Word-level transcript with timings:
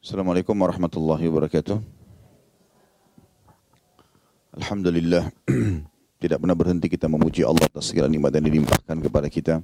Assalamualaikum 0.00 0.56
warahmatullahi 0.56 1.28
wabarakatuh. 1.28 1.76
Alhamdulillah 4.56 5.28
tidak 6.24 6.40
pernah 6.40 6.56
berhenti 6.56 6.88
kita 6.88 7.04
memuji 7.04 7.44
Allah 7.44 7.68
atas 7.68 7.92
segala 7.92 8.08
nikmat 8.08 8.32
yang 8.32 8.48
dilimpahkan 8.48 8.96
kepada 8.96 9.28
kita. 9.28 9.60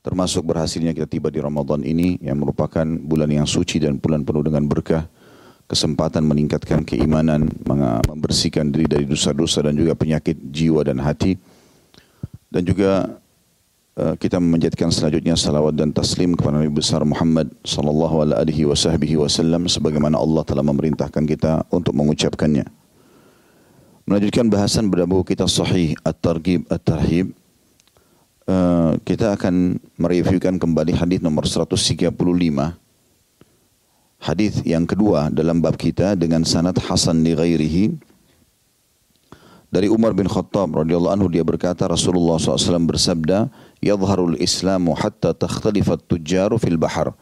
Termasuk 0.00 0.48
berhasilnya 0.48 0.96
kita 0.96 1.04
tiba 1.04 1.28
di 1.28 1.44
Ramadan 1.44 1.84
ini 1.84 2.16
yang 2.24 2.40
merupakan 2.40 2.80
bulan 2.88 3.28
yang 3.28 3.44
suci 3.44 3.76
dan 3.76 4.00
bulan 4.00 4.24
penuh 4.24 4.40
dengan 4.40 4.64
berkah. 4.64 5.04
Kesempatan 5.68 6.24
meningkatkan 6.24 6.88
keimanan, 6.88 7.52
membersihkan 8.08 8.72
diri 8.72 8.88
dari 8.88 9.04
dosa-dosa 9.04 9.68
dan 9.68 9.76
juga 9.76 9.92
penyakit 9.92 10.48
jiwa 10.48 10.80
dan 10.80 10.96
hati. 10.96 11.36
Dan 12.48 12.64
juga 12.64 13.20
kita 13.98 14.38
memanjatkan 14.38 14.94
selanjutnya 14.94 15.34
salawat 15.34 15.74
dan 15.74 15.90
taslim 15.90 16.38
kepada 16.38 16.62
Nabi 16.62 16.70
besar 16.70 17.02
Muhammad 17.02 17.50
sallallahu 17.66 18.30
alaihi 18.30 18.62
wasallam 18.62 19.66
sebagaimana 19.66 20.14
Allah 20.14 20.46
telah 20.46 20.62
memerintahkan 20.62 21.26
kita 21.26 21.66
untuk 21.74 21.98
mengucapkannya. 21.98 22.62
Melanjutkan 24.06 24.46
bahasan 24.46 24.86
pada 24.86 25.02
buku 25.02 25.34
kita 25.34 25.50
Sahih 25.50 25.98
At-Targhib 26.06 26.70
At-Tarhib. 26.70 27.34
Uh, 28.48 28.96
kita 29.04 29.36
akan 29.36 29.76
mereviewkan 30.00 30.56
kembali 30.56 30.96
hadis 30.96 31.20
nomor 31.20 31.44
135. 31.44 32.08
Hadis 34.22 34.62
yang 34.62 34.88
kedua 34.88 35.28
dalam 35.28 35.60
bab 35.60 35.76
kita 35.76 36.14
dengan 36.14 36.46
sanad 36.46 36.78
hasan 36.80 37.20
li 37.20 37.36
ghairihi 37.36 37.84
dari 39.68 39.92
Umar 39.92 40.16
bin 40.16 40.24
Khattab 40.24 40.72
radhiyallahu 40.72 41.12
anhu 41.20 41.28
dia 41.28 41.44
berkata 41.44 41.84
Rasulullah 41.84 42.40
SAW 42.40 42.88
bersabda 42.88 43.52
yadharul 43.82 44.34
islamu 44.38 44.94
hatta 44.94 45.34
takhtalifat 45.34 46.02
tujjaru 46.10 46.58
fil 46.58 46.76
bahar 46.76 47.14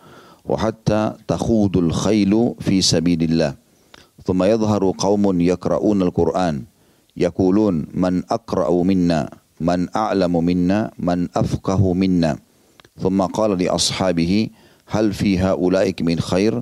wa 0.46 0.56
hatta 0.56 1.18
takhudul 1.28 1.92
khailu 1.92 2.56
fi 2.62 2.80
sabilillah 2.80 3.58
thumma 4.24 4.48
yadharu 4.48 4.94
qaumun 4.96 5.42
yaqra'una 5.42 6.08
al-Qur'an 6.08 6.64
yaqulun 7.18 7.90
man 7.92 8.22
aqra'u 8.28 8.84
minna 8.86 9.28
man 9.60 9.88
a'lamu 9.92 10.44
minna 10.44 10.92
man 11.00 11.32
afqahu 11.32 11.96
minna 11.96 12.36
thumma 13.00 13.28
qala 13.32 13.56
li 13.56 13.68
ashabihi 13.68 14.52
hal 14.88 15.10
fi 15.12 15.36
haulaik 15.40 16.04
min 16.04 16.20
khair 16.20 16.60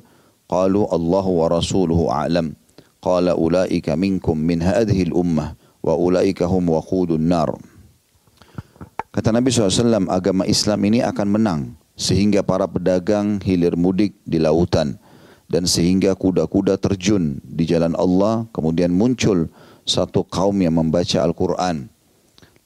qalu 0.48 0.86
Allahu 0.88 1.42
wa 1.42 1.50
rasuluhu 1.50 2.10
a'lam 2.10 2.54
qala 3.02 3.36
ulaika 3.36 3.98
minkum 3.98 4.38
min 4.38 4.64
hadhihi 4.64 5.12
al-ummah 5.12 5.58
wa 5.84 5.92
ulaika 5.92 6.48
hum 6.48 6.72
waqudun 6.72 7.20
nar. 7.20 7.52
Kata 9.14 9.30
Nabi 9.30 9.46
SAW, 9.54 10.10
agama 10.10 10.42
Islam 10.42 10.90
ini 10.90 10.98
akan 10.98 11.28
menang 11.30 11.60
sehingga 11.94 12.42
para 12.42 12.66
pedagang 12.66 13.38
hilir 13.38 13.78
mudik 13.78 14.18
di 14.26 14.42
lautan 14.42 14.98
dan 15.46 15.70
sehingga 15.70 16.18
kuda-kuda 16.18 16.74
terjun 16.82 17.38
di 17.46 17.62
jalan 17.62 17.94
Allah 17.94 18.42
kemudian 18.50 18.90
muncul 18.90 19.46
satu 19.86 20.26
kaum 20.26 20.58
yang 20.58 20.74
membaca 20.74 21.22
Al-Quran. 21.22 21.86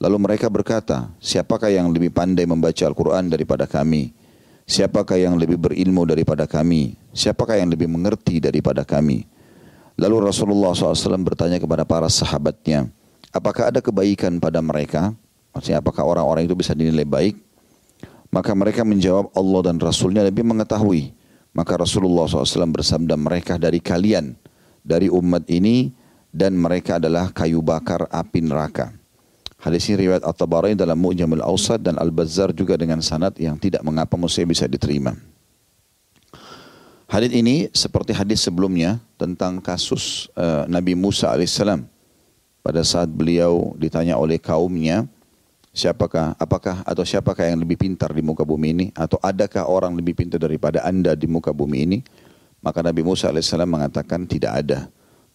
Lalu 0.00 0.16
mereka 0.16 0.48
berkata, 0.48 1.12
siapakah 1.20 1.68
yang 1.68 1.92
lebih 1.92 2.16
pandai 2.16 2.48
membaca 2.48 2.80
Al-Quran 2.80 3.28
daripada 3.28 3.68
kami? 3.68 4.16
Siapakah 4.64 5.20
yang 5.20 5.36
lebih 5.36 5.60
berilmu 5.60 6.08
daripada 6.08 6.48
kami? 6.48 6.96
Siapakah 7.12 7.60
yang 7.60 7.68
lebih 7.68 7.92
mengerti 7.92 8.40
daripada 8.40 8.88
kami? 8.88 9.28
Lalu 10.00 10.32
Rasulullah 10.32 10.72
SAW 10.72 11.20
bertanya 11.20 11.60
kepada 11.60 11.84
para 11.84 12.08
sahabatnya, 12.08 12.88
apakah 13.36 13.68
ada 13.68 13.84
kebaikan 13.84 14.40
pada 14.40 14.64
mereka? 14.64 15.12
Maksudnya 15.52 15.80
apakah 15.82 16.04
orang-orang 16.06 16.46
itu 16.46 16.54
bisa 16.54 16.76
dinilai 16.76 17.06
baik? 17.08 17.36
Maka 18.28 18.52
mereka 18.52 18.84
menjawab 18.84 19.32
Allah 19.32 19.60
dan 19.72 19.76
Rasulnya 19.80 20.20
lebih 20.22 20.44
mengetahui. 20.44 21.16
Maka 21.56 21.80
Rasulullah 21.80 22.28
SAW 22.28 22.70
bersabda 22.70 23.16
mereka 23.16 23.56
dari 23.56 23.80
kalian, 23.80 24.36
dari 24.84 25.08
umat 25.08 25.48
ini, 25.48 25.90
dan 26.28 26.54
mereka 26.54 27.00
adalah 27.00 27.32
kayu 27.32 27.64
bakar 27.64 28.04
api 28.12 28.44
neraka. 28.44 28.92
Hadis 29.58 29.90
ini 29.90 30.06
riwayat 30.06 30.22
At-Tabarani 30.22 30.78
dalam 30.78 30.94
Mu'jamul 30.94 31.42
Awsat 31.42 31.82
dan 31.82 31.98
Al-Bazzar 31.98 32.54
juga 32.54 32.78
dengan 32.78 33.02
sanad 33.02 33.34
yang 33.42 33.58
tidak 33.58 33.82
mengapa 33.82 34.14
mesti 34.14 34.46
bisa 34.46 34.70
diterima. 34.70 35.18
Hadis 37.10 37.32
ini 37.34 37.66
seperti 37.74 38.14
hadis 38.14 38.44
sebelumnya 38.44 39.02
tentang 39.18 39.58
kasus 39.58 40.30
uh, 40.38 40.68
Nabi 40.70 40.94
Musa 40.94 41.32
alaihissalam 41.32 41.88
pada 42.62 42.84
saat 42.84 43.10
beliau 43.10 43.74
ditanya 43.80 44.14
oleh 44.14 44.38
kaumnya, 44.38 45.08
siapakah, 45.72 46.34
apakah 46.38 46.82
atau 46.82 47.04
siapakah 47.04 47.48
yang 47.48 47.62
lebih 47.62 47.78
pintar 47.78 48.10
di 48.12 48.22
muka 48.24 48.42
bumi 48.42 48.68
ini? 48.74 48.86
Atau 48.96 49.20
adakah 49.22 49.68
orang 49.68 49.94
lebih 49.94 50.18
pintar 50.18 50.42
daripada 50.42 50.82
anda 50.84 51.14
di 51.14 51.26
muka 51.30 51.54
bumi 51.54 51.78
ini? 51.84 51.98
Maka 52.58 52.82
Nabi 52.82 53.06
Musa 53.06 53.30
AS 53.30 53.54
mengatakan 53.54 54.26
tidak 54.26 54.52
ada. 54.66 54.78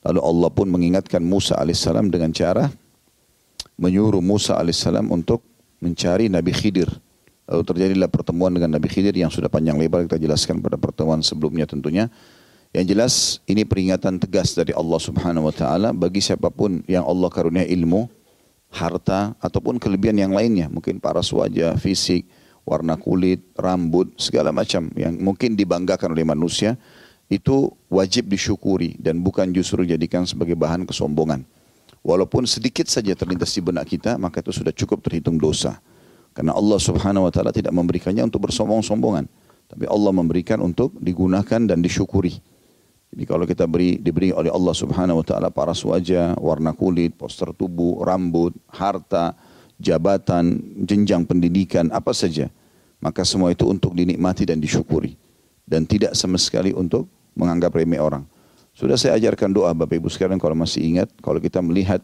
Lalu 0.03 0.19
Allah 0.19 0.49
pun 0.51 0.67
mengingatkan 0.67 1.23
Musa 1.23 1.55
AS 1.55 1.87
dengan 2.11 2.35
cara 2.35 2.67
menyuruh 3.79 4.19
Musa 4.19 4.59
AS 4.59 4.83
untuk 5.07 5.41
mencari 5.79 6.27
Nabi 6.27 6.51
Khidir. 6.51 6.91
Lalu 7.43 7.63
terjadilah 7.67 8.07
pertemuan 8.07 8.55
dengan 8.55 8.75
Nabi 8.79 8.87
Khidir 8.87 9.15
yang 9.15 9.27
sudah 9.27 9.51
panjang 9.51 9.75
lebar 9.75 10.07
kita 10.07 10.15
jelaskan 10.15 10.63
pada 10.63 10.79
pertemuan 10.79 11.19
sebelumnya 11.19 11.67
tentunya. 11.67 12.07
Yang 12.73 12.85
jelas 12.89 13.13
ini 13.45 13.67
peringatan 13.67 14.17
tegas 14.17 14.57
dari 14.57 14.73
Allah 14.73 14.97
Subhanahu 14.97 15.45
wa 15.45 15.53
taala 15.53 15.93
bagi 15.93 16.23
siapa 16.23 16.49
pun 16.49 16.81
yang 16.89 17.05
Allah 17.05 17.29
karunia 17.29 17.67
ilmu, 17.69 18.09
harta 18.73 19.37
ataupun 19.37 19.77
kelebihan 19.77 20.17
yang 20.17 20.33
lainnya, 20.33 20.65
mungkin 20.65 20.97
paras 20.97 21.29
wajah, 21.29 21.77
fisik, 21.77 22.25
warna 22.65 22.97
kulit, 22.97 23.45
rambut, 23.53 24.09
segala 24.17 24.49
macam 24.49 24.89
yang 24.97 25.13
mungkin 25.21 25.53
dibanggakan 25.53 26.17
oleh 26.17 26.25
manusia 26.25 26.73
itu 27.29 27.71
wajib 27.87 28.27
disyukuri 28.27 28.97
dan 28.97 29.21
bukan 29.21 29.53
justru 29.53 29.85
dijadikan 29.85 30.25
sebagai 30.25 30.57
bahan 30.57 30.89
kesombongan. 30.89 31.45
Walaupun 32.03 32.43
sedikit 32.43 32.89
saja 32.91 33.15
terlintas 33.15 33.55
di 33.55 33.63
benak 33.63 33.87
kita, 33.87 34.19
maka 34.19 34.43
itu 34.43 34.51
sudah 34.51 34.75
cukup 34.75 34.99
terhitung 34.99 35.39
dosa. 35.39 35.79
Karena 36.35 36.51
Allah 36.51 36.81
Subhanahu 36.81 37.29
wa 37.29 37.31
taala 37.31 37.53
tidak 37.55 37.71
memberikannya 37.71 38.27
untuk 38.27 38.49
bersombong-sombongan, 38.49 39.29
tapi 39.69 39.85
Allah 39.87 40.11
memberikan 40.11 40.59
untuk 40.59 40.91
digunakan 40.99 41.61
dan 41.63 41.79
disyukuri. 41.79 42.41
Jadi 43.13 43.29
kalau 43.29 43.45
kita 43.45 43.69
beri 43.69 44.01
diberi 44.01 44.33
oleh 44.33 44.49
Allah 44.49 44.73
Subhanahu 44.73 45.21
wa 45.21 45.25
taala 45.25 45.53
paras 45.53 45.85
wajah, 45.85 46.33
warna 46.41 46.73
kulit, 46.73 47.13
poster 47.13 47.53
tubuh, 47.53 48.01
rambut, 48.01 48.57
harta, 48.73 49.37
jabatan, 49.77 50.57
jenjang 50.81 51.21
pendidikan, 51.21 51.93
apa 51.93 52.09
saja, 52.09 52.49
maka 52.97 53.21
semua 53.21 53.53
itu 53.53 53.69
untuk 53.69 53.93
dinikmati 53.93 54.49
dan 54.49 54.57
disyukuri 54.57 55.13
dan 55.69 55.85
tidak 55.85 56.17
sama 56.17 56.41
sekali 56.41 56.73
untuk 56.73 57.05
menganggap 57.37 57.69
remeh 57.77 58.01
orang. 58.01 58.25
Sudah 58.73 58.97
saya 58.97 59.13
ajarkan 59.21 59.53
doa 59.53 59.69
Bapak 59.77 60.01
Ibu 60.01 60.09
sekalian 60.09 60.41
kalau 60.41 60.57
masih 60.57 60.81
ingat, 60.81 61.13
kalau 61.21 61.37
kita 61.37 61.61
melihat 61.61 62.01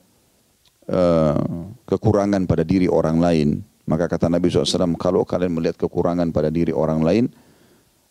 uh, 0.85 1.41
kekurangan 1.89 2.45
pada 2.45 2.61
diri 2.61 2.85
orang 2.85 3.17
lain, 3.17 3.65
maka 3.89 4.05
kata 4.05 4.29
Nabi 4.29 4.53
SAW, 4.53 4.93
kalau 5.01 5.25
kalian 5.25 5.57
melihat 5.57 5.81
kekurangan 5.81 6.29
pada 6.29 6.53
diri 6.53 6.69
orang 6.69 7.01
lain, 7.01 7.25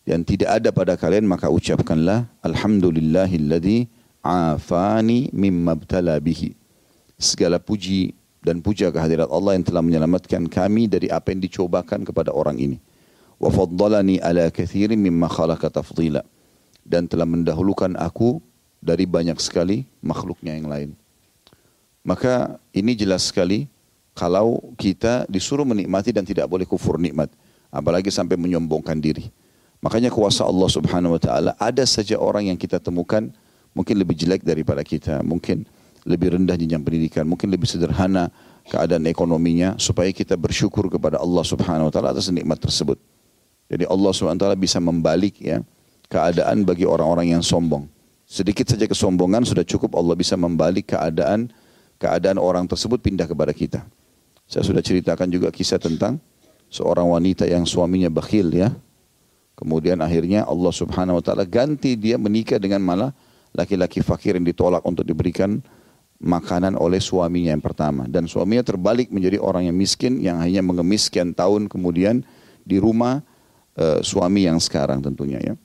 yang 0.09 0.25
tidak 0.25 0.49
ada 0.49 0.73
pada 0.73 0.97
kalian 0.97 1.29
maka 1.29 1.53
ucapkanlah 1.53 2.25
alhamdulillahilladzi 2.41 3.85
afani 4.25 5.29
mimma 5.29 5.77
btala 5.77 6.17
bihi. 6.17 6.57
Segala 7.21 7.61
puji 7.61 8.17
dan 8.41 8.57
puja 8.57 8.89
kehadirat 8.89 9.29
Allah 9.29 9.53
yang 9.53 9.61
telah 9.61 9.85
menyelamatkan 9.85 10.49
kami 10.49 10.89
dari 10.89 11.13
apa 11.13 11.29
yang 11.29 11.45
dicobakan 11.45 12.01
kepada 12.01 12.33
orang 12.33 12.57
ini. 12.57 12.77
Wa 13.37 13.53
faddalani 13.53 14.17
ala 14.17 14.49
kathirin 14.49 14.97
mimma 14.97 15.29
khalaqa 15.29 15.69
tafdila. 15.69 16.25
Dan 16.81 17.05
telah 17.05 17.29
mendahulukan 17.29 17.93
aku 17.93 18.41
dari 18.81 19.05
banyak 19.05 19.37
sekali 19.37 19.85
makhluknya 20.01 20.57
yang 20.57 20.65
lain. 20.65 20.89
Maka 22.01 22.57
ini 22.73 22.97
jelas 22.97 23.29
sekali 23.29 23.69
kalau 24.17 24.73
kita 24.73 25.29
disuruh 25.29 25.69
menikmati 25.69 26.09
dan 26.09 26.25
tidak 26.25 26.49
boleh 26.49 26.65
kufur 26.65 26.97
nikmat. 26.97 27.29
Apalagi 27.69 28.09
sampai 28.09 28.33
menyombongkan 28.33 28.97
diri. 28.97 29.29
Makanya 29.79 30.11
kuasa 30.11 30.43
Allah 30.43 30.67
subhanahu 30.67 31.15
wa 31.15 31.21
ta'ala 31.21 31.51
ada 31.55 31.83
saja 31.87 32.19
orang 32.19 32.51
yang 32.51 32.59
kita 32.59 32.83
temukan 32.83 33.31
mungkin 33.71 33.95
lebih 33.95 34.15
jelek 34.19 34.43
daripada 34.43 34.83
kita, 34.83 35.23
mungkin 35.23 35.63
lebih 36.03 36.35
rendah 36.35 36.59
jenjang 36.59 36.83
pendidikan, 36.83 37.23
mungkin 37.23 37.47
lebih 37.47 37.67
sederhana 37.67 38.27
keadaan 38.67 39.07
ekonominya 39.07 39.79
supaya 39.79 40.11
kita 40.11 40.35
bersyukur 40.35 40.91
kepada 40.91 41.15
Allah 41.19 41.43
subhanahu 41.47 41.87
wa 41.87 41.93
ta'ala 41.93 42.11
atas 42.11 42.27
nikmat 42.27 42.59
tersebut. 42.59 42.99
Jadi 43.71 43.87
Allah 43.87 44.11
subhanahu 44.11 44.39
wa 44.39 44.43
ta'ala 44.51 44.57
bisa 44.59 44.83
membalik 44.83 45.39
ya 45.39 45.63
keadaan 46.11 46.67
bagi 46.67 46.83
orang-orang 46.83 47.39
yang 47.39 47.43
sombong. 47.45 47.87
Sedikit 48.29 48.67
saja 48.69 48.85
kesombongan 48.85 49.47
sudah 49.47 49.65
cukup 49.65 49.95
Allah 49.95 50.13
bisa 50.13 50.35
membalik 50.35 50.93
keadaan 50.93 51.49
keadaan 51.97 52.37
orang 52.37 52.67
tersebut 52.67 52.99
pindah 52.99 53.25
kepada 53.25 53.55
kita. 53.55 53.81
Saya 54.49 54.65
sudah 54.65 54.81
ceritakan 54.81 55.29
juga 55.29 55.53
kisah 55.53 55.77
tentang 55.77 56.17
seorang 56.73 57.05
wanita 57.09 57.45
yang 57.45 57.65
suaminya 57.69 58.09
bakhil 58.09 58.49
ya, 58.53 58.73
Kemudian 59.59 59.99
akhirnya 59.99 60.47
Allah 60.47 60.71
subhanahu 60.71 61.19
wa 61.19 61.23
ta'ala 61.23 61.43
ganti 61.43 61.99
dia 61.99 62.15
menikah 62.15 62.55
dengan 62.55 62.79
malah 62.79 63.11
laki-laki 63.51 63.99
fakir 63.99 64.39
yang 64.39 64.47
ditolak 64.47 64.79
untuk 64.87 65.03
diberikan 65.03 65.59
makanan 66.23 66.79
oleh 66.79 67.03
suaminya 67.03 67.51
yang 67.51 67.59
pertama. 67.59 68.07
Dan 68.07 68.23
suaminya 68.31 68.63
terbalik 68.63 69.11
menjadi 69.11 69.35
orang 69.35 69.67
yang 69.67 69.75
miskin 69.75 70.23
yang 70.23 70.39
hanya 70.39 70.63
mengemis 70.63 71.11
sekian 71.11 71.35
tahun 71.35 71.67
kemudian 71.67 72.23
di 72.63 72.79
rumah 72.79 73.19
uh, 73.75 73.99
suami 73.99 74.47
yang 74.47 74.63
sekarang 74.63 75.03
tentunya 75.03 75.43
ya. 75.43 75.55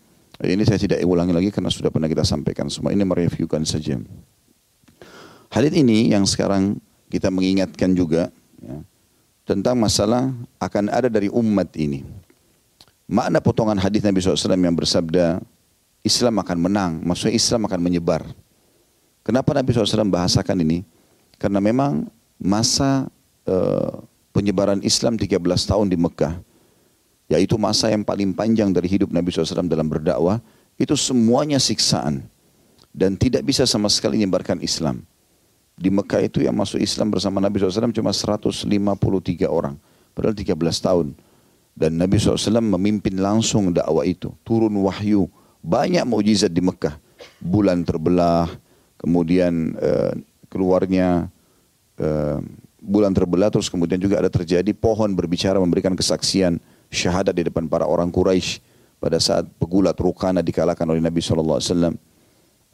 Ini 0.43 0.67
saya 0.67 0.83
tidak 0.83 0.99
ulangi 1.07 1.31
lagi 1.31 1.55
karena 1.55 1.71
sudah 1.71 1.95
pernah 1.95 2.11
kita 2.11 2.27
sampaikan 2.27 2.67
semua. 2.67 2.91
Ini 2.91 3.07
mereviewkan 3.07 3.63
saja. 3.63 3.95
Hadis 5.55 5.71
ini 5.71 6.11
yang 6.11 6.27
sekarang 6.27 6.83
kita 7.07 7.31
mengingatkan 7.31 7.95
juga 7.95 8.35
ya, 8.59 8.83
tentang 9.47 9.79
masalah 9.79 10.35
akan 10.59 10.91
ada 10.91 11.07
dari 11.07 11.31
umat 11.31 11.71
ini. 11.79 12.03
Makna 13.05 13.39
potongan 13.45 13.77
hadis 13.77 14.01
Nabi 14.01 14.25
SAW 14.25 14.57
yang 14.57 14.73
bersabda 14.73 15.45
Islam 16.05 16.41
akan 16.41 16.59
menang, 16.61 16.93
maksudnya 17.05 17.37
Islam 17.37 17.69
akan 17.69 17.81
menyebar. 17.81 18.25
Kenapa 19.25 19.57
Nabi 19.57 19.73
SAW 19.73 20.09
bahasakan 20.09 20.61
ini? 20.65 20.85
Karena 21.41 21.61
memang 21.61 22.09
masa 22.37 23.09
uh, 23.49 24.05
penyebaran 24.33 24.81
Islam 24.85 25.17
13 25.17 25.41
tahun 25.41 25.87
di 25.89 25.97
Mekah, 25.97 26.41
yaitu 27.29 27.57
masa 27.57 27.89
yang 27.89 28.05
paling 28.05 28.37
panjang 28.37 28.69
dari 28.73 28.89
hidup 28.89 29.13
Nabi 29.13 29.33
SAW 29.33 29.65
dalam 29.69 29.89
berdakwah, 29.89 30.41
itu 30.77 30.93
semuanya 30.97 31.57
siksaan 31.57 32.25
dan 32.93 33.17
tidak 33.17 33.45
bisa 33.45 33.65
sama 33.65 33.89
sekali 33.89 34.21
menyebarkan 34.21 34.61
Islam. 34.61 35.05
Di 35.75 35.91
Mekah 35.91 36.23
itu 36.23 36.39
yang 36.45 36.55
masuk 36.55 36.79
Islam 36.79 37.11
bersama 37.11 37.43
Nabi 37.43 37.59
SAW 37.59 37.91
cuma 37.91 38.15
153 38.15 38.69
orang. 39.51 39.75
Padahal 40.15 40.37
13 40.37 40.55
tahun. 40.79 41.07
Dan 41.75 41.99
Nabi 41.99 42.23
SAW 42.23 42.63
memimpin 42.63 43.19
langsung 43.19 43.75
dakwah 43.75 44.07
itu. 44.07 44.31
Turun 44.47 44.71
wahyu. 44.87 45.27
Banyak 45.59 46.07
mujizat 46.07 46.55
di 46.55 46.63
Mekah. 46.63 46.95
Bulan 47.43 47.83
terbelah. 47.83 48.47
Kemudian 48.95 49.75
uh, 49.77 50.15
keluarnya 50.47 51.27
uh, 51.99 52.39
bulan 52.79 53.11
terbelah. 53.11 53.51
Terus 53.51 53.67
kemudian 53.67 53.99
juga 53.99 54.23
ada 54.23 54.31
terjadi 54.31 54.71
pohon 54.71 55.11
berbicara 55.19 55.59
memberikan 55.59 55.99
kesaksian 55.99 56.63
syahadat 56.95 57.35
di 57.35 57.51
depan 57.51 57.67
para 57.67 57.91
orang 57.91 58.09
Quraisy 58.15 58.63
pada 59.03 59.19
saat 59.19 59.45
pegulat 59.59 59.99
Rukana 59.99 60.41
dikalahkan 60.41 60.87
oleh 60.87 61.03
Nabi 61.03 61.19
SAW. 61.19 61.59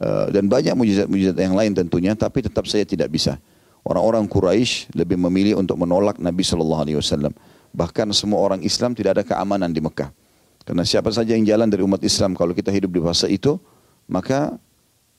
Eh, 0.01 0.27
dan 0.33 0.49
banyak 0.49 0.73
mujizat-mujizat 0.73 1.37
yang 1.37 1.53
lain 1.53 1.77
tentunya, 1.77 2.17
tapi 2.17 2.41
tetap 2.41 2.65
saja 2.65 2.81
tidak 2.81 3.13
bisa. 3.13 3.37
Orang-orang 3.85 4.25
Quraisy 4.25 4.97
lebih 4.97 5.17
memilih 5.29 5.61
untuk 5.61 5.77
menolak 5.77 6.17
Nabi 6.17 6.41
Shallallahu 6.41 6.81
Alaihi 6.81 6.97
Wasallam. 6.97 7.33
Bahkan 7.71 8.11
semua 8.11 8.39
orang 8.43 8.59
Islam 8.63 8.91
tidak 8.91 9.19
ada 9.19 9.23
keamanan 9.23 9.71
di 9.71 9.79
Mekah. 9.79 10.11
Karena 10.61 10.85
siapa 10.85 11.09
saja 11.09 11.33
yang 11.33 11.47
jalan 11.47 11.67
dari 11.71 11.81
umat 11.81 12.03
Islam 12.05 12.37
kalau 12.37 12.53
kita 12.53 12.69
hidup 12.69 12.91
di 12.93 13.01
fase 13.01 13.25
itu, 13.31 13.57
maka 14.05 14.59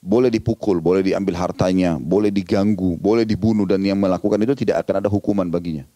boleh 0.03 0.31
dipukul, 0.31 0.83
boleh 0.83 1.03
diambil 1.03 1.39
hartanya, 1.39 1.99
boleh 1.99 2.31
diganggu, 2.31 2.99
boleh 2.99 3.23
dibunuh 3.23 3.67
dan 3.67 3.79
yang 3.83 3.99
melakukan 3.99 4.39
itu 4.43 4.55
tidak 4.67 4.83
akan 4.87 5.03
ada 5.03 5.09
hukuman 5.11 5.47
baginya. 5.47 5.87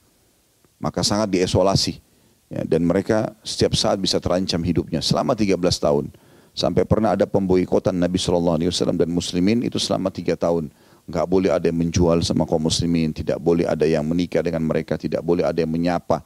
Maka 0.79 1.03
sangat 1.03 1.35
diisolasi. 1.35 2.03
Ya, 2.47 2.63
dan 2.63 2.87
mereka 2.87 3.35
setiap 3.43 3.75
saat 3.75 3.99
bisa 3.99 4.23
terancam 4.23 4.63
hidupnya 4.63 5.03
selama 5.03 5.35
13 5.35 5.59
tahun. 5.59 6.15
Sampai 6.57 6.87
pernah 6.87 7.13
ada 7.13 7.27
pemboikotan 7.27 7.93
Nabi 7.93 8.17
SAW 8.17 8.57
dan 8.97 9.11
muslimin 9.11 9.67
itu 9.67 9.77
selama 9.77 10.09
tiga 10.09 10.39
tahun. 10.39 10.71
Enggak 11.05 11.27
boleh 11.27 11.51
ada 11.53 11.67
yang 11.69 11.79
menjual 11.79 12.23
sama 12.23 12.47
kaum 12.47 12.65
muslimin, 12.65 13.13
tidak 13.13 13.43
boleh 13.43 13.67
ada 13.67 13.85
yang 13.85 14.07
menikah 14.07 14.41
dengan 14.41 14.63
mereka, 14.65 14.97
tidak 14.97 15.21
boleh 15.21 15.45
ada 15.45 15.59
yang 15.59 15.69
menyapa. 15.69 16.23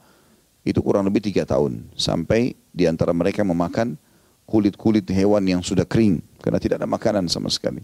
Itu 0.61 0.85
kurang 0.85 1.09
lebih 1.09 1.25
tiga 1.25 1.45
tahun. 1.45 1.89
Sampai 1.97 2.53
di 2.69 2.85
antara 2.85 3.11
mereka 3.11 3.41
memakan 3.41 3.97
kulit-kulit 4.45 5.07
hewan 5.09 5.41
yang 5.47 5.61
sudah 5.65 5.87
kering. 5.87 6.21
Karena 6.41 6.59
tidak 6.61 6.81
ada 6.81 6.89
makanan 6.89 7.25
sama 7.29 7.49
sekali. 7.49 7.81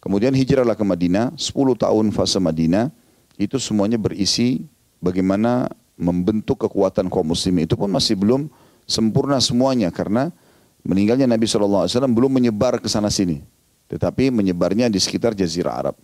Kemudian 0.00 0.32
hijrahlah 0.32 0.76
ke 0.76 0.84
Madinah, 0.84 1.36
10 1.36 1.76
tahun 1.76 2.06
fase 2.12 2.40
Madinah, 2.40 2.88
itu 3.36 3.60
semuanya 3.60 4.00
berisi 4.00 4.64
bagaimana 5.00 5.68
membentuk 6.00 6.64
kekuatan 6.64 7.12
kaum 7.12 7.32
muslimin. 7.32 7.68
Itu 7.68 7.76
pun 7.76 7.92
masih 7.92 8.16
belum 8.16 8.48
sempurna 8.88 9.36
semuanya 9.40 9.92
karena 9.92 10.32
meninggalnya 10.80 11.28
Nabi 11.28 11.44
SAW 11.44 11.84
belum 12.08 12.40
menyebar 12.40 12.80
ke 12.80 12.88
sana 12.88 13.12
sini. 13.12 13.44
Tetapi 13.92 14.32
menyebarnya 14.32 14.88
di 14.88 14.96
sekitar 14.96 15.36
Jazirah 15.36 15.74
Arab. 15.76 15.96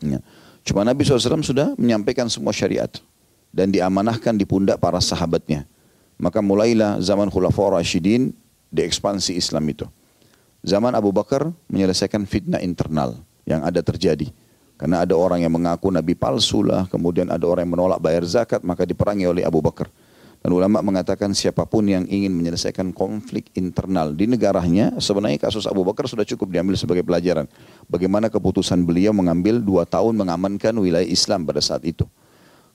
Ya. 0.00 0.24
Cuma 0.64 0.86
Nabi 0.86 1.04
SAW 1.04 1.44
sudah 1.44 1.76
menyampaikan 1.76 2.32
semua 2.32 2.56
syariat. 2.56 2.88
Dan 3.52 3.68
diamanahkan 3.68 4.32
di 4.32 4.48
pundak 4.48 4.80
para 4.80 4.96
sahabatnya. 4.98 5.68
Maka 6.16 6.40
mulailah 6.40 6.98
zaman 7.04 7.28
Khulafaur 7.28 7.76
Rashidin 7.76 8.32
diekspansi 8.72 9.36
Islam 9.36 9.68
itu. 9.68 9.84
Zaman 10.64 10.96
Abu 10.96 11.12
Bakar 11.12 11.52
menyelesaikan 11.68 12.24
fitnah 12.24 12.64
internal 12.64 13.20
yang 13.44 13.60
ada 13.60 13.84
terjadi. 13.84 14.32
Karena 14.80 15.04
ada 15.04 15.14
orang 15.14 15.44
yang 15.44 15.52
mengaku 15.52 15.92
Nabi 15.92 16.16
palsu 16.16 16.64
lah, 16.64 16.88
kemudian 16.90 17.30
ada 17.30 17.44
orang 17.46 17.68
yang 17.68 17.74
menolak 17.78 18.00
bayar 18.02 18.24
zakat, 18.26 18.64
maka 18.66 18.82
diperangi 18.82 19.28
oleh 19.28 19.44
Abu 19.46 19.62
Bakar. 19.62 19.86
Dan 20.42 20.58
ulama 20.58 20.82
mengatakan 20.82 21.30
siapa 21.38 21.62
pun 21.62 21.86
yang 21.86 22.02
ingin 22.10 22.34
menyelesaikan 22.34 22.90
konflik 22.90 23.46
internal 23.54 24.10
di 24.10 24.26
negaranya, 24.26 24.90
sebenarnya 24.98 25.38
kasus 25.38 25.70
Abu 25.70 25.86
Bakar 25.86 26.10
sudah 26.10 26.26
cukup 26.26 26.50
diambil 26.50 26.74
sebagai 26.74 27.06
pelajaran. 27.06 27.46
Bagaimana 27.86 28.26
keputusan 28.26 28.82
beliau 28.82 29.14
mengambil 29.14 29.62
dua 29.62 29.86
tahun 29.86 30.18
mengamankan 30.18 30.74
wilayah 30.82 31.06
Islam 31.06 31.46
pada 31.46 31.62
saat 31.62 31.86
itu. 31.86 32.02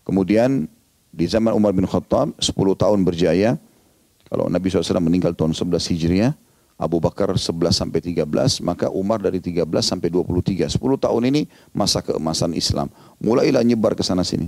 Kemudian 0.08 0.72
di 1.12 1.28
zaman 1.28 1.52
Umar 1.52 1.76
bin 1.76 1.84
Khattab, 1.84 2.32
10 2.40 2.56
tahun 2.80 3.04
berjaya. 3.04 3.60
Kalau 4.32 4.48
Nabi 4.48 4.72
SAW 4.72 5.04
meninggal 5.04 5.36
tahun 5.36 5.52
11 5.52 5.92
Hijriah, 5.92 6.32
Abu 6.80 7.04
Bakar 7.04 7.36
11 7.36 7.76
sampai 7.76 8.00
13, 8.00 8.64
maka 8.64 8.88
Umar 8.88 9.20
dari 9.20 9.44
13 9.44 9.68
sampai 9.84 10.08
23. 10.08 10.72
10 10.72 10.80
tahun 10.80 11.24
ini 11.28 11.52
masa 11.76 12.00
keemasan 12.00 12.56
Islam. 12.56 12.88
Mulailah 13.20 13.68
nyebar 13.68 14.00
ke 14.00 14.04
sana 14.06 14.24
sini. 14.24 14.48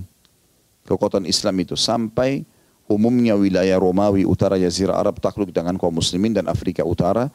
Kekuatan 0.87 1.27
Islam 1.27 1.59
itu 1.59 1.75
sampai 1.75 2.47
umumnya 2.87 3.35
wilayah 3.35 3.75
Romawi 3.77 4.23
utara 4.23 4.55
Jazirah 4.55 4.95
Arab 4.95 5.19
takluk 5.19 5.51
dengan 5.51 5.75
kaum 5.75 5.93
muslimin 5.93 6.33
dan 6.33 6.49
Afrika 6.49 6.81
Utara 6.81 7.29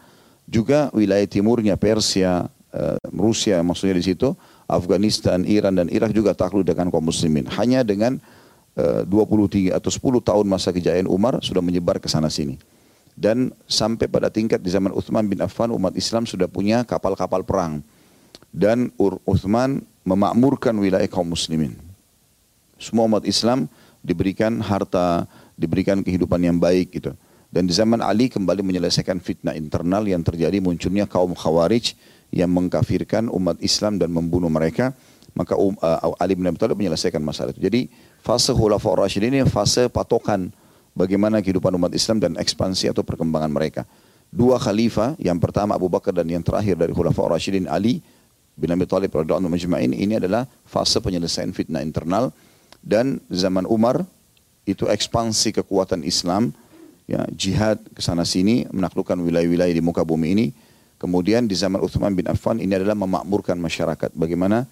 juga 0.50 0.90
wilayah 0.90 1.24
timurnya 1.30 1.78
Persia 1.78 2.50
uh, 2.74 2.98
Rusia 3.14 3.62
maksudnya 3.62 3.94
di 3.94 4.04
situ 4.04 4.34
Afghanistan 4.64 5.44
Iran 5.44 5.76
dan 5.76 5.92
Irak 5.92 6.12
juga 6.16 6.32
takluk 6.32 6.64
dengan 6.64 6.88
kaum 6.88 7.04
muslimin. 7.04 7.44
Hanya 7.52 7.84
dengan 7.84 8.16
eh, 8.74 9.04
uh, 9.04 9.72
23 9.72 9.76
atau 9.76 9.90
10 9.92 10.24
tahun 10.24 10.46
masa 10.48 10.72
kejayaan 10.72 11.06
Umar 11.06 11.38
sudah 11.44 11.60
menyebar 11.60 12.00
ke 12.00 12.08
sana 12.08 12.32
sini. 12.32 12.56
Dan 13.14 13.54
sampai 13.70 14.10
pada 14.10 14.26
tingkat 14.26 14.58
di 14.58 14.74
zaman 14.74 14.90
Uthman 14.90 15.30
bin 15.30 15.38
Affan 15.38 15.70
umat 15.70 15.94
Islam 15.94 16.26
sudah 16.26 16.50
punya 16.50 16.82
kapal-kapal 16.82 17.46
perang. 17.46 17.78
Dan 18.50 18.90
Uthman 19.26 19.86
memakmurkan 20.02 20.74
wilayah 20.74 21.06
kaum 21.06 21.30
muslimin. 21.30 21.78
Semua 22.78 23.06
umat 23.06 23.22
Islam 23.22 23.70
diberikan 24.02 24.58
harta 24.58 25.30
diberikan 25.54 26.02
kehidupan 26.02 26.42
yang 26.42 26.58
baik 26.58 26.98
gitu. 26.98 27.14
Dan 27.54 27.70
di 27.70 27.74
zaman 27.74 28.02
Ali 28.02 28.26
kembali 28.26 28.66
menyelesaikan 28.66 29.22
fitnah 29.22 29.54
internal 29.54 30.02
yang 30.02 30.26
terjadi 30.26 30.58
munculnya 30.58 31.06
kaum 31.06 31.38
Khawarij 31.38 31.94
yang 32.30 32.48
mengkafirkan 32.52 33.28
umat 33.28 33.58
Islam 33.60 33.98
dan 34.00 34.12
membunuh 34.12 34.48
mereka. 34.48 34.94
Maka 35.34 35.58
um, 35.58 35.74
uh, 35.82 36.14
Ali 36.22 36.38
bin 36.38 36.46
Abi 36.46 36.56
Thalib 36.56 36.78
menyelesaikan 36.78 37.18
masalah 37.18 37.50
itu. 37.50 37.58
Jadi 37.58 37.90
fase 38.22 38.54
Khulafaur 38.54 39.02
Rasyidin 39.02 39.34
ini 39.34 39.42
fase 39.50 39.90
patokan 39.90 40.54
bagaimana 40.94 41.42
kehidupan 41.42 41.74
umat 41.74 41.90
Islam 41.90 42.22
dan 42.22 42.38
ekspansi 42.38 42.94
atau 42.94 43.02
perkembangan 43.02 43.50
mereka. 43.50 43.82
Dua 44.30 44.62
khalifah, 44.62 45.18
yang 45.18 45.42
pertama 45.42 45.74
Abu 45.74 45.90
Bakar 45.90 46.14
dan 46.14 46.30
yang 46.30 46.42
terakhir 46.42 46.78
dari 46.78 46.94
Khulafaur 46.94 47.34
Rasyidin 47.34 47.66
Ali 47.66 47.98
bin 48.54 48.70
Abi 48.70 48.86
Thalib 48.86 49.10
radhiyallahu 49.10 49.50
anhu 49.50 49.90
ini 49.90 50.22
adalah 50.22 50.46
fase 50.62 51.02
penyelesaian 51.02 51.50
fitnah 51.50 51.82
internal 51.82 52.30
dan 52.84 53.18
zaman 53.32 53.64
Umar 53.66 54.04
itu 54.68 54.84
ekspansi 54.88 55.56
kekuatan 55.60 56.04
Islam, 56.04 56.52
ya, 57.08 57.24
jihad 57.32 57.80
ke 57.92 58.00
sana 58.04 58.28
sini, 58.28 58.68
menaklukkan 58.68 59.16
wilayah-wilayah 59.20 59.72
di 59.72 59.84
muka 59.84 60.04
bumi 60.04 60.36
ini. 60.36 60.46
Kemudian 60.98 61.44
di 61.44 61.54
zaman 61.58 61.82
Uthman 61.82 62.14
bin 62.14 62.24
Affan 62.30 62.62
ini 62.62 62.74
adalah 62.74 62.96
memakmurkan 62.96 63.58
masyarakat. 63.58 64.14
Bagaimana 64.14 64.64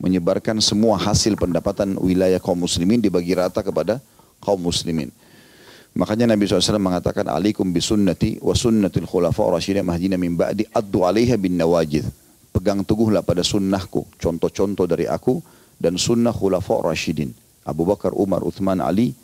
menyebarkan 0.00 0.60
semua 0.60 0.98
hasil 0.98 1.38
pendapatan 1.38 1.96
wilayah 2.00 2.40
kaum 2.42 2.58
muslimin 2.58 3.00
dibagi 3.00 3.32
rata 3.36 3.62
kepada 3.64 4.02
kaum 4.42 4.60
muslimin. 4.60 5.08
Makanya 5.96 6.36
Nabi 6.36 6.44
SAW 6.44 6.76
mengatakan 6.76 7.24
alikum 7.32 7.72
bisunnati 7.72 8.36
wa 8.44 8.52
sunnatil 8.52 9.08
khulafa 9.08 9.48
rasyidin 9.48 9.80
mahdina 9.80 10.20
min 10.20 10.36
ba'di 10.36 10.68
addu 10.76 11.08
alaiha 11.08 11.40
bin 11.40 11.56
nawajid. 11.56 12.04
Pegang 12.52 12.84
teguhlah 12.84 13.24
pada 13.24 13.40
sunnahku, 13.40 14.04
contoh-contoh 14.20 14.84
dari 14.84 15.08
aku 15.08 15.40
dan 15.80 15.96
sunnah 15.96 16.36
khulafa 16.36 16.84
rasyidin. 16.84 17.32
Abu 17.64 17.88
Bakar, 17.88 18.12
Umar, 18.12 18.44
Uthman, 18.44 18.84
Ali 18.84 19.16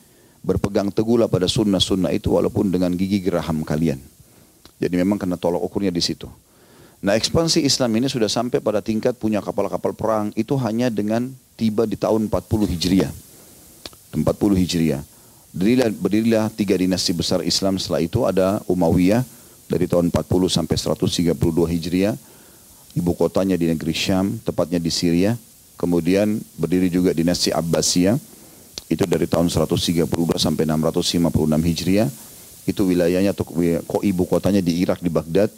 berpegang 0.43 0.91
teguhlah 0.91 1.29
pada 1.29 1.47
sunnah-sunnah 1.47 2.11
itu 2.11 2.35
walaupun 2.35 2.73
dengan 2.73 2.91
gigi 2.97 3.21
geraham 3.21 3.63
kalian. 3.63 4.01
Jadi 4.83 4.99
memang 4.99 5.15
kena 5.15 5.39
tolak 5.39 5.63
ukurnya 5.63 5.95
di 5.95 6.03
situ. 6.03 6.27
Nah 6.99 7.15
ekspansi 7.15 7.63
Islam 7.63 8.03
ini 8.03 8.11
sudah 8.11 8.27
sampai 8.27 8.59
pada 8.59 8.83
tingkat 8.83 9.15
punya 9.15 9.39
kapal-kapal 9.39 9.95
perang 9.95 10.35
itu 10.35 10.59
hanya 10.59 10.91
dengan 10.91 11.31
tiba 11.55 11.87
di 11.87 11.95
tahun 11.95 12.27
40 12.27 12.67
Hijriah. 12.67 13.11
40 14.11 14.59
Hijriah. 14.59 15.03
Berdirilah, 15.55 15.89
berdirilah 15.95 16.45
tiga 16.51 16.75
dinasti 16.75 17.15
besar 17.15 17.47
Islam 17.47 17.79
setelah 17.79 18.03
itu 18.03 18.27
ada 18.27 18.59
Umayyah 18.67 19.23
dari 19.71 19.87
tahun 19.87 20.11
40 20.11 20.51
sampai 20.51 20.77
132 20.79 21.35
Hijriah. 21.79 22.15
Ibu 22.93 23.17
kotanya 23.17 23.55
di 23.55 23.71
negeri 23.71 23.95
Syam, 23.95 24.37
tepatnya 24.43 24.83
di 24.83 24.93
Syria. 24.93 25.39
Kemudian 25.81 26.43
berdiri 26.61 26.93
juga 26.93 27.17
dinasti 27.17 27.49
Abbasiyah 27.55 28.21
itu 28.93 29.05
dari 29.09 29.25
tahun 29.25 29.49
132 29.49 30.07
sampai 30.37 30.65
656 30.69 31.69
Hijriah. 31.73 32.09
Itu 32.63 32.87
wilayahnya 32.87 33.35
atau 33.35 33.43
kok 33.83 34.03
ibu 34.03 34.23
kotanya 34.27 34.63
di 34.63 34.83
Irak 34.83 35.03
di 35.03 35.11
Baghdad. 35.11 35.51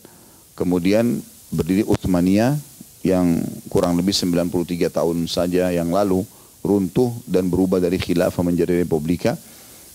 Kemudian 0.57 1.21
berdiri 1.53 1.85
Utsmaniyah 1.85 2.57
yang 3.05 3.45
kurang 3.69 4.01
lebih 4.01 4.17
93 4.17 4.89
tahun 4.89 5.29
saja 5.29 5.69
yang 5.69 5.93
lalu 5.93 6.25
runtuh 6.65 7.13
dan 7.29 7.53
berubah 7.53 7.77
dari 7.77 8.01
khilafah 8.01 8.41
menjadi 8.41 8.81
republika 8.81 9.37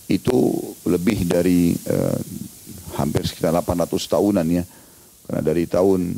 itu 0.06 0.54
lebih 0.86 1.26
dari 1.26 1.74
uh, 1.90 2.20
hampir 2.98 3.26
sekitar 3.26 3.54
800 3.58 3.90
tahunan 3.98 4.46
ya 4.46 4.64
karena 5.26 5.42
dari 5.42 5.66
tahun 5.66 6.18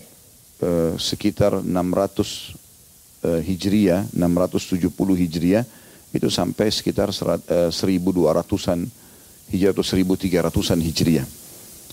uh, 0.63 0.93
sekitar 0.99 1.63
600 1.63 1.71
uh, 3.23 3.39
Hijriah 3.39 4.07
670 4.11 4.91
Hijriah 4.91 5.63
itu 6.11 6.27
sampai 6.27 6.67
sekitar 6.67 7.07
uh, 7.11 7.71
1200-an 7.71 8.79
Hijriah. 9.51 9.75
Atau 9.75 9.83
1300-an 9.83 10.79
Hijriah. 10.79 11.27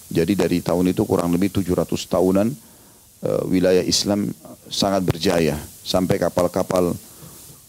Jadi 0.08 0.32
dari 0.32 0.58
tahun 0.64 0.94
itu 0.96 1.04
kurang 1.04 1.34
lebih 1.36 1.52
700 1.52 1.84
tahunan 2.08 2.48
uh, 3.28 3.42
wilayah 3.44 3.84
Islam 3.84 4.32
sangat 4.70 5.04
berjaya. 5.04 5.60
Sampai 5.84 6.16
kapal-kapal 6.16 6.96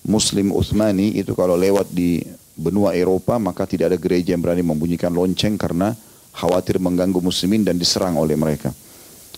Muslim 0.08 0.56
Utsmani 0.56 1.20
itu 1.20 1.36
kalau 1.36 1.60
lewat 1.60 1.92
di 1.92 2.24
benua 2.56 2.96
Eropa 2.96 3.40
maka 3.40 3.68
tidak 3.68 3.96
ada 3.96 3.98
gereja 4.00 4.36
yang 4.36 4.44
berani 4.44 4.64
membunyikan 4.64 5.12
lonceng 5.12 5.56
karena 5.56 5.96
khawatir 6.36 6.80
mengganggu 6.80 7.20
muslimin 7.20 7.64
dan 7.68 7.76
diserang 7.76 8.16
oleh 8.16 8.36
mereka. 8.40 8.72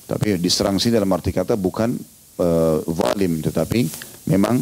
Tapi 0.06 0.38
diserang 0.38 0.78
sini 0.78 0.98
dalam 0.98 1.10
arti 1.14 1.34
kata 1.34 1.58
bukan 1.58 1.96
uh, 2.42 2.78
zalim 2.86 3.42
tetapi 3.42 3.88
memang 4.30 4.62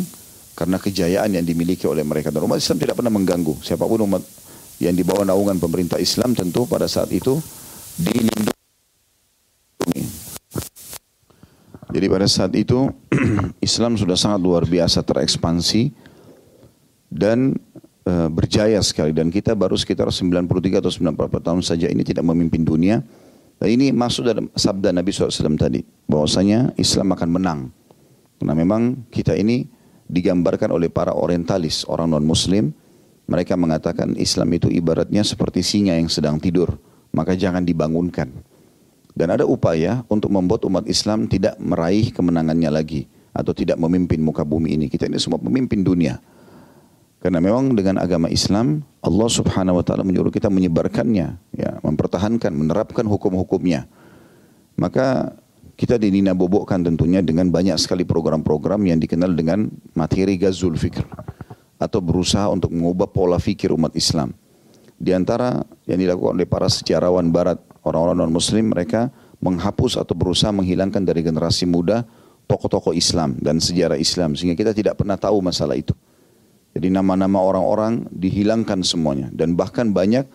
karena 0.55 0.75
kejayaan 0.79 1.39
yang 1.39 1.45
dimiliki 1.47 1.87
oleh 1.87 2.03
mereka. 2.03 2.31
Dan 2.31 2.43
umat 2.43 2.59
Islam 2.59 2.79
tidak 2.79 2.99
pernah 2.99 3.11
mengganggu. 3.11 3.55
Siapa 3.63 3.87
pun 3.87 3.99
umat 4.03 4.23
yang 4.79 4.95
dibawa 4.95 5.27
naungan 5.27 5.59
pemerintah 5.59 5.99
Islam 5.99 6.33
tentu 6.33 6.63
pada 6.65 6.87
saat 6.87 7.11
itu 7.11 7.39
dilindungi 7.99 8.59
Jadi 11.89 12.05
pada 12.05 12.27
saat 12.29 12.53
itu 12.53 12.85
Islam 13.67 13.97
sudah 13.97 14.13
sangat 14.13 14.39
luar 14.45 14.63
biasa 14.69 15.01
terekspansi 15.01 15.89
dan 17.09 17.57
e, 18.05 18.13
berjaya 18.29 18.77
sekali 18.85 19.09
dan 19.09 19.33
kita 19.33 19.57
baru 19.57 19.73
sekitar 19.73 20.05
93 20.13 20.45
atau 20.85 20.91
94 20.93 21.41
tahun 21.41 21.61
saja 21.65 21.89
ini 21.89 22.05
tidak 22.05 22.29
memimpin 22.29 22.61
dunia. 22.61 23.01
Dan 23.59 23.75
ini 23.75 23.91
masuk 23.91 24.23
dalam 24.23 24.47
sabda 24.55 24.95
Nabi 24.95 25.11
SAW 25.11 25.59
tadi 25.59 25.83
bahwasanya 26.07 26.79
Islam 26.79 27.11
akan 27.11 27.29
menang. 27.33 27.59
Karena 28.39 28.53
memang 28.55 29.03
kita 29.11 29.35
ini 29.35 29.67
digambarkan 30.07 30.71
oleh 30.71 30.87
para 30.87 31.11
orientalis, 31.11 31.83
orang 31.91 32.15
non-muslim. 32.15 32.71
Mereka 33.29 33.53
mengatakan 33.53 34.17
Islam 34.17 34.49
itu 34.57 34.73
ibaratnya 34.73 35.21
seperti 35.21 35.61
singa 35.61 35.93
yang 35.93 36.09
sedang 36.09 36.41
tidur. 36.41 36.81
Maka 37.13 37.37
jangan 37.37 37.61
dibangunkan. 37.61 38.33
Dan 39.13 39.29
ada 39.29 39.45
upaya 39.45 40.01
untuk 40.09 40.33
membuat 40.33 40.65
umat 40.65 40.89
Islam 40.89 41.29
tidak 41.29 41.53
meraih 41.61 42.09
kemenangannya 42.09 42.73
lagi 42.73 43.05
atau 43.29 43.53
tidak 43.53 43.77
memimpin 43.77 44.17
muka 44.17 44.41
bumi 44.41 44.73
ini. 44.73 44.85
Kita 44.89 45.05
ini 45.05 45.21
semua 45.21 45.37
pemimpin 45.37 45.85
dunia. 45.85 46.17
Karena 47.21 47.37
memang 47.37 47.77
dengan 47.77 48.01
agama 48.01 48.31
Islam 48.33 48.81
Allah 49.05 49.29
Subhanahu 49.29 49.77
wa 49.77 49.83
taala 49.83 50.07
menyuruh 50.07 50.31
kita 50.31 50.47
menyebarkannya, 50.47 51.27
ya, 51.53 51.71
mempertahankan, 51.83 52.49
menerapkan 52.55 53.03
hukum-hukumnya. 53.05 53.85
Maka 54.79 55.35
kita 55.75 55.99
dinina 55.99 56.31
bobokkan 56.31 56.81
tentunya 56.81 57.19
dengan 57.19 57.51
banyak 57.51 57.75
sekali 57.75 58.07
program-program 58.07 58.79
yang 58.87 59.03
dikenal 59.03 59.35
dengan 59.35 59.67
materi 59.93 60.39
gazul 60.39 60.79
fikr 60.79 61.03
atau 61.79 62.03
berusaha 62.03 62.51
untuk 62.51 62.75
mengubah 62.75 63.07
pola 63.07 63.39
fikir 63.39 63.71
umat 63.71 63.95
Islam. 63.95 64.35
Di 64.99 65.15
antara 65.15 65.63
yang 65.87 65.95
dilakukan 65.95 66.35
oleh 66.35 66.43
para 66.43 66.67
sejarawan 66.67 67.31
barat 67.31 67.55
orang-orang 67.87 68.27
non-muslim 68.27 68.75
mereka 68.75 69.07
menghapus 69.39 69.95
atau 69.95 70.11
berusaha 70.11 70.51
menghilangkan 70.51 70.99
dari 71.07 71.23
generasi 71.23 71.63
muda 71.63 72.03
tokoh-tokoh 72.51 72.91
Islam 72.91 73.39
dan 73.39 73.63
sejarah 73.63 73.95
Islam 73.95 74.35
sehingga 74.35 74.59
kita 74.59 74.75
tidak 74.75 74.99
pernah 74.99 75.15
tahu 75.15 75.39
masalah 75.39 75.79
itu. 75.79 75.95
Jadi 76.75 76.91
nama-nama 76.91 77.39
orang-orang 77.39 78.05
dihilangkan 78.11 78.83
semuanya 78.83 79.31
dan 79.31 79.55
bahkan 79.55 79.89
banyak 79.89 80.27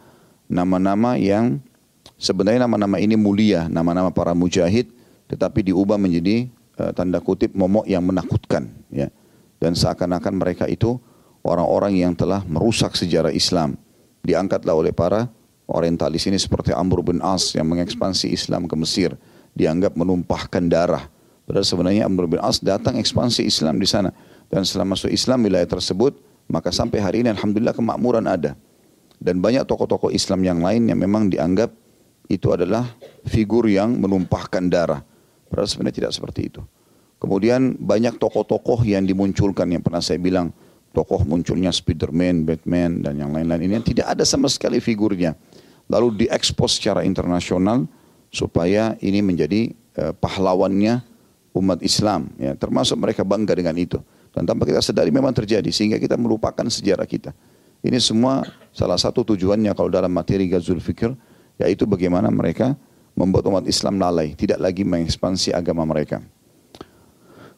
nama-nama 0.49 1.21
yang 1.21 1.61
sebenarnya 2.17 2.65
nama-nama 2.65 2.97
ini 2.97 3.15
mulia, 3.15 3.69
nama-nama 3.69 4.09
para 4.09 4.33
mujahid 4.33 4.89
tetapi 5.29 5.71
diubah 5.71 6.01
menjadi 6.01 6.49
uh, 6.81 6.91
tanda 6.97 7.21
kutip 7.21 7.53
momok 7.53 7.85
yang 7.85 8.01
menakutkan 8.01 8.73
ya. 8.89 9.13
Dan 9.61 9.77
seakan-akan 9.77 10.35
mereka 10.41 10.65
itu 10.69 10.97
orang-orang 11.45 12.01
yang 12.01 12.17
telah 12.17 12.43
merusak 12.49 12.97
sejarah 12.97 13.31
Islam. 13.31 13.77
Diangkatlah 14.25 14.73
oleh 14.73 14.91
para 14.91 15.29
orientalis 15.69 16.25
ini 16.25 16.41
seperti 16.41 16.73
Amr 16.73 17.05
bin 17.05 17.21
As 17.21 17.53
yang 17.53 17.69
mengekspansi 17.69 18.33
Islam 18.33 18.65
ke 18.65 18.75
Mesir 18.75 19.13
dianggap 19.53 19.95
menumpahkan 19.95 20.65
darah. 20.67 21.07
Padahal 21.45 21.69
sebenarnya 21.69 22.09
Amr 22.09 22.25
bin 22.25 22.41
As 22.41 22.59
datang 22.59 22.97
ekspansi 22.97 23.45
Islam 23.45 23.77
di 23.77 23.85
sana 23.85 24.11
dan 24.49 24.65
setelah 24.65 24.97
masuk 24.97 25.13
Islam 25.13 25.45
wilayah 25.45 25.69
tersebut 25.69 26.17
maka 26.49 26.73
sampai 26.73 27.01
hari 27.01 27.17
ini 27.25 27.33
alhamdulillah 27.33 27.77
kemakmuran 27.77 28.25
ada. 28.25 28.57
Dan 29.21 29.41
banyak 29.41 29.65
tokoh-tokoh 29.65 30.13
Islam 30.13 30.45
yang 30.45 30.61
lain 30.61 30.89
yang 30.89 31.01
memang 31.01 31.33
dianggap 31.33 31.73
itu 32.29 32.53
adalah 32.53 32.89
figur 33.29 33.69
yang 33.69 33.97
menumpahkan 33.97 34.69
darah. 34.69 35.01
Padahal 35.49 35.69
sebenarnya 35.69 35.97
tidak 36.05 36.13
seperti 36.13 36.53
itu. 36.53 36.61
Kemudian 37.21 37.77
banyak 37.81 38.21
tokoh-tokoh 38.21 38.85
yang 38.85 39.09
dimunculkan 39.09 39.71
yang 39.73 39.81
pernah 39.81 40.05
saya 40.05 40.21
bilang 40.21 40.53
tokoh 40.95 41.27
munculnya 41.27 41.75
Spiderman, 41.75 42.47
Batman 42.47 43.03
dan 43.03 43.19
yang 43.19 43.35
lain-lain 43.35 43.67
ini 43.67 43.73
yang 43.83 43.87
tidak 43.87 44.15
ada 44.15 44.23
sama 44.23 44.47
sekali 44.47 44.79
figurnya. 44.79 45.35
Lalu 45.91 46.25
diekspos 46.25 46.79
secara 46.79 47.03
internasional 47.03 47.85
supaya 48.31 48.95
ini 49.03 49.21
menjadi 49.21 49.75
uh, 49.99 50.15
pahlawannya 50.15 51.03
umat 51.59 51.83
Islam 51.83 52.31
ya. 52.39 52.55
Termasuk 52.55 52.97
mereka 52.97 53.27
bangga 53.27 53.53
dengan 53.59 53.75
itu. 53.75 53.99
Dan 54.31 54.47
tanpa 54.47 54.67
kita 54.67 54.79
sadari 54.81 55.11
memang 55.11 55.35
terjadi 55.35 55.69
sehingga 55.75 55.99
kita 55.99 56.15
melupakan 56.15 56.67
sejarah 56.67 57.07
kita. 57.07 57.35
Ini 57.85 58.01
semua 58.01 58.47
salah 58.73 58.97
satu 58.97 59.23
tujuannya 59.23 59.77
kalau 59.77 59.93
dalam 59.93 60.09
materi 60.09 60.49
Gazul 60.49 60.81
Fikr 60.81 61.13
yaitu 61.61 61.85
bagaimana 61.85 62.33
mereka 62.33 62.75
membuat 63.15 63.47
umat 63.47 63.65
Islam 63.69 64.01
lalai 64.01 64.35
tidak 64.35 64.59
lagi 64.59 64.83
mengekspansi 64.83 65.55
agama 65.55 65.87
mereka 65.87 66.19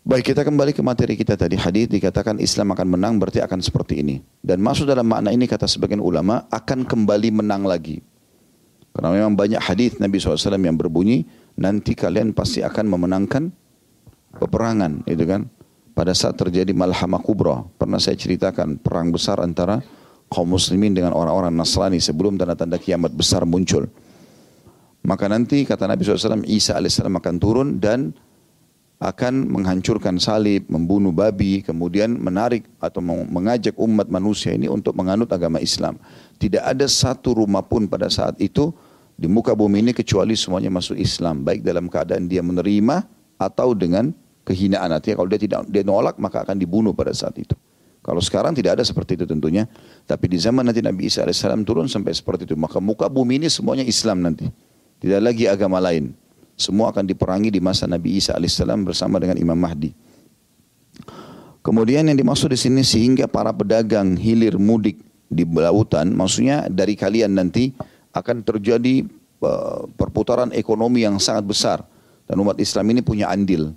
Baik 0.06 0.30
kita 0.30 0.46
kembali 0.46 0.70
ke 0.70 0.86
materi 0.86 1.18
kita 1.18 1.34
tadi 1.34 1.58
hadis 1.58 1.90
dikatakan 1.90 2.38
Islam 2.38 2.70
akan 2.78 2.94
menang 2.94 3.18
berarti 3.18 3.42
akan 3.42 3.58
seperti 3.58 4.06
ini 4.06 4.22
dan 4.38 4.62
masuk 4.62 4.86
dalam 4.86 5.02
makna 5.02 5.34
ini 5.34 5.50
kata 5.50 5.66
sebagian 5.66 5.98
ulama 5.98 6.46
akan 6.46 6.86
kembali 6.86 7.34
menang 7.34 7.66
lagi 7.66 7.98
karena 8.96 9.12
memang 9.12 9.36
banyak 9.36 9.60
hadis 9.60 10.00
Nabi 10.00 10.16
SAW 10.16 10.56
yang 10.56 10.80
berbunyi, 10.80 11.28
nanti 11.60 11.92
kalian 11.92 12.32
pasti 12.32 12.64
akan 12.64 12.88
memenangkan 12.88 13.52
peperangan, 14.40 15.04
itu 15.04 15.28
kan. 15.28 15.52
Pada 15.92 16.16
saat 16.16 16.40
terjadi 16.40 16.72
malhamah 16.72 17.20
kubra, 17.20 17.60
pernah 17.76 18.00
saya 18.00 18.16
ceritakan 18.16 18.80
perang 18.80 19.12
besar 19.12 19.44
antara 19.44 19.84
kaum 20.32 20.48
muslimin 20.48 20.96
dengan 20.96 21.12
orang-orang 21.12 21.52
Nasrani 21.52 22.00
sebelum 22.00 22.40
tanda-tanda 22.40 22.80
kiamat 22.80 23.12
besar 23.12 23.44
muncul. 23.44 23.84
Maka 25.04 25.28
nanti 25.28 25.68
kata 25.68 25.84
Nabi 25.84 26.00
SAW, 26.00 26.48
Isa 26.48 26.80
AS 26.80 26.96
akan 26.96 27.36
turun 27.36 27.76
dan 27.76 28.16
akan 28.96 29.52
menghancurkan 29.52 30.16
salib, 30.16 30.64
membunuh 30.72 31.12
babi, 31.12 31.60
kemudian 31.60 32.16
menarik 32.16 32.64
atau 32.80 33.04
mengajak 33.04 33.76
umat 33.76 34.08
manusia 34.08 34.56
ini 34.56 34.72
untuk 34.72 34.96
menganut 34.96 35.28
agama 35.28 35.60
Islam. 35.60 36.00
Tidak 36.40 36.64
ada 36.64 36.88
satu 36.88 37.36
rumah 37.36 37.60
pun 37.60 37.84
pada 37.84 38.08
saat 38.08 38.40
itu 38.40 38.72
di 39.12 39.28
muka 39.28 39.52
bumi 39.52 39.84
ini 39.84 39.92
kecuali 39.92 40.32
semuanya 40.32 40.72
masuk 40.72 40.96
Islam. 40.96 41.44
Baik 41.44 41.60
dalam 41.60 41.92
keadaan 41.92 42.24
dia 42.24 42.40
menerima 42.40 43.04
atau 43.36 43.76
dengan 43.76 44.16
kehinaan. 44.48 44.88
Artinya 44.88 45.20
kalau 45.20 45.28
dia 45.28 45.40
tidak 45.40 45.68
dia 45.68 45.84
nolak 45.84 46.16
maka 46.16 46.48
akan 46.48 46.56
dibunuh 46.56 46.96
pada 46.96 47.12
saat 47.12 47.36
itu. 47.36 47.52
Kalau 48.00 48.22
sekarang 48.22 48.56
tidak 48.56 48.80
ada 48.80 48.84
seperti 48.86 49.20
itu 49.20 49.28
tentunya. 49.28 49.68
Tapi 50.08 50.24
di 50.30 50.38
zaman 50.40 50.64
nanti 50.64 50.80
Nabi 50.80 51.10
Isa 51.10 51.26
AS 51.26 51.44
turun 51.68 51.90
sampai 51.90 52.16
seperti 52.16 52.48
itu. 52.48 52.56
Maka 52.56 52.80
muka 52.80 53.12
bumi 53.12 53.44
ini 53.44 53.48
semuanya 53.52 53.84
Islam 53.84 54.24
nanti. 54.24 54.48
Tidak 55.04 55.20
lagi 55.20 55.44
agama 55.44 55.76
lain 55.82 56.16
semua 56.56 56.90
akan 56.90 57.04
diperangi 57.04 57.52
di 57.52 57.60
masa 57.60 57.84
Nabi 57.86 58.16
Isa 58.16 58.34
AS 58.34 58.56
bersama 58.82 59.20
dengan 59.20 59.36
Imam 59.36 59.56
Mahdi 59.56 59.92
kemudian 61.60 62.08
yang 62.08 62.16
dimaksud 62.16 62.50
di 62.50 62.58
sini 62.58 62.82
sehingga 62.82 63.28
para 63.28 63.52
pedagang 63.52 64.16
hilir 64.16 64.56
mudik 64.56 64.98
di 65.28 65.44
lautan 65.46 66.16
maksudnya 66.16 66.66
dari 66.72 66.96
kalian 66.96 67.36
nanti 67.36 67.76
akan 68.16 68.40
terjadi 68.40 69.04
uh, 69.44 69.84
perputaran 70.00 70.48
ekonomi 70.56 71.04
yang 71.04 71.20
sangat 71.20 71.44
besar 71.44 71.78
dan 72.26 72.40
umat 72.40 72.56
Islam 72.58 72.96
ini 72.96 73.00
punya 73.04 73.28
andil. 73.28 73.76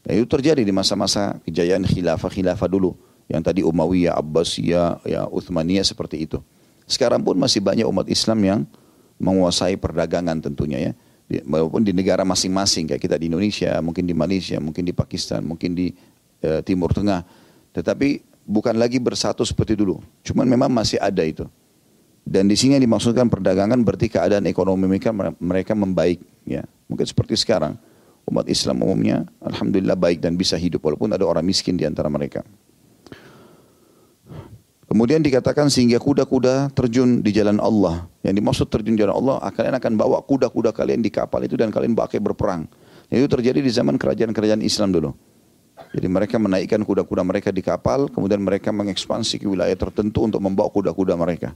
Dan 0.00 0.12
itu 0.16 0.26
terjadi 0.26 0.64
di 0.64 0.72
masa-masa 0.72 1.36
kejayaan 1.44 1.84
khilafah-khilafah 1.84 2.68
dulu 2.68 2.96
yang 3.28 3.44
tadi 3.44 3.60
Umayyah, 3.60 4.16
Abbasiyah, 4.16 5.04
ya 5.04 5.28
Uthmaniyah 5.28 5.84
seperti 5.84 6.24
itu. 6.24 6.40
Sekarang 6.88 7.20
pun 7.20 7.36
masih 7.36 7.60
banyak 7.60 7.84
umat 7.84 8.08
Islam 8.08 8.38
yang 8.42 8.60
menguasai 9.20 9.76
perdagangan 9.76 10.40
tentunya 10.40 10.90
ya. 10.90 10.92
Walaupun 11.30 11.86
di 11.86 11.94
negara 11.94 12.26
masing-masing 12.26 12.90
kayak 12.90 13.02
kita 13.02 13.14
di 13.14 13.30
Indonesia, 13.30 13.78
mungkin 13.78 14.02
di 14.02 14.14
Malaysia, 14.14 14.58
mungkin 14.58 14.82
di 14.82 14.90
Pakistan, 14.90 15.46
mungkin 15.46 15.78
di 15.78 15.94
uh, 16.42 16.58
Timur 16.66 16.90
Tengah. 16.90 17.22
Tetapi 17.70 18.26
bukan 18.42 18.74
lagi 18.74 18.98
bersatu 18.98 19.46
seperti 19.46 19.78
dulu. 19.78 20.02
Cuman 20.26 20.50
memang 20.50 20.66
masih 20.66 20.98
ada 20.98 21.22
itu 21.22 21.46
Dan 22.26 22.50
di 22.50 22.58
sini 22.58 22.76
yang 22.76 22.84
dimaksudkan 22.84 23.30
perdagangan 23.30 23.80
berarti 23.80 24.10
keadaan 24.10 24.44
ekonomi 24.50 24.86
mereka 24.86 25.10
mereka 25.38 25.72
membaik 25.78 26.20
ya. 26.44 26.66
Mungkin 26.90 27.06
seperti 27.06 27.38
sekarang 27.38 27.78
umat 28.28 28.46
Islam 28.46 28.82
umumnya 28.82 29.26
alhamdulillah 29.42 29.98
baik 29.98 30.22
dan 30.22 30.38
bisa 30.38 30.54
hidup 30.54 30.84
walaupun 30.84 31.10
ada 31.10 31.24
orang 31.26 31.42
miskin 31.42 31.74
di 31.74 31.86
antara 31.86 32.06
mereka. 32.06 32.44
Kemudian 34.90 35.22
dikatakan 35.22 35.70
sehingga 35.70 36.02
kuda-kuda 36.02 36.74
terjun 36.74 37.22
di 37.22 37.30
jalan 37.30 37.62
Allah. 37.62 38.10
Yang 38.26 38.34
dimaksud 38.42 38.66
terjun 38.74 38.98
di 38.98 39.06
jalan 39.06 39.22
Allah, 39.22 39.38
kalian 39.54 39.78
akan 39.78 39.92
bawa 39.94 40.18
kuda-kuda 40.26 40.74
kalian 40.74 40.98
di 40.98 41.14
kapal 41.14 41.46
itu 41.46 41.54
dan 41.54 41.70
kalian 41.70 41.94
pakai 41.94 42.18
berperang. 42.18 42.66
Itu 43.06 43.30
terjadi 43.30 43.62
di 43.62 43.70
zaman 43.70 43.94
kerajaan-kerajaan 43.94 44.58
Islam 44.66 44.90
dulu. 44.90 45.14
Jadi 45.94 46.10
mereka 46.10 46.42
menaikkan 46.42 46.82
kuda-kuda 46.82 47.22
mereka 47.22 47.54
di 47.54 47.62
kapal, 47.62 48.10
kemudian 48.10 48.42
mereka 48.42 48.74
mengekspansi 48.74 49.38
ke 49.38 49.46
wilayah 49.46 49.78
tertentu 49.78 50.26
untuk 50.26 50.42
membawa 50.42 50.66
kuda-kuda 50.66 51.14
mereka. 51.14 51.54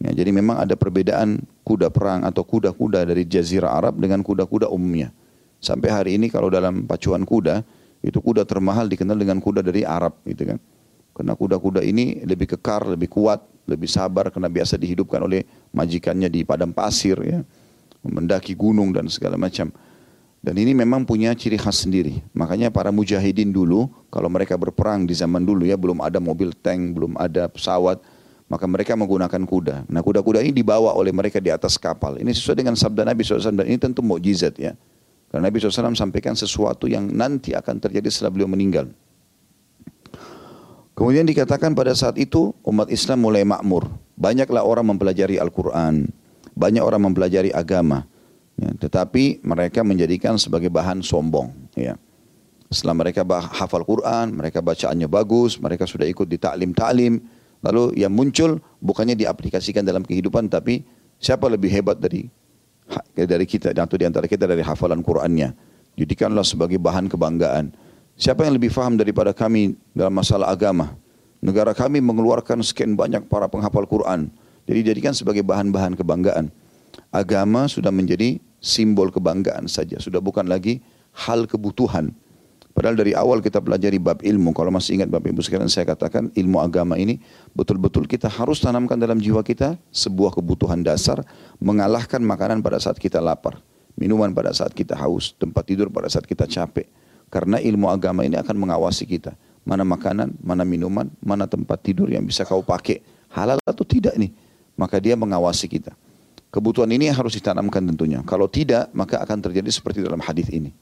Ya, 0.00 0.12
jadi 0.20 0.28
memang 0.28 0.60
ada 0.60 0.76
perbedaan 0.76 1.40
kuda 1.64 1.88
perang 1.88 2.28
atau 2.28 2.44
kuda-kuda 2.44 3.08
dari 3.08 3.24
Jazirah 3.24 3.72
Arab 3.72 3.96
dengan 3.96 4.20
kuda-kuda 4.20 4.68
umumnya. 4.68 5.16
Sampai 5.64 5.88
hari 5.88 6.20
ini 6.20 6.28
kalau 6.28 6.52
dalam 6.52 6.84
pacuan 6.84 7.24
kuda, 7.24 7.64
itu 8.04 8.20
kuda 8.20 8.44
termahal 8.44 8.84
dikenal 8.84 9.16
dengan 9.16 9.40
kuda 9.40 9.64
dari 9.64 9.80
Arab 9.84 10.12
gitu 10.28 10.44
kan. 10.44 10.60
Karena 11.20 11.36
kuda-kuda 11.36 11.84
ini 11.84 12.24
lebih 12.24 12.56
kekar, 12.56 12.88
lebih 12.88 13.12
kuat, 13.12 13.44
lebih 13.68 13.92
sabar 13.92 14.32
karena 14.32 14.48
biasa 14.48 14.80
dihidupkan 14.80 15.20
oleh 15.20 15.44
majikannya 15.68 16.32
di 16.32 16.48
padang 16.48 16.72
pasir 16.72 17.20
ya. 17.20 17.44
Mendaki 18.00 18.56
gunung 18.56 18.96
dan 18.96 19.04
segala 19.12 19.36
macam. 19.36 19.68
Dan 20.40 20.56
ini 20.56 20.72
memang 20.72 21.04
punya 21.04 21.36
ciri 21.36 21.60
khas 21.60 21.84
sendiri. 21.84 22.24
Makanya 22.32 22.72
para 22.72 22.88
mujahidin 22.88 23.52
dulu, 23.52 23.92
kalau 24.08 24.32
mereka 24.32 24.56
berperang 24.56 25.04
di 25.04 25.12
zaman 25.12 25.44
dulu 25.44 25.68
ya, 25.68 25.76
belum 25.76 26.00
ada 26.00 26.16
mobil 26.16 26.56
tank, 26.56 26.96
belum 26.96 27.20
ada 27.20 27.44
pesawat, 27.52 28.00
maka 28.48 28.64
mereka 28.64 28.96
menggunakan 28.96 29.44
kuda. 29.44 29.84
Nah 29.92 30.00
kuda-kuda 30.00 30.40
ini 30.40 30.56
dibawa 30.56 30.96
oleh 30.96 31.12
mereka 31.12 31.36
di 31.36 31.52
atas 31.52 31.76
kapal. 31.76 32.16
Ini 32.16 32.32
sesuai 32.32 32.64
dengan 32.64 32.72
sabda 32.80 33.04
Nabi 33.04 33.20
SAW 33.20 33.52
dan 33.52 33.68
ini 33.68 33.76
tentu 33.76 34.00
mukjizat 34.00 34.56
ya. 34.56 34.72
Karena 35.28 35.52
Nabi 35.52 35.60
SAW 35.60 35.92
sampaikan 35.92 36.32
sesuatu 36.32 36.88
yang 36.88 37.12
nanti 37.12 37.52
akan 37.52 37.76
terjadi 37.76 38.08
setelah 38.08 38.32
beliau 38.32 38.48
meninggal. 38.48 38.88
Kemudian 41.00 41.24
dikatakan 41.24 41.72
pada 41.72 41.96
saat 41.96 42.20
itu 42.20 42.52
umat 42.60 42.92
Islam 42.92 43.24
mulai 43.24 43.40
makmur. 43.40 43.88
Banyaklah 44.20 44.60
orang 44.60 44.84
mempelajari 44.84 45.40
Al-Quran. 45.40 46.12
Banyak 46.52 46.84
orang 46.84 47.08
mempelajari 47.08 47.48
agama. 47.56 48.04
Ya, 48.60 48.68
tetapi 48.76 49.40
mereka 49.40 49.80
menjadikan 49.80 50.36
sebagai 50.36 50.68
bahan 50.68 51.00
sombong. 51.00 51.56
Ya. 51.72 51.96
Setelah 52.68 53.00
mereka 53.00 53.24
hafal 53.48 53.80
Quran, 53.88 54.36
mereka 54.36 54.60
bacaannya 54.60 55.08
bagus, 55.08 55.56
mereka 55.56 55.88
sudah 55.88 56.04
ikut 56.04 56.28
di 56.28 56.36
taklim-taklim. 56.36 57.24
Lalu 57.64 57.96
yang 57.96 58.12
muncul 58.12 58.60
bukannya 58.84 59.16
diaplikasikan 59.16 59.80
dalam 59.80 60.04
kehidupan, 60.04 60.52
tapi 60.52 60.84
siapa 61.16 61.48
lebih 61.48 61.72
hebat 61.80 61.96
dari 61.96 62.28
dari 63.16 63.48
kita 63.48 63.72
atau 63.72 63.96
di 63.96 64.04
antara 64.04 64.28
kita 64.28 64.44
dari 64.44 64.60
hafalan 64.60 65.00
Qurannya. 65.00 65.56
Jadikanlah 65.96 66.44
sebagai 66.44 66.76
bahan 66.76 67.08
kebanggaan. 67.08 67.72
Siapa 68.20 68.44
yang 68.44 68.60
lebih 68.60 68.68
faham 68.68 69.00
daripada 69.00 69.32
kami 69.32 69.80
dalam 69.96 70.12
masalah 70.12 70.52
agama? 70.52 70.92
Negara 71.40 71.72
kami 71.72 72.04
mengeluarkan 72.04 72.60
sekian 72.60 72.92
banyak 72.92 73.24
para 73.32 73.48
penghafal 73.48 73.88
Quran. 73.88 74.28
Jadi 74.68 74.92
jadikan 74.92 75.16
sebagai 75.16 75.40
bahan-bahan 75.40 75.96
kebanggaan. 75.96 76.52
Agama 77.08 77.64
sudah 77.64 77.88
menjadi 77.88 78.36
simbol 78.60 79.08
kebanggaan 79.08 79.64
saja. 79.72 79.96
Sudah 79.96 80.20
bukan 80.20 80.44
lagi 80.44 80.84
hal 81.16 81.48
kebutuhan. 81.48 82.12
Padahal 82.76 83.00
dari 83.00 83.16
awal 83.16 83.40
kita 83.40 83.56
pelajari 83.56 83.96
bab 83.96 84.20
ilmu. 84.20 84.52
Kalau 84.52 84.68
masih 84.68 85.00
ingat 85.00 85.08
bab 85.08 85.24
ibu 85.24 85.40
sekalian 85.40 85.72
saya 85.72 85.88
katakan 85.88 86.28
ilmu 86.36 86.60
agama 86.60 87.00
ini 87.00 87.24
betul-betul 87.56 88.04
kita 88.04 88.28
harus 88.28 88.60
tanamkan 88.60 89.00
dalam 89.00 89.16
jiwa 89.16 89.40
kita 89.40 89.80
sebuah 89.96 90.36
kebutuhan 90.36 90.84
dasar 90.84 91.24
mengalahkan 91.56 92.20
makanan 92.20 92.60
pada 92.60 92.76
saat 92.84 93.00
kita 93.00 93.16
lapar. 93.16 93.64
Minuman 93.96 94.36
pada 94.36 94.52
saat 94.52 94.76
kita 94.76 94.92
haus, 94.92 95.32
tempat 95.40 95.64
tidur 95.64 95.88
pada 95.88 96.12
saat 96.12 96.28
kita 96.28 96.44
capek. 96.44 96.99
Karena 97.30 97.62
ilmu 97.62 97.86
agama 97.86 98.26
ini 98.26 98.34
akan 98.34 98.56
mengawasi 98.58 99.06
kita. 99.06 99.38
Mana 99.62 99.86
makanan, 99.86 100.34
mana 100.42 100.66
minuman, 100.66 101.06
mana 101.22 101.46
tempat 101.46 101.78
tidur 101.78 102.10
yang 102.10 102.26
bisa 102.26 102.42
kau 102.42 102.60
pakai. 102.60 103.00
Halal 103.30 103.62
atau 103.62 103.86
tidak 103.86 104.18
nih. 104.18 104.34
Maka 104.74 104.98
dia 104.98 105.14
mengawasi 105.14 105.70
kita. 105.70 105.94
Kebutuhan 106.50 106.90
ini 106.90 107.06
harus 107.06 107.38
ditanamkan 107.38 107.86
tentunya. 107.86 108.18
Kalau 108.26 108.50
tidak, 108.50 108.90
maka 108.90 109.22
akan 109.22 109.38
terjadi 109.38 109.70
seperti 109.70 110.02
dalam 110.02 110.18
hadis 110.18 110.50
ini. 110.50 110.74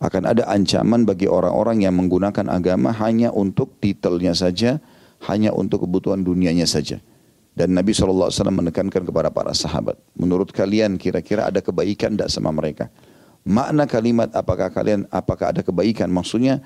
Akan 0.00 0.24
ada 0.24 0.48
ancaman 0.48 1.04
bagi 1.04 1.28
orang-orang 1.28 1.84
yang 1.84 1.92
menggunakan 1.92 2.48
agama 2.48 2.90
hanya 2.96 3.28
untuk 3.28 3.76
titelnya 3.76 4.32
saja, 4.32 4.80
hanya 5.28 5.52
untuk 5.52 5.84
kebutuhan 5.84 6.24
dunianya 6.24 6.64
saja. 6.64 6.98
Dan 7.52 7.76
Nabi 7.76 7.92
SAW 7.92 8.32
menekankan 8.32 9.04
kepada 9.04 9.28
para 9.28 9.52
sahabat, 9.52 10.00
menurut 10.16 10.48
kalian 10.56 10.96
kira-kira 10.96 11.52
ada 11.52 11.60
kebaikan 11.60 12.16
tidak 12.16 12.32
sama 12.32 12.48
mereka? 12.48 12.88
Makna 13.42 13.90
kalimat 13.90 14.30
apakah 14.30 14.70
kalian 14.70 15.10
apakah 15.10 15.50
ada 15.50 15.66
kebaikan? 15.66 16.06
Maksudnya 16.06 16.62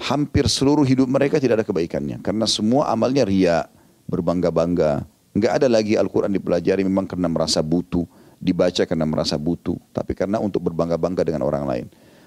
hampir 0.00 0.48
seluruh 0.48 0.84
hidup 0.84 1.08
mereka 1.08 1.36
tidak 1.36 1.60
ada 1.60 1.66
kebaikannya 1.68 2.20
karena 2.24 2.48
semua 2.48 2.88
amalnya 2.88 3.24
ria, 3.28 3.68
berbangga-bangga. 4.08 5.04
Enggak 5.36 5.52
ada 5.60 5.68
lagi 5.68 6.00
Al-Qur'an 6.00 6.32
dipelajari 6.32 6.80
memang 6.80 7.04
karena 7.04 7.28
merasa 7.28 7.60
butuh, 7.60 8.08
dibaca 8.40 8.88
karena 8.88 9.04
merasa 9.04 9.36
butuh, 9.36 9.76
tapi 9.92 10.16
karena 10.16 10.40
untuk 10.40 10.64
berbangga-bangga 10.64 11.28
dengan 11.28 11.44
orang 11.44 11.68
lain. 11.68 11.86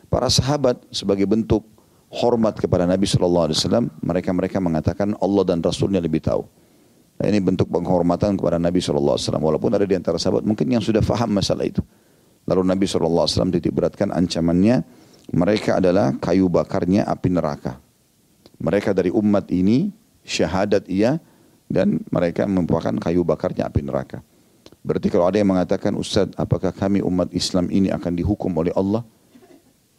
Para 0.09 0.29
sahabat 0.29 0.77
sebagai 0.93 1.25
bentuk 1.25 1.65
hormat 2.13 2.57
kepada 2.57 2.85
Nabi 2.85 3.09
Shallallahu 3.09 3.45
Alaihi 3.49 3.57
Wasallam, 3.57 3.85
mereka 4.05 4.29
mereka 4.33 4.57
mengatakan 4.61 5.17
Allah 5.17 5.43
dan 5.45 5.61
Rasulnya 5.65 5.97
lebih 5.97 6.21
tahu. 6.21 6.45
Nah, 7.19 7.25
ini 7.25 7.41
bentuk 7.41 7.65
penghormatan 7.73 8.37
kepada 8.37 8.61
Nabi 8.61 8.77
Wasallam. 8.77 9.41
Walaupun 9.41 9.73
ada 9.73 9.85
di 9.89 9.97
antara 9.97 10.21
sahabat 10.21 10.45
mungkin 10.45 10.69
yang 10.69 10.81
sudah 10.81 11.01
faham 11.01 11.33
masalah 11.33 11.65
itu. 11.65 11.81
Lalu 12.49 12.65
Nabi 12.65 12.89
SAW 12.89 13.29
titik 13.53 13.69
beratkan 13.69 14.09
ancamannya, 14.09 14.81
mereka 15.29 15.77
adalah 15.77 16.17
kayu 16.17 16.49
bakarnya 16.49 17.05
api 17.05 17.29
neraka. 17.29 17.77
Mereka 18.57 18.97
dari 18.97 19.13
umat 19.13 19.45
ini, 19.53 19.93
syahadat 20.25 20.89
ia, 20.89 21.21
dan 21.69 22.01
mereka 22.09 22.49
merupakan 22.49 22.97
kayu 22.97 23.21
bakarnya 23.21 23.69
api 23.69 23.85
neraka. 23.85 24.25
Berarti 24.81 25.13
kalau 25.13 25.29
ada 25.29 25.37
yang 25.37 25.53
mengatakan, 25.53 25.93
Ustaz, 25.93 26.33
apakah 26.33 26.73
kami 26.73 27.05
umat 27.05 27.29
Islam 27.37 27.69
ini 27.69 27.93
akan 27.93 28.17
dihukum 28.17 28.49
oleh 28.57 28.73
Allah? 28.73 29.05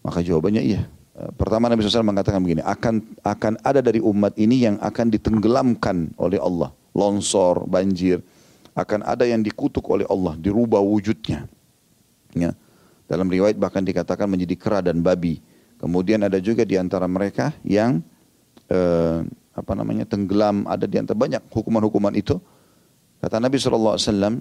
Maka 0.03 0.19
jawabannya 0.19 0.67
iya. 0.67 0.91
Eh, 1.15 1.31
pertama 1.39 1.71
Nabi 1.71 1.87
SAW 1.87 2.03
mengatakan 2.03 2.43
begini, 2.43 2.67
akan 2.67 3.23
akan 3.23 3.53
ada 3.63 3.79
dari 3.79 4.03
umat 4.03 4.35
ini 4.35 4.67
yang 4.67 4.77
akan 4.83 5.07
ditenggelamkan 5.15 6.19
oleh 6.19 6.43
Allah. 6.43 6.75
Longsor, 6.97 7.71
banjir. 7.71 8.19
Akan 8.75 9.07
ada 9.07 9.23
yang 9.23 9.45
dikutuk 9.45 9.87
oleh 9.87 10.09
Allah, 10.11 10.35
dirubah 10.35 10.83
wujudnya. 10.83 11.47
Ya. 12.35 12.55
Dalam 13.11 13.27
riwayat 13.27 13.59
bahkan 13.59 13.83
dikatakan 13.83 14.31
menjadi 14.31 14.55
kera 14.55 14.79
dan 14.81 15.03
babi. 15.03 15.43
Kemudian 15.83 16.23
ada 16.23 16.39
juga 16.39 16.63
di 16.63 16.79
antara 16.79 17.09
mereka 17.11 17.57
yang 17.67 18.05
eh, 18.71 19.27
apa 19.57 19.73
namanya 19.75 20.07
tenggelam. 20.07 20.69
Ada 20.71 20.87
di 20.87 20.97
antara 21.01 21.19
banyak 21.19 21.43
hukuman-hukuman 21.51 22.15
itu. 22.15 22.39
Kata 23.21 23.37
Nabi 23.37 23.61
SAW, 23.61 23.99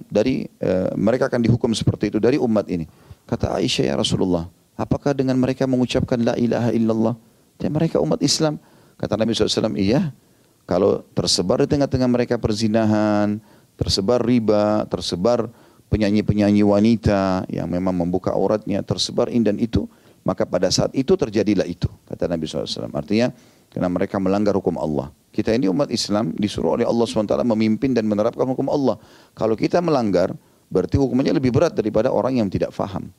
dari 0.08 0.48
eh, 0.48 0.92
mereka 0.96 1.28
akan 1.28 1.42
dihukum 1.44 1.74
seperti 1.76 2.14
itu 2.14 2.18
dari 2.22 2.40
umat 2.40 2.70
ini. 2.72 2.88
Kata 3.28 3.60
Aisyah 3.60 3.92
ya 3.92 3.96
Rasulullah, 4.00 4.48
apakah 4.80 5.12
dengan 5.12 5.36
mereka 5.36 5.68
mengucapkan 5.68 6.16
la 6.22 6.40
ilaha 6.40 6.72
illallah? 6.72 7.16
Dan 7.60 7.76
mereka 7.76 8.00
umat 8.00 8.24
Islam. 8.24 8.56
Kata 8.96 9.20
Nabi 9.20 9.36
SAW, 9.36 9.76
iya. 9.76 10.16
Kalau 10.64 11.04
tersebar 11.12 11.60
di 11.60 11.68
tengah-tengah 11.68 12.08
mereka 12.08 12.40
perzinahan, 12.40 13.42
tersebar 13.76 14.24
riba, 14.24 14.88
tersebar 14.88 15.52
penyanyi-penyanyi 15.90 16.62
wanita 16.62 17.50
yang 17.50 17.68
memang 17.68 17.94
membuka 17.98 18.32
auratnya 18.32 18.86
tersebar 18.86 19.28
dan 19.30 19.58
itu, 19.58 19.90
maka 20.22 20.46
pada 20.46 20.70
saat 20.70 20.94
itu 20.94 21.18
terjadilah 21.18 21.66
itu, 21.66 21.90
kata 22.06 22.30
Nabi 22.30 22.46
SAW. 22.46 22.94
Artinya, 22.94 23.34
karena 23.74 23.90
mereka 23.90 24.18
melanggar 24.22 24.54
hukum 24.54 24.78
Allah. 24.78 25.14
Kita 25.30 25.54
ini 25.54 25.70
umat 25.70 25.94
Islam 25.94 26.34
disuruh 26.34 26.74
oleh 26.74 26.86
Allah 26.90 27.06
SWT 27.06 27.38
memimpin 27.46 27.94
dan 27.94 28.10
menerapkan 28.10 28.46
hukum 28.50 28.66
Allah. 28.70 28.98
Kalau 29.38 29.54
kita 29.54 29.78
melanggar, 29.78 30.34
berarti 30.74 30.98
hukumnya 30.98 31.34
lebih 31.34 31.54
berat 31.54 31.78
daripada 31.78 32.10
orang 32.10 32.42
yang 32.42 32.50
tidak 32.50 32.74
faham. 32.74 33.14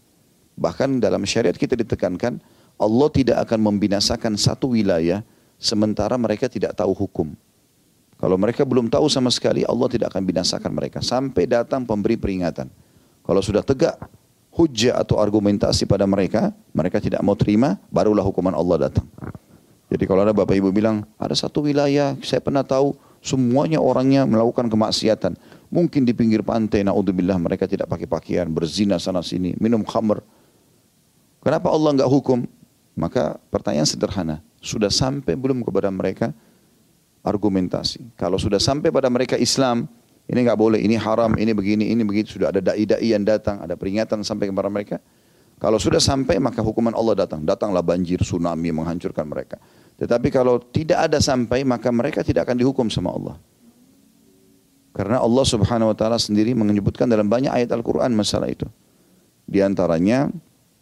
Bahkan 0.59 0.99
dalam 0.99 1.23
syariat 1.23 1.55
kita 1.55 1.79
ditekankan, 1.79 2.43
Allah 2.81 3.09
tidak 3.15 3.39
akan 3.47 3.59
membinasakan 3.63 4.35
satu 4.35 4.75
wilayah 4.75 5.23
sementara 5.61 6.19
mereka 6.19 6.51
tidak 6.51 6.75
tahu 6.75 6.91
hukum. 6.97 7.33
Kalau 8.21 8.37
mereka 8.37 8.69
belum 8.69 8.93
tahu 8.93 9.09
sama 9.09 9.33
sekali, 9.33 9.65
Allah 9.65 9.89
tidak 9.89 10.13
akan 10.13 10.23
binasakan 10.29 10.77
mereka. 10.77 11.01
Sampai 11.01 11.49
datang 11.49 11.89
pemberi 11.89 12.21
peringatan. 12.21 12.69
Kalau 13.25 13.41
sudah 13.41 13.65
tegak 13.65 13.97
hujah 14.53 15.01
atau 15.01 15.17
argumentasi 15.17 15.89
pada 15.89 16.05
mereka, 16.05 16.53
mereka 16.77 17.01
tidak 17.01 17.25
mau 17.25 17.33
terima, 17.33 17.81
barulah 17.89 18.21
hukuman 18.21 18.53
Allah 18.53 18.93
datang. 18.93 19.09
Jadi 19.89 20.05
kalau 20.05 20.21
ada 20.21 20.37
bapak 20.37 20.53
ibu 20.53 20.69
bilang, 20.69 21.03
ada 21.17 21.33
satu 21.33 21.65
wilayah, 21.65 22.13
saya 22.21 22.45
pernah 22.45 22.61
tahu, 22.61 22.93
semuanya 23.25 23.81
orangnya 23.81 24.29
melakukan 24.29 24.69
kemaksiatan. 24.69 25.35
Mungkin 25.73 26.05
di 26.05 26.13
pinggir 26.13 26.45
pantai, 26.45 26.85
na'udzubillah 26.85 27.41
mereka 27.41 27.65
tidak 27.65 27.89
pakai 27.89 28.05
pakaian, 28.05 28.47
berzina 28.53 29.01
sana 29.01 29.25
sini, 29.25 29.57
minum 29.57 29.81
khamr. 29.81 30.21
Kenapa 31.41 31.73
Allah 31.73 31.97
enggak 31.97 32.11
hukum? 32.13 32.45
Maka 33.01 33.41
pertanyaan 33.49 33.89
sederhana, 33.89 34.45
sudah 34.61 34.93
sampai 34.93 35.33
belum 35.41 35.65
kepada 35.65 35.89
mereka 35.89 36.37
argumentasi. 37.21 38.17
Kalau 38.17 38.41
sudah 38.41 38.61
sampai 38.61 38.89
pada 38.89 39.09
mereka 39.13 39.37
Islam, 39.37 39.89
ini 40.31 40.47
nggak 40.47 40.59
boleh, 40.59 40.79
ini 40.79 40.95
haram, 40.95 41.35
ini 41.37 41.51
begini, 41.51 41.91
ini 41.91 42.07
begitu. 42.07 42.39
Sudah 42.39 42.55
ada 42.55 42.63
dai-dai 42.63 43.11
yang 43.11 43.27
datang, 43.27 43.61
ada 43.61 43.75
peringatan 43.75 44.23
sampai 44.23 44.49
kepada 44.49 44.71
mereka. 44.71 44.97
Kalau 45.61 45.77
sudah 45.77 46.01
sampai 46.01 46.41
maka 46.41 46.65
hukuman 46.65 46.97
Allah 46.97 47.27
datang. 47.27 47.45
Datanglah 47.45 47.85
banjir, 47.85 48.23
tsunami 48.25 48.73
menghancurkan 48.73 49.29
mereka. 49.29 49.61
Tetapi 50.01 50.33
kalau 50.33 50.57
tidak 50.73 51.11
ada 51.11 51.21
sampai 51.21 51.61
maka 51.69 51.93
mereka 51.93 52.25
tidak 52.25 52.49
akan 52.49 52.57
dihukum 52.57 52.89
sama 52.89 53.13
Allah. 53.13 53.37
Karena 54.97 55.21
Allah 55.21 55.45
subhanahu 55.45 55.93
wa 55.93 55.97
ta'ala 55.97 56.17
sendiri 56.17 56.57
menyebutkan 56.57 57.07
dalam 57.07 57.29
banyak 57.29 57.53
ayat 57.53 57.71
Al-Quran 57.77 58.11
masalah 58.17 58.49
itu. 58.49 58.67
Di 59.45 59.61
antaranya 59.61 60.33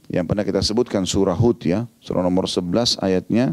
yang 0.09 0.25
pernah 0.25 0.47
kita 0.47 0.63
sebutkan 0.65 1.05
surah 1.05 1.37
Hud 1.37 1.61
ya, 1.67 1.85
surah 2.01 2.25
nomor 2.25 2.49
11 2.49 3.01
ayatnya 3.01 3.53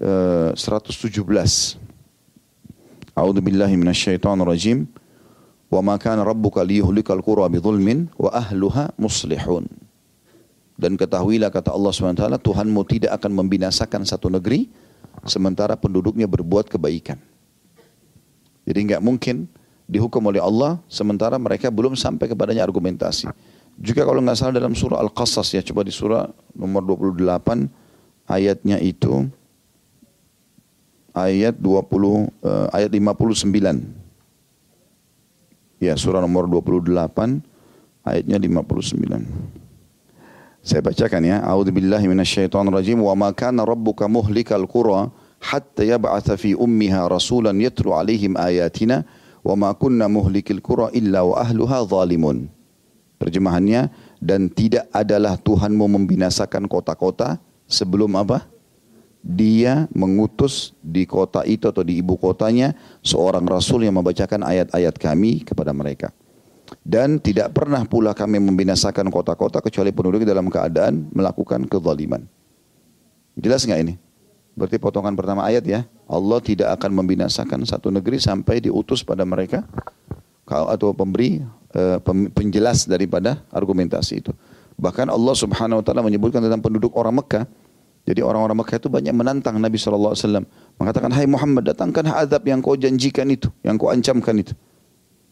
uh, 0.00 0.56
117. 0.56 1.85
A'udzu 3.16 3.40
billahi 3.40 3.74
minasyaitonir 3.80 4.44
rajim. 4.44 4.84
Wa 5.72 5.80
ma 5.80 5.96
kana 5.96 6.22
rabbuka 6.22 6.60
liyuhlikal 6.62 7.24
qura 7.24 7.48
bidzulmin 7.48 8.12
wa 8.20 8.30
ahluha 8.30 8.92
muslihun. 9.00 9.66
Dan 10.76 11.00
ketahuilah 11.00 11.48
kata 11.48 11.72
Allah 11.72 11.88
SWT, 11.88 12.28
Tuhanmu 12.44 12.84
tidak 12.84 13.16
akan 13.16 13.32
membinasakan 13.32 14.04
satu 14.04 14.28
negeri 14.28 14.68
sementara 15.24 15.72
penduduknya 15.74 16.28
berbuat 16.28 16.68
kebaikan. 16.68 17.16
Jadi 18.68 18.78
enggak 18.84 19.00
mungkin 19.00 19.48
dihukum 19.88 20.20
oleh 20.28 20.44
Allah 20.44 20.76
sementara 20.92 21.40
mereka 21.40 21.72
belum 21.72 21.96
sampai 21.96 22.28
kepadanya 22.28 22.60
argumentasi. 22.68 23.24
Juga 23.80 24.04
kalau 24.04 24.20
nggak 24.20 24.36
salah 24.36 24.54
dalam 24.60 24.76
surah 24.76 25.00
Al-Qasas 25.00 25.56
ya, 25.56 25.64
coba 25.64 25.80
di 25.80 25.92
surah 25.92 26.28
nomor 26.52 26.84
28 26.84 27.24
ayatnya 28.28 28.76
itu 28.82 29.28
ayat 31.16 31.56
20 31.56 31.64
uh, 31.64 32.28
eh, 32.44 32.76
ayat 32.76 32.92
59. 32.92 33.48
Ya, 35.80 35.96
surah 35.96 36.20
nomor 36.20 36.44
28 36.44 37.40
ayatnya 38.04 38.36
59. 38.36 39.56
Saya 40.60 40.82
bacakan 40.82 41.22
ya. 41.24 41.40
A'udzubillahi 41.46 42.04
minasyaitonirrajim. 42.10 43.00
Wa 43.00 43.16
ma 43.16 43.32
kana 43.32 43.64
rabbuka 43.64 44.04
muhlikal 44.10 44.68
qura 44.68 45.08
hatta 45.40 45.86
yab'atha 45.86 46.36
fi 46.36 46.52
ummiha 46.58 47.08
rasulan 47.08 47.54
yatlu 47.56 47.94
alaihim 47.94 48.34
ayatina 48.34 49.06
wa 49.46 49.54
ma 49.54 49.70
kunna 49.78 50.10
muhlikil 50.10 50.58
qura 50.58 50.90
illa 50.90 51.22
wa 51.22 51.38
ahluha 51.38 51.86
zalimun. 51.86 52.50
Terjemahannya 53.16 53.88
dan 54.20 54.50
tidak 54.52 54.90
adalah 54.92 55.38
Tuhanmu 55.40 55.86
membinasakan 55.86 56.68
kota-kota 56.68 57.40
sebelum 57.64 58.12
apa? 58.18 58.44
Dia 59.26 59.90
mengutus 59.90 60.70
di 60.78 61.02
kota 61.02 61.42
itu 61.42 61.66
atau 61.66 61.82
di 61.82 61.98
ibu 61.98 62.14
kotanya 62.14 62.78
seorang 63.02 63.42
rasul 63.42 63.82
yang 63.82 63.98
membacakan 63.98 64.46
ayat-ayat 64.46 64.94
kami 64.94 65.42
kepada 65.42 65.74
mereka. 65.74 66.14
Dan 66.86 67.18
tidak 67.18 67.50
pernah 67.50 67.82
pula 67.82 68.14
kami 68.14 68.38
membinasakan 68.38 69.10
kota-kota 69.10 69.58
kecuali 69.58 69.90
penduduk 69.90 70.22
dalam 70.22 70.46
keadaan 70.46 71.10
melakukan 71.10 71.66
kezaliman. 71.66 72.22
Jelas 73.34 73.66
nggak 73.66 73.80
ini? 73.82 73.94
Berarti 74.54 74.78
potongan 74.78 75.18
pertama 75.18 75.42
ayat 75.42 75.66
ya. 75.66 75.82
Allah 76.06 76.38
tidak 76.38 76.78
akan 76.78 77.02
membinasakan 77.02 77.66
satu 77.66 77.90
negeri 77.90 78.22
sampai 78.22 78.62
diutus 78.62 79.02
pada 79.02 79.26
mereka 79.26 79.66
atau 80.46 80.94
pemberi 80.94 81.42
eh, 81.74 81.98
penjelas 82.30 82.86
daripada 82.86 83.42
argumentasi 83.50 84.22
itu. 84.22 84.30
Bahkan 84.78 85.10
Allah 85.10 85.34
Subhanahu 85.34 85.82
wa 85.82 85.84
taala 85.84 86.06
menyebutkan 86.06 86.38
tentang 86.38 86.62
penduduk 86.62 86.94
orang 86.94 87.18
Mekah 87.18 87.44
jadi 88.06 88.22
orang-orang 88.22 88.62
Mekah 88.62 88.78
itu 88.78 88.86
banyak 88.86 89.10
menantang 89.10 89.58
Nabi 89.58 89.74
SAW. 89.82 90.14
Mengatakan, 90.78 91.10
hai 91.10 91.26
Muhammad 91.26 91.74
datangkan 91.74 92.06
azab 92.14 92.46
yang 92.46 92.62
kau 92.62 92.78
janjikan 92.78 93.26
itu, 93.26 93.50
yang 93.66 93.74
kau 93.74 93.90
ancamkan 93.90 94.38
itu. 94.38 94.54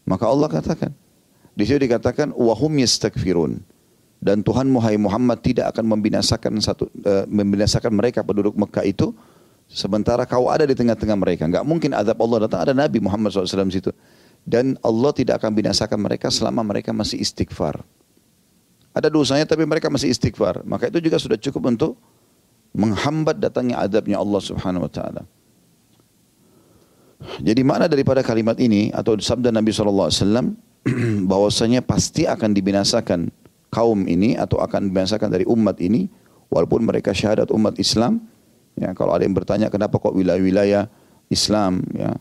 Maka 0.03 0.27
Allah 0.27 0.51
katakan, 0.51 0.91
di 1.55 1.63
situ 1.63 1.79
dikatakan, 1.79 2.35
wahum 2.35 2.75
yastakfirun. 2.75 3.63
Dan 4.19 4.43
Tuhan 4.43 4.67
hai 4.83 4.99
Muhammad 4.99 5.39
tidak 5.39 5.71
akan 5.71 5.87
membinasakan 5.95 6.59
satu 6.59 6.91
uh, 7.05 7.23
membinasakan 7.29 7.93
mereka 7.93 8.25
penduduk 8.25 8.57
Mekah 8.57 8.81
itu 8.83 9.13
sementara 9.69 10.25
kau 10.25 10.49
ada 10.51 10.67
di 10.67 10.73
tengah-tengah 10.73 11.13
mereka. 11.13 11.45
Enggak 11.45 11.61
mungkin 11.61 11.93
azab 11.93 12.17
Allah 12.19 12.49
datang 12.49 12.59
ada 12.65 12.73
Nabi 12.73 12.97
Muhammad 12.99 13.31
SAW 13.31 13.69
situ. 13.69 13.93
Dan 14.41 14.81
Allah 14.81 15.13
tidak 15.13 15.41
akan 15.41 15.53
binasakan 15.53 15.99
mereka 16.01 16.33
selama 16.33 16.65
mereka 16.65 16.89
masih 16.89 17.21
istighfar. 17.21 17.85
Ada 18.97 19.13
dosanya 19.13 19.45
tapi 19.45 19.67
mereka 19.67 19.93
masih 19.93 20.09
istighfar. 20.09 20.65
Maka 20.65 20.89
itu 20.89 20.97
juga 21.05 21.21
sudah 21.21 21.37
cukup 21.37 21.61
untuk 21.69 21.93
menghambat 22.75 23.39
datangnya 23.39 23.81
adabnya 23.81 24.19
Allah 24.19 24.41
Subhanahu 24.43 24.85
wa 24.85 24.91
taala. 24.91 25.23
Jadi 27.41 27.61
makna 27.63 27.87
daripada 27.89 28.21
kalimat 28.21 28.59
ini 28.59 28.91
atau 28.91 29.17
sabda 29.17 29.49
Nabi 29.49 29.71
sallallahu 29.71 30.07
alaihi 30.11 30.21
wasallam 30.21 30.47
bahwasanya 31.31 31.81
pasti 31.81 32.27
akan 32.27 32.53
dibinasakan 32.53 33.31
kaum 33.73 34.05
ini 34.05 34.37
atau 34.37 34.61
akan 34.61 34.91
dibinasakan 34.91 35.31
dari 35.31 35.47
umat 35.47 35.79
ini 35.81 36.11
walaupun 36.51 36.85
mereka 36.85 37.15
syahadat 37.15 37.49
umat 37.55 37.79
Islam. 37.81 38.21
Ya, 38.75 38.91
kalau 38.91 39.15
ada 39.15 39.23
yang 39.23 39.33
bertanya 39.33 39.71
kenapa 39.71 39.97
kok 39.97 40.11
wilayah-wilayah 40.11 40.91
Islam 41.31 41.79
ya 41.95 42.11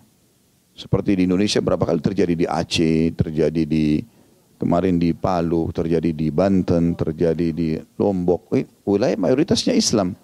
seperti 0.75 1.23
di 1.23 1.23
Indonesia 1.31 1.63
berapa 1.63 1.87
kali 1.87 2.03
terjadi 2.03 2.35
di 2.35 2.47
Aceh, 2.51 3.15
terjadi 3.15 3.63
di 3.63 4.03
kemarin 4.59 4.99
di 4.99 5.15
Palu, 5.15 5.71
terjadi 5.71 6.11
di 6.11 6.35
Banten, 6.35 6.99
terjadi 6.99 7.49
di 7.55 7.79
Lombok. 7.99 8.51
Eh, 8.59 8.67
wilayah 8.83 9.15
mayoritasnya 9.15 9.71
Islam. 9.75 10.19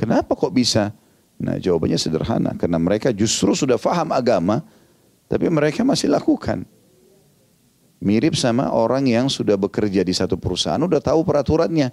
Kenapa 0.00 0.32
kok 0.32 0.56
bisa? 0.56 0.96
Nah 1.36 1.60
jawabannya 1.60 2.00
sederhana. 2.00 2.56
Karena 2.56 2.80
mereka 2.80 3.12
justru 3.12 3.52
sudah 3.52 3.76
faham 3.76 4.16
agama, 4.16 4.64
tapi 5.28 5.52
mereka 5.52 5.84
masih 5.84 6.08
lakukan. 6.08 6.64
Mirip 8.00 8.32
sama 8.32 8.72
orang 8.72 9.04
yang 9.04 9.28
sudah 9.28 9.60
bekerja 9.60 10.00
di 10.00 10.16
satu 10.16 10.40
perusahaan, 10.40 10.80
udah 10.80 11.04
tahu 11.04 11.20
peraturannya. 11.20 11.92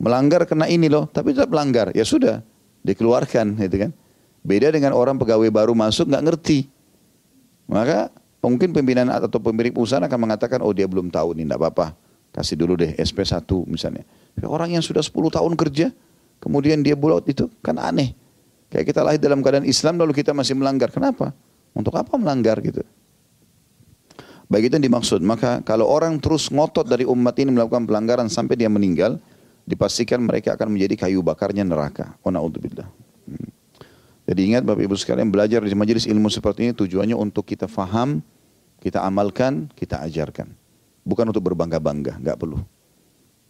Melanggar 0.00 0.48
kena 0.48 0.72
ini 0.72 0.88
loh, 0.88 1.04
tapi 1.04 1.36
tetap 1.36 1.52
melanggar. 1.52 1.92
Ya 1.92 2.08
sudah, 2.08 2.40
dikeluarkan 2.80 3.60
gitu 3.60 3.76
kan. 3.76 3.92
Beda 4.40 4.72
dengan 4.72 4.96
orang 4.96 5.20
pegawai 5.20 5.52
baru 5.52 5.76
masuk 5.76 6.08
nggak 6.08 6.24
ngerti. 6.24 6.58
Maka 7.68 8.08
mungkin 8.40 8.72
pimpinan 8.72 9.12
atau 9.12 9.36
pemilik 9.36 9.72
perusahaan 9.72 10.04
akan 10.04 10.16
mengatakan, 10.20 10.64
oh 10.64 10.72
dia 10.72 10.88
belum 10.88 11.12
tahu 11.12 11.36
nih, 11.36 11.44
enggak 11.44 11.60
apa-apa. 11.60 11.86
Kasih 12.32 12.56
dulu 12.56 12.80
deh 12.80 12.96
SP1 12.96 13.44
misalnya. 13.68 14.04
Orang 14.48 14.72
yang 14.72 14.80
sudah 14.80 15.04
10 15.04 15.12
tahun 15.28 15.52
kerja, 15.60 15.92
kemudian 16.44 16.84
dia 16.84 16.92
bulat 16.92 17.24
itu 17.24 17.48
kan 17.64 17.80
aneh. 17.80 18.12
Kayak 18.68 18.92
kita 18.92 19.00
lahir 19.00 19.20
dalam 19.22 19.40
keadaan 19.40 19.64
Islam 19.64 19.96
lalu 19.96 20.12
kita 20.12 20.36
masih 20.36 20.58
melanggar. 20.58 20.92
Kenapa? 20.92 21.32
Untuk 21.72 21.96
apa 21.96 22.14
melanggar 22.20 22.60
gitu? 22.60 22.84
Baik 24.50 24.68
itu 24.68 24.74
yang 24.76 24.86
dimaksud. 24.86 25.24
Maka 25.24 25.64
kalau 25.64 25.88
orang 25.88 26.20
terus 26.20 26.52
ngotot 26.52 26.84
dari 26.84 27.08
umat 27.08 27.38
ini 27.40 27.54
melakukan 27.54 27.88
pelanggaran 27.88 28.28
sampai 28.28 28.58
dia 28.58 28.68
meninggal, 28.68 29.16
dipastikan 29.64 30.20
mereka 30.20 30.52
akan 30.58 30.74
menjadi 30.74 31.06
kayu 31.06 31.24
bakarnya 31.24 31.64
neraka. 31.64 32.18
Wa 32.20 32.34
na'udzubillah. 32.34 32.86
Hmm. 33.30 33.48
Jadi 34.24 34.40
ingat 34.52 34.62
Bapak 34.66 34.82
Ibu 34.84 34.96
sekalian 34.96 35.28
belajar 35.28 35.60
di 35.64 35.72
majelis 35.76 36.04
ilmu 36.04 36.28
seperti 36.28 36.68
ini 36.68 36.72
tujuannya 36.76 37.16
untuk 37.16 37.44
kita 37.48 37.68
faham, 37.68 38.20
kita 38.80 39.00
amalkan, 39.00 39.70
kita 39.76 40.00
ajarkan. 40.04 40.52
Bukan 41.04 41.28
untuk 41.28 41.44
berbangga-bangga, 41.52 42.20
nggak 42.20 42.36
perlu. 42.40 42.58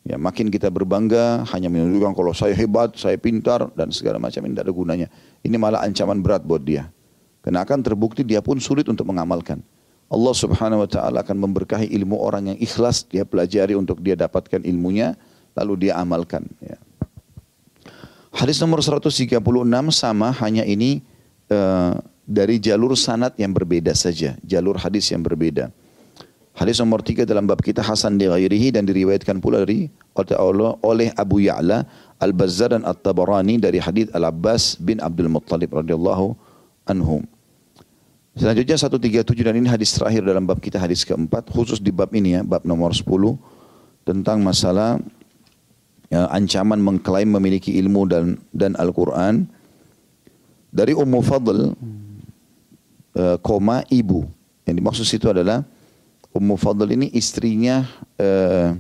Ya, 0.05 0.21
makin 0.21 0.53
kita 0.53 0.69
berbangga 0.69 1.49
hanya 1.49 1.73
menunjukkan 1.73 2.13
kalau 2.13 2.37
saya 2.37 2.53
hebat, 2.53 2.93
saya 3.01 3.17
pintar 3.17 3.73
dan 3.73 3.89
segala 3.89 4.21
macam 4.21 4.45
ini 4.45 4.53
tidak 4.53 4.69
ada 4.69 4.75
gunanya. 4.77 5.09
Ini 5.41 5.57
malah 5.57 5.81
ancaman 5.81 6.21
berat 6.21 6.45
buat 6.45 6.61
dia. 6.61 6.93
Karena 7.41 7.65
akan 7.65 7.81
terbukti 7.81 8.21
dia 8.21 8.45
pun 8.45 8.61
sulit 8.61 8.85
untuk 8.85 9.09
mengamalkan. 9.09 9.65
Allah 10.13 10.35
Subhanahu 10.37 10.85
wa 10.85 10.89
taala 10.89 11.25
akan 11.25 11.49
memberkahi 11.49 11.89
ilmu 11.97 12.21
orang 12.21 12.53
yang 12.53 12.59
ikhlas 12.61 13.09
dia 13.09 13.25
pelajari 13.25 13.73
untuk 13.73 14.05
dia 14.05 14.13
dapatkan 14.13 14.61
ilmunya 14.61 15.17
lalu 15.57 15.89
dia 15.89 15.97
amalkan 15.97 16.45
ya. 16.61 16.77
Hadis 18.35 18.59
nomor 18.59 18.83
136 18.83 19.41
sama 19.95 20.29
hanya 20.43 20.67
ini 20.67 21.01
uh, 21.49 21.97
dari 22.27 22.59
jalur 22.59 22.99
sanad 22.99 23.31
yang 23.39 23.55
berbeda 23.55 23.95
saja, 23.95 24.35
jalur 24.43 24.75
hadis 24.75 25.07
yang 25.15 25.23
berbeda. 25.23 25.71
Hadis 26.55 26.79
nomor 26.79 27.03
tiga 27.03 27.27
dalam 27.27 27.51
bab 27.51 27.59
kita 27.59 27.83
Hasan 27.83 28.15
di 28.15 28.31
ghairihi 28.31 28.79
dan 28.79 28.87
diriwayatkan 28.87 29.43
pula 29.43 29.67
dari 29.67 29.91
oleh 30.87 31.11
Abu 31.19 31.43
Ya'la 31.43 31.83
Al-Bazzar 32.23 32.71
dan 32.79 32.87
At-Tabarani 32.87 33.59
dari 33.59 33.83
hadis 33.83 34.07
Al-Abbas 34.15 34.79
bin 34.79 35.03
Abdul 35.03 35.27
Muttalib 35.27 35.75
radhiyallahu 35.75 36.39
anhum. 36.87 37.27
Selanjutnya 38.39 38.79
137 38.79 39.35
dan 39.43 39.55
ini 39.59 39.67
hadis 39.67 39.99
terakhir 39.99 40.23
dalam 40.23 40.47
bab 40.47 40.63
kita 40.63 40.79
hadis 40.79 41.03
keempat 41.03 41.51
khusus 41.51 41.83
di 41.83 41.91
bab 41.91 42.15
ini 42.15 42.39
ya 42.39 42.41
bab 42.47 42.63
nomor 42.63 42.95
10 42.95 43.03
tentang 44.07 44.39
masalah 44.39 45.03
ya, 46.07 46.31
ancaman 46.31 46.79
mengklaim 46.79 47.35
memiliki 47.35 47.75
ilmu 47.83 48.07
dan 48.07 48.39
dan 48.55 48.79
Al-Qur'an 48.79 49.51
dari 50.71 50.95
Ummu 50.95 51.19
Fadl 51.19 51.75
uh, 53.19 53.37
koma 53.43 53.83
ibu. 53.91 54.23
Yang 54.71 54.75
dimaksud 54.79 55.07
situ 55.07 55.27
adalah 55.27 55.67
Ummu 56.35 56.59
Fadl 56.59 56.91
ini 56.91 57.15
istrinya 57.15 57.87
uh, 58.19 58.75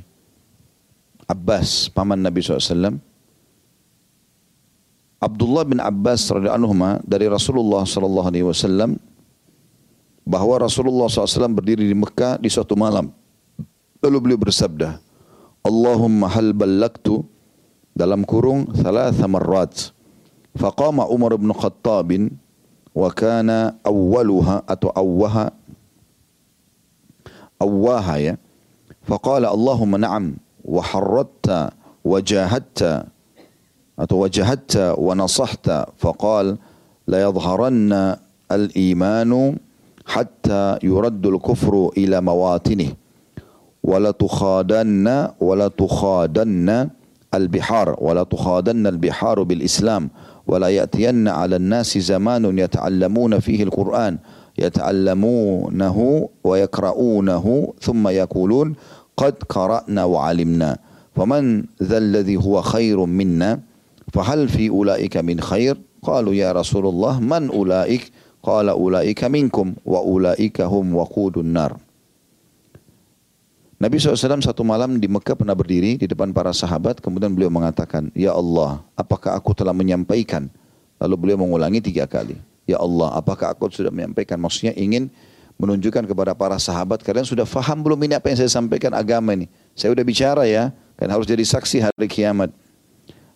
Abbas, 1.30 1.86
paman 1.86 2.18
Nabi 2.18 2.42
SAW. 2.42 2.98
Abdullah 5.22 5.64
bin 5.64 5.80
Abbas 5.80 6.28
radhiyallahu 6.28 7.00
dari 7.06 7.30
Rasulullah 7.30 7.86
sallallahu 7.88 8.28
alaihi 8.28 8.44
wasallam 8.44 9.00
bahwa 10.26 10.60
Rasulullah 10.60 11.08
SAW 11.08 11.54
berdiri 11.54 11.88
di 11.88 11.96
Mekah 11.96 12.36
di 12.42 12.52
suatu 12.52 12.76
malam. 12.76 13.08
Lalu 14.04 14.16
beliau 14.20 14.40
bersabda, 14.40 15.00
Allahumma 15.64 16.28
hal 16.28 16.52
ballaktu 16.52 17.24
dalam 17.96 18.20
kurung 18.26 18.68
thalatha 18.74 19.24
marrat. 19.24 19.94
Faqama 20.58 21.08
Umar 21.08 21.40
bin 21.40 21.48
Khattab 21.56 22.12
wa 22.94 23.08
kana 23.14 23.80
awwaluha 23.80 24.60
atau 24.68 24.92
awwaha 24.92 25.54
أواهاية 27.64 28.38
فقال 29.08 29.42
اللهم 29.56 29.92
نعم 29.96 30.24
وحرضت 30.64 31.46
وجاهدت 32.04 32.80
وجاهدت 34.12 34.74
ونصحت. 35.06 35.66
فقال 35.98 36.46
ليظهرن 37.08 38.16
الإيمان 38.52 39.32
حتى 40.06 40.78
يرد 40.82 41.24
الكفر 41.26 41.90
إلى 41.96 42.20
مواطنه 42.20 42.88
ولتخادن 43.84 45.28
ولتخادن 45.40 46.88
البحار 47.34 47.88
ولا 48.00 48.22
تخادن 48.22 48.86
البحار 48.86 49.42
بالإسلام 49.42 50.10
ولا 50.46 50.68
يأتين 50.68 51.28
على 51.28 51.56
الناس 51.56 51.98
زمان 51.98 52.58
يتعلمون 52.58 53.32
فيه 53.40 53.60
القرآن. 53.68 54.18
يتعلمونه 54.58 55.98
wa 56.44 56.56
ثم 57.80 58.04
يقولون 58.08 58.68
قد 59.16 59.34
qad 59.50 59.98
وعلمنا 59.98 60.70
فمن 61.14 61.64
ذا 61.82 61.98
الذي 61.98 62.36
هو 62.36 62.62
خير 62.62 62.98
منا 63.06 63.60
فهل 64.12 64.48
في 64.48 64.68
أولئك 64.68 65.16
من 65.16 65.40
خير 65.40 65.74
قالوا 66.02 66.34
يا 66.34 66.52
رسول 66.52 66.86
الله 66.86 67.20
من 67.20 67.50
أولئك 67.50 68.12
قال 68.42 68.68
أولئك 68.68 69.24
منكم 69.24 69.74
وأولئك 69.86 70.60
هم 70.60 70.94
وقود 70.94 71.38
النار 71.38 71.72
Nabi 73.74 74.00
SAW 74.00 74.40
satu 74.40 74.64
malam 74.64 74.96
di 74.96 75.10
Mekah 75.10 75.36
pernah 75.36 75.52
berdiri 75.52 76.00
di 76.00 76.06
depan 76.08 76.32
para 76.32 76.56
sahabat. 76.56 77.04
Kemudian 77.04 77.36
beliau 77.36 77.52
mengatakan, 77.52 78.08
Ya 78.16 78.32
Allah, 78.32 78.80
apakah 78.96 79.36
aku 79.36 79.52
telah 79.52 79.76
menyampaikan? 79.76 80.48
Lalu 81.02 81.14
beliau 81.20 81.44
mengulangi 81.44 81.84
tiga 81.84 82.08
kali. 82.08 82.38
Ya 82.64 82.80
Allah, 82.80 83.12
apakah 83.16 83.52
aku 83.52 83.68
sudah 83.68 83.92
menyampaikan? 83.92 84.40
Maksudnya 84.40 84.72
ingin 84.76 85.12
menunjukkan 85.60 86.08
kepada 86.08 86.32
para 86.34 86.56
sahabat, 86.58 87.04
kalian 87.04 87.28
sudah 87.28 87.44
faham 87.44 87.84
belum 87.84 88.00
ini 88.08 88.16
apa 88.18 88.32
yang 88.32 88.38
saya 88.40 88.50
sampaikan 88.50 88.90
agama 88.96 89.36
ini? 89.36 89.46
Saya 89.76 89.94
sudah 89.94 90.04
bicara 90.04 90.42
ya, 90.48 90.72
kan 90.96 91.08
harus 91.12 91.28
jadi 91.28 91.44
saksi 91.44 91.84
hari 91.84 92.08
kiamat. 92.08 92.50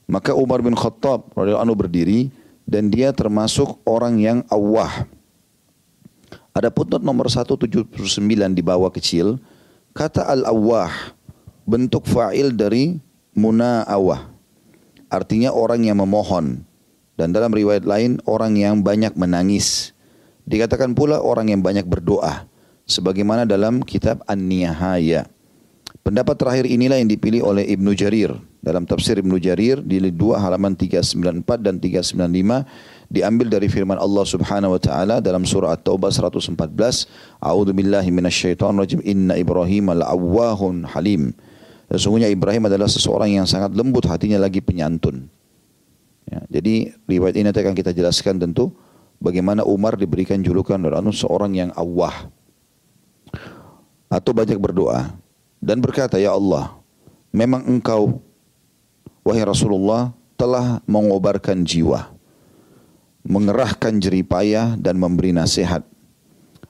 Maka 0.08 0.32
Umar 0.32 0.64
bin 0.64 0.72
Khattab 0.72 1.28
radhiyallahu 1.36 1.76
berdiri 1.76 2.32
dan 2.64 2.88
dia 2.88 3.12
termasuk 3.12 3.78
orang 3.84 4.16
yang 4.18 4.38
awah. 4.48 5.04
Ada 6.56 6.72
putnot 6.74 7.04
nomor 7.04 7.28
179 7.30 7.86
di 8.56 8.62
bawah 8.64 8.90
kecil, 8.90 9.38
Kata 9.98 10.30
al-awwah 10.30 10.94
bentuk 11.66 12.06
fa'il 12.06 12.54
dari 12.54 13.02
muna'awah. 13.34 14.30
Artinya 15.10 15.50
orang 15.50 15.90
yang 15.90 15.98
memohon. 15.98 16.62
Dan 17.18 17.34
dalam 17.34 17.50
riwayat 17.50 17.82
lain 17.82 18.22
orang 18.30 18.54
yang 18.54 18.86
banyak 18.86 19.18
menangis. 19.18 19.90
Dikatakan 20.46 20.94
pula 20.94 21.18
orang 21.18 21.50
yang 21.50 21.60
banyak 21.60 21.82
berdoa. 21.82 22.46
Sebagaimana 22.86 23.42
dalam 23.42 23.82
kitab 23.82 24.22
An-Nihaya. 24.30 25.26
Pendapat 26.06 26.40
terakhir 26.40 26.64
inilah 26.64 26.96
yang 26.96 27.10
dipilih 27.10 27.42
oleh 27.42 27.66
Ibnu 27.68 27.92
Jarir. 27.92 28.32
Dalam 28.62 28.86
tafsir 28.86 29.18
Ibnu 29.18 29.36
Jarir 29.42 29.82
di 29.82 30.00
dua 30.08 30.40
halaman 30.40 30.72
394 30.72 31.58
dan 31.60 31.76
395 31.82 33.12
diambil 33.12 33.46
dari 33.48 33.68
firman 33.68 34.00
Allah 34.00 34.24
Subhanahu 34.24 34.76
wa 34.76 34.80
taala 34.80 35.16
dalam 35.20 35.44
surah 35.44 35.76
At-Taubah 35.76 36.08
114, 36.08 36.54
A'udzu 37.44 37.72
billahi 37.76 38.08
rajim. 38.08 39.00
Inna 39.04 39.36
Ibrahim 39.36 39.90
al-awwahun 40.00 40.88
halim. 40.96 41.36
Sesungguhnya 41.88 42.28
Ibrahim 42.28 42.68
adalah 42.68 42.88
seseorang 42.88 43.32
yang 43.32 43.46
sangat 43.48 43.72
lembut 43.72 44.04
hatinya 44.08 44.36
lagi 44.36 44.60
penyantun. 44.60 45.28
Ya, 46.28 46.44
jadi 46.60 46.92
riwayat 47.08 47.36
ini 47.40 47.48
akan 47.48 47.72
kita 47.72 47.96
jelaskan 47.96 48.36
tentu 48.36 48.68
bagaimana 49.16 49.64
Umar 49.64 49.96
diberikan 49.96 50.44
julukan 50.44 50.76
anu 50.76 51.08
seorang 51.08 51.56
yang 51.56 51.70
awah 51.72 52.28
atau 54.12 54.32
banyak 54.36 54.60
berdoa 54.60 55.16
dan 55.56 55.80
berkata 55.80 56.20
ya 56.20 56.36
Allah 56.36 56.76
memang 57.32 57.64
engkau 57.64 58.20
wahai 59.24 59.40
Rasulullah 59.40 60.12
telah 60.36 60.84
mengobarkan 60.84 61.64
jiwa 61.64 62.18
mengerahkan 63.28 64.00
jeripayah 64.00 64.80
dan 64.80 64.96
memberi 64.96 65.36
nasihat. 65.36 65.84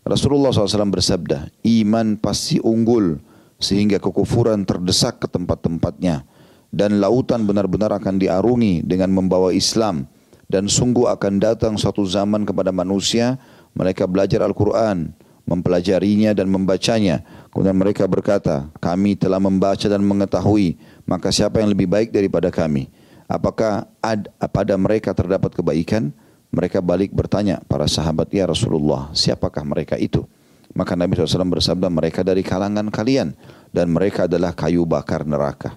Rasulullah 0.02 0.50
SAW 0.50 0.90
bersabda, 0.90 1.54
iman 1.62 2.18
pasti 2.18 2.58
unggul 2.58 3.22
sehingga 3.62 4.02
kekufuran 4.02 4.66
terdesak 4.66 5.22
ke 5.22 5.26
tempat-tempatnya 5.30 6.26
dan 6.68 7.00
lautan 7.00 7.48
benar-benar 7.48 7.96
akan 7.96 8.20
diarungi 8.20 8.84
dengan 8.84 9.08
membawa 9.12 9.52
Islam 9.52 10.04
dan 10.48 10.68
sungguh 10.68 11.08
akan 11.12 11.40
datang 11.40 11.76
suatu 11.76 12.04
zaman 12.08 12.48
kepada 12.48 12.72
manusia 12.72 13.36
mereka 13.76 14.08
belajar 14.08 14.42
Al-Quran, 14.42 15.12
mempelajarinya 15.44 16.32
dan 16.36 16.48
membacanya. 16.48 17.24
Kemudian 17.52 17.76
mereka 17.76 18.04
berkata, 18.04 18.68
kami 18.80 19.14
telah 19.14 19.40
membaca 19.40 19.86
dan 19.88 20.00
mengetahui, 20.04 20.76
maka 21.08 21.32
siapa 21.32 21.60
yang 21.60 21.72
lebih 21.72 21.88
baik 21.88 22.08
daripada 22.12 22.52
kami? 22.52 22.88
Apakah 23.28 23.88
ad, 24.00 24.32
pada 24.52 24.74
mereka 24.80 25.12
terdapat 25.12 25.52
kebaikan? 25.52 26.12
Mereka 26.48 26.80
balik 26.80 27.12
bertanya 27.12 27.60
para 27.68 27.84
sahabat, 27.84 28.32
ya 28.32 28.48
Rasulullah, 28.48 29.12
siapakah 29.12 29.60
mereka 29.68 30.00
itu? 30.00 30.24
Maka 30.72 30.96
Nabi 30.96 31.12
SAW 31.16 31.44
bersabda, 31.44 31.92
mereka 31.92 32.24
dari 32.24 32.40
kalangan 32.40 32.88
kalian 32.88 33.36
dan 33.68 33.92
mereka 33.92 34.24
adalah 34.24 34.56
kayu 34.56 34.88
bakar 34.88 35.28
neraka. 35.28 35.76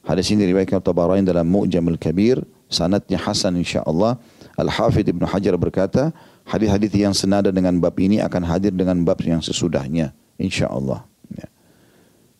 Hadis 0.00 0.32
ini 0.32 0.48
diriwayatkan 0.48 0.80
Tabarani 0.80 1.22
dalam 1.22 1.44
Mu'jamul 1.44 2.00
Kabir, 2.00 2.40
sanatnya 2.72 3.20
Hasan 3.20 3.60
insyaallah. 3.60 4.16
Al-Hafidh 4.56 5.12
Ibnu 5.12 5.28
Hajar 5.28 5.54
berkata, 5.60 6.12
hadis-hadis 6.48 6.92
yang 6.96 7.12
senada 7.12 7.52
dengan 7.52 7.76
bab 7.76 7.96
ini 8.00 8.20
akan 8.20 8.42
hadir 8.48 8.72
dengan 8.72 9.00
bab 9.04 9.20
yang 9.20 9.44
sesudahnya 9.44 10.16
insyaallah. 10.40 11.04
Ya. 11.36 11.46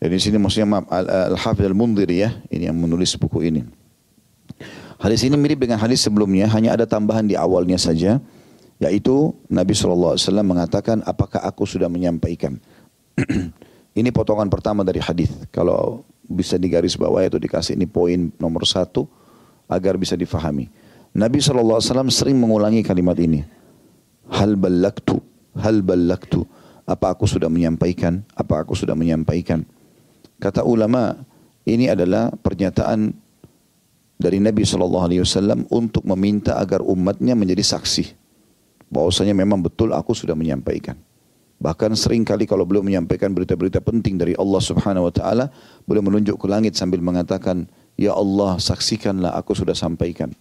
Jadi 0.00 0.12
di 0.16 0.22
sini 0.24 0.36
maksudnya 0.40 0.84
Al-Hafidh 0.88 1.68
Al-Mundhir 1.68 2.08
ya, 2.08 2.32
ini 2.48 2.68
yang 2.68 2.76
menulis 2.80 3.12
buku 3.20 3.44
ini. 3.44 3.62
Hadis 5.00 5.24
ini 5.24 5.36
mirip 5.36 5.60
dengan 5.60 5.80
hadis 5.80 6.04
sebelumnya, 6.04 6.48
hanya 6.52 6.76
ada 6.76 6.84
tambahan 6.84 7.24
di 7.24 7.32
awalnya 7.32 7.80
saja, 7.80 8.20
yaitu 8.80 9.32
Nabi 9.48 9.76
SAW 9.76 10.16
mengatakan, 10.44 11.04
apakah 11.04 11.40
aku 11.44 11.64
sudah 11.64 11.88
menyampaikan? 11.88 12.60
ini 14.00 14.08
potongan 14.12 14.48
pertama 14.48 14.84
dari 14.84 15.00
hadis. 15.00 15.28
Kalau 15.52 16.04
bisa 16.30 16.54
digaris 16.54 16.94
bawah 16.94 17.26
itu 17.26 17.42
dikasih 17.42 17.74
ini 17.74 17.90
poin 17.90 18.30
nomor 18.38 18.62
satu 18.62 19.10
agar 19.66 19.98
bisa 19.98 20.14
difahami. 20.14 20.70
Nabi 21.10 21.42
SAW 21.42 21.82
sering 22.06 22.38
mengulangi 22.38 22.86
kalimat 22.86 23.18
ini. 23.18 23.42
Hal 24.30 24.54
balaktu, 24.54 25.18
hal 25.58 25.82
balaktu. 25.82 26.46
Apa 26.86 27.18
aku 27.18 27.26
sudah 27.26 27.50
menyampaikan? 27.50 28.22
Apa 28.38 28.62
aku 28.62 28.78
sudah 28.78 28.94
menyampaikan? 28.94 29.66
Kata 30.38 30.62
ulama, 30.62 31.18
ini 31.66 31.90
adalah 31.90 32.30
pernyataan 32.30 33.10
dari 34.20 34.38
Nabi 34.38 34.62
SAW 34.62 35.66
untuk 35.66 36.06
meminta 36.06 36.62
agar 36.62 36.78
umatnya 36.86 37.34
menjadi 37.34 37.74
saksi. 37.74 38.14
Bahwasanya 38.90 39.34
memang 39.34 39.58
betul 39.62 39.90
aku 39.90 40.14
sudah 40.14 40.38
menyampaikan. 40.38 40.94
Bahkan 41.60 41.92
sering 41.92 42.24
kali 42.24 42.48
kalau 42.48 42.64
beliau 42.64 42.80
menyampaikan 42.80 43.36
berita-berita 43.36 43.84
penting 43.84 44.16
dari 44.16 44.32
Allah 44.40 44.64
Subhanahu 44.64 45.06
wa 45.06 45.12
taala, 45.12 45.52
beliau 45.84 46.00
menunjuk 46.00 46.40
ke 46.40 46.46
langit 46.48 46.72
sambil 46.72 47.04
mengatakan, 47.04 47.68
"Ya 48.00 48.16
Allah, 48.16 48.56
saksikanlah 48.56 49.36
aku 49.36 49.52
sudah 49.52 49.76
sampaikan." 49.76 50.32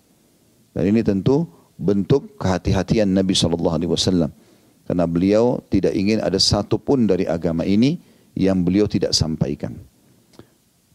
Dan 0.71 0.95
ini 0.95 1.03
tentu 1.03 1.43
bentuk 1.75 2.39
kehati-hatian 2.39 3.11
Nabi 3.11 3.35
sallallahu 3.35 3.75
alaihi 3.75 3.91
wasallam. 3.91 4.31
Karena 4.87 5.05
beliau 5.05 5.59
tidak 5.67 5.91
ingin 5.91 6.23
ada 6.23 6.39
satu 6.39 6.79
pun 6.79 7.03
dari 7.03 7.27
agama 7.27 7.67
ini 7.67 7.99
yang 8.33 8.63
beliau 8.63 8.87
tidak 8.87 9.11
sampaikan. 9.11 9.75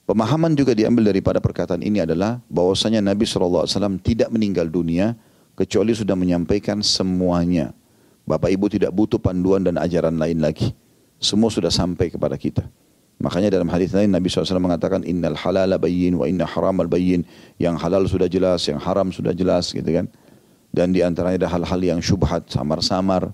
Pemahaman 0.04 0.52
juga 0.52 0.76
diambil 0.76 1.08
daripada 1.12 1.40
perkataan 1.40 1.80
ini 1.80 2.04
adalah 2.04 2.36
bahwasanya 2.52 3.00
Nabi 3.00 3.24
SAW 3.24 3.64
tidak 4.04 4.28
meninggal 4.28 4.68
dunia 4.68 5.16
kecuali 5.56 5.96
sudah 5.96 6.12
menyampaikan 6.12 6.84
semuanya. 6.84 7.72
Bapak 8.24 8.48
Ibu 8.48 8.72
tidak 8.72 8.92
butuh 8.96 9.20
panduan 9.20 9.60
dan 9.64 9.76
ajaran 9.76 10.16
lain 10.16 10.40
lagi. 10.40 10.72
Semua 11.20 11.52
sudah 11.52 11.68
sampai 11.68 12.08
kepada 12.08 12.36
kita. 12.40 12.64
Makanya 13.20 13.52
dalam 13.52 13.68
hadis 13.70 13.94
lain 13.94 14.10
Nabi 14.10 14.26
SAW 14.26 14.58
mengatakan 14.58 15.06
innal 15.06 15.38
halala 15.38 15.78
bayyin 15.78 16.16
wa 16.18 16.24
inna 16.24 16.48
haramal 16.48 16.88
bayyin. 16.88 17.22
Yang 17.60 17.76
halal 17.84 18.02
sudah 18.08 18.28
jelas, 18.28 18.64
yang 18.66 18.80
haram 18.80 19.12
sudah 19.12 19.36
jelas 19.36 19.70
gitu 19.70 19.86
kan. 19.86 20.08
Dan 20.74 20.90
di 20.90 21.04
antaranya 21.04 21.46
ada 21.46 21.50
hal-hal 21.54 21.80
yang 21.80 22.00
syubhat, 22.02 22.50
samar-samar. 22.50 23.30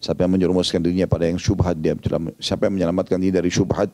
Siapa 0.00 0.24
yang 0.24 0.32
menjerumuskan 0.32 0.80
dirinya 0.80 1.04
pada 1.04 1.28
yang 1.28 1.36
syubhat, 1.36 1.76
dia 1.76 1.92
siapa 2.40 2.66
yang 2.66 2.80
menyelamatkan 2.80 3.20
diri 3.20 3.36
dari 3.36 3.52
syubhat, 3.52 3.92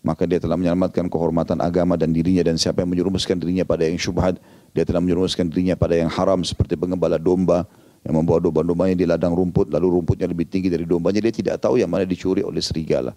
maka 0.00 0.24
dia 0.24 0.40
telah 0.40 0.56
menyelamatkan 0.56 1.12
kehormatan 1.12 1.60
agama 1.60 1.96
dan 1.96 2.12
dirinya 2.12 2.40
dan 2.40 2.56
siapa 2.56 2.80
yang 2.80 2.90
menyerumuskan 2.92 3.36
dirinya 3.36 3.68
pada 3.68 3.84
yang 3.84 4.00
syubhat 4.00 4.40
dia 4.72 4.84
telah 4.88 5.04
menyerumuskan 5.04 5.52
dirinya 5.52 5.76
pada 5.76 5.92
yang 5.92 6.08
haram 6.08 6.40
seperti 6.40 6.72
pengembala 6.72 7.20
domba 7.20 7.68
yang 8.00 8.16
membawa 8.16 8.40
domba-dombanya 8.40 8.96
di 8.96 9.04
ladang 9.04 9.36
rumput, 9.36 9.68
lalu 9.68 10.00
rumputnya 10.00 10.24
lebih 10.24 10.48
tinggi 10.48 10.72
dari 10.72 10.88
dombanya, 10.88 11.20
dia 11.20 11.34
tidak 11.34 11.60
tahu 11.60 11.76
yang 11.76 11.92
mana 11.92 12.08
dicuri 12.08 12.40
oleh 12.40 12.60
serigala. 12.64 13.12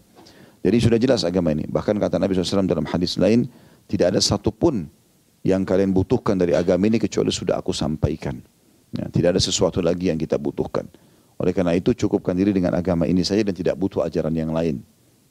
Jadi 0.63 0.77
sudah 0.79 0.99
jelas 0.99 1.23
agama 1.23 1.51
ini. 1.51 1.67
Bahkan 1.67 1.99
kata 1.99 2.19
Nabi 2.19 2.35
SAW 2.35 2.67
dalam 2.67 2.87
hadis 2.87 3.15
lain, 3.19 3.47
tidak 3.87 4.15
ada 4.15 4.19
satupun 4.19 4.87
yang 5.43 5.67
kalian 5.67 5.91
butuhkan 5.91 6.39
dari 6.39 6.55
agama 6.55 6.87
ini 6.87 6.99
kecuali 6.99 7.31
sudah 7.31 7.59
aku 7.59 7.75
sampaikan. 7.75 8.39
Ya, 8.95 9.07
tidak 9.11 9.35
ada 9.35 9.41
sesuatu 9.43 9.83
lagi 9.83 10.07
yang 10.11 10.19
kita 10.19 10.39
butuhkan. 10.39 10.87
Oleh 11.39 11.51
karena 11.51 11.75
itu 11.75 11.91
cukupkan 11.91 12.31
diri 12.31 12.55
dengan 12.55 12.71
agama 12.77 13.03
ini 13.03 13.25
saja 13.27 13.43
dan 13.43 13.51
tidak 13.51 13.75
butuh 13.75 14.07
ajaran 14.07 14.31
yang 14.31 14.55
lain. 14.55 14.79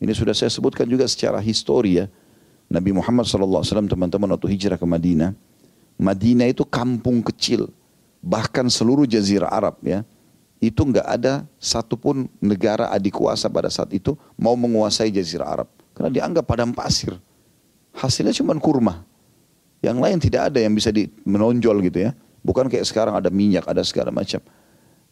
Ini 0.02 0.12
sudah 0.12 0.36
saya 0.36 0.52
sebutkan 0.52 0.84
juga 0.84 1.08
secara 1.08 1.40
histori 1.40 2.02
ya. 2.02 2.10
Nabi 2.68 2.92
Muhammad 2.92 3.28
SAW 3.28 3.64
teman-teman 3.88 4.28
waktu 4.36 4.48
hijrah 4.52 4.76
ke 4.80 4.84
Madinah. 4.88 5.32
Madinah 5.96 6.48
itu 6.50 6.64
kampung 6.66 7.22
kecil 7.22 7.70
bahkan 8.22 8.70
seluruh 8.70 9.04
jazirah 9.04 9.50
Arab 9.50 9.76
ya, 9.82 10.06
itu 10.62 10.78
nggak 10.78 11.04
ada 11.04 11.42
satupun 11.58 12.30
negara 12.38 12.86
adik 12.94 13.18
kuasa 13.18 13.50
pada 13.50 13.66
saat 13.66 13.90
itu 13.90 14.14
mau 14.38 14.54
menguasai 14.54 15.10
jazirah 15.10 15.60
Arab. 15.60 15.68
Karena 15.92 16.08
dianggap 16.08 16.46
padam 16.46 16.70
pasir. 16.70 17.18
Hasilnya 17.92 18.32
cuma 18.32 18.54
kurma. 18.56 19.02
Yang 19.82 19.98
lain 19.98 20.16
tidak 20.22 20.42
ada 20.48 20.62
yang 20.62 20.72
bisa 20.72 20.94
di, 20.94 21.10
menonjol 21.26 21.82
gitu 21.90 22.08
ya. 22.08 22.14
Bukan 22.40 22.70
kayak 22.70 22.86
sekarang 22.86 23.18
ada 23.18 23.28
minyak, 23.28 23.66
ada 23.66 23.82
segala 23.82 24.14
macam. 24.14 24.38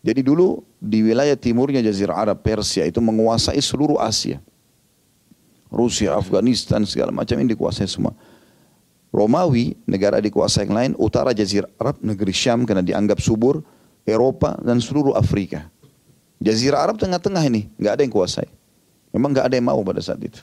Jadi 0.00 0.20
dulu 0.24 0.64
di 0.80 1.04
wilayah 1.04 1.36
timurnya 1.36 1.84
Jazirah 1.84 2.16
Arab, 2.16 2.40
Persia 2.40 2.88
itu 2.88 3.02
menguasai 3.04 3.60
seluruh 3.60 4.00
Asia. 4.00 4.40
Rusia, 5.70 6.16
Afghanistan, 6.16 6.82
segala 6.88 7.12
macam 7.12 7.36
ini 7.38 7.52
dikuasai 7.52 7.86
semua. 7.86 8.16
Romawi, 9.10 9.74
negara 9.90 10.22
dikuasai 10.22 10.70
yang 10.70 10.74
lain, 10.74 10.92
utara 10.94 11.34
Jazirah 11.34 11.70
Arab, 11.82 11.98
negeri 11.98 12.30
Syam 12.30 12.62
karena 12.62 12.82
dianggap 12.82 13.18
subur, 13.18 13.58
Eropa 14.06 14.54
dan 14.62 14.78
seluruh 14.78 15.18
Afrika. 15.18 15.66
Jazirah 16.38 16.86
Arab 16.86 16.96
tengah-tengah 16.96 17.42
ini, 17.50 17.66
nggak 17.76 17.92
ada 17.98 18.02
yang 18.06 18.14
kuasai. 18.14 18.48
Memang 19.10 19.34
nggak 19.34 19.50
ada 19.50 19.54
yang 19.58 19.66
mau 19.66 19.82
pada 19.82 19.98
saat 19.98 20.22
itu. 20.22 20.40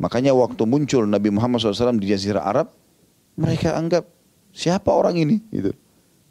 Makanya 0.00 0.32
waktu 0.32 0.62
muncul 0.64 1.04
Nabi 1.04 1.28
Muhammad 1.28 1.60
SAW 1.60 2.00
di 2.00 2.08
Jazirah 2.10 2.42
Arab, 2.42 2.72
mereka 3.36 3.76
anggap 3.76 4.08
siapa 4.50 4.88
orang 4.88 5.20
ini? 5.20 5.36
Gitu. 5.52 5.76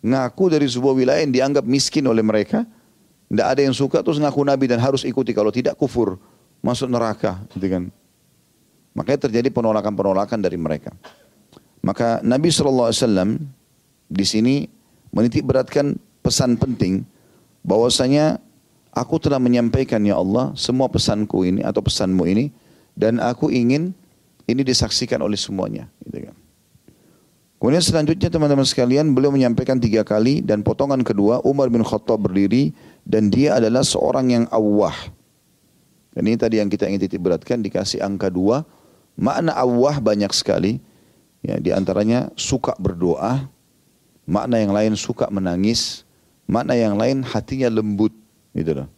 Ngaku 0.01 0.43
dari 0.49 0.65
sebuah 0.65 0.93
wilayah 0.97 1.21
yang 1.21 1.35
dianggap 1.35 1.63
miskin 1.67 2.09
oleh 2.09 2.25
mereka, 2.25 2.65
tidak 3.27 3.47
ada 3.53 3.61
yang 3.61 3.75
suka 3.75 4.01
terus 4.01 4.17
ngaku 4.17 4.41
Nabi 4.43 4.65
dan 4.71 4.79
harus 4.79 5.03
ikuti 5.05 5.35
kalau 5.35 5.51
tidak 5.53 5.77
kufur 5.77 6.17
masuk 6.63 6.89
neraka, 6.89 7.43
gitu 7.53 7.67
kan? 7.69 7.83
Makanya 8.97 9.29
terjadi 9.29 9.53
penolakan-penolakan 9.53 10.41
dari 10.41 10.57
mereka. 10.57 10.89
Maka 11.85 12.17
Nabi 12.25 12.49
SAW 12.49 12.89
di 14.09 14.25
sini 14.25 14.65
menitik 15.13 15.45
beratkan 15.45 16.01
pesan 16.25 16.57
penting 16.57 17.05
bahwasanya 17.61 18.41
aku 18.97 19.21
telah 19.21 19.37
menyampaikan 19.37 20.01
ya 20.01 20.17
Allah 20.17 20.49
semua 20.57 20.89
pesanku 20.89 21.45
ini 21.45 21.61
atau 21.61 21.85
pesanmu 21.85 22.25
ini 22.25 22.49
dan 22.97 23.21
aku 23.21 23.53
ingin 23.53 23.93
ini 24.49 24.61
disaksikan 24.65 25.21
oleh 25.21 25.37
semuanya. 25.37 25.85
Gitu 26.01 26.25
kan. 26.25 26.35
Kemudian 27.57 27.81
selanjutnya 27.85 28.29
teman-teman 28.33 28.65
sekalian 28.65 29.13
beliau 29.13 29.33
menyampaikan 29.33 29.77
tiga 29.77 30.01
kali 30.05 30.41
dan 30.45 30.61
potongan 30.61 31.01
kedua 31.01 31.41
Umar 31.45 31.69
bin 31.69 31.81
Khattab 31.85 32.25
berdiri 32.25 32.73
dan 33.05 33.29
dia 33.29 33.57
adalah 33.57 33.85
seorang 33.85 34.29
yang 34.33 34.45
awah. 34.49 34.93
Dan 36.17 36.33
ini 36.33 36.37
tadi 36.37 36.57
yang 36.57 36.69
kita 36.69 36.89
ingin 36.89 37.05
titik 37.05 37.21
beratkan 37.21 37.61
dikasih 37.61 38.01
angka 38.01 38.29
dua 38.33 38.65
Makna 39.17 39.57
awah 39.57 39.97
banyak 39.97 40.29
sekali. 40.31 40.79
Ya, 41.41 41.57
di 41.57 41.73
antaranya 41.73 42.29
suka 42.37 42.77
berdoa, 42.77 43.49
makna 44.29 44.61
yang 44.61 44.73
lain 44.73 44.93
suka 44.93 45.29
menangis, 45.33 46.05
makna 46.45 46.77
yang 46.77 46.97
lain 46.97 47.25
hatinya 47.25 47.69
lembut, 47.71 48.13
gitu 48.53 48.83
loh. 48.83 48.89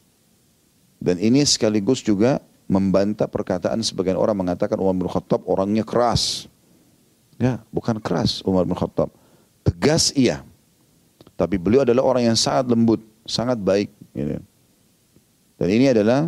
Dan 0.99 1.19
ini 1.19 1.43
sekaligus 1.47 2.03
juga 2.03 2.43
membantah 2.67 3.25
perkataan 3.25 3.79
sebagian 3.81 4.19
orang 4.19 4.35
mengatakan 4.35 4.77
Umar 4.77 4.93
bin 4.93 5.07
Khattab 5.07 5.41
orangnya 5.47 5.87
keras. 5.87 6.45
Ya, 7.39 7.63
bukan 7.71 7.97
keras 8.03 8.43
Umar 8.43 8.67
bin 8.67 8.75
Khattab. 8.75 9.07
Tegas 9.63 10.11
iya. 10.13 10.43
Tapi 11.39 11.55
beliau 11.55 11.87
adalah 11.87 12.03
orang 12.03 12.27
yang 12.29 12.37
sangat 12.37 12.67
lembut, 12.67 12.99
sangat 13.23 13.55
baik. 13.55 13.87
Gitu. 14.11 14.43
Dan 15.55 15.67
ini 15.71 15.85
adalah 15.87 16.27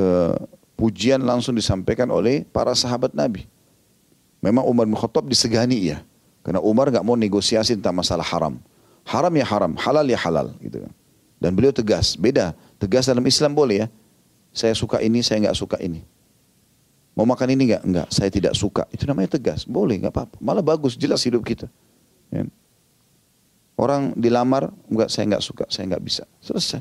uh, 0.00 0.36
pujian 0.80 1.20
langsung 1.20 1.52
disampaikan 1.52 2.08
oleh 2.08 2.48
para 2.48 2.72
sahabat 2.72 3.12
Nabi. 3.12 3.44
Memang 4.40 4.64
Umar 4.64 4.88
bin 4.88 4.96
Khattab 4.96 5.28
disegani 5.28 5.92
ya. 5.92 6.00
Karena 6.40 6.64
Umar 6.64 6.88
nggak 6.88 7.04
mau 7.04 7.20
negosiasi 7.20 7.76
tentang 7.76 7.92
masalah 7.92 8.24
haram. 8.24 8.56
Haram 9.04 9.32
ya 9.36 9.44
haram, 9.44 9.76
halal 9.76 10.08
ya 10.08 10.16
halal 10.16 10.56
gitu 10.64 10.80
kan. 10.80 10.92
Dan 11.36 11.52
beliau 11.52 11.68
tegas, 11.68 12.16
beda. 12.16 12.56
Tegas 12.80 13.04
dalam 13.04 13.20
Islam 13.28 13.52
boleh 13.52 13.84
ya. 13.84 13.86
Saya 14.56 14.72
suka 14.72 15.04
ini, 15.04 15.20
saya 15.20 15.44
nggak 15.44 15.56
suka 15.60 15.76
ini. 15.84 16.00
Mau 17.12 17.28
makan 17.28 17.52
ini 17.52 17.76
nggak? 17.76 17.82
Nggak, 17.84 18.08
saya 18.08 18.32
tidak 18.32 18.56
suka. 18.56 18.88
Itu 18.88 19.04
namanya 19.04 19.36
tegas. 19.36 19.68
Boleh, 19.68 20.00
nggak 20.00 20.12
apa-apa. 20.16 20.36
Malah 20.40 20.64
bagus, 20.64 20.96
jelas 20.96 21.20
hidup 21.28 21.44
kita. 21.44 21.68
Ya. 22.32 22.48
Orang 23.76 24.16
dilamar, 24.16 24.72
nggak, 24.88 25.12
saya 25.12 25.28
nggak 25.28 25.44
suka, 25.44 25.64
saya 25.68 25.84
nggak 25.92 26.04
bisa. 26.04 26.24
Selesai. 26.40 26.80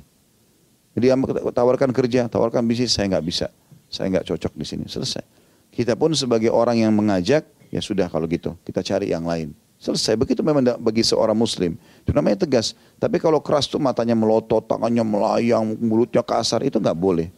Jadi 0.95 1.05
tawarkan 1.51 1.91
kerja, 1.91 2.31
tawarkan 2.31 2.63
bisnis, 2.63 2.95
saya 2.95 3.11
nggak 3.11 3.25
bisa. 3.27 3.47
Saya 3.89 4.13
nggak 4.13 4.25
cocok 4.29 4.53
di 4.53 4.65
sini. 4.65 4.85
Selesai. 4.85 5.25
Kita 5.73 5.97
pun 5.97 6.13
sebagai 6.13 6.53
orang 6.53 6.81
yang 6.81 6.93
mengajak, 6.93 7.45
ya 7.73 7.81
sudah 7.81 8.09
kalau 8.09 8.29
gitu. 8.29 8.53
Kita 8.61 8.85
cari 8.85 9.09
yang 9.09 9.25
lain. 9.25 9.53
Selesai. 9.79 10.19
Begitu 10.19 10.45
memang 10.45 10.61
bagi 10.77 11.01
seorang 11.01 11.35
muslim. 11.35 11.79
Itu 12.05 12.13
namanya 12.13 12.43
tegas. 12.43 12.77
Tapi 12.99 13.17
kalau 13.17 13.39
keras 13.39 13.65
tuh 13.65 13.79
matanya 13.79 14.13
melotot, 14.13 14.65
tangannya 14.67 15.01
melayang, 15.01 15.77
mulutnya 15.79 16.21
kasar, 16.21 16.61
itu 16.67 16.77
nggak 16.77 16.97
boleh. 16.99 17.31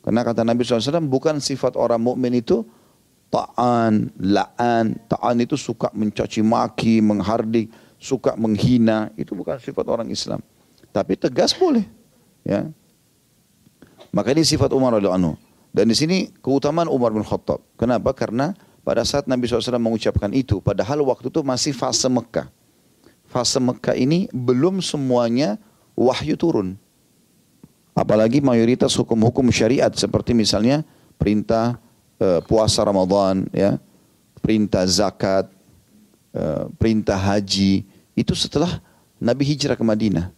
Karena 0.00 0.22
kata 0.22 0.46
Nabi 0.46 0.62
SAW, 0.62 1.02
bukan 1.10 1.42
sifat 1.42 1.74
orang 1.74 1.98
mukmin 1.98 2.38
itu 2.38 2.62
ta'an, 3.28 4.14
la'an. 4.16 4.94
Ta'an 5.10 5.36
itu 5.42 5.58
suka 5.58 5.90
mencaci 5.92 6.40
maki, 6.46 7.02
menghardik, 7.02 7.74
suka 7.98 8.38
menghina. 8.38 9.10
Itu 9.18 9.34
bukan 9.34 9.58
sifat 9.58 9.84
orang 9.90 10.08
Islam. 10.08 10.40
Tapi 10.94 11.18
tegas 11.18 11.52
boleh. 11.52 11.84
Ya, 12.46 12.70
maka 14.14 14.34
ini 14.34 14.42
sifat 14.46 14.70
Umar 14.74 14.96
radhiyallahu 14.96 15.18
anhu. 15.18 15.34
Dan 15.76 15.92
di 15.92 15.96
sini 15.96 16.32
keutamaan 16.40 16.88
Umar 16.88 17.12
bin 17.12 17.20
Khattab. 17.20 17.60
Kenapa? 17.76 18.16
Karena 18.16 18.56
pada 18.80 19.04
saat 19.04 19.28
Nabi 19.28 19.44
SAW 19.44 19.76
mengucapkan 19.76 20.32
itu, 20.32 20.62
padahal 20.62 21.04
waktu 21.04 21.28
itu 21.28 21.44
masih 21.44 21.76
fase 21.76 22.08
Mekah. 22.08 22.48
Fase 23.28 23.60
Mekah 23.60 23.92
ini 23.92 24.30
belum 24.32 24.80
semuanya 24.80 25.60
wahyu 25.92 26.38
turun. 26.38 26.78
Apalagi 27.96 28.44
mayoritas 28.44 28.92
hukum-hukum 28.96 29.48
syariat 29.52 29.88
seperti 29.92 30.36
misalnya 30.36 30.84
perintah 31.16 31.80
uh, 32.20 32.40
puasa 32.44 32.84
Ramadan, 32.84 33.48
ya, 33.52 33.80
perintah 34.40 34.84
zakat, 34.84 35.48
uh, 36.36 36.68
perintah 36.76 37.16
haji, 37.16 37.84
itu 38.16 38.32
setelah 38.32 38.80
Nabi 39.20 39.44
hijrah 39.48 39.76
ke 39.76 39.84
Madinah. 39.84 40.32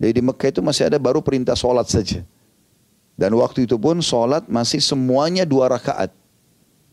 Jadi 0.00 0.12
di 0.16 0.22
Mekah 0.24 0.48
itu 0.48 0.60
masih 0.64 0.88
ada 0.88 0.96
baru 0.96 1.20
perintah 1.20 1.52
sholat 1.52 1.84
saja. 1.88 2.24
Dan 3.20 3.36
waktu 3.36 3.68
itu 3.68 3.76
pun 3.76 4.00
sholat 4.00 4.48
masih 4.48 4.80
semuanya 4.80 5.44
dua 5.44 5.68
rakaat. 5.68 6.08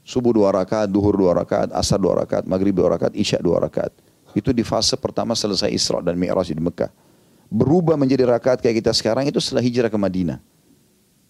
Subuh 0.04 0.36
dua 0.36 0.52
rakaat, 0.52 0.92
duhur 0.92 1.16
dua 1.16 1.32
rakaat, 1.32 1.72
asar 1.72 1.96
dua 2.04 2.20
rakaat, 2.20 2.44
maghrib 2.44 2.76
dua 2.76 2.92
rakaat, 3.00 3.16
isya 3.16 3.40
dua 3.40 3.64
rakaat. 3.64 3.96
Itu 4.36 4.52
di 4.52 4.60
fase 4.60 5.00
pertama 5.00 5.32
selesai 5.40 5.72
Isra 5.72 6.04
dan 6.04 6.20
Mi'raj 6.20 6.52
di 6.52 6.60
Mekah. 6.60 6.92
Berubah 7.48 7.96
menjadi 7.96 8.28
rakaat 8.28 8.60
kayak 8.60 8.84
kita 8.84 8.92
sekarang 8.92 9.32
itu 9.32 9.40
setelah 9.40 9.64
hijrah 9.64 9.88
ke 9.88 9.96
Madinah. 9.96 10.44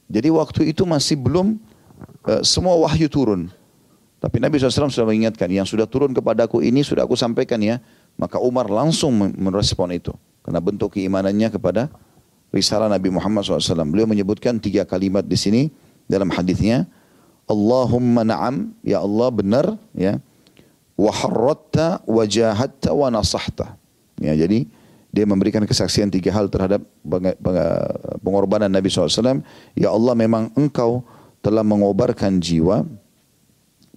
Jadi 0.09 0.33
waktu 0.33 0.73
itu 0.73 0.81
masih 0.81 1.13
belum 1.13 1.61
uh, 2.25 2.41
semua 2.41 2.73
wahyu 2.81 3.05
turun. 3.05 3.53
Tapi 4.17 4.41
Nabi 4.41 4.57
SAW 4.57 4.89
sudah 4.89 5.05
mengingatkan, 5.05 5.45
yang 5.53 5.69
sudah 5.69 5.85
turun 5.85 6.09
kepadaku 6.09 6.65
ini 6.65 6.81
sudah 6.81 7.05
aku 7.05 7.13
sampaikan 7.13 7.61
ya. 7.61 7.77
Maka 8.17 8.41
Umar 8.41 8.65
langsung 8.65 9.13
merespon 9.13 9.93
itu. 9.93 10.09
Karena 10.41 10.57
bentuk 10.57 10.97
keimanannya 10.97 11.53
kepada 11.53 11.93
risalah 12.51 12.87
Nabi 12.87 13.11
Muhammad 13.11 13.43
SAW. 13.43 13.87
Beliau 13.87 14.07
menyebutkan 14.07 14.59
tiga 14.59 14.87
kalimat 14.87 15.23
di 15.23 15.35
sini 15.35 15.61
dalam 16.07 16.31
hadisnya. 16.31 16.87
Allahumma 17.47 18.27
na'am, 18.27 18.75
ya 18.83 18.99
Allah 18.99 19.29
benar, 19.31 19.65
ya. 19.95 20.19
Wa 20.99 21.13
harratta 21.13 22.03
wa 22.03 23.07
nasahta. 23.07 23.77
Ya, 24.19 24.33
jadi 24.35 24.67
dia 25.13 25.25
memberikan 25.29 25.63
kesaksian 25.63 26.11
tiga 26.11 26.33
hal 26.35 26.51
terhadap 26.51 26.83
pengorbanan 28.19 28.67
Nabi 28.67 28.91
SAW. 28.91 29.45
Ya 29.77 29.93
Allah 29.93 30.13
memang 30.17 30.51
engkau 30.57 31.05
telah 31.39 31.63
mengobarkan 31.63 32.43
jiwa, 32.43 32.83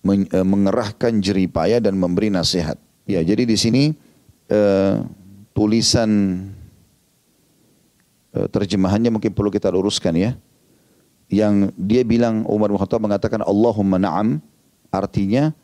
eh, 0.07 0.47
mengerahkan 0.47 1.19
jeripaya 1.19 1.83
dan 1.83 1.99
memberi 1.99 2.31
nasihat. 2.31 2.79
Ya, 3.11 3.25
jadi 3.27 3.43
di 3.43 3.57
sini 3.59 3.91
uh, 4.55 5.03
tulisan 5.51 6.39
Eh, 6.39 6.60
terjemahannya 8.31 9.11
mungkin 9.11 9.35
perlu 9.35 9.51
kita 9.51 9.71
luruskan 9.71 10.15
ya. 10.15 10.31
Yang 11.31 11.71
dia 11.79 12.03
bilang 12.03 12.43
Umar 12.47 12.71
bin 12.71 12.79
Khattab 12.79 13.03
mengatakan 13.03 13.43
Allahumma 13.47 14.03
na'am 14.03 14.43
artinya 14.91 15.55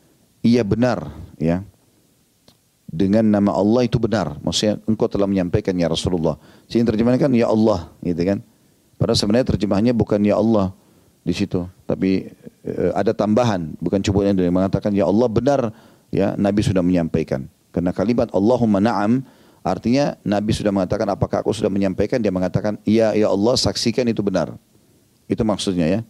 iya 0.46 0.62
benar 0.62 1.10
ya. 1.42 1.66
dengan 2.86 3.26
nama 3.26 3.52
Allah 3.52 3.84
itu 3.84 3.98
benar. 3.98 4.38
Maksudnya 4.40 4.78
engkau 4.86 5.10
telah 5.10 5.26
menyampaikan 5.26 5.74
ya 5.76 5.90
Rasulullah. 5.90 6.38
Sini 6.70 6.86
terjemahnya 6.86 7.18
kan 7.18 7.32
ya 7.34 7.50
Allah 7.50 7.92
gitu 8.00 8.22
kan. 8.22 8.38
Padahal 8.96 9.18
sebenarnya 9.18 9.46
terjemahnya 9.52 9.92
bukan 9.92 10.22
ya 10.24 10.38
Allah 10.40 10.72
di 11.20 11.34
situ. 11.34 11.66
Tapi 11.84 12.30
e, 12.64 12.72
ada 12.96 13.12
tambahan. 13.12 13.76
Bukan 13.82 14.00
cukup 14.00 14.24
yang 14.24 14.38
mengatakan 14.54 14.94
ya 14.96 15.04
Allah 15.04 15.28
benar 15.28 15.60
ya 16.14 16.38
Nabi 16.38 16.64
sudah 16.64 16.80
menyampaikan. 16.80 17.50
Karena 17.74 17.92
kalimat 17.92 18.32
Allahumma 18.32 18.80
na'am 18.80 19.20
artinya 19.66 20.14
Nabi 20.22 20.54
sudah 20.54 20.70
mengatakan 20.70 21.10
apakah 21.10 21.42
aku 21.42 21.50
sudah 21.50 21.66
menyampaikan. 21.66 22.22
Dia 22.22 22.30
mengatakan 22.30 22.78
iya 22.86 23.10
ya 23.18 23.26
Allah 23.26 23.58
saksikan 23.58 24.06
itu 24.06 24.22
benar. 24.22 24.54
Itu 25.26 25.42
maksudnya 25.42 25.90
ya. 25.90 26.00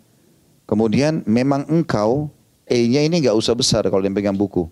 Kemudian 0.69 1.25
memang 1.25 1.65
engkau 1.73 2.29
E-nya 2.67 3.07
ini 3.07 3.23
nggak 3.23 3.39
usah 3.39 3.55
besar 3.55 3.87
kalau 3.87 4.03
dia 4.03 4.11
pegang 4.11 4.35
buku. 4.35 4.67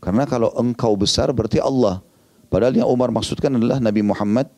Karena 0.00 0.24
kalau 0.24 0.48
engkau 0.56 0.96
besar 0.96 1.28
berarti 1.30 1.60
Allah. 1.60 2.00
Padahal 2.48 2.72
yang 2.72 2.88
Umar 2.88 3.12
maksudkan 3.12 3.52
adalah 3.52 3.76
Nabi 3.76 4.00
Muhammad 4.00 4.48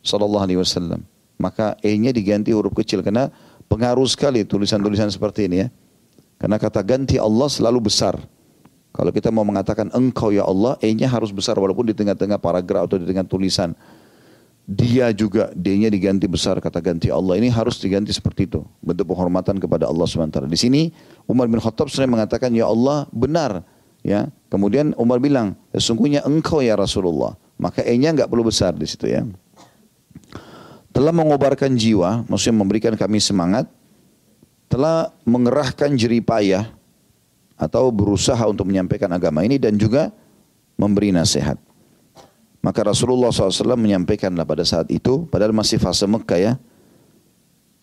sallallahu 0.00 0.40
alaihi 0.40 0.56
wasallam. 0.56 1.04
Maka 1.36 1.76
E-nya 1.84 2.16
diganti 2.16 2.56
huruf 2.56 2.72
kecil 2.72 3.04
karena 3.04 3.28
pengaruh 3.68 4.08
sekali 4.08 4.48
tulisan-tulisan 4.48 5.12
seperti 5.12 5.44
ini 5.44 5.56
ya. 5.62 5.68
Karena 6.40 6.56
kata 6.56 6.80
ganti 6.80 7.20
Allah 7.20 7.52
selalu 7.52 7.92
besar. 7.92 8.16
Kalau 8.96 9.12
kita 9.12 9.28
mau 9.28 9.44
mengatakan 9.44 9.92
engkau 9.92 10.32
ya 10.32 10.48
Allah, 10.48 10.80
E-nya 10.80 11.04
harus 11.12 11.28
besar 11.28 11.60
walaupun 11.60 11.84
di 11.84 11.92
tengah-tengah 11.92 12.40
paragraf 12.40 12.88
atau 12.88 12.96
di 12.96 13.04
tengah 13.04 13.28
tulisan. 13.28 13.76
Dia 14.66 15.12
juga 15.14 15.52
D-nya 15.54 15.92
diganti 15.92 16.26
besar 16.26 16.58
kata 16.58 16.80
ganti 16.80 17.12
Allah. 17.12 17.38
Ini 17.38 17.52
harus 17.52 17.78
diganti 17.78 18.10
seperti 18.10 18.50
itu. 18.50 18.64
Bentuk 18.80 19.12
penghormatan 19.12 19.60
kepada 19.60 19.86
Allah 19.86 20.08
SWT. 20.08 20.48
Di 20.48 20.58
sini 20.58 20.90
Umar 21.28 21.46
bin 21.46 21.60
Khattab 21.62 21.86
sering 21.86 22.10
mengatakan 22.10 22.50
ya 22.50 22.66
Allah 22.66 23.06
benar 23.14 23.62
Ya, 24.06 24.30
kemudian 24.54 24.94
Umar 24.94 25.18
bilang, 25.18 25.58
sesungguhnya 25.74 26.22
engkau 26.22 26.62
ya 26.62 26.78
Rasulullah. 26.78 27.34
Maka 27.58 27.82
E-nya 27.82 28.14
enggak 28.14 28.30
perlu 28.30 28.46
besar 28.46 28.70
di 28.78 28.86
situ 28.86 29.10
ya. 29.10 29.26
Telah 30.94 31.10
mengobarkan 31.10 31.74
jiwa, 31.74 32.22
maksudnya 32.30 32.62
memberikan 32.62 32.94
kami 32.94 33.18
semangat, 33.18 33.66
telah 34.70 35.10
mengerahkan 35.26 35.90
jeripayah 35.98 36.70
atau 37.56 37.88
berusaha 37.88 38.40
untuk 38.44 38.68
menyampaikan 38.68 39.08
agama 39.12 39.42
ini 39.42 39.56
dan 39.56 39.80
juga 39.80 40.12
memberi 40.76 41.10
nasihat. 41.10 41.56
Maka 42.60 42.84
Rasulullah 42.84 43.32
SAW 43.32 43.78
menyampaikanlah 43.78 44.44
pada 44.44 44.64
saat 44.66 44.90
itu, 44.92 45.24
padahal 45.30 45.54
masih 45.56 45.80
fase 45.80 46.04
Mekah 46.04 46.40
ya, 46.40 46.52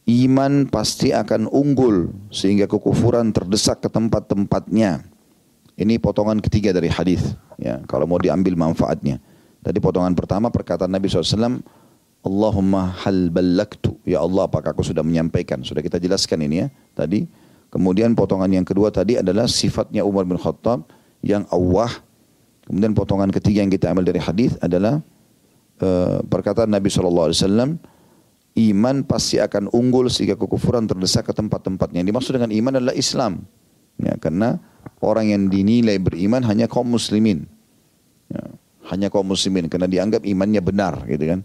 iman 0.04 0.68
pasti 0.68 1.16
akan 1.16 1.48
unggul 1.48 2.12
sehingga 2.30 2.68
kekufuran 2.68 3.32
terdesak 3.32 3.80
ke 3.80 3.90
tempat-tempatnya. 3.90 5.08
Ini 5.74 5.98
potongan 5.98 6.38
ketiga 6.38 6.70
dari 6.76 6.92
hadis. 6.92 7.34
Ya, 7.58 7.82
kalau 7.90 8.06
mau 8.06 8.22
diambil 8.22 8.54
manfaatnya. 8.54 9.18
Tadi 9.64 9.80
potongan 9.80 10.14
pertama 10.14 10.52
perkataan 10.52 10.92
Nabi 10.92 11.08
SAW, 11.08 11.64
Allahumma 12.24 12.94
hal 13.04 13.32
ballaktu. 13.32 13.96
Ya 14.04 14.20
Allah, 14.22 14.46
apakah 14.46 14.76
aku 14.76 14.84
sudah 14.84 15.02
menyampaikan? 15.02 15.64
Sudah 15.64 15.80
kita 15.80 15.98
jelaskan 15.98 16.46
ini 16.46 16.56
ya 16.64 16.68
tadi. 16.94 17.26
Kemudian 17.74 18.14
potongan 18.14 18.54
yang 18.54 18.62
kedua 18.62 18.94
tadi 18.94 19.18
adalah 19.18 19.50
sifatnya 19.50 20.06
Umar 20.06 20.30
bin 20.30 20.38
Khattab 20.38 20.86
yang 21.26 21.50
awah. 21.50 21.90
Kemudian 22.70 22.94
potongan 22.94 23.34
ketiga 23.34 23.66
yang 23.66 23.74
kita 23.74 23.90
ambil 23.90 24.14
dari 24.14 24.22
hadis 24.22 24.54
adalah 24.62 25.02
uh, 25.82 26.22
perkataan 26.22 26.70
Nabi 26.70 26.94
SAW, 26.94 27.34
iman 28.54 28.96
pasti 29.10 29.42
akan 29.42 29.74
unggul 29.74 30.06
sehingga 30.14 30.38
kekufuran 30.38 30.86
terdesak 30.86 31.26
ke 31.26 31.34
tempat-tempatnya. 31.34 32.06
Yang 32.06 32.10
dimaksud 32.14 32.32
dengan 32.38 32.54
iman 32.54 32.74
adalah 32.78 32.94
Islam. 32.94 33.42
Ya, 33.98 34.14
karena 34.22 34.62
orang 35.02 35.34
yang 35.34 35.50
dinilai 35.50 35.98
beriman 35.98 36.46
hanya 36.46 36.70
kaum 36.70 36.86
muslimin. 36.86 37.50
Ya, 38.30 38.54
hanya 38.94 39.10
kaum 39.10 39.26
muslimin 39.26 39.66
karena 39.66 39.90
dianggap 39.90 40.22
imannya 40.22 40.62
benar 40.62 41.10
gitu 41.10 41.26
kan. 41.26 41.42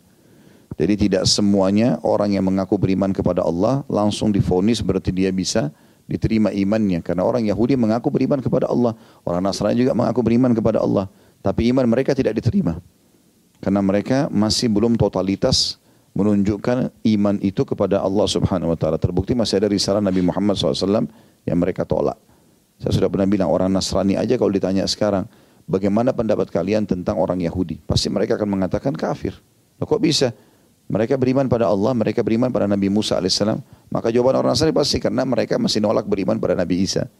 Jadi 0.76 1.08
tidak 1.08 1.24
semuanya 1.24 1.96
orang 2.04 2.36
yang 2.36 2.44
mengaku 2.44 2.76
beriman 2.76 3.16
kepada 3.16 3.40
Allah 3.40 3.80
langsung 3.88 4.28
difonis 4.28 4.84
berarti 4.84 5.08
dia 5.10 5.32
bisa 5.32 5.72
diterima 6.08 6.50
imannya. 6.50 7.04
Karena 7.04 7.22
orang 7.22 7.44
Yahudi 7.44 7.76
mengaku 7.76 8.08
beriman 8.08 8.40
kepada 8.40 8.66
Allah. 8.66 8.96
Orang 9.22 9.44
Nasrani 9.44 9.76
juga 9.76 9.92
mengaku 9.92 10.24
beriman 10.24 10.56
kepada 10.56 10.80
Allah. 10.80 11.06
Tapi 11.44 11.70
iman 11.70 11.84
mereka 11.86 12.16
tidak 12.16 12.34
diterima. 12.40 12.80
Karena 13.60 13.84
mereka 13.84 14.26
masih 14.32 14.72
belum 14.72 14.96
totalitas 14.96 15.76
menunjukkan 16.16 16.90
iman 17.14 17.36
itu 17.44 17.62
kepada 17.62 18.02
Allah 18.02 18.26
subhanahu 18.26 18.74
wa 18.74 18.78
ta'ala. 18.78 18.98
Terbukti 18.98 19.36
masih 19.36 19.62
ada 19.62 19.68
risalah 19.70 20.02
Nabi 20.02 20.24
Muhammad 20.24 20.58
SAW 20.58 21.06
yang 21.46 21.58
mereka 21.60 21.86
tolak. 21.86 22.18
Saya 22.78 22.94
sudah 22.94 23.10
pernah 23.10 23.26
bilang 23.26 23.50
orang 23.50 23.70
Nasrani 23.70 24.14
aja 24.18 24.34
kalau 24.38 24.50
ditanya 24.50 24.86
sekarang, 24.86 25.26
bagaimana 25.66 26.14
pendapat 26.14 26.50
kalian 26.50 26.86
tentang 26.86 27.18
orang 27.18 27.42
Yahudi? 27.42 27.82
Pasti 27.82 28.10
mereka 28.10 28.34
akan 28.38 28.48
mengatakan 28.50 28.94
kafir. 28.94 29.34
Loh, 29.78 29.86
kok 29.86 30.02
bisa? 30.02 30.34
Mereka 30.88 31.20
beriman 31.20 31.44
pada 31.52 31.68
Allah, 31.68 31.92
mereka 31.92 32.24
beriman 32.24 32.48
pada 32.48 32.64
Nabi 32.64 32.88
Musa 32.88 33.20
alaihissalam. 33.20 33.60
Maka 33.92 34.08
jawaban 34.08 34.40
orang 34.40 34.56
Nasrani 34.56 34.72
pasti 34.72 34.96
karena 34.96 35.20
mereka 35.28 35.60
masih 35.60 35.84
nolak 35.84 36.08
beriman 36.08 36.40
pada 36.40 36.56
Nabi 36.56 36.80
Isa. 36.80 37.12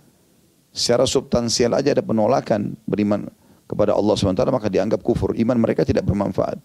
Secara 0.72 1.04
substansial 1.04 1.76
aja 1.76 1.92
ada 1.92 2.00
penolakan 2.00 2.76
beriman 2.88 3.28
kepada 3.68 3.92
Allah 3.92 4.16
SWT 4.16 4.40
maka 4.48 4.72
dianggap 4.72 5.04
kufur. 5.04 5.36
Iman 5.36 5.60
mereka 5.60 5.84
tidak 5.84 6.08
bermanfaat. 6.08 6.56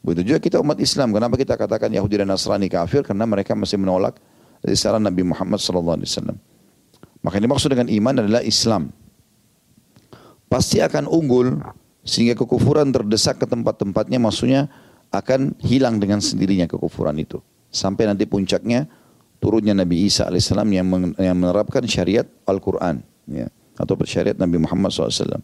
Begitu 0.00 0.32
juga 0.32 0.38
kita 0.40 0.56
umat 0.64 0.80
Islam. 0.80 1.12
Kenapa 1.12 1.36
kita 1.36 1.52
katakan 1.52 1.92
Yahudi 1.92 2.24
dan 2.24 2.32
Nasrani 2.32 2.72
kafir? 2.72 3.04
Karena 3.04 3.28
mereka 3.28 3.52
masih 3.52 3.76
menolak 3.76 4.16
risalah 4.64 4.96
Nabi 4.96 5.28
Muhammad 5.28 5.60
SAW. 5.60 6.00
Maka 7.20 7.34
yang 7.36 7.44
dimaksud 7.44 7.68
dengan 7.68 7.92
iman 7.92 8.14
adalah 8.24 8.40
Islam. 8.40 8.88
Pasti 10.48 10.80
akan 10.80 11.04
unggul 11.04 11.60
sehingga 12.08 12.32
kekufuran 12.40 12.88
terdesak 12.88 13.36
ke 13.36 13.44
tempat-tempatnya 13.44 14.16
maksudnya 14.16 14.72
akan 15.08 15.56
hilang 15.64 15.96
dengan 15.96 16.20
sendirinya 16.20 16.68
kekufuran 16.68 17.16
itu. 17.16 17.40
Sampai 17.68 18.08
nanti 18.08 18.24
puncaknya 18.24 18.88
turunnya 19.38 19.72
Nabi 19.72 20.08
Isa 20.08 20.28
AS 20.28 20.50
yang, 20.52 20.86
yang 21.16 21.36
menerapkan 21.36 21.84
syariat 21.88 22.26
Al-Quran. 22.44 23.00
Ya, 23.28 23.48
atau 23.78 23.94
syariat 24.04 24.36
Nabi 24.36 24.58
Muhammad 24.58 24.90
SAW. 24.90 25.40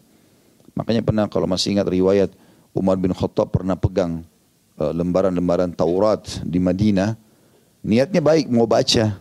Makanya 0.75 1.01
pernah 1.01 1.25
kalau 1.31 1.47
masih 1.47 1.77
ingat 1.77 1.87
riwayat 1.87 2.29
Umar 2.75 2.99
bin 2.99 3.15
Khattab 3.15 3.55
pernah 3.55 3.79
pegang 3.79 4.27
eh, 4.75 4.91
lembaran-lembaran 4.91 5.71
uh, 5.71 5.75
Taurat 5.77 6.21
di 6.43 6.59
Madinah. 6.59 7.15
Niatnya 7.85 8.19
baik 8.19 8.51
mau 8.51 8.67
baca. 8.67 9.15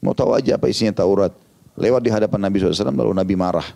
Mau 0.00 0.14
tahu 0.16 0.32
aja 0.32 0.56
apa 0.56 0.70
isinya 0.72 0.96
Taurat. 0.96 1.34
Lewat 1.78 2.02
di 2.02 2.10
hadapan 2.10 2.48
Nabi 2.48 2.58
SAW 2.58 2.90
lalu 2.90 3.12
Nabi 3.12 3.34
marah. 3.36 3.68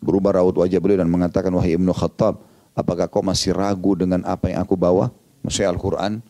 Berubah 0.00 0.40
raut 0.40 0.56
wajah 0.56 0.80
beliau 0.80 1.04
dan 1.04 1.10
mengatakan, 1.12 1.52
Wahai 1.52 1.76
Ibnu 1.76 1.92
Khattab, 1.92 2.40
apakah 2.74 3.06
kau 3.10 3.24
masih 3.24 3.54
ragu 3.54 3.94
dengan 3.98 4.22
apa 4.26 4.50
yang 4.50 4.62
aku 4.62 4.74
bawa? 4.74 5.10
Maksudnya 5.44 5.72
Al-Quran. 5.72 6.20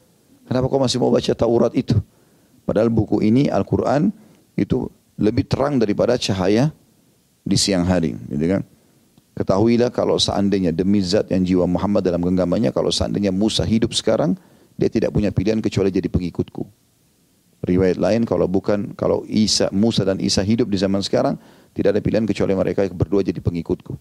Kenapa 0.47 0.67
kau 0.67 0.83
masih 0.83 0.99
mau 0.99 1.11
baca 1.15 1.33
Taurat 1.35 1.73
itu? 1.79 1.95
Padahal 2.67 2.91
buku 2.91 3.23
ini 3.23 3.51
Al-Quran 3.51 4.11
itu 4.55 4.91
lebih 5.19 5.47
terang 5.47 5.79
daripada 5.79 6.15
cahaya 6.17 6.75
di 7.43 7.57
siang 7.59 7.87
hari. 7.87 8.15
Gitu 8.31 8.47
kan? 8.47 8.63
Ketahuilah 9.35 9.89
kalau 9.95 10.21
seandainya 10.21 10.75
demi 10.75 11.01
zat 11.01 11.31
yang 11.33 11.47
jiwa 11.47 11.65
Muhammad 11.65 12.05
dalam 12.05 12.21
genggamannya, 12.21 12.75
kalau 12.75 12.93
seandainya 12.93 13.33
Musa 13.33 13.65
hidup 13.65 13.95
sekarang, 13.97 14.37
dia 14.77 14.91
tidak 14.93 15.15
punya 15.15 15.33
pilihan 15.33 15.61
kecuali 15.65 15.89
jadi 15.89 16.09
pengikutku. 16.13 16.67
Riwayat 17.61 18.01
lain 18.01 18.25
kalau 18.25 18.49
bukan 18.49 18.97
kalau 18.97 19.25
Isa 19.29 19.69
Musa 19.69 20.01
dan 20.01 20.17
Isa 20.17 20.41
hidup 20.41 20.73
di 20.73 20.81
zaman 20.81 21.05
sekarang 21.05 21.37
tidak 21.77 21.97
ada 21.97 22.01
pilihan 22.01 22.25
kecuali 22.25 22.57
mereka 22.57 22.89
berdua 22.89 23.21
jadi 23.21 23.37
pengikutku. 23.37 24.01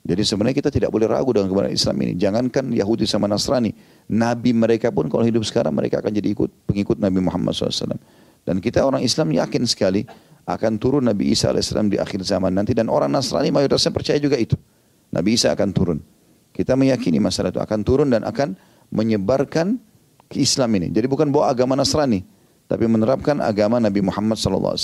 Jadi 0.00 0.22
sebenarnya 0.24 0.56
kita 0.56 0.72
tidak 0.72 0.90
boleh 0.90 1.04
ragu 1.04 1.28
dengan 1.36 1.52
kebenaran 1.52 1.76
Islam 1.76 1.96
ini. 2.00 2.12
Jangankan 2.16 2.72
Yahudi 2.72 3.04
sama 3.04 3.28
Nasrani, 3.28 3.68
Nabi 4.08 4.56
mereka 4.56 4.88
pun 4.88 5.12
kalau 5.12 5.28
hidup 5.28 5.44
sekarang 5.44 5.76
mereka 5.76 6.00
akan 6.00 6.08
jadi 6.16 6.32
ikut 6.32 6.48
pengikut 6.64 6.96
Nabi 6.96 7.20
Muhammad 7.20 7.52
SAW. 7.52 8.00
Dan 8.48 8.64
kita 8.64 8.80
orang 8.80 9.04
Islam 9.04 9.28
yakin 9.36 9.68
sekali 9.68 10.08
akan 10.48 10.80
turun 10.80 11.04
Nabi 11.04 11.36
Isa 11.36 11.52
AS 11.52 11.70
di 11.70 12.00
akhir 12.00 12.24
zaman 12.24 12.56
nanti 12.56 12.72
dan 12.72 12.88
orang 12.88 13.12
Nasrani 13.12 13.52
mayoritasnya 13.52 13.92
percaya 13.92 14.16
juga 14.16 14.40
itu. 14.40 14.56
Nabi 15.12 15.36
Isa 15.36 15.52
akan 15.52 15.68
turun. 15.76 15.98
Kita 16.50 16.74
meyakini 16.74 17.20
masalah 17.20 17.52
itu 17.52 17.60
akan 17.60 17.80
turun 17.84 18.08
dan 18.08 18.24
akan 18.24 18.56
menyebarkan 18.90 19.78
Islam 20.34 20.70
ini. 20.80 20.88
Jadi 20.90 21.06
bukan 21.06 21.28
bawa 21.28 21.52
agama 21.52 21.76
Nasrani, 21.76 22.24
tapi 22.66 22.88
menerapkan 22.88 23.38
agama 23.42 23.76
Nabi 23.82 24.00
Muhammad 24.00 24.38
SAW. 24.38 24.78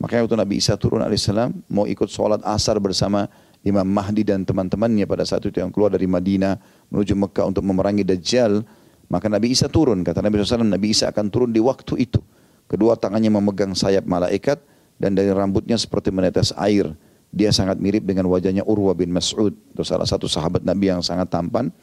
Makanya 0.00 0.24
waktu 0.24 0.38
Nabi 0.40 0.54
Isa 0.58 0.80
turun 0.80 1.04
alaihissalam 1.04 1.52
mau 1.68 1.84
ikut 1.84 2.08
sholat 2.08 2.40
asar 2.46 2.80
bersama 2.80 3.28
Imam 3.60 3.84
Mahdi 3.84 4.24
dan 4.24 4.48
teman-temannya 4.48 5.04
pada 5.04 5.24
saat 5.28 5.44
itu 5.44 5.60
yang 5.60 5.68
keluar 5.68 5.92
dari 5.92 6.08
Madinah 6.08 6.56
menuju 6.88 7.12
Mekah 7.12 7.44
untuk 7.52 7.60
memerangi 7.60 8.08
Dajjal. 8.08 8.64
Maka 9.10 9.26
Nabi 9.26 9.52
Isa 9.52 9.68
turun. 9.68 10.00
Kata 10.06 10.22
Nabi 10.22 10.40
SAW, 10.40 10.64
Nabi 10.64 10.94
Isa 10.94 11.10
akan 11.10 11.28
turun 11.28 11.50
di 11.50 11.60
waktu 11.60 11.98
itu. 11.98 12.22
Kedua 12.70 12.94
tangannya 12.94 13.28
memegang 13.28 13.74
sayap 13.74 14.06
malaikat 14.06 14.62
dan 15.02 15.18
dari 15.18 15.34
rambutnya 15.34 15.74
seperti 15.74 16.14
menetes 16.14 16.54
air. 16.56 16.94
Dia 17.34 17.50
sangat 17.50 17.82
mirip 17.82 18.06
dengan 18.06 18.30
wajahnya 18.30 18.62
Urwa 18.62 18.94
bin 18.94 19.10
Mas'ud. 19.10 19.50
Itu 19.50 19.82
salah 19.82 20.06
satu 20.06 20.30
sahabat 20.30 20.62
Nabi 20.62 20.94
yang 20.94 21.02
sangat 21.02 21.28
tampan. 21.28 21.74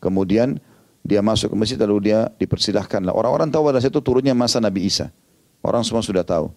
Kemudian 0.00 0.56
dia 1.04 1.20
masuk 1.20 1.52
ke 1.52 1.56
masjid 1.56 1.76
lalu 1.76 2.10
dia 2.10 2.32
dipersilahkan. 2.40 3.04
Orang-orang 3.12 3.52
tahu 3.52 3.68
pada 3.68 3.80
situ 3.84 4.00
turunnya 4.00 4.32
masa 4.32 4.58
Nabi 4.58 4.88
Isa. 4.88 5.12
Orang 5.60 5.84
semua 5.84 6.00
sudah 6.00 6.24
tahu. 6.24 6.48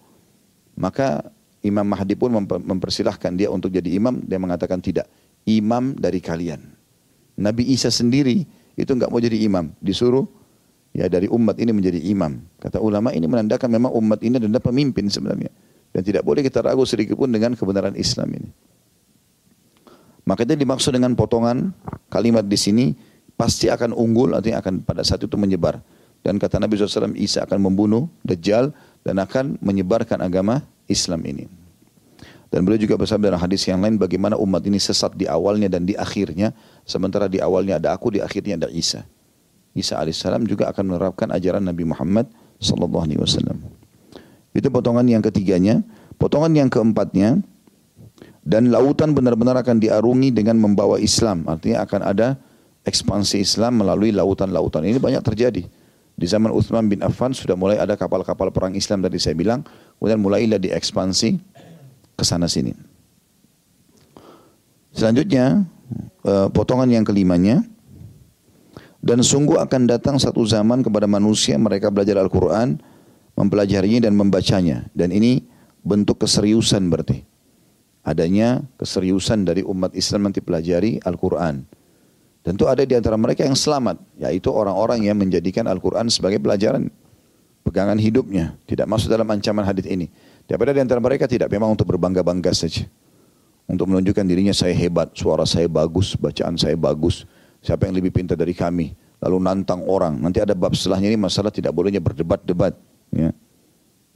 Maka 0.75 1.27
Imam 1.68 1.84
Mahdi 1.84 2.15
pun 2.15 2.32
mempersilahkan 2.47 3.36
dia 3.36 3.51
untuk 3.51 3.70
jadi 3.70 3.99
imam. 3.99 4.24
Dia 4.24 4.39
mengatakan 4.39 4.80
tidak. 4.80 5.11
Imam 5.43 5.95
dari 5.95 6.24
kalian. 6.24 6.63
Nabi 7.38 7.70
Isa 7.70 7.91
sendiri 7.91 8.47
itu 8.74 8.91
nggak 8.91 9.11
mau 9.11 9.22
jadi 9.22 9.38
imam, 9.45 9.70
disuruh 9.78 10.26
ya 10.95 11.05
dari 11.05 11.30
umat 11.30 11.61
ini 11.61 11.72
menjadi 11.76 12.01
imam. 12.09 12.41
Kata 12.57 12.82
ulama 12.82 13.13
ini 13.13 13.30
menandakan 13.30 13.70
memang 13.70 13.91
umat 13.93 14.20
ini 14.26 14.41
adalah 14.41 14.63
pemimpin 14.63 15.05
sebenarnya. 15.11 15.53
Dan 15.93 16.01
tidak 16.03 16.26
boleh 16.26 16.41
kita 16.41 16.65
ragu 16.65 16.84
sedikit 16.84 17.18
pun 17.18 17.30
dengan 17.30 17.53
kebenaran 17.53 17.93
Islam 17.93 18.30
ini. 18.34 18.49
Maka 20.28 20.43
itu 20.43 20.59
dimaksud 20.59 20.91
dengan 20.91 21.15
potongan 21.15 21.72
kalimat 22.11 22.43
di 22.43 22.59
sini 22.59 22.86
pasti 23.39 23.72
akan 23.72 23.95
unggul 23.95 24.36
artinya 24.36 24.59
akan 24.59 24.84
pada 24.84 25.05
saat 25.05 25.24
itu 25.24 25.38
menyebar. 25.39 25.80
Dan 26.20 26.41
kata 26.41 26.59
Nabi 26.59 26.76
SAW 26.76 27.15
Isa 27.15 27.47
akan 27.47 27.63
membunuh 27.63 28.11
Dajjal 28.26 28.76
dan 29.07 29.22
akan 29.24 29.55
menyebarkan 29.63 30.20
agama 30.20 30.59
Islam 30.89 31.21
ini. 31.27 31.45
Dan 32.47 32.63
beliau 32.63 32.79
juga 32.79 32.95
bersabda 32.95 33.35
dalam 33.35 33.43
hadis 33.43 33.67
yang 33.67 33.83
lain 33.83 33.99
bagaimana 33.99 34.39
umat 34.39 34.63
ini 34.63 34.79
sesat 34.79 35.13
di 35.19 35.27
awalnya 35.27 35.67
dan 35.67 35.83
di 35.83 35.99
akhirnya. 35.99 36.55
Sementara 36.88 37.27
di 37.27 37.43
awalnya 37.43 37.75
ada 37.75 37.91
aku, 37.91 38.15
di 38.15 38.23
akhirnya 38.23 38.55
ada 38.55 38.71
Isa. 38.71 39.03
Isa 39.75 39.99
alaihissalam 39.99 40.47
juga 40.47 40.71
akan 40.71 40.95
menerapkan 40.95 41.27
ajaran 41.35 41.61
Nabi 41.61 41.83
Muhammad 41.83 42.31
sallallahu 42.63 43.03
alaihi 43.03 43.19
wasallam. 43.19 43.59
Itu 44.55 44.71
potongan 44.71 45.05
yang 45.05 45.19
ketiganya. 45.19 45.83
Potongan 46.17 46.49
yang 46.55 46.71
keempatnya, 46.71 47.45
dan 48.47 48.71
lautan 48.71 49.11
benar-benar 49.11 49.59
akan 49.59 49.83
diarungi 49.83 50.31
dengan 50.31 50.55
membawa 50.55 50.95
Islam. 51.03 51.43
Artinya 51.51 51.83
akan 51.83 52.01
ada 52.07 52.39
ekspansi 52.88 53.43
Islam 53.43 53.83
melalui 53.83 54.15
lautan-lautan. 54.15 54.88
Ini 54.88 55.03
banyak 55.03 55.19
terjadi. 55.19 55.67
Di 56.18 56.26
zaman 56.26 56.49
Uthman 56.49 56.89
bin 56.89 57.05
Affan 57.05 57.30
sudah 57.30 57.53
mulai 57.53 57.78
ada 57.78 57.93
kapal-kapal 57.93 58.49
perang 58.49 58.74
Islam 58.74 59.05
tadi 59.05 59.22
saya 59.22 59.38
bilang. 59.38 59.61
Kemudian 60.01 60.18
mulailah 60.18 60.57
diekspansi 60.57 61.30
ke 62.18 62.24
sana 62.26 62.49
sini. 62.49 62.74
Selanjutnya 64.97 65.61
eh, 66.26 66.47
potongan 66.49 66.89
yang 66.89 67.05
kelimanya 67.05 67.61
dan 68.97 69.22
sungguh 69.22 69.61
akan 69.61 69.86
datang 69.86 70.18
satu 70.18 70.41
zaman 70.41 70.82
kepada 70.82 71.05
manusia 71.05 71.53
mereka 71.61 71.93
belajar 71.93 72.18
Al-Quran, 72.18 72.82
mempelajarinya 73.38 74.09
dan 74.09 74.18
membacanya. 74.18 74.89
Dan 74.97 75.13
ini 75.13 75.45
bentuk 75.86 76.26
keseriusan 76.26 76.89
berarti. 76.89 77.22
Adanya 78.01 78.65
keseriusan 78.80 79.45
dari 79.45 79.61
umat 79.61 79.93
Islam 79.93 80.32
nanti 80.32 80.41
pelajari 80.41 80.97
Al-Quran. 81.05 81.68
Tentu 82.47 82.63
ada 82.63 82.79
di 82.87 82.95
antara 82.95 83.19
mereka 83.19 83.43
yang 83.43 83.59
selamat, 83.59 83.99
yaitu 84.23 84.47
orang-orang 84.47 85.03
yang 85.03 85.19
menjadikan 85.19 85.67
Al-Quran 85.67 86.07
sebagai 86.07 86.39
pelajaran 86.39 86.87
pegangan 87.67 87.99
hidupnya. 87.99 88.55
Tidak 88.63 88.87
masuk 88.87 89.11
dalam 89.11 89.27
ancaman 89.27 89.67
hadis 89.67 89.83
ini. 89.83 90.07
Daripada 90.47 90.71
di 90.71 90.79
antara 90.79 91.03
mereka 91.03 91.27
tidak 91.27 91.51
memang 91.51 91.75
untuk 91.75 91.91
berbangga-bangga 91.91 92.55
saja. 92.55 92.87
Untuk 93.67 93.91
menunjukkan 93.91 94.23
dirinya 94.23 94.55
saya 94.55 94.71
hebat, 94.71 95.11
suara 95.11 95.43
saya 95.43 95.67
bagus, 95.67 96.15
bacaan 96.15 96.55
saya 96.55 96.79
bagus. 96.79 97.27
Siapa 97.59 97.83
yang 97.83 97.99
lebih 97.99 98.15
pintar 98.15 98.39
dari 98.39 98.55
kami? 98.55 98.95
Lalu 99.19 99.43
nantang 99.43 99.83
orang. 99.83 100.15
Nanti 100.15 100.39
ada 100.39 100.55
bab 100.55 100.71
setelahnya 100.71 101.11
ini 101.11 101.19
masalah 101.19 101.51
tidak 101.51 101.75
bolehnya 101.75 101.99
berdebat-debat. 101.99 102.79
Ya. 103.11 103.35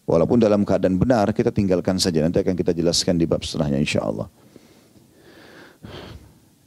Walaupun 0.07 0.39
dalam 0.39 0.63
keadaan 0.63 0.95
benar 0.95 1.35
kita 1.35 1.51
tinggalkan 1.51 1.99
saja. 1.99 2.23
Nanti 2.23 2.39
akan 2.39 2.55
kita 2.55 2.71
jelaskan 2.71 3.19
di 3.19 3.27
bab 3.27 3.43
setelahnya 3.43 3.75
insya 3.75 4.07
Allah. 4.07 4.31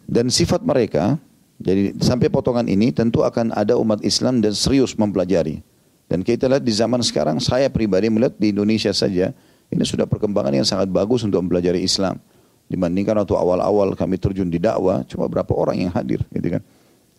Dan 0.05 0.29
sifat 0.29 0.61
mereka, 0.61 1.17
jadi 1.63 1.95
sampai 2.03 2.27
potongan 2.31 2.67
ini 2.67 2.91
tentu 2.91 3.23
akan 3.23 3.55
ada 3.55 3.79
umat 3.79 4.03
Islam 4.03 4.43
dan 4.43 4.53
serius 4.57 4.99
mempelajari. 4.99 5.63
Dan 6.11 6.21
kita 6.21 6.51
lihat 6.51 6.63
di 6.63 6.75
zaman 6.75 7.01
sekarang, 7.01 7.41
saya 7.41 7.71
pribadi 7.73 8.13
melihat 8.13 8.37
di 8.37 8.53
Indonesia 8.53 8.93
saja, 8.93 9.33
ini 9.73 9.85
sudah 9.87 10.05
perkembangan 10.05 10.53
yang 10.53 10.67
sangat 10.67 10.91
bagus 10.93 11.25
untuk 11.25 11.41
mempelajari 11.41 11.81
Islam. 11.81 12.21
Dibandingkan 12.69 13.17
waktu 13.25 13.35
awal-awal 13.37 13.97
kami 13.97 14.21
terjun 14.21 14.49
di 14.49 14.61
dakwah, 14.61 15.05
cuma 15.09 15.29
berapa 15.31 15.51
orang 15.57 15.89
yang 15.89 15.93
hadir. 15.95 16.21
Gitu 16.29 16.59
kan. 16.59 16.63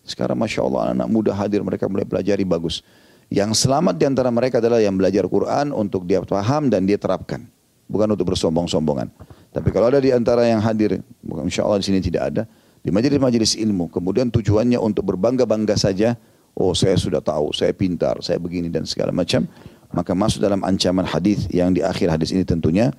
Sekarang 0.06 0.38
Masya 0.38 0.62
Allah 0.62 0.94
anak, 0.94 0.96
anak 1.02 1.10
muda 1.10 1.32
hadir, 1.34 1.66
mereka 1.66 1.90
mulai 1.90 2.06
pelajari 2.06 2.46
bagus. 2.46 2.86
Yang 3.34 3.66
selamat 3.66 3.98
di 3.98 4.06
antara 4.06 4.30
mereka 4.30 4.62
adalah 4.62 4.78
yang 4.78 4.94
belajar 4.94 5.26
Quran 5.26 5.74
untuk 5.74 6.06
dia 6.06 6.22
paham 6.22 6.70
dan 6.70 6.86
dia 6.86 7.02
terapkan. 7.02 7.42
Bukan 7.90 8.14
untuk 8.14 8.30
bersombong-sombongan. 8.30 9.10
Tapi 9.50 9.70
kalau 9.74 9.90
ada 9.90 9.98
di 9.98 10.14
antara 10.14 10.46
yang 10.46 10.62
hadir, 10.62 11.02
insya 11.42 11.66
Allah 11.66 11.82
di 11.82 11.86
sini 11.90 12.02
tidak 12.02 12.34
ada, 12.34 12.42
di 12.86 12.94
majelis-majelis 12.94 13.58
ilmu, 13.58 13.90
kemudian 13.90 14.30
tujuannya 14.30 14.78
untuk 14.78 15.10
berbangga-bangga 15.10 15.74
saja, 15.74 16.14
oh 16.54 16.78
saya 16.78 16.94
sudah 16.94 17.18
tahu, 17.18 17.50
saya 17.50 17.74
pintar, 17.74 18.22
saya 18.22 18.38
begini 18.38 18.70
dan 18.70 18.86
segala 18.86 19.10
macam, 19.10 19.50
maka 19.90 20.14
masuk 20.14 20.46
dalam 20.46 20.62
ancaman 20.62 21.02
hadis 21.02 21.50
yang 21.50 21.74
di 21.74 21.82
akhir 21.82 22.14
hadis 22.14 22.30
ini 22.30 22.46
tentunya. 22.46 22.94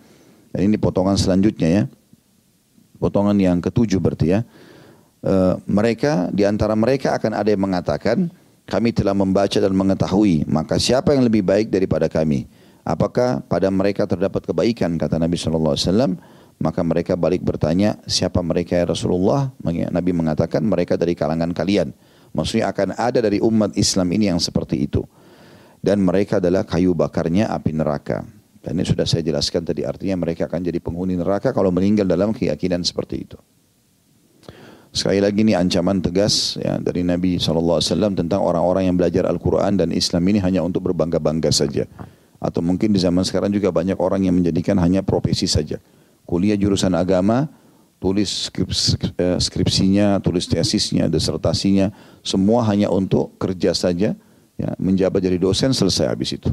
Dan 0.50 0.66
ini 0.66 0.74
potongan 0.74 1.14
selanjutnya 1.14 1.68
ya. 1.70 1.82
Potongan 2.98 3.38
yang 3.38 3.62
ketujuh 3.62 4.02
berarti 4.02 4.34
ya. 4.34 4.42
E, 5.22 5.60
mereka, 5.70 6.34
di 6.34 6.42
antara 6.42 6.74
mereka 6.74 7.14
akan 7.14 7.38
ada 7.38 7.46
yang 7.46 7.62
mengatakan, 7.62 8.26
kami 8.66 8.90
telah 8.90 9.14
membaca 9.14 9.54
dan 9.54 9.70
mengetahui, 9.70 10.50
maka 10.50 10.82
siapa 10.82 11.14
yang 11.14 11.22
lebih 11.22 11.46
baik 11.46 11.70
daripada 11.70 12.10
kami? 12.10 12.50
Apakah 12.82 13.38
pada 13.46 13.70
mereka 13.70 14.02
terdapat 14.02 14.42
kebaikan? 14.50 14.98
Kata 14.98 15.22
Nabi 15.22 15.38
SAW. 15.38 16.18
Maka 16.56 16.80
mereka 16.80 17.14
balik 17.14 17.44
bertanya, 17.44 18.00
siapa 18.08 18.40
mereka 18.40 18.80
ya 18.80 18.88
Rasulullah? 18.88 19.52
Nabi 19.64 20.10
mengatakan, 20.16 20.64
mereka 20.64 20.96
dari 20.96 21.12
kalangan 21.12 21.52
kalian. 21.52 21.92
Maksudnya 22.32 22.72
akan 22.72 22.96
ada 22.96 23.20
dari 23.20 23.40
umat 23.40 23.76
Islam 23.76 24.08
ini 24.12 24.28
yang 24.32 24.40
seperti 24.40 24.84
itu 24.84 25.04
dan 25.86 26.02
mereka 26.02 26.42
adalah 26.42 26.66
kayu 26.66 26.98
bakarnya 26.98 27.46
api 27.54 27.70
neraka. 27.70 28.26
Dan 28.58 28.82
ini 28.82 28.84
sudah 28.90 29.06
saya 29.06 29.22
jelaskan 29.22 29.62
tadi 29.62 29.86
artinya 29.86 30.26
mereka 30.26 30.50
akan 30.50 30.58
jadi 30.66 30.82
penghuni 30.82 31.14
neraka 31.14 31.54
kalau 31.54 31.70
meninggal 31.70 32.02
dalam 32.02 32.34
keyakinan 32.34 32.82
seperti 32.82 33.22
itu. 33.22 33.38
Sekali 34.90 35.22
lagi 35.22 35.46
ini 35.46 35.54
ancaman 35.54 36.02
tegas 36.02 36.58
ya, 36.58 36.80
dari 36.82 37.06
Nabi 37.06 37.38
SAW 37.38 37.78
tentang 38.16 38.42
orang-orang 38.42 38.90
yang 38.90 38.96
belajar 38.98 39.28
Al-Quran 39.30 39.78
dan 39.78 39.94
Islam 39.94 40.24
ini 40.26 40.42
hanya 40.42 40.66
untuk 40.66 40.90
berbangga-bangga 40.90 41.54
saja. 41.54 41.86
Atau 42.42 42.64
mungkin 42.64 42.90
di 42.90 42.98
zaman 42.98 43.22
sekarang 43.22 43.54
juga 43.54 43.70
banyak 43.70 44.00
orang 44.02 44.26
yang 44.26 44.34
menjadikan 44.34 44.74
hanya 44.82 45.06
profesi 45.06 45.46
saja. 45.46 45.78
Kuliah 46.26 46.58
jurusan 46.58 46.92
agama, 46.92 47.46
tulis 48.02 48.50
eh, 49.16 49.38
skripsinya, 49.38 50.18
tulis 50.20 50.44
tesisnya, 50.50 51.06
disertasinya, 51.06 51.94
semua 52.20 52.66
hanya 52.66 52.90
untuk 52.90 53.38
kerja 53.38 53.72
saja 53.72 54.12
ya, 54.58 54.70
menjabat 54.76 55.22
jadi 55.22 55.38
dosen 55.38 55.70
selesai 55.72 56.10
habis 56.10 56.34
itu. 56.34 56.50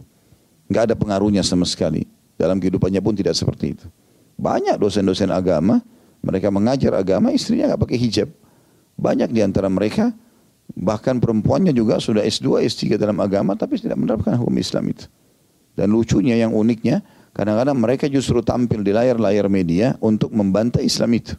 Enggak 0.69 0.93
ada 0.93 0.95
pengaruhnya 0.95 1.43
sama 1.43 1.67
sekali. 1.67 2.07
Dalam 2.37 2.57
kehidupannya 2.57 3.01
pun 3.03 3.13
tidak 3.13 3.37
seperti 3.37 3.77
itu. 3.77 3.85
Banyak 4.37 4.81
dosen-dosen 4.81 5.29
agama, 5.29 5.81
mereka 6.25 6.49
mengajar 6.49 6.97
agama, 6.97 7.29
istrinya 7.29 7.73
nggak 7.73 7.81
pakai 7.85 7.97
hijab. 7.99 8.29
Banyak 8.97 9.29
di 9.29 9.41
antara 9.45 9.69
mereka, 9.69 10.09
bahkan 10.73 11.21
perempuannya 11.21 11.75
juga 11.75 12.01
sudah 12.01 12.25
S2, 12.25 12.65
S3 12.65 12.97
dalam 12.97 13.19
agama, 13.21 13.53
tapi 13.53 13.77
tidak 13.77 14.01
menerapkan 14.01 14.33
hukum 14.39 14.55
Islam 14.57 14.89
itu. 14.89 15.05
Dan 15.73 15.93
lucunya, 15.93 16.37
yang 16.37 16.53
uniknya, 16.53 17.05
kadang-kadang 17.33 17.77
mereka 17.77 18.05
justru 18.07 18.39
tampil 18.45 18.85
di 18.85 18.93
layar-layar 18.93 19.49
media 19.51 19.97
untuk 19.99 20.31
membantah 20.31 20.79
Islam 20.79 21.17
itu 21.17 21.35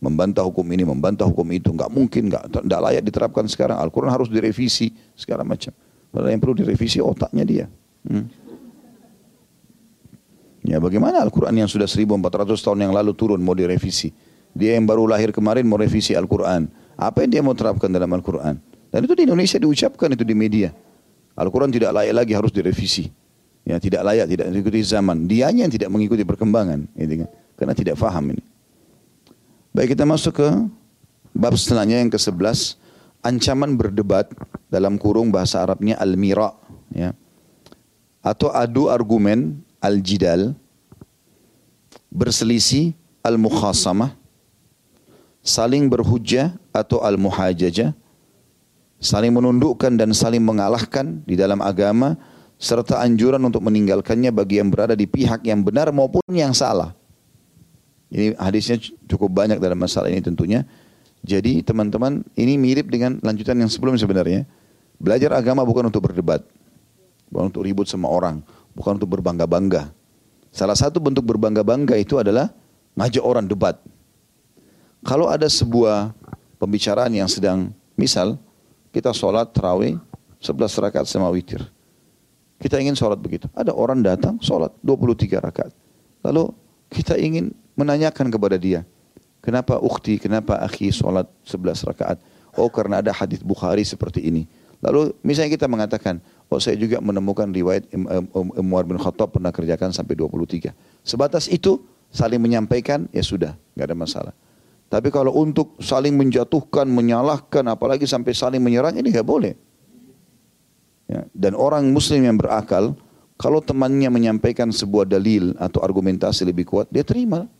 membantah 0.00 0.40
hukum 0.42 0.64
ini, 0.72 0.82
membantah 0.82 1.28
hukum 1.28 1.44
itu, 1.52 1.70
nggak 1.76 1.92
mungkin, 1.92 2.32
nggak 2.32 2.64
tidak 2.64 2.80
layak 2.80 3.02
diterapkan 3.04 3.44
sekarang. 3.46 3.76
Al-Quran 3.76 4.08
harus 4.08 4.32
direvisi 4.32 4.96
segala 5.12 5.44
macam. 5.44 5.76
Padahal 6.10 6.32
yang 6.34 6.42
perlu 6.42 6.56
direvisi 6.56 6.98
otaknya 6.98 7.44
dia. 7.44 7.64
Hmm. 8.08 8.26
Ya 10.64 10.80
bagaimana 10.80 11.20
Al-Quran 11.20 11.52
yang 11.56 11.68
sudah 11.70 11.88
1400 11.88 12.56
tahun 12.60 12.78
yang 12.88 12.92
lalu 12.96 13.12
turun 13.12 13.40
mau 13.40 13.52
direvisi. 13.52 14.12
Dia 14.56 14.74
yang 14.74 14.88
baru 14.88 15.06
lahir 15.06 15.30
kemarin 15.30 15.62
mau 15.68 15.78
revisi 15.78 16.16
Al-Quran. 16.16 16.66
Apa 16.98 17.22
yang 17.24 17.30
dia 17.30 17.42
mau 17.44 17.54
terapkan 17.54 17.88
dalam 17.92 18.10
Al-Quran? 18.10 18.58
Dan 18.90 19.06
itu 19.06 19.14
di 19.14 19.22
Indonesia 19.24 19.56
diucapkan 19.56 20.10
itu 20.10 20.26
di 20.26 20.34
media. 20.34 20.74
Al-Quran 21.38 21.70
tidak 21.70 21.94
layak 21.94 22.14
lagi 22.24 22.32
harus 22.34 22.50
direvisi. 22.50 23.08
Ya 23.64 23.76
tidak 23.76 24.02
layak, 24.02 24.26
tidak 24.26 24.46
mengikuti 24.50 24.80
zaman. 24.82 25.28
Dianya 25.28 25.68
yang 25.68 25.72
tidak 25.72 25.90
mengikuti 25.92 26.24
perkembangan. 26.24 26.88
Gitu 26.96 27.24
kan? 27.24 27.28
Karena 27.60 27.74
tidak 27.76 27.96
faham 28.00 28.32
ini. 28.32 28.44
Baik 29.70 29.94
kita 29.94 30.02
masuk 30.02 30.42
ke 30.42 30.48
bab 31.30 31.54
setelahnya 31.54 32.02
yang 32.02 32.10
ke-11 32.10 32.74
ancaman 33.22 33.76
berdebat 33.76 34.26
dalam 34.66 34.96
kurung 34.96 35.30
bahasa 35.30 35.62
Arabnya 35.62 35.94
al-mira 36.00 36.56
ya. 36.90 37.14
Atau 38.20 38.52
adu 38.52 38.90
argumen 38.90 39.62
al-jidal 39.80 40.52
berselisih 42.10 42.92
al-mukhasamah 43.22 44.12
saling 45.40 45.88
berhujjah 45.88 46.52
atau 46.74 47.00
al-muhajajah 47.00 47.96
saling 49.00 49.32
menundukkan 49.32 49.96
dan 49.96 50.12
saling 50.12 50.44
mengalahkan 50.44 51.24
di 51.24 51.32
dalam 51.38 51.64
agama 51.64 52.20
serta 52.60 53.00
anjuran 53.00 53.40
untuk 53.40 53.64
meninggalkannya 53.64 54.28
bagi 54.36 54.60
yang 54.60 54.68
berada 54.68 54.92
di 54.92 55.08
pihak 55.08 55.40
yang 55.48 55.64
benar 55.64 55.88
maupun 55.96 56.20
yang 56.28 56.52
salah. 56.52 56.92
Ini 58.12 58.36
hadisnya 58.36 58.76
cukup 59.08 59.32
banyak 59.32 59.56
dalam 59.56 59.80
masalah 59.80 60.12
ini 60.12 60.20
tentunya. 60.20 60.68
Jadi 61.24 61.64
teman-teman 61.64 62.20
ini 62.36 62.60
mirip 62.60 62.92
dengan 62.92 63.16
lanjutan 63.24 63.56
yang 63.56 63.72
sebelum 63.72 63.96
sebenarnya. 63.96 64.44
Belajar 65.00 65.32
agama 65.32 65.64
bukan 65.64 65.88
untuk 65.88 66.04
berdebat. 66.04 66.44
Bukan 67.32 67.48
untuk 67.48 67.64
ribut 67.64 67.88
sama 67.88 68.12
orang. 68.12 68.44
Bukan 68.76 69.00
untuk 69.00 69.08
berbangga-bangga. 69.08 69.88
Salah 70.52 70.76
satu 70.76 71.00
bentuk 71.00 71.24
berbangga-bangga 71.24 71.96
itu 71.96 72.20
adalah 72.20 72.52
ngajak 72.98 73.24
orang 73.24 73.48
debat. 73.48 73.80
Kalau 75.00 75.32
ada 75.32 75.48
sebuah 75.48 76.12
pembicaraan 76.60 77.14
yang 77.14 77.30
sedang 77.30 77.72
misal 77.96 78.36
kita 78.92 79.16
sholat 79.16 79.48
terawih 79.54 79.96
11 80.42 80.84
rakaat 80.84 81.06
sama 81.08 81.32
witir. 81.32 81.64
Kita 82.60 82.76
ingin 82.76 82.92
sholat 82.92 83.16
begitu. 83.16 83.48
Ada 83.56 83.72
orang 83.72 84.04
datang 84.04 84.36
sholat 84.44 84.70
23 84.84 85.40
rakaat. 85.40 85.72
Lalu 86.20 86.52
kita 86.92 87.16
ingin 87.16 87.56
menanyakan 87.72 88.28
kepada 88.28 88.60
dia. 88.60 88.84
Kenapa 89.40 89.80
ukhti, 89.80 90.20
kenapa 90.20 90.60
akhi 90.60 90.92
sholat 90.92 91.24
11 91.48 91.88
rakaat? 91.88 92.20
Oh 92.60 92.68
karena 92.68 93.00
ada 93.00 93.16
hadis 93.16 93.40
Bukhari 93.40 93.80
seperti 93.88 94.28
ini. 94.28 94.44
Lalu 94.84 95.16
misalnya 95.24 95.56
kita 95.56 95.64
mengatakan, 95.68 96.20
oh 96.52 96.60
saya 96.60 96.76
juga 96.76 97.00
menemukan 97.00 97.48
riwayat 97.48 97.88
Umar 98.36 98.84
bin 98.84 99.00
Khattab 99.00 99.32
pernah 99.32 99.52
kerjakan 99.52 99.92
sampai 99.96 100.16
23. 100.16 100.72
Sebatas 101.00 101.48
itu 101.48 101.80
saling 102.12 102.40
menyampaikan, 102.40 103.08
ya 103.12 103.24
sudah, 103.24 103.56
nggak 103.76 103.86
ada 103.88 103.96
masalah. 103.96 104.34
Tapi 104.90 105.08
kalau 105.14 105.32
untuk 105.36 105.78
saling 105.78 106.16
menjatuhkan, 106.16 106.88
menyalahkan, 106.88 107.62
apalagi 107.70 108.04
sampai 108.08 108.34
saling 108.34 108.58
menyerang, 108.60 108.98
ini 108.98 109.08
nggak 109.08 109.24
boleh. 109.24 109.54
Ya. 111.10 111.26
Dan 111.34 111.58
orang 111.58 111.90
muslim 111.90 112.22
yang 112.22 112.38
berakal, 112.38 112.94
kalau 113.34 113.58
temannya 113.58 114.06
menyampaikan 114.14 114.70
sebuah 114.70 115.10
dalil 115.10 115.58
atau 115.58 115.82
argumentasi 115.82 116.46
lebih 116.46 116.70
kuat, 116.70 116.86
dia 116.86 117.02
terima. 117.02 117.50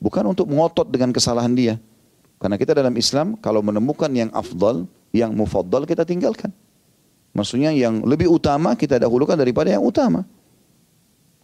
Bukan 0.00 0.24
untuk 0.32 0.48
mengotot 0.48 0.88
dengan 0.88 1.12
kesalahan 1.12 1.52
dia. 1.52 1.76
Karena 2.40 2.56
kita 2.56 2.72
dalam 2.72 2.96
Islam, 2.96 3.36
kalau 3.38 3.60
menemukan 3.60 4.08
yang 4.10 4.32
afdal, 4.32 4.88
yang 5.12 5.36
mufaddal, 5.36 5.84
kita 5.84 6.08
tinggalkan. 6.08 6.50
Maksudnya 7.36 7.70
yang 7.70 8.00
lebih 8.02 8.32
utama 8.32 8.72
kita 8.74 8.96
dahulukan 8.96 9.36
daripada 9.36 9.68
yang 9.68 9.84
utama. 9.84 10.24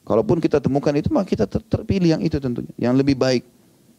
Kalaupun 0.08 0.40
kita 0.40 0.56
temukan 0.56 0.90
itu, 0.96 1.12
maka 1.12 1.28
kita 1.28 1.44
terpilih 1.44 2.16
yang 2.16 2.22
itu 2.24 2.40
tentunya. 2.40 2.72
Yang 2.80 3.04
lebih 3.04 3.14
baik. 3.20 3.44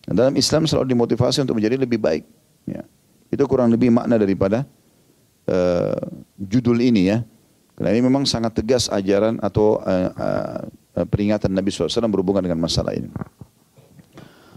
Dan 0.09 0.13
dalam 0.17 0.33
Islam 0.33 0.65
selalu 0.65 0.89
dimotivasi 0.97 1.45
untuk 1.45 1.61
menjadi 1.61 1.77
lebih 1.77 2.01
baik. 2.01 2.25
Ya. 2.65 2.81
Itu 3.29 3.45
kurang 3.45 3.69
lebih 3.69 3.93
makna 3.93 4.17
daripada 4.17 4.65
uh, 5.49 5.97
judul 6.37 6.77
ini 6.79 7.09
ya. 7.09 7.25
Karena 7.73 7.95
ini 7.95 8.03
memang 8.05 8.27
sangat 8.27 8.59
tegas 8.59 8.91
ajaran 8.91 9.39
atau 9.41 9.79
uh, 9.81 10.09
uh, 10.13 10.59
peringatan 11.07 11.49
Nabi 11.49 11.71
SAW 11.71 12.11
berhubungan 12.11 12.43
dengan 12.43 12.59
masalah 12.59 12.91
ini. 12.91 13.07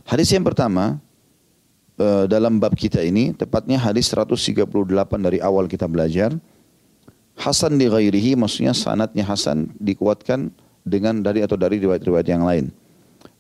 Hadis 0.02 0.34
yang 0.34 0.42
pertama 0.42 0.98
uh, 2.02 2.26
dalam 2.26 2.58
bab 2.58 2.74
kita 2.74 2.98
ini, 2.98 3.30
tepatnya 3.30 3.78
hadis 3.78 4.10
138 4.10 4.66
dari 5.22 5.38
awal 5.38 5.70
kita 5.70 5.86
belajar. 5.86 6.34
Hasan 7.38 7.80
di 7.80 7.88
ghairihi 7.88 8.36
maksudnya 8.36 8.76
sanatnya 8.76 9.24
Hasan 9.24 9.72
dikuatkan 9.80 10.52
dengan 10.84 11.22
dari 11.22 11.40
atau 11.40 11.56
dari 11.56 11.80
riwayat-riwayat 11.80 12.26
yang 12.28 12.44
lain. 12.44 12.74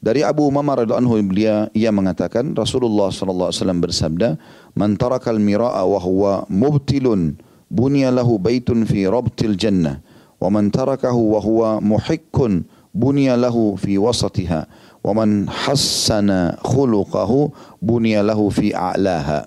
Dari 0.02 0.26
Abu 0.26 0.50
Umamah 0.50 0.82
radhiyallahu 0.82 0.98
anhu 1.06 1.30
dia 1.30 1.70
ia 1.70 1.94
mengatakan 1.94 2.50
Rasulullah 2.58 3.14
sallallahu 3.14 3.54
alaihi 3.54 3.60
wasallam 3.62 3.80
bersabda, 3.86 4.28
"Man 4.74 4.98
tarakal 4.98 5.38
mira'a 5.38 5.86
wa 5.86 6.00
huwa 6.02 6.32
mubtilun 6.50 7.38
bunya 7.70 8.10
lahu 8.10 8.34
baitun 8.34 8.82
fi 8.82 9.06
rabtil 9.06 9.54
jannah 9.54 10.02
wa 10.42 10.50
man 10.50 10.74
tarakahu 10.74 11.38
wa 11.38 11.40
huwa 11.40 11.68
muhikkun 11.78 12.66
bunya 12.90 13.38
lahu 13.38 13.78
fi 13.78 13.94
wasatiha 13.94 14.66
wa 15.06 15.12
man 15.14 15.46
hassana 15.46 16.58
khuluqahu 16.66 17.54
bunya 17.78 18.26
lahu 18.26 18.50
fi 18.50 18.74
a'laha." 18.74 19.46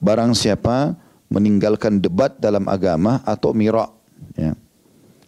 Barang 0.00 0.32
siapa 0.32 0.96
meninggalkan 1.28 2.00
debat 2.00 2.32
dalam 2.40 2.64
agama 2.64 3.20
atau 3.28 3.52
mira' 3.52 3.92
ya. 4.40 4.56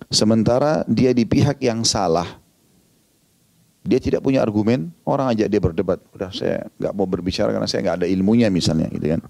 Sementara 0.08 0.88
dia 0.88 1.12
di 1.12 1.28
pihak 1.28 1.60
yang 1.60 1.84
salah, 1.84 2.40
dia 3.88 3.96
tidak 3.96 4.20
punya 4.20 4.44
argumen, 4.44 4.92
orang 5.08 5.32
ajak 5.32 5.48
dia 5.48 5.60
berdebat. 5.64 5.96
Udah 6.12 6.28
saya 6.28 6.68
nggak 6.76 6.92
mau 6.92 7.08
berbicara 7.08 7.48
karena 7.56 7.64
saya 7.64 7.88
nggak 7.88 8.04
ada 8.04 8.06
ilmunya 8.12 8.52
misalnya 8.52 8.92
gitu 8.92 9.16
kan. 9.16 9.24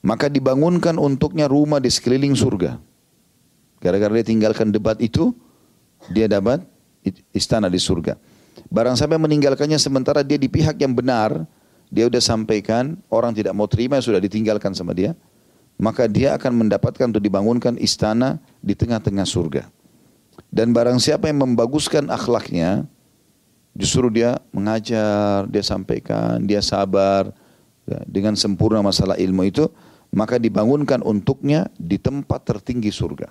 Maka 0.00 0.32
dibangunkan 0.32 0.96
untuknya 0.96 1.44
rumah 1.44 1.76
di 1.76 1.92
sekeliling 1.92 2.32
surga. 2.32 2.80
Gara-gara 3.84 4.08
dia 4.16 4.24
tinggalkan 4.24 4.72
debat 4.72 4.96
itu, 5.04 5.36
dia 6.08 6.24
dapat 6.24 6.64
istana 7.36 7.68
di 7.68 7.76
surga. 7.76 8.16
Barang 8.72 8.96
sampai 8.96 9.20
meninggalkannya 9.20 9.76
sementara 9.76 10.24
dia 10.24 10.40
di 10.40 10.48
pihak 10.48 10.80
yang 10.80 10.96
benar, 10.96 11.44
dia 11.92 12.08
sudah 12.08 12.24
sampaikan, 12.24 12.96
orang 13.12 13.36
tidak 13.36 13.52
mau 13.52 13.68
terima, 13.68 14.00
sudah 14.00 14.18
ditinggalkan 14.18 14.72
sama 14.72 14.96
dia. 14.96 15.12
Maka 15.78 16.08
dia 16.10 16.34
akan 16.40 16.66
mendapatkan 16.66 17.06
untuk 17.06 17.22
dibangunkan 17.22 17.76
istana 17.78 18.40
di 18.64 18.74
tengah-tengah 18.74 19.28
surga. 19.28 19.70
Dan 20.48 20.74
barang 20.74 20.98
siapa 20.98 21.30
yang 21.30 21.44
membaguskan 21.44 22.10
akhlaknya, 22.10 22.88
Justru 23.78 24.10
dia 24.10 24.42
mengajar, 24.50 25.46
dia 25.46 25.62
sampaikan, 25.62 26.42
dia 26.42 26.58
sabar 26.58 27.30
ya, 27.86 28.02
dengan 28.10 28.34
sempurna 28.34 28.82
masalah 28.82 29.14
ilmu 29.14 29.46
itu, 29.46 29.70
maka 30.10 30.34
dibangunkan 30.34 30.98
untuknya 31.06 31.70
di 31.78 31.94
tempat 31.94 32.42
tertinggi 32.42 32.90
surga. 32.90 33.30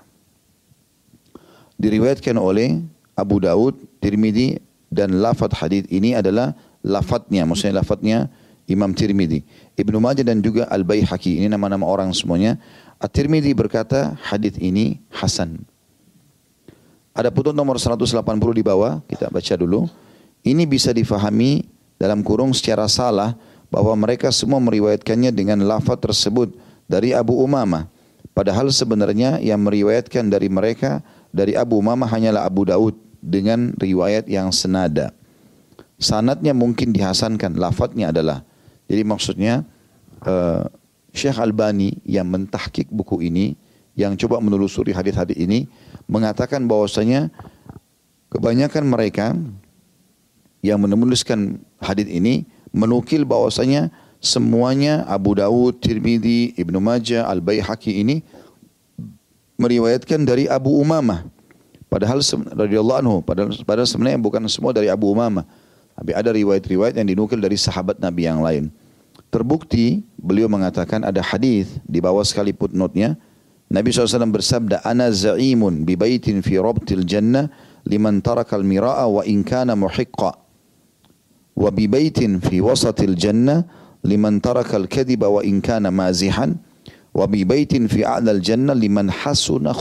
Diriwayatkan 1.76 2.40
oleh 2.40 2.80
Abu 3.12 3.44
Daud, 3.44 3.76
Tirmidzi 4.00 4.64
dan 4.88 5.20
lafad 5.20 5.52
hadis 5.52 5.84
ini 5.92 6.16
adalah 6.16 6.56
lafadnya, 6.80 7.44
maksudnya 7.44 7.84
lafadnya 7.84 8.18
Imam 8.72 8.96
Tirmidzi, 8.96 9.44
Ibnu 9.76 10.00
Majah 10.00 10.24
dan 10.24 10.40
juga 10.40 10.64
Al 10.72 10.88
Baihaqi. 10.88 11.44
Ini 11.44 11.52
nama-nama 11.52 11.84
orang 11.84 12.16
semuanya. 12.16 12.56
At-Tirmidzi 13.04 13.52
berkata 13.52 14.16
hadis 14.24 14.56
ini 14.58 15.04
hasan. 15.12 15.62
Ada 17.12 17.34
putut 17.34 17.52
nomor 17.52 17.82
180 17.82 18.06
di 18.54 18.64
bawah, 18.64 19.02
kita 19.10 19.28
baca 19.28 19.54
dulu. 19.58 19.90
Ini 20.46 20.64
bisa 20.70 20.94
difahami 20.94 21.66
dalam 21.98 22.22
kurung 22.22 22.54
secara 22.54 22.86
salah 22.86 23.34
bahwa 23.68 23.94
mereka 24.08 24.32
semua 24.32 24.62
meriwayatkannya 24.64 25.32
dengan 25.34 25.60
lafaz 25.66 26.00
tersebut 26.00 26.56
dari 26.88 27.12
Abu 27.12 27.36
Umamah. 27.36 27.90
Padahal 28.32 28.70
sebenarnya 28.70 29.42
yang 29.42 29.60
meriwayatkan 29.66 30.30
dari 30.30 30.48
mereka 30.48 31.02
dari 31.34 31.58
Abu 31.58 31.82
Umamah 31.82 32.08
hanyalah 32.08 32.46
Abu 32.48 32.70
Daud 32.70 32.96
dengan 33.20 33.74
riwayat 33.76 34.30
yang 34.30 34.54
senada. 34.54 35.12
Sanatnya 35.98 36.54
mungkin 36.54 36.94
dihasankan, 36.94 37.58
lafadznya 37.58 38.14
adalah. 38.14 38.46
Jadi 38.86 39.02
maksudnya 39.02 39.66
uh, 40.24 40.70
Syekh 41.12 41.42
Albani 41.42 41.98
yang 42.06 42.30
mentahkik 42.30 42.88
buku 42.94 43.26
ini, 43.26 43.58
yang 43.98 44.14
coba 44.14 44.38
menelusuri 44.38 44.94
hadis-hadis 44.94 45.36
ini, 45.36 45.66
mengatakan 46.06 46.70
bahwasanya 46.70 47.34
kebanyakan 48.30 48.86
mereka 48.86 49.34
yang 50.68 50.84
menuliskan 50.84 51.60
hadis 51.80 52.08
ini 52.12 52.44
menukil 52.76 53.24
bahwasanya 53.24 53.90
semuanya 54.20 55.06
Abu 55.08 55.38
Dawud, 55.38 55.80
Tirmidzi, 55.80 56.58
Ibnu 56.58 56.78
Majah, 56.82 57.26
Al 57.26 57.40
Baihaqi 57.40 58.02
ini 58.04 58.22
meriwayatkan 59.58 60.22
dari 60.26 60.46
Abu 60.46 60.78
Umamah. 60.78 61.26
Padahal 61.88 62.20
radhiyallahu 62.52 63.00
anhu, 63.00 63.16
padahal, 63.24 63.56
padahal 63.64 63.88
sebenarnya 63.88 64.20
bukan 64.20 64.44
semua 64.52 64.76
dari 64.76 64.92
Abu 64.92 65.08
Umamah. 65.08 65.48
Tapi 65.98 66.14
ada 66.14 66.30
riwayat-riwayat 66.30 66.94
yang 66.94 67.10
dinukil 67.10 67.42
dari 67.42 67.58
sahabat 67.58 67.98
Nabi 67.98 68.30
yang 68.30 68.44
lain. 68.44 68.70
Terbukti 69.34 70.06
beliau 70.16 70.46
mengatakan 70.46 71.02
ada 71.02 71.20
hadis 71.26 71.82
di 71.84 71.98
bawah 71.98 72.22
sekali 72.22 72.54
footnote-nya. 72.54 73.18
Nabi 73.68 73.92
SAW 73.92 74.32
bersabda, 74.32 74.86
Ana 74.86 75.12
za'imun 75.12 75.84
bi 75.84 76.00
baitin 76.00 76.40
fi 76.40 76.56
rabtil 76.62 77.04
jannah 77.04 77.52
liman 77.84 78.24
tarakal 78.24 78.64
mira'a 78.64 79.04
wa 79.10 79.26
in 79.28 79.44
kana 79.44 79.76
muhiqqa 79.76 80.47
wa 81.58 81.74
bi 81.74 81.90
baitin 81.90 82.38
fi 82.38 82.62
wasatil 82.62 83.18
jannah 83.18 83.66
liman 84.06 84.38
tarakal 84.38 84.86
kadhiba 84.86 85.26
wa 85.26 85.42
in 85.42 85.58
kana 85.58 85.90
mazihan 85.90 86.54
wa 87.18 87.26
bi 87.26 87.42
baitin 87.42 87.90
fi 87.90 88.06
jannah 88.46 88.78
liman 88.78 89.10
hasuna. 89.10 89.74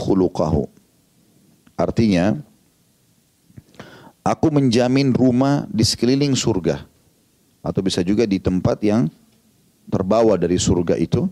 Artinya 1.77 2.33
aku 4.25 4.47
menjamin 4.49 5.13
rumah 5.13 5.69
di 5.69 5.85
sekeliling 5.85 6.33
surga 6.33 6.81
atau 7.61 7.81
bisa 7.85 8.01
juga 8.01 8.25
di 8.25 8.41
tempat 8.41 8.81
yang 8.81 9.05
terbawa 9.85 10.33
dari 10.41 10.57
surga 10.57 10.97
itu 10.97 11.29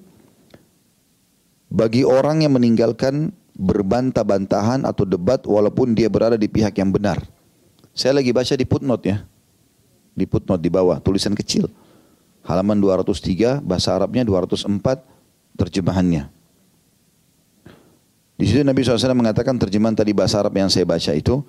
bagi 1.74 2.06
orang 2.06 2.46
yang 2.46 2.54
meninggalkan 2.54 3.34
berbantah-bantahan 3.58 4.86
atau 4.86 5.04
debat 5.10 5.41
walaupun 5.50 5.98
dia 5.98 6.06
berada 6.06 6.38
di 6.38 6.46
pihak 6.46 6.78
yang 6.78 6.93
benar. 6.93 7.18
Saya 7.96 8.22
lagi 8.22 8.30
baca 8.30 8.54
di 8.54 8.68
footnote 8.68 9.06
ya 9.10 9.18
di 10.16 10.26
footnote 10.26 10.63
di 10.63 10.72
bawah, 10.72 10.97
tulisan 11.03 11.36
kecil. 11.36 11.68
Halaman 12.47 12.80
203, 12.80 13.59
bahasa 13.59 13.93
Arabnya 13.93 14.24
204, 14.24 15.03
terjemahannya. 15.59 16.32
Di 18.36 18.43
situ 18.47 18.63
Nabi 18.63 18.84
SAW 18.84 19.16
mengatakan 19.16 19.55
terjemahan 19.55 19.95
tadi 19.95 20.11
bahasa 20.11 20.43
Arab 20.43 20.55
yang 20.59 20.68
saya 20.68 20.84
baca 20.84 21.11
itu, 21.16 21.43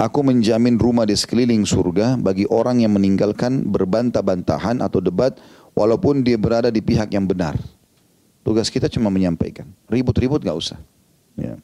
Aku 0.00 0.24
menjamin 0.24 0.80
rumah 0.80 1.04
di 1.04 1.12
sekeliling 1.12 1.68
surga 1.68 2.16
bagi 2.16 2.48
orang 2.48 2.80
yang 2.80 2.96
meninggalkan 2.96 3.68
berbantah-bantahan 3.68 4.80
atau 4.80 4.96
debat 4.96 5.36
walaupun 5.76 6.24
dia 6.24 6.40
berada 6.40 6.72
di 6.72 6.80
pihak 6.80 7.12
yang 7.12 7.28
benar. 7.28 7.60
Tugas 8.40 8.72
kita 8.72 8.88
cuma 8.88 9.12
menyampaikan. 9.12 9.68
Ribut-ribut 9.92 10.40
gak 10.40 10.56
usah. 10.56 10.80
Ya. 11.36 11.60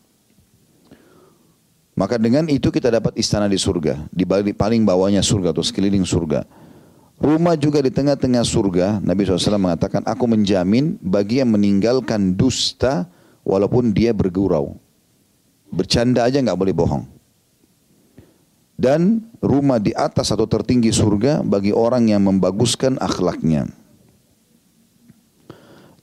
Maka 1.96 2.20
dengan 2.20 2.44
itu 2.52 2.68
kita 2.68 2.92
dapat 2.92 3.16
istana 3.16 3.48
di 3.48 3.56
surga, 3.56 4.04
di 4.12 4.28
paling 4.52 4.84
bawahnya 4.84 5.24
surga 5.24 5.56
atau 5.56 5.64
sekeliling 5.64 6.04
surga. 6.04 6.44
Rumah 7.16 7.56
juga 7.56 7.80
di 7.80 7.88
tengah-tengah 7.88 8.44
surga, 8.44 9.00
Nabi 9.00 9.24
SAW 9.24 9.56
mengatakan, 9.56 10.04
aku 10.04 10.28
menjamin 10.28 11.00
bagi 11.00 11.40
yang 11.40 11.56
meninggalkan 11.56 12.36
dusta 12.36 13.08
walaupun 13.40 13.96
dia 13.96 14.12
bergurau. 14.12 14.76
Bercanda 15.72 16.28
aja 16.28 16.36
nggak 16.36 16.60
boleh 16.60 16.76
bohong. 16.76 17.04
Dan 18.76 19.24
rumah 19.40 19.80
di 19.80 19.96
atas 19.96 20.28
atau 20.28 20.44
tertinggi 20.44 20.92
surga 20.92 21.40
bagi 21.40 21.72
orang 21.72 22.12
yang 22.12 22.20
membaguskan 22.28 23.00
akhlaknya. 23.00 23.72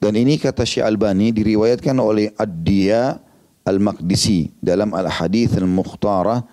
Dan 0.02 0.18
ini 0.18 0.42
kata 0.42 0.66
Syekh 0.66 0.82
Albani 0.82 1.30
diriwayatkan 1.30 1.94
oleh 2.02 2.34
Ad-Diya 2.34 3.22
Al-Maqdisi 3.64 4.52
dalam 4.60 4.92
Al-Hadith 4.92 5.56
Al-Mukhtarah 5.56 6.44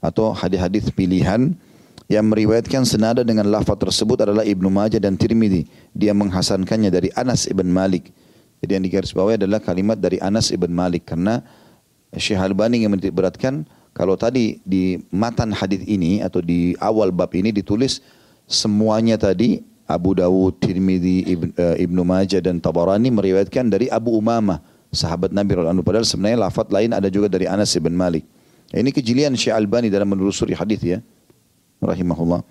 atau 0.00 0.32
hadis-hadis 0.32 0.88
pilihan 0.94 1.52
yang 2.10 2.26
meriwayatkan 2.26 2.82
senada 2.82 3.22
dengan 3.22 3.46
lafaz 3.46 3.78
tersebut 3.78 4.26
adalah 4.26 4.42
Ibnu 4.42 4.66
Majah 4.66 4.98
dan 4.98 5.14
Tirmidzi. 5.14 5.70
Dia 5.94 6.10
menghasankannya 6.10 6.90
dari 6.90 7.08
Anas 7.14 7.46
ibn 7.46 7.70
Malik. 7.70 8.10
Jadi 8.58 8.70
yang 8.76 8.84
digarisbawahi 8.84 9.38
adalah 9.38 9.62
kalimat 9.62 9.94
dari 9.94 10.18
Anas 10.18 10.50
ibn 10.50 10.74
Malik 10.74 11.06
karena 11.06 11.38
Syekh 12.18 12.42
Albani 12.42 12.82
yang 12.82 12.92
beratkan 13.14 13.62
kalau 13.94 14.18
tadi 14.18 14.58
di 14.66 14.98
matan 15.14 15.54
hadis 15.54 15.86
ini 15.86 16.18
atau 16.22 16.42
di 16.42 16.74
awal 16.82 17.14
bab 17.14 17.30
ini 17.34 17.54
ditulis 17.54 18.02
semuanya 18.50 19.14
tadi 19.14 19.62
Abu 19.90 20.14
Dawud, 20.14 20.62
Tirmidzi, 20.62 21.26
Ibn, 21.34 21.48
uh, 21.58 21.76
Ibnu 21.78 22.02
Majah 22.06 22.38
dan 22.38 22.62
Tabarani 22.62 23.10
meriwayatkan 23.10 23.66
dari 23.66 23.90
Abu 23.90 24.14
Umamah, 24.14 24.62
sahabat 24.90 25.30
Nabi 25.30 25.54
radhiyallahu 25.54 25.86
padahal 25.86 26.06
sebenarnya 26.06 26.38
lafaz 26.46 26.66
lain 26.70 26.90
ada 26.90 27.06
juga 27.06 27.30
dari 27.30 27.46
Anas 27.46 27.74
ibn 27.78 27.94
Malik. 27.94 28.26
Ini 28.70 28.90
kejelian 28.94 29.34
Syekh 29.34 29.54
Albani 29.54 29.90
dalam 29.90 30.06
menelusuri 30.06 30.54
hadis 30.54 30.78
ya. 30.82 30.98
Rahimahullah. 31.82 32.42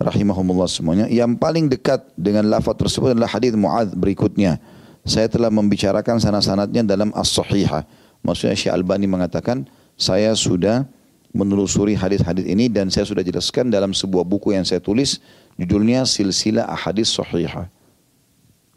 Rahimahumullah 0.00 0.68
semuanya. 0.68 1.06
Yang 1.12 1.36
paling 1.36 1.68
dekat 1.68 2.08
dengan 2.16 2.48
lafaz 2.48 2.76
tersebut 2.80 3.12
adalah 3.12 3.28
hadis 3.28 3.52
Muadz 3.52 3.92
berikutnya. 3.92 4.56
Saya 5.04 5.28
telah 5.28 5.52
membicarakan 5.52 6.22
sanad-sanadnya 6.22 6.86
dalam 6.86 7.12
as-sahihah. 7.12 7.84
Maksudnya 8.24 8.56
Syekh 8.56 8.72
Albani 8.72 9.04
mengatakan 9.10 9.66
saya 9.98 10.32
sudah 10.32 10.88
menelusuri 11.36 11.96
hadis-hadis 11.96 12.48
ini 12.48 12.68
dan 12.72 12.88
saya 12.88 13.04
sudah 13.04 13.20
jelaskan 13.24 13.68
dalam 13.68 13.92
sebuah 13.92 14.24
buku 14.24 14.56
yang 14.56 14.64
saya 14.64 14.80
tulis 14.80 15.20
judulnya 15.56 16.08
Silsilah 16.08 16.64
Ahadis 16.64 17.12
Sahihah. 17.12 17.68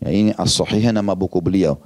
Ya, 0.04 0.10
ini 0.12 0.32
as-sahihah 0.36 0.92
nama 0.92 1.16
buku 1.16 1.40
beliau 1.40 1.80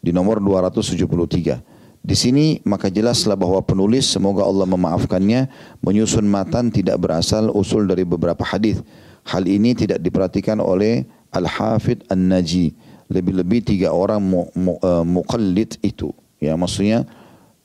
di 0.00 0.10
nomor 0.14 0.38
273 0.40 1.76
di 2.06 2.14
sini 2.14 2.62
maka 2.62 2.86
jelaslah 2.86 3.34
bahwa 3.34 3.58
penulis 3.66 4.06
semoga 4.06 4.46
Allah 4.46 4.62
memaafkannya 4.62 5.50
menyusun 5.82 6.22
matan 6.22 6.70
tidak 6.70 7.02
berasal 7.02 7.50
usul 7.50 7.82
dari 7.82 8.06
beberapa 8.06 8.46
hadis. 8.46 8.78
Hal 9.26 9.42
ini 9.50 9.74
tidak 9.74 9.98
diperhatikan 9.98 10.62
oleh 10.62 11.02
Al-Hafidh 11.34 12.06
An-Naji. 12.06 12.78
Lebih-lebih 13.10 13.66
tiga 13.66 13.90
orang 13.90 14.22
mu, 14.22 14.46
mu, 14.54 14.78
uh, 14.86 15.02
muqallid 15.02 15.82
itu. 15.82 16.14
Ya 16.38 16.54
maksudnya 16.54 17.10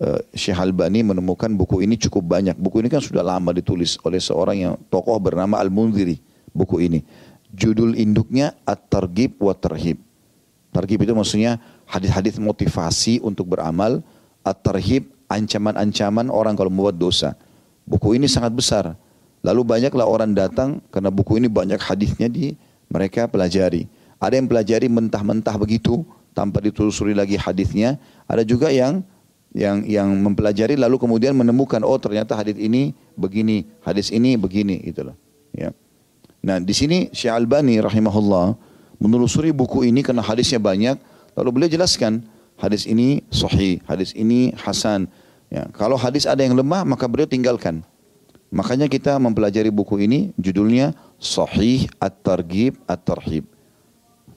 uh, 0.01 0.17
Syekh 0.33 0.57
Al-Bani 0.57 1.05
menemukan 1.05 1.53
buku 1.53 1.85
ini 1.85 2.01
cukup 2.01 2.25
banyak. 2.25 2.57
Buku 2.57 2.81
ini 2.81 2.89
kan 2.89 3.05
sudah 3.05 3.21
lama 3.21 3.53
ditulis 3.53 4.01
oleh 4.01 4.17
seorang 4.17 4.57
yang 4.57 4.73
tokoh 4.89 5.21
bernama 5.21 5.61
Al-Munziri. 5.61 6.17
Buku 6.49 6.81
ini. 6.81 7.05
Judul 7.53 7.93
induknya 7.93 8.57
At-Targhib 8.65 9.37
wa 9.37 9.53
Tarhib. 9.53 10.01
Targhib 10.73 10.97
itu 11.05 11.13
maksudnya 11.13 11.61
hadis-hadis 11.91 12.39
motivasi 12.39 13.19
untuk 13.19 13.51
beramal 13.51 13.99
at-tarhib, 14.47 15.11
ancaman-ancaman 15.27 16.31
orang 16.31 16.55
kalau 16.55 16.71
membuat 16.71 16.95
dosa. 16.95 17.35
Buku 17.83 18.15
ini 18.15 18.31
sangat 18.31 18.55
besar. 18.55 18.95
Lalu 19.43 19.61
banyaklah 19.67 20.07
orang 20.07 20.31
datang 20.31 20.79
karena 20.93 21.11
buku 21.11 21.41
ini 21.41 21.51
banyak 21.51 21.81
hadisnya 21.81 22.31
di 22.31 22.55
mereka 22.87 23.27
pelajari. 23.27 23.89
Ada 24.21 24.37
yang 24.37 24.47
pelajari 24.47 24.87
mentah-mentah 24.87 25.57
begitu 25.57 26.05
tanpa 26.31 26.61
ditelusuri 26.61 27.11
lagi 27.11 27.35
hadisnya. 27.35 27.97
Ada 28.29 28.45
juga 28.45 28.69
yang 28.69 29.01
yang 29.51 29.83
yang 29.83 30.07
mempelajari 30.23 30.79
lalu 30.79 30.95
kemudian 30.95 31.35
menemukan 31.35 31.83
oh 31.83 31.99
ternyata 31.99 32.39
hadis 32.39 32.55
ini 32.55 32.95
begini, 33.19 33.67
hadis 33.83 34.13
ini 34.13 34.39
begini 34.39 34.79
gitu. 34.87 35.11
Ya. 35.51 35.75
Nah, 36.41 36.57
di 36.57 36.71
sini 36.73 37.11
Syekh 37.11 37.33
Albani 37.33 37.81
rahimahullah 37.81 38.55
menelusuri 39.01 39.49
buku 39.49 39.89
ini 39.89 40.05
karena 40.05 40.21
hadisnya 40.21 40.61
banyak, 40.61 41.01
lalu 41.37 41.49
beliau 41.51 41.69
jelaskan 41.71 42.25
hadis 42.59 42.85
ini 42.85 43.25
sahih, 43.33 43.81
hadis 43.89 44.13
ini 44.13 44.53
hasan. 44.57 45.09
Ya, 45.51 45.67
kalau 45.75 45.99
hadis 45.99 46.23
ada 46.23 46.39
yang 46.45 46.55
lemah 46.55 46.87
maka 46.87 47.09
beliau 47.09 47.27
tinggalkan. 47.27 47.83
Makanya 48.51 48.91
kita 48.91 49.15
mempelajari 49.15 49.71
buku 49.71 49.95
ini 50.03 50.35
judulnya 50.35 50.91
Sahih 51.23 51.87
At-Targhib 52.03 52.83
At-Tarhib. 52.83 53.47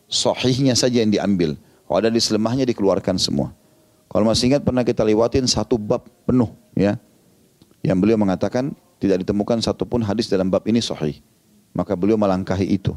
Sahihnya 0.06 0.78
saja 0.78 1.02
yang 1.02 1.10
diambil. 1.10 1.58
Kalau 1.90 1.98
ada 1.98 2.08
hadis 2.14 2.30
lemahnya 2.30 2.62
dikeluarkan 2.62 3.18
semua. 3.18 3.50
Kalau 4.06 4.30
masih 4.30 4.54
ingat 4.54 4.62
pernah 4.62 4.86
kita 4.86 5.02
lewatin 5.02 5.50
satu 5.50 5.74
bab 5.74 6.06
penuh 6.22 6.54
ya. 6.78 6.94
Yang 7.82 7.98
beliau 8.06 8.18
mengatakan 8.22 8.70
tidak 9.02 9.26
ditemukan 9.26 9.58
satupun 9.58 10.06
hadis 10.06 10.30
dalam 10.30 10.46
bab 10.46 10.62
ini 10.70 10.78
sahih. 10.78 11.18
Maka 11.74 11.98
beliau 11.98 12.14
melangkahi 12.14 12.70
itu. 12.70 12.94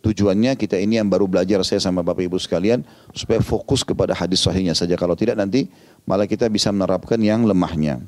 Tujuannya 0.00 0.56
kita 0.56 0.80
ini 0.80 0.96
yang 0.96 1.12
baru 1.12 1.28
belajar 1.28 1.60
saya 1.60 1.76
sama 1.76 2.00
Bapak 2.00 2.24
Ibu 2.24 2.40
sekalian 2.40 2.80
supaya 3.12 3.44
fokus 3.44 3.84
kepada 3.84 4.16
hadis 4.16 4.40
sahihnya 4.40 4.72
saja. 4.72 4.96
Kalau 4.96 5.12
tidak 5.12 5.36
nanti 5.36 5.68
malah 6.08 6.24
kita 6.24 6.48
bisa 6.48 6.72
menerapkan 6.72 7.20
yang 7.20 7.44
lemahnya. 7.44 8.00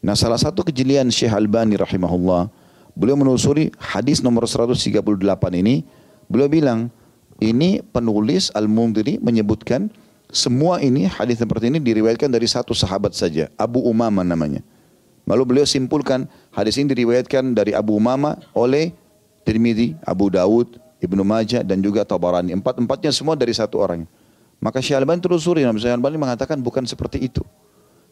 Nah 0.00 0.16
salah 0.16 0.40
satu 0.40 0.64
kejelian 0.64 1.12
Syekh 1.12 1.30
Albani 1.30 1.76
rahimahullah, 1.76 2.48
beliau 2.96 3.14
menelusuri 3.14 3.70
hadis 3.76 4.24
nomor 4.24 4.48
138 4.48 5.04
ini, 5.60 5.84
beliau 6.32 6.48
bilang, 6.48 6.88
ini 7.38 7.84
penulis 7.92 8.50
Al-Mundiri 8.56 9.20
menyebutkan 9.20 9.92
semua 10.32 10.80
ini 10.80 11.04
hadis 11.04 11.38
seperti 11.44 11.70
ini 11.70 11.78
diriwayatkan 11.78 12.32
dari 12.32 12.48
satu 12.50 12.72
sahabat 12.72 13.12
saja, 13.14 13.52
Abu 13.60 13.84
Umama 13.84 14.24
namanya. 14.26 14.64
Lalu 15.28 15.54
beliau 15.54 15.66
simpulkan 15.68 16.26
hadis 16.50 16.80
ini 16.82 16.90
diriwayatkan 16.90 17.54
dari 17.54 17.70
Abu 17.76 17.94
Umama 17.94 18.42
oleh 18.58 18.90
Tirmidzi, 19.46 19.94
Abu 20.02 20.34
Dawud, 20.34 20.81
Ibnu 21.02 21.26
Majah 21.26 21.66
dan 21.66 21.82
juga 21.82 22.06
Tabarani. 22.06 22.54
Empat-empatnya 22.54 23.10
semua 23.10 23.34
dari 23.34 23.50
satu 23.50 23.82
orang. 23.82 24.06
Maka 24.62 24.78
Syekh 24.78 25.02
Albani 25.02 25.18
telusuri, 25.18 25.66
Nabi 25.66 25.82
Syekh 25.82 25.98
Albani 25.98 26.16
mengatakan 26.22 26.62
bukan 26.62 26.86
seperti 26.86 27.26
itu. 27.26 27.42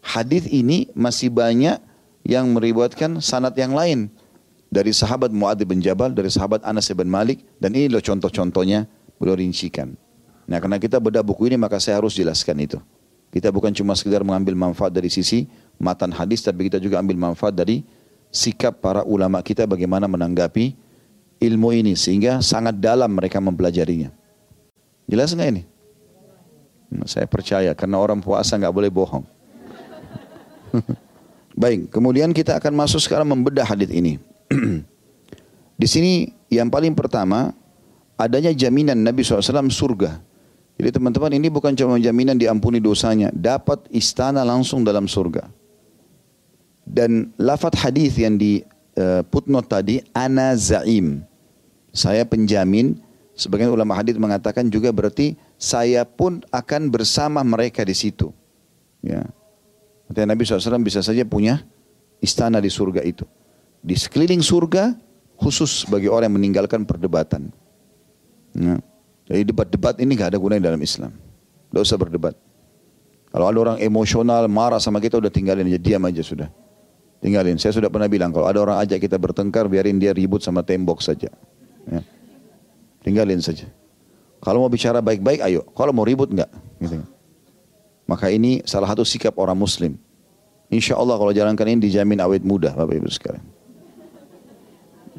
Hadis 0.02 0.50
ini 0.50 0.90
masih 0.98 1.30
banyak 1.30 1.78
yang 2.26 2.50
meriwayatkan 2.50 3.22
sanad 3.22 3.54
yang 3.54 3.70
lain 3.70 4.10
dari 4.66 4.90
sahabat 4.90 5.30
Muadz 5.30 5.62
bin 5.62 5.78
Jabal, 5.78 6.10
dari 6.10 6.26
sahabat 6.26 6.66
Anas 6.66 6.90
bin 6.90 7.06
Malik 7.06 7.46
dan 7.62 7.70
ini 7.78 7.86
loh 7.86 8.02
contoh-contohnya 8.02 8.90
beliau 9.22 9.38
rincikan. 9.38 9.94
Nah, 10.50 10.58
karena 10.58 10.82
kita 10.82 10.98
bedah 10.98 11.22
buku 11.22 11.46
ini 11.46 11.54
maka 11.54 11.78
saya 11.78 12.02
harus 12.02 12.18
jelaskan 12.18 12.58
itu. 12.58 12.78
Kita 13.30 13.54
bukan 13.54 13.70
cuma 13.70 13.94
sekedar 13.94 14.26
mengambil 14.26 14.58
manfaat 14.58 14.90
dari 14.90 15.06
sisi 15.06 15.46
matan 15.78 16.10
hadis 16.10 16.42
tapi 16.42 16.66
kita 16.66 16.82
juga 16.82 16.98
ambil 16.98 17.14
manfaat 17.14 17.54
dari 17.54 17.86
sikap 18.34 18.82
para 18.82 19.06
ulama 19.06 19.38
kita 19.38 19.62
bagaimana 19.70 20.10
menanggapi 20.10 20.74
ilmu 21.40 21.72
ini 21.72 21.96
sehingga 21.96 22.44
sangat 22.44 22.76
dalam 22.76 23.10
mereka 23.10 23.40
mempelajarinya. 23.40 24.12
Jelas 25.08 25.32
nggak 25.32 25.50
ini? 25.50 25.62
Hmm, 26.92 27.08
saya 27.08 27.26
percaya 27.26 27.72
karena 27.72 27.96
orang 27.98 28.20
puasa 28.20 28.54
nggak 28.54 28.74
boleh 28.74 28.90
bohong. 28.92 29.24
Baik, 31.60 31.90
kemudian 31.90 32.30
kita 32.30 32.60
akan 32.60 32.72
masuk 32.76 33.02
sekarang 33.02 33.26
membedah 33.26 33.66
hadis 33.66 33.90
ini. 33.90 34.22
Di 35.80 35.88
sini 35.88 36.30
yang 36.52 36.68
paling 36.68 36.92
pertama 36.94 37.56
adanya 38.20 38.52
jaminan 38.52 39.00
Nabi 39.00 39.24
SAW 39.24 39.72
surga. 39.72 40.20
Jadi 40.80 40.96
teman-teman 40.96 41.32
ini 41.36 41.52
bukan 41.52 41.76
cuma 41.76 42.00
jaminan 42.00 42.40
diampuni 42.40 42.80
dosanya, 42.80 43.28
dapat 43.32 43.84
istana 43.92 44.44
langsung 44.44 44.80
dalam 44.80 45.04
surga. 45.04 45.48
Dan 46.88 47.36
lafat 47.36 47.76
hadis 47.76 48.16
yang 48.16 48.40
di 48.40 48.64
uh, 48.96 49.20
footnote 49.28 49.68
tadi, 49.68 50.00
ana 50.16 50.56
zaim. 50.56 51.20
Saya 51.90 52.22
penjamin, 52.22 52.98
sebagian 53.34 53.70
ulama 53.74 53.98
hadis 53.98 54.14
mengatakan 54.14 54.70
juga 54.70 54.94
berarti 54.94 55.34
saya 55.58 56.06
pun 56.06 56.42
akan 56.54 56.88
bersama 56.88 57.42
mereka 57.42 57.82
di 57.82 57.94
situ. 57.94 58.30
Ya. 59.02 59.26
Artinya 60.10 60.34
Nabi 60.34 60.42
SAW 60.42 60.82
bisa 60.82 61.02
saja 61.02 61.22
punya 61.26 61.62
istana 62.22 62.58
di 62.58 62.70
surga 62.70 63.02
itu. 63.02 63.26
Di 63.80 63.96
sekeliling 63.96 64.42
surga 64.44 64.94
khusus 65.40 65.88
bagi 65.88 66.06
orang 66.06 66.30
yang 66.30 66.36
meninggalkan 66.36 66.84
perdebatan. 66.84 67.48
Ya. 68.54 68.78
Jadi 69.30 69.46
debat-debat 69.46 69.94
ini 70.02 70.18
gak 70.18 70.34
ada 70.34 70.38
gunanya 70.42 70.74
dalam 70.74 70.82
Islam. 70.82 71.14
Tidak 71.70 71.80
usah 71.80 71.94
berdebat. 71.94 72.34
Kalau 73.30 73.46
ada 73.46 73.58
orang 73.62 73.78
emosional, 73.78 74.50
marah 74.50 74.82
sama 74.82 74.98
kita, 74.98 75.22
udah 75.22 75.30
tinggalin 75.30 75.70
aja, 75.70 75.78
diam 75.78 76.02
aja 76.02 76.18
sudah. 76.18 76.50
Tinggalin. 77.22 77.54
Saya 77.62 77.70
sudah 77.70 77.86
pernah 77.86 78.10
bilang, 78.10 78.34
kalau 78.34 78.50
ada 78.50 78.58
orang 78.58 78.82
ajak 78.82 79.06
kita 79.06 79.14
bertengkar, 79.22 79.70
biarin 79.70 80.02
dia 80.02 80.10
ribut 80.10 80.42
sama 80.42 80.66
tembok 80.66 80.98
saja. 80.98 81.30
Ya. 81.88 82.02
Tinggalin 83.00 83.40
saja. 83.40 83.64
Kalau 84.40 84.64
mau 84.64 84.72
bicara 84.72 85.00
baik-baik, 85.04 85.40
ayo. 85.44 85.64
Kalau 85.76 85.92
mau 85.92 86.04
ribut, 86.04 86.32
enggak. 86.32 86.48
Gitu. 86.80 87.00
Maka 88.08 88.26
ini 88.32 88.64
salah 88.66 88.90
satu 88.90 89.06
sikap 89.06 89.38
orang 89.38 89.54
muslim. 89.54 89.94
Insya 90.70 90.98
Allah 90.98 91.14
kalau 91.14 91.30
jalankan 91.30 91.66
ini 91.70 91.86
dijamin 91.86 92.18
awet 92.18 92.42
muda, 92.42 92.74
Bapak 92.74 92.94
Ibu 92.98 93.10
sekalian. 93.10 93.44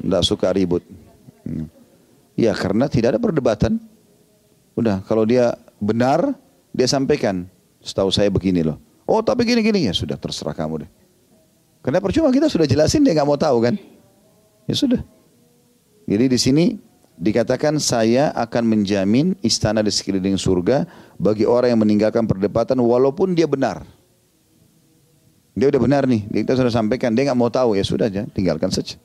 Tidak 0.00 0.22
suka 0.24 0.52
ribut. 0.52 0.84
Hmm. 1.44 1.68
Ya 2.36 2.56
karena 2.56 2.88
tidak 2.88 3.16
ada 3.16 3.20
perdebatan. 3.20 3.76
Udah 4.72 5.04
kalau 5.04 5.28
dia 5.28 5.56
benar 5.80 6.32
dia 6.72 6.88
sampaikan. 6.88 7.44
Setahu 7.84 8.08
saya 8.08 8.32
begini 8.32 8.64
loh. 8.64 8.80
Oh 9.04 9.20
tapi 9.20 9.44
gini-gini 9.44 9.88
ya 9.88 9.92
sudah 9.92 10.16
terserah 10.16 10.56
kamu 10.56 10.86
deh. 10.86 10.90
Karena 11.84 11.98
percuma 12.00 12.32
kita 12.32 12.48
sudah 12.48 12.64
jelasin 12.64 13.04
dia 13.04 13.12
nggak 13.12 13.28
mau 13.28 13.36
tahu 13.36 13.60
kan. 13.60 13.74
Ya 14.64 14.74
sudah. 14.76 15.00
Jadi 16.06 16.24
di 16.26 16.38
sini 16.38 16.64
dikatakan 17.18 17.78
saya 17.78 18.34
akan 18.34 18.66
menjamin 18.66 19.38
istana 19.44 19.84
di 19.84 19.92
sekeliling 19.94 20.34
surga 20.34 20.88
bagi 21.20 21.46
orang 21.46 21.76
yang 21.76 21.80
meninggalkan 21.86 22.26
perdebatan 22.26 22.80
walaupun 22.82 23.36
dia 23.38 23.46
benar. 23.46 23.86
Dia 25.52 25.68
udah 25.68 25.80
benar 25.84 26.08
nih, 26.08 26.24
kita 26.32 26.56
sudah 26.56 26.72
sampaikan, 26.72 27.12
dia 27.12 27.28
nggak 27.28 27.36
mau 27.36 27.52
tahu 27.52 27.76
ya 27.76 27.84
sudah 27.84 28.08
aja, 28.08 28.24
tinggalkan 28.32 28.72
saja. 28.72 28.96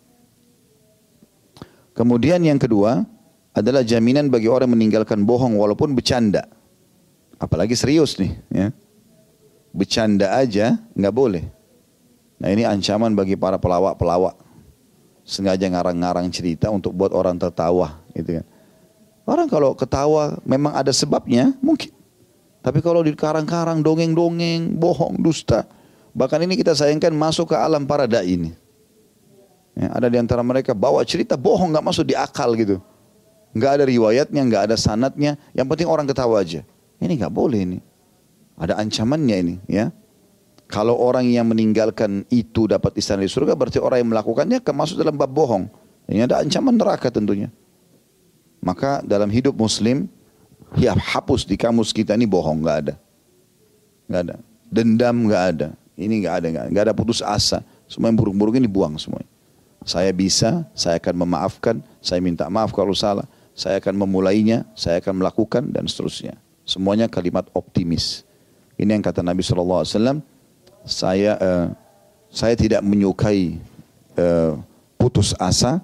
Kemudian 1.91 2.39
yang 2.39 2.55
kedua 2.55 3.03
adalah 3.51 3.83
jaminan 3.83 4.31
bagi 4.31 4.47
orang 4.47 4.71
yang 4.71 4.79
meninggalkan 4.79 5.27
bohong 5.27 5.59
walaupun 5.59 5.91
bercanda. 5.91 6.47
Apalagi 7.35 7.75
serius 7.75 8.15
nih, 8.15 8.31
ya. 8.47 8.67
Bercanda 9.75 10.39
aja 10.39 10.79
nggak 10.95 11.13
boleh. 11.13 11.43
Nah 12.39 12.49
ini 12.53 12.63
ancaman 12.63 13.11
bagi 13.17 13.35
para 13.35 13.59
pelawak-pelawak. 13.59 14.46
Sengaja 15.27 15.67
ngarang-ngarang 15.67 16.31
cerita 16.31 16.71
untuk 16.71 16.95
buat 16.95 17.11
orang 17.11 17.35
tertawa, 17.35 17.99
gitu 18.15 18.39
kan. 18.39 18.45
Orang 19.27 19.51
kalau 19.51 19.75
ketawa 19.75 20.39
memang 20.47 20.71
ada 20.71 20.95
sebabnya, 20.95 21.51
mungkin. 21.59 21.91
Tapi 22.63 22.79
kalau 22.79 23.03
di 23.03 23.11
karang-karang, 23.11 23.83
dongeng-dongeng, 23.83 24.79
bohong, 24.79 25.19
dusta, 25.19 25.67
Bahkan 26.17 26.49
ini 26.49 26.57
kita 26.57 26.73
sayangkan 26.73 27.13
masuk 27.13 27.53
ke 27.53 27.55
alam 27.55 27.85
para 27.85 28.09
da'i 28.09 28.41
ini. 28.41 28.51
Ya, 29.77 29.93
ada 29.93 30.09
di 30.09 30.17
antara 30.17 30.41
mereka 30.41 30.73
bawa 30.73 31.05
cerita 31.05 31.37
bohong 31.37 31.69
nggak 31.69 31.85
masuk 31.85 32.09
di 32.09 32.17
akal 32.17 32.57
gitu. 32.57 32.81
Nggak 33.53 33.71
ada 33.77 33.83
riwayatnya, 33.85 34.41
nggak 34.41 34.61
ada 34.65 34.75
sanatnya. 34.81 35.37
Yang 35.53 35.67
penting 35.69 35.85
orang 35.85 36.09
ketawa 36.09 36.41
aja. 36.41 36.65
Ini 36.97 37.13
nggak 37.21 37.29
boleh 37.29 37.59
ini. 37.61 37.79
Ada 38.57 38.81
ancamannya 38.81 39.37
ini, 39.45 39.55
ya. 39.69 39.93
Kalau 40.67 40.99
orang 40.99 41.23
yang 41.31 41.47
meninggalkan 41.47 42.27
itu 42.27 42.67
dapat 42.67 42.91
istana 42.99 43.23
di 43.23 43.31
surga, 43.31 43.55
berarti 43.55 43.79
orang 43.79 44.03
yang 44.03 44.09
melakukannya 44.11 44.59
akan 44.59 44.75
masuk 44.75 44.99
dalam 44.99 45.15
bab 45.15 45.31
bohong. 45.31 45.71
Ini 46.11 46.27
ada 46.27 46.43
ancaman 46.43 46.75
neraka 46.75 47.07
tentunya. 47.07 47.47
Maka 48.59 48.99
dalam 48.99 49.31
hidup 49.31 49.55
muslim, 49.55 50.11
ya 50.75 50.91
hapus 50.91 51.47
di 51.47 51.55
kamus 51.55 51.95
kita 51.95 52.19
ini 52.19 52.27
bohong, 52.27 52.59
nggak 52.59 52.77
ada. 52.83 52.93
Nggak 54.11 54.21
ada. 54.27 54.35
Dendam 54.67 55.15
nggak 55.23 55.43
ada. 55.55 55.67
Ini 55.95 56.13
nggak 56.21 56.35
ada, 56.43 56.47
nggak 56.67 56.83
ada 56.91 56.93
putus 56.93 57.23
asa. 57.23 57.63
Semua 57.87 58.11
yang 58.11 58.19
buruk-buruk 58.19 58.59
ini 58.59 58.67
buang 58.67 58.99
semua. 58.99 59.23
Saya 59.87 60.11
bisa, 60.11 60.67
saya 60.75 60.99
akan 60.99 61.23
memaafkan, 61.23 61.79
saya 62.03 62.19
minta 62.19 62.43
maaf 62.51 62.75
kalau 62.75 62.91
salah, 62.91 63.23
saya 63.55 63.79
akan 63.79 64.03
memulainya, 64.03 64.67
saya 64.75 64.99
akan 64.99 65.23
melakukan 65.23 65.63
dan 65.71 65.87
seterusnya. 65.87 66.35
Semuanya 66.67 67.07
kalimat 67.07 67.47
optimis. 67.55 68.27
Ini 68.75 68.99
yang 68.99 69.01
kata 69.01 69.23
Nabi 69.23 69.41
SAW, 69.41 70.19
saya 70.87 71.35
uh, 71.37 71.67
saya 72.31 72.55
tidak 72.55 72.81
menyukai 72.83 73.59
uh, 74.17 74.57
putus 74.97 75.35
asa 75.37 75.79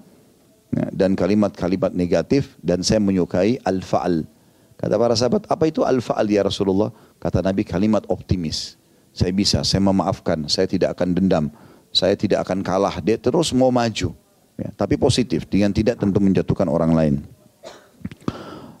ya, 0.74 0.86
dan 0.92 1.14
kalimat-kalimat 1.14 1.94
negatif 1.94 2.56
dan 2.60 2.82
saya 2.82 3.00
menyukai 3.00 3.60
al-fa'al. 3.62 4.26
Kata 4.74 4.94
para 4.98 5.14
sahabat, 5.16 5.46
apa 5.48 5.64
itu 5.70 5.86
al-fa'al 5.86 6.26
ya 6.28 6.42
Rasulullah? 6.44 6.90
Kata 7.22 7.40
Nabi 7.40 7.62
kalimat 7.64 8.04
optimis. 8.10 8.76
Saya 9.14 9.30
bisa, 9.30 9.62
saya 9.62 9.80
memaafkan, 9.80 10.50
saya 10.50 10.66
tidak 10.66 10.98
akan 10.98 11.14
dendam, 11.14 11.46
saya 11.94 12.18
tidak 12.18 12.42
akan 12.42 12.66
kalah. 12.66 12.98
Dia 12.98 13.14
terus 13.14 13.54
mau 13.54 13.70
maju. 13.70 14.10
Ya, 14.54 14.70
tapi 14.74 14.98
positif, 14.98 15.46
dengan 15.46 15.70
tidak 15.70 16.02
tentu 16.02 16.18
menjatuhkan 16.18 16.66
orang 16.66 16.92
lain. 16.94 17.14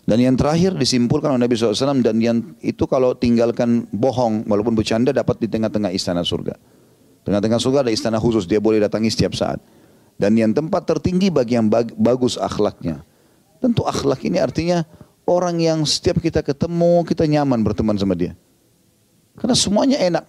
Dan 0.04 0.20
yang 0.20 0.36
terakhir 0.36 0.76
disimpulkan 0.76 1.32
oleh 1.32 1.48
Nabi 1.48 1.56
SAW 1.56 2.04
dan 2.04 2.20
yang 2.20 2.44
itu 2.60 2.84
kalau 2.84 3.16
tinggalkan 3.16 3.88
bohong 3.88 4.44
walaupun 4.44 4.76
bercanda 4.76 5.16
dapat 5.16 5.40
di 5.40 5.48
tengah-tengah 5.48 5.88
istana 5.96 6.20
surga. 6.20 6.60
Tengah-tengah 7.24 7.56
surga 7.56 7.88
ada 7.88 7.92
istana 7.92 8.20
khusus 8.20 8.44
dia 8.44 8.60
boleh 8.60 8.84
datangi 8.84 9.08
setiap 9.08 9.32
saat. 9.32 9.64
Dan 10.20 10.36
yang 10.36 10.52
tempat 10.52 10.84
tertinggi 10.84 11.32
bagi 11.32 11.56
yang 11.56 11.72
bagus 11.96 12.36
akhlaknya. 12.36 13.00
Tentu 13.64 13.80
akhlak 13.88 14.20
ini 14.28 14.36
artinya 14.36 14.84
orang 15.24 15.56
yang 15.56 15.88
setiap 15.88 16.20
kita 16.20 16.44
ketemu 16.44 17.00
kita 17.08 17.24
nyaman 17.24 17.64
berteman 17.64 17.96
sama 17.96 18.12
dia. 18.12 18.36
Karena 19.40 19.56
semuanya 19.56 19.98
enak. 19.98 20.24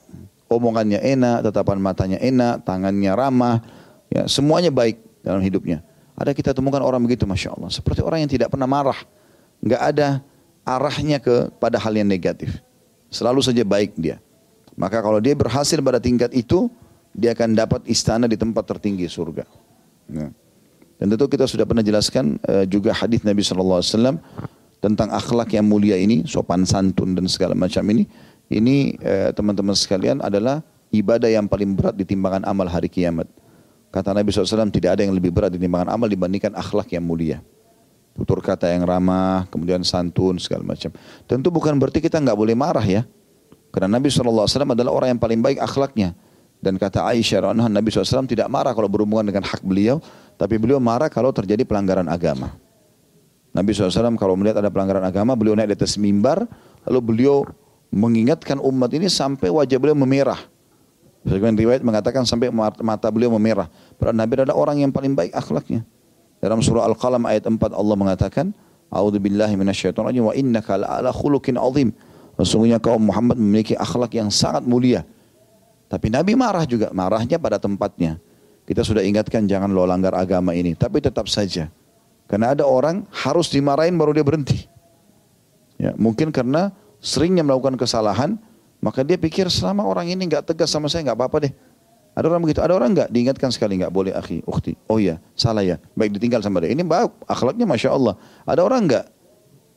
Omongannya 0.45 1.03
enak, 1.03 1.51
tatapan 1.51 1.78
matanya 1.84 2.17
enak, 2.21 2.63
tangannya 2.63 3.11
ramah. 3.11 3.59
Ya, 4.07 4.30
semuanya 4.32 4.71
baik 4.71 5.03
dalam 5.19 5.43
hidupnya. 5.43 5.84
Ada 6.15 6.32
kita 6.32 6.55
temukan 6.55 6.80
orang 6.80 7.03
begitu 7.03 7.28
Masya 7.28 7.59
Allah. 7.59 7.69
Seperti 7.73 7.99
orang 7.99 8.23
yang 8.23 8.32
tidak 8.32 8.47
pernah 8.53 8.69
marah. 8.69 8.95
Nggak 9.66 9.82
ada 9.82 10.07
arahnya 10.63 11.18
ke 11.18 11.49
pada 11.57 11.82
hal 11.82 11.93
yang 11.97 12.07
negatif. 12.07 12.61
Selalu 13.09 13.41
saja 13.41 13.66
baik 13.66 13.97
dia. 13.97 14.22
Maka 14.78 15.01
kalau 15.01 15.18
dia 15.18 15.34
berhasil 15.34 15.80
pada 15.82 15.97
tingkat 15.97 16.30
itu, 16.36 16.70
dia 17.16 17.34
akan 17.34 17.57
dapat 17.57 17.82
istana 17.89 18.30
di 18.30 18.38
tempat 18.38 18.63
tertinggi 18.68 19.07
surga. 19.07 19.47
Ya. 20.11 20.30
Dan 20.95 21.05
tentu 21.11 21.28
kita 21.28 21.43
sudah 21.47 21.68
pernah 21.68 21.84
jelaskan 21.84 22.39
uh, 22.47 22.63
juga 22.63 22.95
hadis 22.95 23.24
Nabi 23.24 23.43
SAW 23.43 23.84
tentang 24.80 25.09
akhlak 25.11 25.51
yang 25.51 25.68
mulia 25.68 25.99
ini, 25.99 26.24
sopan 26.24 26.63
santun 26.63 27.18
dan 27.18 27.26
segala 27.28 27.57
macam 27.57 27.82
ini 27.89 28.05
ini 28.53 28.93
eh, 29.01 29.34
teman-teman 29.34 29.74
sekalian 29.74 30.22
adalah 30.22 30.61
ibadah 30.93 31.30
yang 31.30 31.49
paling 31.49 31.74
berat 31.74 31.97
di 31.97 32.05
timbangan 32.05 32.45
amal 32.45 32.70
hari 32.70 32.86
kiamat. 32.91 33.26
Kata 33.89 34.11
Nabi 34.11 34.30
SAW 34.30 34.70
tidak 34.70 34.99
ada 34.99 35.01
yang 35.07 35.16
lebih 35.16 35.32
berat 35.32 35.55
di 35.55 35.59
timbangan 35.59 35.95
amal 35.95 36.05
dibandingkan 36.11 36.53
akhlak 36.53 36.91
yang 36.93 37.01
mulia. 37.07 37.39
Tutur 38.16 38.39
kata 38.39 38.72
yang 38.72 38.88
ramah, 38.88 39.43
kemudian 39.51 39.84
santun 39.84 40.39
segala 40.39 40.63
macam. 40.63 40.88
Tentu 41.28 41.51
bukan 41.51 41.76
berarti 41.76 41.99
kita 41.99 42.16
nggak 42.24 42.38
boleh 42.39 42.55
marah 42.55 42.88
ya. 42.88 43.03
Karena 43.76 43.99
Nabi 43.99 44.07
SAW 44.07 44.47
adalah 44.47 44.95
orang 44.95 45.16
yang 45.16 45.22
paling 45.22 45.43
baik 45.43 45.59
akhlaknya. 45.59 46.16
Dan 46.63 46.80
kata 46.80 47.03
Aisyah 47.11 47.51
Nabi 47.51 47.91
SAW 47.91 48.24
tidak 48.24 48.47
marah 48.47 48.72
kalau 48.72 48.88
berhubungan 48.88 49.28
dengan 49.28 49.43
hak 49.43 49.59
beliau. 49.59 49.99
Tapi 50.39 50.55
beliau 50.55 50.80
marah 50.80 51.11
kalau 51.11 51.36
terjadi 51.36 51.68
pelanggaran 51.68 52.07
agama. 52.07 52.55
Nabi 53.51 53.76
SAW 53.76 54.16
kalau 54.16 54.39
melihat 54.39 54.63
ada 54.63 54.72
pelanggaran 54.72 55.03
agama, 55.03 55.36
beliau 55.36 55.55
naik 55.55 55.76
di 55.76 55.76
atas 55.76 55.99
mimbar, 55.99 56.47
lalu 56.88 56.99
beliau 57.03 57.43
mengingatkan 57.91 58.63
umat 58.63 58.91
ini 58.95 59.11
sampai 59.11 59.51
wajah 59.51 59.76
beliau 59.76 59.95
memerah. 59.95 60.39
Sebagian 61.28 61.55
riwayat 61.59 61.84
mengatakan 61.84 62.24
sampai 62.24 62.47
mata 62.80 63.07
beliau 63.11 63.32
memerah. 63.36 63.68
Padahal 63.99 64.16
Nabi 64.16 64.32
adalah 64.39 64.55
orang 64.55 64.84
yang 64.84 64.91
paling 64.95 65.16
baik 65.16 65.36
akhlaknya. 65.36 65.84
Dalam 66.40 66.62
surah 66.62 66.86
Al-Qalam 66.86 67.24
ayat 67.26 67.48
4 67.48 67.58
Allah 67.74 67.96
mengatakan, 67.98 68.52
A'udzu 68.94 69.18
billahi 69.18 69.58
minasyaitonir 69.58 70.14
rajim 70.14 70.24
wa 70.30 70.34
innaka 70.36 70.78
la'ala 70.78 71.10
khuluqin 71.10 71.58
azim. 71.58 71.90
Sesungguhnya 72.36 72.78
kaum 72.84 73.00
Muhammad 73.00 73.40
memiliki 73.40 73.74
akhlak 73.80 74.12
yang 74.16 74.28
sangat 74.28 74.68
mulia. 74.68 75.08
Tapi 75.88 76.12
Nabi 76.12 76.36
marah 76.36 76.68
juga, 76.68 76.92
marahnya 76.92 77.40
pada 77.40 77.56
tempatnya. 77.56 78.20
Kita 78.66 78.82
sudah 78.82 79.06
ingatkan 79.06 79.46
jangan 79.46 79.70
lo 79.70 79.86
langgar 79.86 80.18
agama 80.18 80.52
ini, 80.52 80.74
tapi 80.74 81.00
tetap 81.00 81.30
saja. 81.30 81.70
Karena 82.26 82.58
ada 82.58 82.66
orang 82.66 83.06
harus 83.14 83.54
dimarahin 83.54 83.94
baru 83.94 84.12
dia 84.18 84.26
berhenti. 84.26 84.66
Ya, 85.78 85.94
mungkin 85.96 86.34
karena 86.34 86.74
seringnya 86.98 87.46
melakukan 87.46 87.78
kesalahan, 87.78 88.42
maka 88.82 89.06
dia 89.06 89.16
pikir 89.16 89.46
selama 89.54 89.86
orang 89.86 90.10
ini 90.10 90.26
nggak 90.26 90.50
tegas 90.50 90.74
sama 90.74 90.90
saya 90.90 91.06
nggak 91.06 91.18
apa-apa 91.18 91.38
deh. 91.46 91.54
Ada 92.16 92.32
orang 92.32 92.41
begitu, 92.47 92.63
ada 92.63 92.72
orang 92.72 92.95
nggak 92.95 93.11
diingatkan 93.11 93.51
sekali 93.51 93.76
nggak 93.76 93.91
boleh 93.91 94.16
akhi, 94.16 94.39
ukti. 94.47 94.80
Oh 94.88 94.95
iya, 94.95 95.20
salah 95.36 95.68
ya. 95.68 95.76
Baik 95.99 96.16
ditinggal 96.16 96.39
sama 96.39 96.63
dia. 96.63 96.72
Ini 96.72 96.80
baik, 96.88 97.28
akhlaknya 97.28 97.68
masya 97.68 97.91
Allah. 97.91 98.16
Ada 98.47 98.63
orang 98.63 98.88
nggak? 98.88 99.05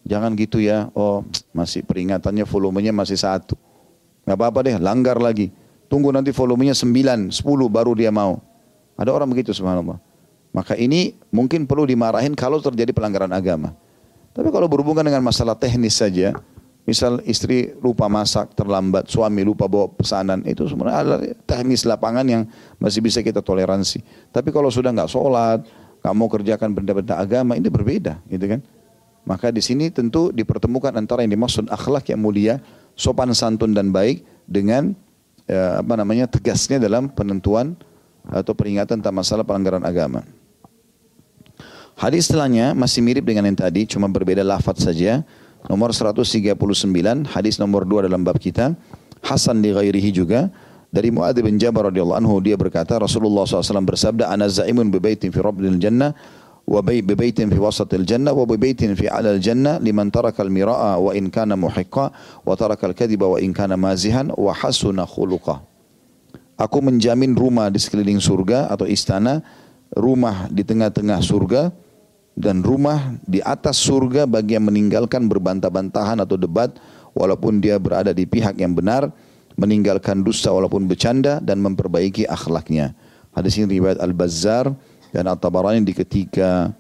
Jangan 0.07 0.31
gitu 0.39 0.63
ya. 0.63 0.87
Oh 0.95 1.27
masih 1.51 1.83
peringatannya 1.83 2.47
volumenya 2.47 2.95
masih 2.95 3.19
satu. 3.19 3.59
Nggak 4.23 4.39
apa-apa 4.39 4.59
deh, 4.71 4.79
langgar 4.79 5.19
lagi. 5.19 5.51
Tunggu 5.91 6.15
nanti 6.15 6.31
volumenya 6.31 6.79
sembilan, 6.79 7.35
sepuluh 7.35 7.67
baru 7.67 7.99
dia 7.99 8.15
mau. 8.15 8.39
Ada 8.95 9.11
orang 9.11 9.35
begitu 9.35 9.51
subhanallah. 9.51 9.99
Maka 10.55 10.79
ini 10.79 11.19
mungkin 11.35 11.67
perlu 11.67 11.91
dimarahin 11.91 12.39
kalau 12.39 12.63
terjadi 12.63 12.95
pelanggaran 12.95 13.35
agama. 13.35 13.75
Tapi 14.31 14.49
kalau 14.55 14.71
berhubungan 14.71 15.03
dengan 15.03 15.27
masalah 15.27 15.59
teknis 15.59 15.99
saja, 15.99 16.39
Misal 16.89 17.21
istri 17.29 17.77
lupa 17.85 18.09
masak, 18.09 18.57
terlambat, 18.57 19.13
suami 19.13 19.45
lupa 19.45 19.69
bawa 19.69 19.93
pesanan, 19.93 20.41
itu 20.49 20.65
sebenarnya 20.65 20.99
adalah 21.05 21.21
teknis 21.45 21.85
lapangan 21.85 22.25
yang 22.25 22.49
masih 22.81 23.05
bisa 23.05 23.21
kita 23.21 23.45
toleransi. 23.45 24.01
Tapi 24.33 24.49
kalau 24.49 24.73
sudah 24.73 24.89
nggak 24.97 25.13
sholat, 25.13 25.69
mau 26.17 26.33
kerjakan 26.33 26.73
benda-benda 26.73 27.21
agama, 27.21 27.61
ini 27.61 27.69
berbeda, 27.69 28.25
gitu 28.33 28.57
kan? 28.57 28.65
Maka 29.29 29.53
di 29.53 29.61
sini 29.61 29.93
tentu 29.93 30.33
dipertemukan 30.33 30.97
antara 30.97 31.21
yang 31.21 31.37
dimaksud 31.37 31.69
akhlak 31.69 32.09
yang 32.09 32.25
mulia, 32.25 32.57
sopan 32.97 33.37
santun 33.37 33.77
dan 33.77 33.93
baik 33.93 34.25
dengan 34.49 34.97
ya, 35.45 35.85
apa 35.85 35.93
namanya 35.93 36.25
tegasnya 36.25 36.81
dalam 36.81 37.13
penentuan 37.13 37.77
atau 38.25 38.57
peringatan 38.57 39.05
tentang 39.05 39.13
masalah 39.13 39.45
pelanggaran 39.45 39.85
agama. 39.85 40.25
Hadis 42.01 42.33
setelahnya 42.33 42.73
masih 42.73 43.05
mirip 43.05 43.29
dengan 43.29 43.45
yang 43.45 43.61
tadi, 43.61 43.85
cuma 43.85 44.09
berbeda 44.09 44.41
lafaz 44.41 44.81
saja 44.81 45.21
nomor 45.67 45.91
139 45.91 46.55
hadis 47.35 47.59
nomor 47.59 47.83
2 47.83 48.07
dalam 48.07 48.23
bab 48.23 48.39
kita 48.39 48.79
Hasan 49.23 49.63
di 49.63 49.75
ghairihi 49.75 50.11
juga. 50.15 50.51
Dari 50.89 51.13
Muadz 51.13 51.37
bin 51.45 51.61
Jabal 51.61 51.93
radhiyallahu 51.93 52.17
anhu 52.17 52.41
dia 52.41 52.57
berkata 52.57 52.97
Rasulullah 52.97 53.45
SAW 53.45 53.85
bersabda 53.85 54.33
ana 54.33 54.49
zaimun 54.49 54.89
bi 54.89 54.97
baitin 54.97 55.29
fi 55.29 55.37
rabbil 55.37 55.77
jannah 55.77 56.17
wa 56.65 56.81
bi 56.81 57.05
baitin 57.05 57.53
fi 57.53 57.61
wasatil 57.61 58.09
jannah 58.09 58.33
wa 58.33 58.49
bi 58.49 58.57
baitin 58.57 58.97
fi 58.97 59.05
alal 59.05 59.37
jannah 59.37 59.77
liman 59.85 60.09
taraka 60.09 60.41
al 60.41 60.49
miraa 60.49 60.97
wa 60.97 61.13
in 61.13 61.29
kana 61.29 61.61
muhiqqa 61.61 62.09
wa 62.41 62.53
taraka 62.57 62.89
al 62.89 62.97
kadhiba 62.97 63.29
wa 63.29 63.37
in 63.37 63.53
kana 63.53 63.77
mazihan 63.77 64.33
wa 64.33 64.49
hasuna 64.57 65.05
khuluqa. 65.05 65.61
Aku 66.57 66.81
menjamin 66.81 67.37
rumah 67.37 67.69
di 67.69 67.77
sekeliling 67.77 68.17
surga 68.17 68.73
atau 68.73 68.89
istana 68.89 69.45
rumah 69.93 70.49
di 70.49 70.65
tengah-tengah 70.65 71.21
surga 71.21 71.69
dan 72.39 72.63
rumah 72.63 73.19
di 73.27 73.43
atas 73.43 73.83
surga 73.83 74.31
bagi 74.31 74.55
yang 74.55 74.71
meninggalkan 74.71 75.27
berbantah-bantahan 75.27 76.23
atau 76.23 76.39
debat 76.39 76.71
walaupun 77.19 77.59
dia 77.59 77.83
berada 77.83 78.15
di 78.15 78.23
pihak 78.31 78.63
yang 78.63 78.79
benar, 78.79 79.11
meninggalkan 79.59 80.23
dusta 80.23 80.55
walaupun 80.55 80.87
bercanda 80.87 81.43
dan 81.43 81.59
memperbaiki 81.59 82.31
akhlaknya. 82.31 82.95
Hadis 83.35 83.59
ini 83.59 83.83
riwayat 83.83 83.99
Al-Bazzar 83.99 84.71
dan 85.11 85.27
At-Tabarani 85.27 85.83
di 85.83 85.99
ketiga 85.99 86.71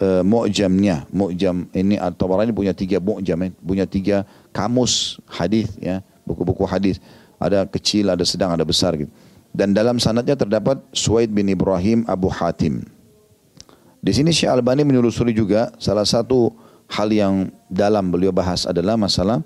uh, 0.00 0.24
mu'jamnya. 0.24 1.04
Mu'jam 1.12 1.68
ini 1.76 2.00
At-Tabarani 2.00 2.56
punya 2.56 2.72
tiga 2.72 2.96
mu'jam, 2.96 3.36
eh, 3.44 3.52
punya 3.60 3.84
tiga 3.84 4.24
kamus 4.56 5.20
hadis 5.28 5.68
ya, 5.76 6.00
buku-buku 6.24 6.64
hadis. 6.64 6.96
Ada 7.36 7.68
kecil, 7.68 8.08
ada 8.08 8.24
sedang, 8.24 8.56
ada 8.56 8.64
besar 8.64 8.96
gitu. 8.96 9.12
Dan 9.52 9.76
dalam 9.76 10.00
sanadnya 10.00 10.34
terdapat 10.34 10.80
Suaid 10.96 11.28
bin 11.28 11.46
Ibrahim 11.52 12.08
Abu 12.08 12.32
Hatim. 12.32 12.93
Di 14.04 14.12
sini 14.12 14.36
Syekh 14.36 14.52
Albani 14.52 14.84
menelusuri 14.84 15.32
juga 15.32 15.72
salah 15.80 16.04
satu 16.04 16.52
hal 16.92 17.08
yang 17.08 17.48
dalam 17.72 18.12
beliau 18.12 18.36
bahas 18.36 18.68
adalah 18.68 19.00
masalah 19.00 19.40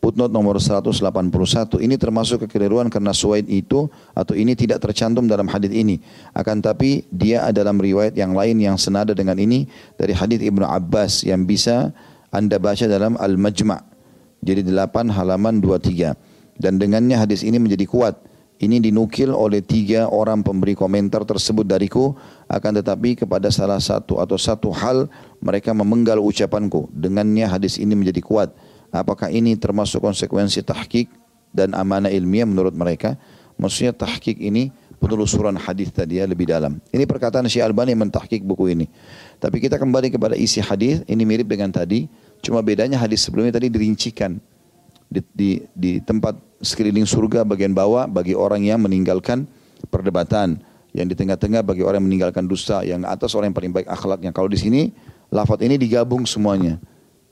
Footnote 0.00 0.32
nomor 0.32 0.56
181 0.56 0.96
ini 1.84 2.00
termasuk 2.00 2.48
kekeliruan 2.48 2.88
karena 2.88 3.12
Suwaid 3.12 3.44
itu 3.52 3.84
atau 4.16 4.32
ini 4.32 4.56
tidak 4.56 4.80
tercantum 4.80 5.28
dalam 5.28 5.44
hadis 5.44 5.68
ini. 5.76 6.00
Akan 6.32 6.64
tapi 6.64 7.04
dia 7.12 7.44
ada 7.44 7.60
dalam 7.60 7.76
riwayat 7.76 8.16
yang 8.16 8.32
lain 8.32 8.56
yang 8.64 8.80
senada 8.80 9.12
dengan 9.12 9.36
ini 9.36 9.68
dari 10.00 10.16
hadis 10.16 10.40
Ibnu 10.40 10.64
Abbas 10.64 11.20
yang 11.28 11.44
bisa 11.44 11.92
Anda 12.32 12.56
baca 12.56 12.88
dalam 12.88 13.20
Al-Majma' 13.20 13.84
jadi 14.40 14.64
8 14.64 15.12
halaman 15.12 15.60
23 15.60 16.16
dan 16.56 16.80
dengannya 16.80 17.20
hadis 17.20 17.44
ini 17.44 17.60
menjadi 17.60 17.84
kuat. 17.84 18.16
Ini 18.60 18.76
dinukil 18.76 19.32
oleh 19.32 19.64
tiga 19.64 20.04
orang 20.12 20.44
pemberi 20.44 20.76
komentar 20.76 21.24
tersebut 21.24 21.64
dariku 21.64 22.12
akan 22.44 22.84
tetapi 22.84 23.24
kepada 23.24 23.48
salah 23.48 23.80
satu 23.80 24.20
atau 24.20 24.36
satu 24.36 24.68
hal 24.68 25.08
mereka 25.40 25.72
memenggal 25.72 26.20
ucapanku 26.20 26.92
dengannya 26.92 27.48
hadis 27.48 27.80
ini 27.80 27.96
menjadi 27.96 28.20
kuat 28.20 28.52
Apakah 28.90 29.30
ini 29.30 29.54
termasuk 29.54 30.02
konsekuensi 30.02 30.66
tahqiq 30.66 31.06
dan 31.54 31.78
amanah 31.78 32.10
ilmiah 32.10 32.46
menurut 32.46 32.74
mereka? 32.74 33.14
Maksudnya 33.54 33.94
tahqiq 33.94 34.42
ini 34.42 34.74
penelusuran 34.98 35.54
hadis 35.54 35.94
tadi 35.94 36.18
ya 36.18 36.26
lebih 36.26 36.50
dalam. 36.50 36.82
Ini 36.90 37.06
perkataan 37.06 37.46
Syekh 37.46 37.62
Albani 37.62 37.94
yang 37.94 38.02
mentahqiq 38.02 38.42
buku 38.42 38.74
ini. 38.74 38.90
Tapi 39.38 39.62
kita 39.62 39.78
kembali 39.78 40.10
kepada 40.10 40.34
isi 40.34 40.58
hadis, 40.58 41.06
ini 41.06 41.22
mirip 41.22 41.46
dengan 41.46 41.70
tadi, 41.70 42.10
cuma 42.42 42.60
bedanya 42.66 42.98
hadis 42.98 43.22
sebelumnya 43.22 43.54
tadi 43.54 43.70
dirincikan 43.70 44.42
di, 45.10 45.20
di, 45.34 45.50
di 45.74 45.92
tempat 45.98 46.38
sekeliling 46.62 47.04
surga 47.04 47.42
bagian 47.42 47.74
bawah 47.74 48.06
bagi 48.06 48.38
orang 48.38 48.62
yang 48.62 48.78
meninggalkan 48.78 49.44
perdebatan, 49.90 50.62
yang 50.94 51.10
di 51.10 51.18
tengah-tengah 51.18 51.66
bagi 51.66 51.82
orang 51.82 51.98
yang 52.00 52.08
meninggalkan 52.08 52.46
dusta, 52.46 52.86
yang 52.86 53.02
atas 53.02 53.34
orang 53.34 53.50
yang 53.50 53.58
paling 53.58 53.72
baik 53.74 53.88
akhlaknya. 53.90 54.30
Kalau 54.30 54.46
di 54.46 54.56
sini 54.56 54.94
lafaz 55.34 55.58
ini 55.60 55.74
digabung 55.74 56.22
semuanya. 56.24 56.78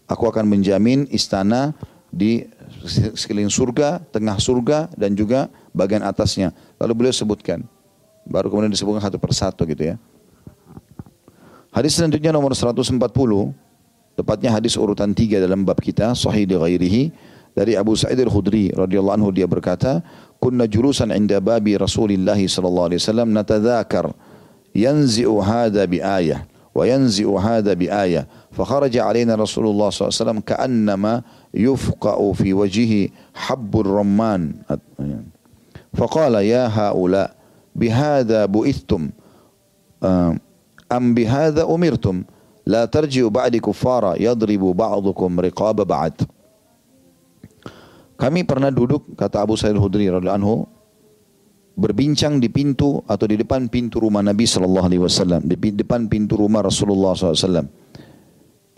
Aku 0.09 0.25
akan 0.25 0.49
menjamin 0.49 1.05
istana 1.13 1.77
di 2.09 2.49
sekeliling 3.13 3.53
surga, 3.53 4.01
tengah 4.09 4.41
surga 4.41 4.89
dan 4.97 5.13
juga 5.13 5.53
bagian 5.77 6.01
atasnya. 6.01 6.57
Lalu 6.81 6.93
beliau 7.05 7.15
sebutkan. 7.15 7.61
Baru 8.25 8.49
kemudian 8.49 8.73
disebutkan 8.73 9.05
satu 9.05 9.21
persatu 9.21 9.69
gitu 9.69 9.93
ya. 9.93 9.97
Hadis 11.69 12.01
selanjutnya 12.01 12.33
nomor 12.33 12.57
140. 12.57 12.97
Tepatnya 14.17 14.51
hadis 14.51 14.75
urutan 14.75 15.13
tiga 15.13 15.39
dalam 15.39 15.63
bab 15.63 15.77
kita. 15.79 16.17
Sahih 16.17 16.49
di 16.49 16.57
ghairihi. 16.57 17.03
Dari 17.59 17.75
Abu 17.75 17.99
Sa'id 17.99 18.23
al-Khudri 18.23 18.71
radhiyallahu 18.71 19.19
anhu 19.19 19.35
dia 19.35 19.51
berkata, 19.51 19.99
"Kunna 20.39 20.71
julusan 20.71 21.11
'inda 21.11 21.43
babi 21.43 21.75
Rasulillah 21.75 22.39
sallallahu 22.39 22.95
alaihi 22.95 23.03
wasallam 23.03 23.35
natadzakar 23.35 24.15
yanzi'u 24.79 25.43
hadha 25.43 25.83
bi 25.91 25.99
ayah 25.99 26.47
wa 26.71 26.87
yanzi'u 26.87 27.35
hadha 27.35 27.75
bi 27.75 27.91
ayah." 27.91 28.31
فخرج 28.59 28.99
علينا 28.99 29.39
رسول 29.39 29.71
الله 29.71 29.89
صلى 29.91 30.03
الله 30.03 30.15
عليه 30.15 30.25
وسلم 30.25 30.41
كأنما 30.43 31.23
يفقأ 31.55 32.19
في 32.33 32.51
وجهه 32.55 33.09
حب 33.35 33.73
الرمان 33.81 34.43
فقال 35.95 36.35
يا 36.43 36.67
هؤلاء 36.67 37.29
بهذا 37.77 38.41
بؤثتم 38.51 39.03
أم 40.93 41.05
بهذا 41.15 41.63
أمرتم 41.63 42.17
لا 42.67 42.83
ترجعوا 42.85 43.31
بعد 43.31 43.57
كفارا 43.63 44.19
يضرب 44.19 44.63
بعضكم 44.75 45.31
رقاب 45.41 45.77
بعد 45.87 46.15
Kami 48.19 48.43
pernah 48.43 48.75
duduk, 48.75 49.15
kata 49.15 49.47
Abu 49.47 49.55
Sa'id 49.55 49.79
Hudri 49.79 50.11
radhiyallahu 50.11 50.39
anhu, 50.43 50.67
berbincang 51.79 52.43
di 52.43 52.51
pintu 52.51 52.99
atau 53.07 53.31
di 53.31 53.39
depan 53.39 53.71
pintu 53.71 54.03
rumah 54.03 54.27
Nabi 54.27 54.43
sallallahu 54.43 54.87
alaihi 54.91 55.03
wasallam, 55.03 55.47
di 55.47 55.55
depan 55.55 56.11
pintu 56.11 56.35
rumah 56.35 56.67
Rasulullah 56.67 57.15
wasallam 57.15 57.71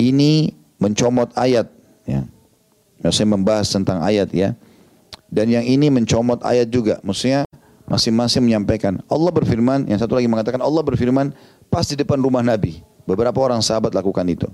ini 0.01 0.57
mencomot 0.81 1.29
ayat 1.37 1.69
ya. 2.09 2.25
Maksudnya 3.05 3.31
membahas 3.37 3.69
tentang 3.69 4.01
ayat 4.01 4.33
ya. 4.33 4.57
Dan 5.31 5.53
yang 5.53 5.65
ini 5.65 5.93
mencomot 5.93 6.41
ayat 6.43 6.69
juga. 6.73 6.99
Maksudnya 7.05 7.45
masing-masing 7.87 8.45
menyampaikan. 8.45 9.01
Allah 9.09 9.31
berfirman, 9.31 9.89
yang 9.89 10.01
satu 10.01 10.17
lagi 10.19 10.27
mengatakan 10.27 10.61
Allah 10.61 10.83
berfirman 10.85 11.33
pas 11.69 11.87
di 11.87 11.97
depan 11.97 12.19
rumah 12.21 12.45
Nabi. 12.45 12.83
Beberapa 13.05 13.37
orang 13.41 13.65
sahabat 13.65 13.95
lakukan 13.97 14.25
itu. 14.29 14.49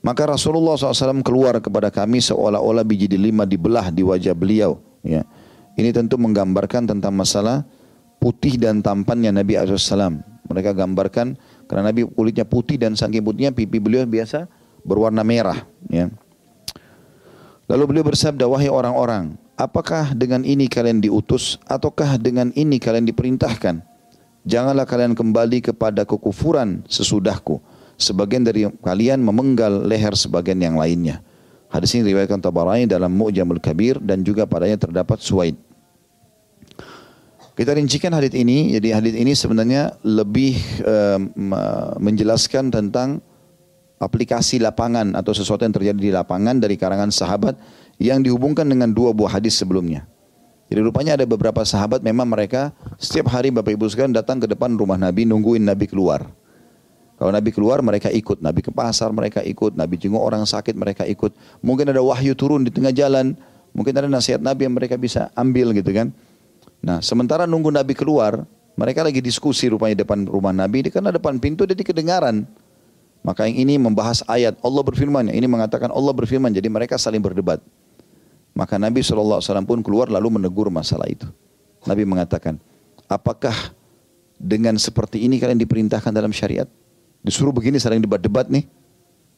Maka 0.00 0.32
Rasulullah 0.32 0.80
SAW 0.80 1.20
keluar 1.20 1.60
kepada 1.60 1.92
kami 1.92 2.24
seolah-olah 2.24 2.84
biji 2.88 3.04
delima 3.04 3.44
dibelah 3.44 3.92
di 3.92 4.00
wajah 4.00 4.32
beliau. 4.32 4.80
Ya. 5.04 5.28
Ini 5.76 5.92
tentu 5.92 6.16
menggambarkan 6.16 6.88
tentang 6.88 7.12
masalah 7.12 7.68
putih 8.16 8.56
dan 8.56 8.80
tampannya 8.80 9.32
Nabi 9.32 9.60
SAW. 9.60 10.24
Mereka 10.50 10.72
gambarkan 10.72 11.36
karena 11.68 11.92
Nabi 11.92 12.08
kulitnya 12.08 12.48
putih 12.48 12.80
dan 12.80 12.96
saking 12.96 13.22
putihnya 13.22 13.52
pipi 13.52 13.76
beliau 13.76 14.02
biasa 14.08 14.48
berwarna 14.82 15.20
merah. 15.20 15.68
Ya. 15.92 16.08
Lalu 17.70 17.82
beliau 17.86 18.04
bersabda, 18.10 18.50
wahai 18.50 18.66
orang-orang, 18.66 19.38
apakah 19.54 20.10
dengan 20.10 20.42
ini 20.42 20.66
kalian 20.66 20.98
diutus 20.98 21.54
ataukah 21.70 22.18
dengan 22.18 22.50
ini 22.58 22.82
kalian 22.82 23.06
diperintahkan? 23.06 23.86
Janganlah 24.42 24.88
kalian 24.90 25.14
kembali 25.14 25.70
kepada 25.70 26.02
kekufuran 26.02 26.82
sesudahku. 26.90 27.62
Sebagian 28.00 28.48
dari 28.48 28.64
kalian 28.80 29.20
memenggal 29.20 29.84
leher 29.84 30.16
sebagian 30.16 30.56
yang 30.56 30.80
lainnya. 30.80 31.20
Hadis 31.68 31.92
ini 31.94 32.10
riwayatkan 32.10 32.40
Tabarani 32.40 32.88
dalam 32.88 33.12
Mu'jamul 33.12 33.60
Kabir 33.60 34.00
dan 34.00 34.24
juga 34.24 34.48
padanya 34.48 34.80
terdapat 34.80 35.20
Suwaid. 35.20 35.54
Kita 37.54 37.76
rincikan 37.76 38.16
hadis 38.16 38.32
ini, 38.32 38.72
jadi 38.72 38.96
hadis 38.96 39.12
ini 39.12 39.36
sebenarnya 39.36 39.92
lebih 40.00 40.56
uh, 40.80 41.20
menjelaskan 42.00 42.72
tentang 42.72 43.20
aplikasi 44.00 44.56
lapangan 44.56 45.12
atau 45.12 45.36
sesuatu 45.36 45.68
yang 45.68 45.76
terjadi 45.76 46.00
di 46.00 46.08
lapangan 46.08 46.56
dari 46.56 46.80
karangan 46.80 47.12
sahabat 47.12 47.60
yang 48.00 48.24
dihubungkan 48.24 48.64
dengan 48.64 48.88
dua 48.88 49.12
buah 49.12 49.36
hadis 49.36 49.60
sebelumnya. 49.60 50.08
Jadi 50.72 50.80
rupanya 50.80 51.20
ada 51.20 51.28
beberapa 51.28 51.60
sahabat 51.60 52.00
memang 52.00 52.24
mereka 52.24 52.72
setiap 52.96 53.28
hari 53.28 53.52
Bapak 53.52 53.76
Ibu 53.76 53.90
sekalian 53.92 54.16
datang 54.16 54.40
ke 54.40 54.48
depan 54.48 54.72
rumah 54.80 54.96
Nabi 54.96 55.28
nungguin 55.28 55.68
Nabi 55.68 55.84
keluar. 55.84 56.32
Kalau 57.20 57.36
Nabi 57.36 57.52
keluar 57.52 57.84
mereka 57.84 58.08
ikut, 58.08 58.40
Nabi 58.40 58.64
ke 58.64 58.72
pasar 58.72 59.12
mereka 59.12 59.44
ikut, 59.44 59.76
Nabi 59.76 60.00
jenguk 60.00 60.24
orang 60.24 60.48
sakit 60.48 60.72
mereka 60.72 61.04
ikut. 61.04 61.36
Mungkin 61.60 61.92
ada 61.92 62.00
wahyu 62.00 62.32
turun 62.32 62.64
di 62.64 62.72
tengah 62.72 62.96
jalan, 62.96 63.36
mungkin 63.76 63.92
ada 63.92 64.08
nasihat 64.08 64.40
Nabi 64.40 64.64
yang 64.64 64.72
mereka 64.72 64.96
bisa 64.96 65.28
ambil 65.36 65.76
gitu 65.76 65.92
kan. 65.92 66.16
Nah 66.80 67.04
sementara 67.04 67.44
nunggu 67.44 67.68
Nabi 67.68 67.92
keluar, 67.92 68.48
mereka 68.72 69.04
lagi 69.04 69.20
diskusi 69.20 69.68
rupanya 69.68 70.00
depan 70.00 70.24
rumah 70.24 70.56
Nabi, 70.56 70.88
karena 70.88 71.12
depan 71.12 71.36
pintu 71.36 71.68
jadi 71.68 71.84
kedengaran. 71.84 72.48
Maka 73.20 73.44
yang 73.44 73.68
ini 73.68 73.76
membahas 73.76 74.24
ayat 74.24 74.56
Allah 74.64 74.80
berfirman, 74.80 75.28
yang 75.28 75.44
ini 75.44 75.44
mengatakan 75.44 75.92
Allah 75.92 76.16
berfirman, 76.16 76.56
jadi 76.56 76.72
mereka 76.72 76.96
saling 76.96 77.20
berdebat. 77.20 77.60
Maka 78.56 78.80
Nabi 78.80 79.04
SAW 79.04 79.44
pun 79.68 79.84
keluar 79.84 80.08
lalu 80.08 80.40
menegur 80.40 80.72
masalah 80.72 81.04
itu. 81.04 81.28
Nabi 81.84 82.08
mengatakan, 82.08 82.56
apakah 83.12 83.52
dengan 84.40 84.80
seperti 84.80 85.20
ini 85.20 85.36
kalian 85.36 85.60
diperintahkan 85.60 86.16
dalam 86.16 86.32
syariat? 86.32 86.64
Disuruh 87.20 87.52
begini 87.52 87.76
saling 87.76 88.00
debat-debat 88.00 88.48
nih. 88.48 88.64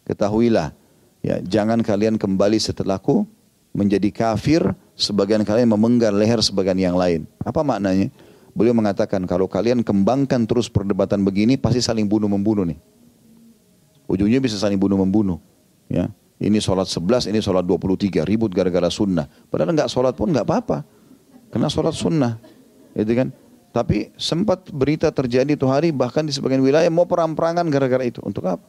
Ketahuilah, 0.03 0.75
ya 1.23 1.39
jangan 1.43 1.79
kalian 1.83 2.19
kembali 2.19 2.59
setelahku 2.59 3.27
menjadi 3.73 4.11
kafir, 4.11 4.63
sebagian 4.99 5.47
kalian 5.47 5.71
memenggal 5.71 6.13
leher 6.15 6.43
sebagian 6.43 6.79
yang 6.79 6.99
lain. 6.99 7.25
Apa 7.43 7.63
maknanya? 7.63 8.11
Beliau 8.53 8.77
mengatakan 8.77 9.25
kalau 9.25 9.49
kalian 9.49 9.81
kembangkan 9.81 10.45
terus 10.45 10.69
perdebatan 10.69 11.25
begini 11.25 11.57
pasti 11.57 11.81
saling 11.81 12.05
bunuh-membunuh 12.05 12.69
nih. 12.69 12.79
Ujungnya 14.05 14.45
bisa 14.45 14.61
saling 14.61 14.77
bunuh-membunuh. 14.77 15.41
Ya. 15.89 16.13
Ini 16.43 16.59
sholat 16.59 16.91
11, 16.91 17.31
ini 17.31 17.39
sholat 17.39 17.65
23. 17.65 18.27
Ribut 18.27 18.51
gara-gara 18.51 18.91
sunnah. 18.91 19.31
Padahal 19.49 19.73
enggak 19.73 19.89
sholat 19.89 20.13
pun 20.19 20.35
enggak 20.35 20.45
apa-apa. 20.45 20.83
Karena 21.55 21.71
sholat 21.71 21.95
sunnah. 21.97 22.37
Itu 22.93 23.15
kan. 23.15 23.33
Tapi 23.73 24.13
sempat 24.21 24.69
berita 24.69 25.09
terjadi 25.09 25.57
itu 25.57 25.65
hari 25.65 25.97
bahkan 25.97 26.29
di 26.29 26.33
sebagian 26.33 26.61
wilayah 26.61 26.93
mau 26.93 27.09
perang-perangan 27.09 27.65
gara-gara 27.73 28.05
itu. 28.05 28.21
Untuk 28.21 28.45
apa? 28.45 28.61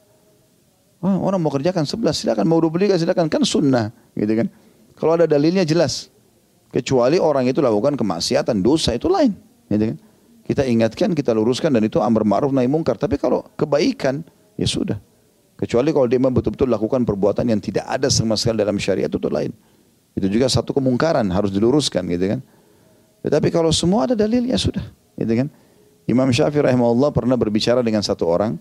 Wah, 1.03 1.19
orang 1.19 1.43
mau 1.43 1.51
kerjakan 1.51 1.83
sebelas 1.83 2.23
silakan 2.23 2.47
mau 2.47 2.63
dua 2.63 2.95
silakan 2.95 3.27
kan 3.27 3.43
sunnah 3.43 3.91
gitu 4.15 4.39
kan. 4.39 4.47
Kalau 4.95 5.19
ada 5.19 5.27
dalilnya 5.27 5.67
jelas. 5.67 6.07
Kecuali 6.73 7.21
orang 7.21 7.45
itu 7.45 7.61
lakukan 7.61 7.93
kemaksiatan, 7.93 8.63
dosa 8.65 8.97
itu 8.97 9.05
lain. 9.05 9.35
Gitu 9.69 9.93
kan. 9.93 9.97
Kita 10.43 10.63
ingatkan, 10.65 11.13
kita 11.13 11.35
luruskan 11.35 11.69
dan 11.69 11.85
itu 11.85 12.01
amar 12.01 12.25
ma'ruf 12.25 12.49
nahi 12.49 12.65
mungkar. 12.65 12.97
Tapi 12.97 13.19
kalau 13.21 13.45
kebaikan, 13.59 14.25
ya 14.57 14.65
sudah. 14.65 14.97
Kecuali 15.53 15.93
kalau 15.93 16.09
dia 16.09 16.17
betul-betul 16.17 16.65
lakukan 16.65 17.05
perbuatan 17.05 17.45
yang 17.45 17.61
tidak 17.61 17.85
ada 17.85 18.09
sama 18.09 18.33
sekali 18.33 18.65
dalam 18.65 18.81
syariat 18.81 19.11
itu 19.11 19.29
lain. 19.29 19.53
Itu 20.17 20.27
juga 20.29 20.49
satu 20.49 20.73
kemungkaran 20.73 21.29
harus 21.29 21.53
diluruskan 21.53 22.09
gitu 22.09 22.25
kan. 22.37 22.39
Tetapi 23.23 23.47
kalau 23.49 23.71
semua 23.71 24.05
ada 24.05 24.15
dalilnya 24.19 24.59
sudah, 24.59 24.83
gitu 25.15 25.33
kan. 25.33 25.47
Imam 26.03 26.27
Syafi'i 26.27 26.59
rahimahullah 26.59 27.15
pernah 27.15 27.39
berbicara 27.39 27.79
dengan 27.79 28.03
satu 28.03 28.27
orang. 28.27 28.59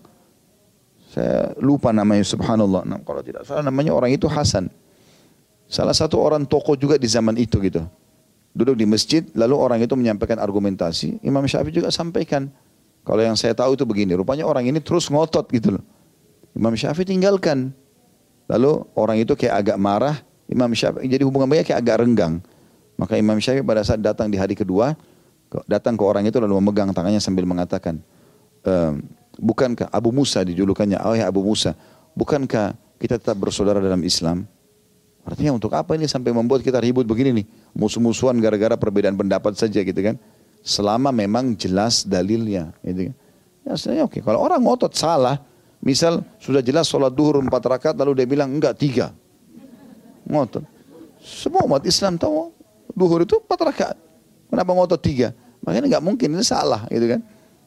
Saya 1.11 1.51
lupa 1.59 1.91
namanya 1.91 2.23
subhanallah. 2.23 2.87
Nah, 2.87 2.99
kalau 3.03 3.19
tidak 3.19 3.43
salah 3.43 3.61
namanya 3.61 3.91
orang 3.91 4.15
itu 4.15 4.25
Hasan. 4.25 4.71
Salah 5.67 5.93
satu 5.93 6.17
orang 6.17 6.47
tokoh 6.47 6.79
juga 6.79 6.95
di 6.95 7.05
zaman 7.11 7.35
itu 7.35 7.59
gitu. 7.59 7.83
Duduk 8.55 8.79
di 8.79 8.87
masjid, 8.87 9.25
lalu 9.35 9.55
orang 9.57 9.83
itu 9.83 9.93
menyampaikan 9.97 10.39
argumentasi. 10.39 11.19
Imam 11.25 11.43
Syafi'i 11.43 11.73
juga 11.83 11.91
sampaikan. 11.91 12.47
Kalau 13.03 13.19
yang 13.19 13.35
saya 13.35 13.51
tahu 13.51 13.75
itu 13.75 13.83
begini, 13.83 14.15
rupanya 14.15 14.47
orang 14.47 14.63
ini 14.63 14.79
terus 14.79 15.11
ngotot 15.11 15.51
gitu 15.51 15.75
loh. 15.75 15.83
Imam 16.55 16.71
Syafi'i 16.71 17.03
tinggalkan. 17.03 17.75
Lalu 18.47 18.87
orang 18.95 19.17
itu 19.19 19.35
kayak 19.35 19.67
agak 19.67 19.77
marah, 19.81 20.15
Imam 20.47 20.71
Syafi'i 20.71 21.11
jadi 21.11 21.27
hubungan 21.27 21.51
mereka 21.51 21.73
kayak 21.73 21.79
agak 21.83 21.95
renggang. 22.05 22.33
Maka 22.97 23.17
Imam 23.17 23.37
Syafi'i 23.41 23.65
pada 23.65 23.81
saat 23.81 23.99
datang 23.99 24.29
di 24.29 24.37
hari 24.37 24.53
kedua, 24.53 24.93
datang 25.65 25.93
ke 25.93 26.03
orang 26.05 26.25
itu 26.25 26.37
lalu 26.41 26.57
memegang 26.61 26.89
tangannya 26.93 27.21
sambil 27.21 27.45
mengatakan, 27.45 28.01
ehm, 28.65 29.05
bukankah 29.37 29.89
Abu 29.89 30.13
Musa 30.13 30.41
dijulukannya, 30.45 31.01
oh 31.01 31.13
ya 31.17 31.29
Abu 31.29 31.41
Musa, 31.41 31.73
bukankah 32.17 32.77
kita 33.01 33.17
tetap 33.17 33.37
bersaudara 33.37 33.81
dalam 33.81 34.01
Islam? 34.05 34.45
Artinya 35.23 35.55
untuk 35.55 35.71
apa 35.71 35.95
ini 35.95 36.03
sampai 36.03 36.35
membuat 36.35 36.61
kita 36.61 36.83
ribut 36.83 37.07
begini 37.07 37.43
nih, 37.43 37.45
musuh-musuhan 37.77 38.35
gara-gara 38.43 38.75
perbedaan 38.75 39.15
pendapat 39.15 39.55
saja 39.55 39.79
gitu 39.79 39.95
kan? 39.95 40.19
Selama 40.63 41.11
memang 41.11 41.55
jelas 41.55 42.03
dalilnya, 42.03 42.71
gitu 42.83 43.11
kan? 43.11 43.15
Ya 43.63 43.73
sebenarnya 43.79 44.03
oke. 44.11 44.19
Kalau 44.19 44.39
orang 44.43 44.59
ngotot 44.59 44.91
salah, 44.91 45.39
misal 45.79 46.23
sudah 46.43 46.59
jelas 46.59 46.91
sholat 46.91 47.15
duhur 47.15 47.39
empat 47.39 47.63
rakaat 47.63 47.95
lalu 47.95 48.23
dia 48.23 48.27
bilang 48.27 48.51
enggak 48.51 48.75
tiga, 48.75 49.15
ngotot. 50.27 50.67
Semua 51.23 51.63
umat 51.63 51.87
Islam 51.87 52.19
tahu 52.19 52.51
duhur 52.93 53.25
itu 53.25 53.37
empat 53.37 53.59
rakaat. 53.59 53.97
Kenapa 54.49 54.69
ngotot 54.73 55.01
tiga? 55.01 55.33
Makanya 55.65 55.97
nggak 55.97 56.03
mungkin 56.03 56.27
ini 56.37 56.45
salah 56.45 56.85
gitu 56.89 57.17
kan. 57.17 57.21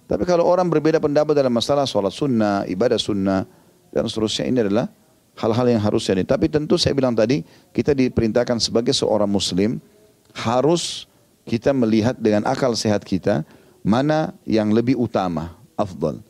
Tapi 0.07 0.23
kalau 0.23 0.47
orang 0.47 0.71
berbeda 0.71 1.03
pendapat 1.03 1.35
dalam 1.35 1.51
masalah 1.51 1.83
sholat 1.83 2.15
sunnah, 2.15 2.63
ibadah 2.71 2.95
sunnah, 2.95 3.43
dan 3.91 4.07
seterusnya 4.07 4.47
ini 4.47 4.63
adalah 4.63 4.87
hal-hal 5.35 5.67
yang 5.67 5.83
harus 5.83 6.07
jadi. 6.07 6.23
Tapi 6.23 6.47
tentu 6.47 6.79
saya 6.79 6.95
bilang 6.95 7.11
tadi, 7.11 7.43
kita 7.75 7.91
diperintahkan 7.91 8.63
sebagai 8.63 8.95
seorang 8.95 9.27
muslim, 9.27 9.83
harus 10.31 11.11
kita 11.43 11.75
melihat 11.75 12.15
dengan 12.15 12.47
akal 12.47 12.71
sehat 12.79 13.03
kita, 13.03 13.43
mana 13.83 14.31
yang 14.47 14.71
lebih 14.71 14.95
utama, 14.95 15.59
afdal. 15.75 16.23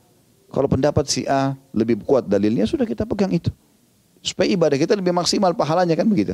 Kalau 0.49 0.69
pendapat 0.73 1.05
si 1.05 1.29
A 1.29 1.53
lebih 1.77 2.01
kuat 2.01 2.25
dalilnya, 2.25 2.65
sudah 2.65 2.89
kita 2.89 3.05
pegang 3.05 3.29
itu. 3.29 3.53
Supaya 4.25 4.49
ibadah 4.49 4.81
kita 4.81 4.97
lebih 4.97 5.13
maksimal 5.13 5.53
pahalanya 5.53 5.93
kan 5.93 6.09
begitu. 6.09 6.33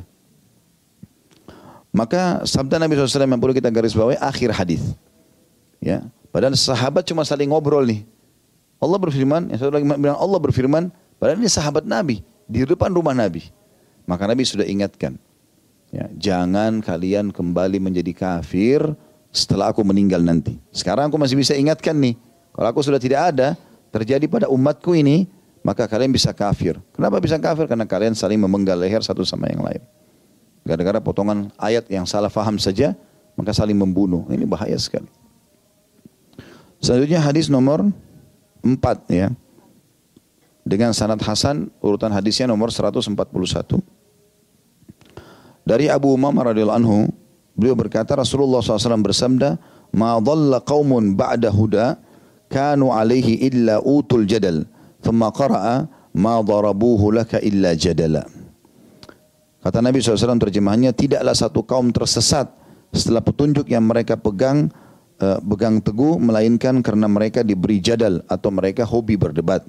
Maka 1.92 2.40
sabda 2.48 2.80
Nabi 2.80 2.96
SAW 2.96 3.28
yang 3.28 3.36
perlu 3.36 3.52
kita 3.52 3.68
garis 3.68 3.92
bawahi 3.92 4.16
akhir 4.16 4.48
hadis. 4.56 4.80
Ya, 5.76 6.08
padahal 6.32 6.56
sahabat 6.56 7.04
cuma 7.04 7.20
saling 7.22 7.52
ngobrol 7.52 7.84
nih. 7.84 8.08
Allah 8.80 8.98
berfirman, 8.98 9.52
yang 9.52 9.58
satu 9.60 9.70
lagi 9.70 9.84
bilang 9.84 10.16
Allah 10.16 10.40
berfirman, 10.40 10.88
padahal 11.20 11.38
ini 11.38 11.52
sahabat 11.52 11.84
Nabi 11.84 12.24
di 12.48 12.64
depan 12.64 12.90
rumah 12.90 13.12
Nabi. 13.12 13.52
Maka 14.08 14.24
Nabi 14.26 14.42
sudah 14.42 14.66
ingatkan, 14.66 15.20
ya, 15.92 16.08
jangan 16.16 16.82
kalian 16.82 17.30
kembali 17.30 17.78
menjadi 17.78 18.10
kafir 18.16 18.82
setelah 19.30 19.70
aku 19.70 19.84
meninggal 19.86 20.24
nanti. 20.24 20.58
Sekarang 20.74 21.12
aku 21.12 21.20
masih 21.20 21.38
bisa 21.38 21.52
ingatkan 21.54 21.94
nih, 21.94 22.16
kalau 22.56 22.68
aku 22.72 22.80
sudah 22.82 22.98
tidak 22.98 23.36
ada, 23.36 23.54
terjadi 23.92 24.24
pada 24.26 24.46
umatku 24.48 24.96
ini, 24.96 25.28
maka 25.60 25.86
kalian 25.86 26.10
bisa 26.10 26.32
kafir. 26.32 26.80
Kenapa 26.96 27.20
bisa 27.20 27.36
kafir? 27.38 27.68
Karena 27.68 27.84
kalian 27.84 28.16
saling 28.16 28.40
memenggal 28.40 28.80
leher 28.80 29.04
satu 29.04 29.22
sama 29.22 29.46
yang 29.46 29.62
lain. 29.62 29.82
Gara-gara 30.62 31.02
potongan 31.02 31.50
ayat 31.58 31.90
yang 31.90 32.06
salah 32.06 32.30
faham 32.30 32.54
saja, 32.58 32.94
maka 33.34 33.50
saling 33.50 33.74
membunuh. 33.74 34.22
Ini 34.30 34.46
bahaya 34.46 34.78
sekali. 34.78 35.10
Selanjutnya 36.82 37.22
hadis 37.22 37.50
nomor 37.50 37.90
4 38.62 38.78
ya. 39.10 39.30
Dengan 40.62 40.94
sanad 40.94 41.18
Hasan, 41.18 41.74
urutan 41.82 42.14
hadisnya 42.14 42.46
nomor 42.46 42.70
141. 42.70 43.82
Dari 45.66 45.90
Abu 45.90 46.14
Umamah 46.14 46.54
radhiyallahu 46.54 46.78
anhu, 46.78 46.98
beliau 47.54 47.74
berkata 47.74 48.14
Rasulullah 48.14 48.62
SAW 48.62 49.02
bersabda, 49.02 49.58
"Ma 49.94 50.18
dhalla 50.22 50.62
qaumun 50.62 51.18
ba'da 51.18 51.50
huda 51.50 51.98
kanu 52.46 52.94
alaihi 52.94 53.42
illa 53.46 53.82
utul 53.82 54.26
jadal." 54.26 54.66
Thumma 55.02 55.34
qara'a, 55.34 55.90
"Ma 56.14 56.38
darabuhu 56.42 57.10
laka 57.10 57.42
illa 57.42 57.74
jadala." 57.74 58.41
Kata 59.62 59.78
Nabi 59.78 60.02
SAW 60.02 60.42
terjemahannya, 60.42 60.90
tidaklah 60.90 61.38
satu 61.38 61.62
kaum 61.62 61.94
tersesat 61.94 62.50
setelah 62.90 63.22
petunjuk 63.22 63.70
yang 63.70 63.86
mereka 63.86 64.18
pegang 64.18 64.68
uh, 65.22 65.38
pegang 65.38 65.78
teguh, 65.78 66.18
melainkan 66.18 66.82
karena 66.82 67.06
mereka 67.06 67.46
diberi 67.46 67.78
jadal 67.78 68.26
atau 68.26 68.50
mereka 68.50 68.82
hobi 68.82 69.14
berdebat. 69.14 69.62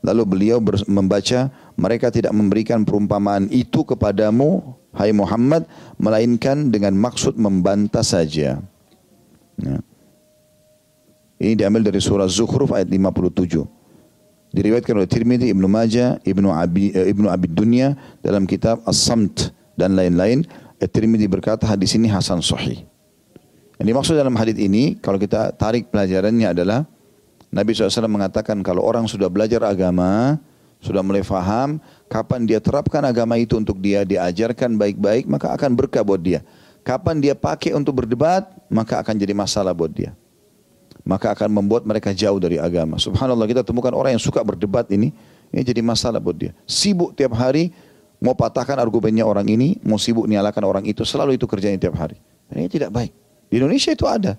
Lalu 0.00 0.22
beliau 0.24 0.58
membaca, 0.88 1.52
mereka 1.76 2.08
tidak 2.08 2.32
memberikan 2.32 2.88
perumpamaan 2.88 3.50
itu 3.52 3.84
kepadamu, 3.84 4.74
hai 4.96 5.12
Muhammad, 5.12 5.68
melainkan 6.00 6.72
dengan 6.72 6.96
maksud 6.96 7.36
membantah 7.36 8.06
saja. 8.06 8.62
Ya. 9.58 9.78
Ini 11.38 11.54
diambil 11.54 11.86
dari 11.86 12.02
surah 12.02 12.26
Zukhruf 12.26 12.74
ayat 12.74 12.90
57. 12.90 13.77
Diriwayatkan 14.48 14.96
oleh 14.96 15.08
Tirmidzi, 15.08 15.52
Ibnu 15.52 15.68
Majah, 15.68 16.16
Ibnu 16.24 16.48
Abi 16.48 16.90
uh, 16.96 17.04
Ibnu 17.04 17.28
Abi 17.28 17.52
Dunya 17.52 17.92
dalam 18.24 18.48
kitab 18.48 18.80
As-Samt 18.88 19.52
dan 19.76 19.92
lain-lain. 19.92 20.48
Tirmidzi 20.78 21.26
berkata 21.26 21.66
hadis 21.66 21.98
ini 21.98 22.06
hasan 22.06 22.38
sahih. 22.38 22.86
Yang 23.82 23.86
dimaksud 23.90 24.14
dalam 24.14 24.34
hadis 24.38 24.54
ini 24.58 24.94
kalau 24.98 25.18
kita 25.18 25.50
tarik 25.58 25.90
pelajarannya 25.90 26.54
adalah 26.54 26.86
Nabi 27.50 27.74
SAW 27.74 28.06
mengatakan 28.06 28.62
kalau 28.62 28.86
orang 28.86 29.10
sudah 29.10 29.26
belajar 29.26 29.62
agama, 29.66 30.38
sudah 30.78 31.02
mulai 31.02 31.26
faham, 31.26 31.82
kapan 32.06 32.46
dia 32.46 32.62
terapkan 32.62 33.02
agama 33.02 33.34
itu 33.38 33.58
untuk 33.58 33.78
dia, 33.82 34.06
diajarkan 34.06 34.78
baik-baik, 34.78 35.26
maka 35.26 35.50
akan 35.50 35.74
berkah 35.74 36.06
buat 36.06 36.22
dia. 36.22 36.46
Kapan 36.86 37.18
dia 37.18 37.34
pakai 37.34 37.74
untuk 37.74 37.98
berdebat, 37.98 38.46
maka 38.70 39.02
akan 39.02 39.18
jadi 39.18 39.34
masalah 39.34 39.74
buat 39.74 39.90
dia 39.90 40.14
maka 41.08 41.32
akan 41.32 41.48
membuat 41.48 41.88
mereka 41.88 42.12
jauh 42.12 42.36
dari 42.36 42.60
agama. 42.60 43.00
Subhanallah 43.00 43.48
kita 43.48 43.64
temukan 43.64 43.96
orang 43.96 44.20
yang 44.20 44.22
suka 44.22 44.44
berdebat 44.44 44.92
ini, 44.92 45.08
ini 45.48 45.62
jadi 45.64 45.80
masalah 45.80 46.20
buat 46.20 46.36
dia. 46.36 46.52
Sibuk 46.68 47.16
tiap 47.16 47.32
hari, 47.32 47.72
mau 48.20 48.36
patahkan 48.36 48.76
argumennya 48.76 49.24
orang 49.24 49.48
ini, 49.48 49.80
mau 49.88 49.96
sibuk 49.96 50.28
nyalakan 50.28 50.68
orang 50.68 50.84
itu, 50.84 51.08
selalu 51.08 51.40
itu 51.40 51.48
kerjanya 51.48 51.80
tiap 51.80 51.96
hari. 51.96 52.20
Ini 52.52 52.68
tidak 52.68 52.92
baik. 52.92 53.12
Di 53.48 53.56
Indonesia 53.56 53.96
itu 53.96 54.04
ada. 54.04 54.36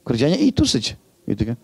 Kerjanya 0.00 0.40
itu 0.40 0.64
saja. 0.64 0.96
Gitu 1.28 1.42
kan. 1.52 1.56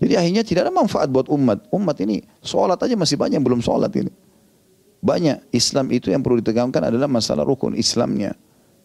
Jadi 0.00 0.16
akhirnya 0.16 0.42
tidak 0.42 0.68
ada 0.68 0.72
manfaat 0.72 1.12
buat 1.12 1.28
umat. 1.28 1.68
Umat 1.68 1.96
ini 2.00 2.24
sholat 2.40 2.80
aja 2.80 2.96
masih 2.96 3.20
banyak 3.20 3.40
belum 3.44 3.60
sholat 3.60 3.92
ini. 4.00 4.08
Banyak 5.04 5.52
Islam 5.52 5.92
itu 5.92 6.08
yang 6.08 6.24
perlu 6.24 6.40
ditegangkan 6.40 6.88
adalah 6.88 7.04
masalah 7.04 7.44
rukun 7.44 7.76
Islamnya. 7.76 8.32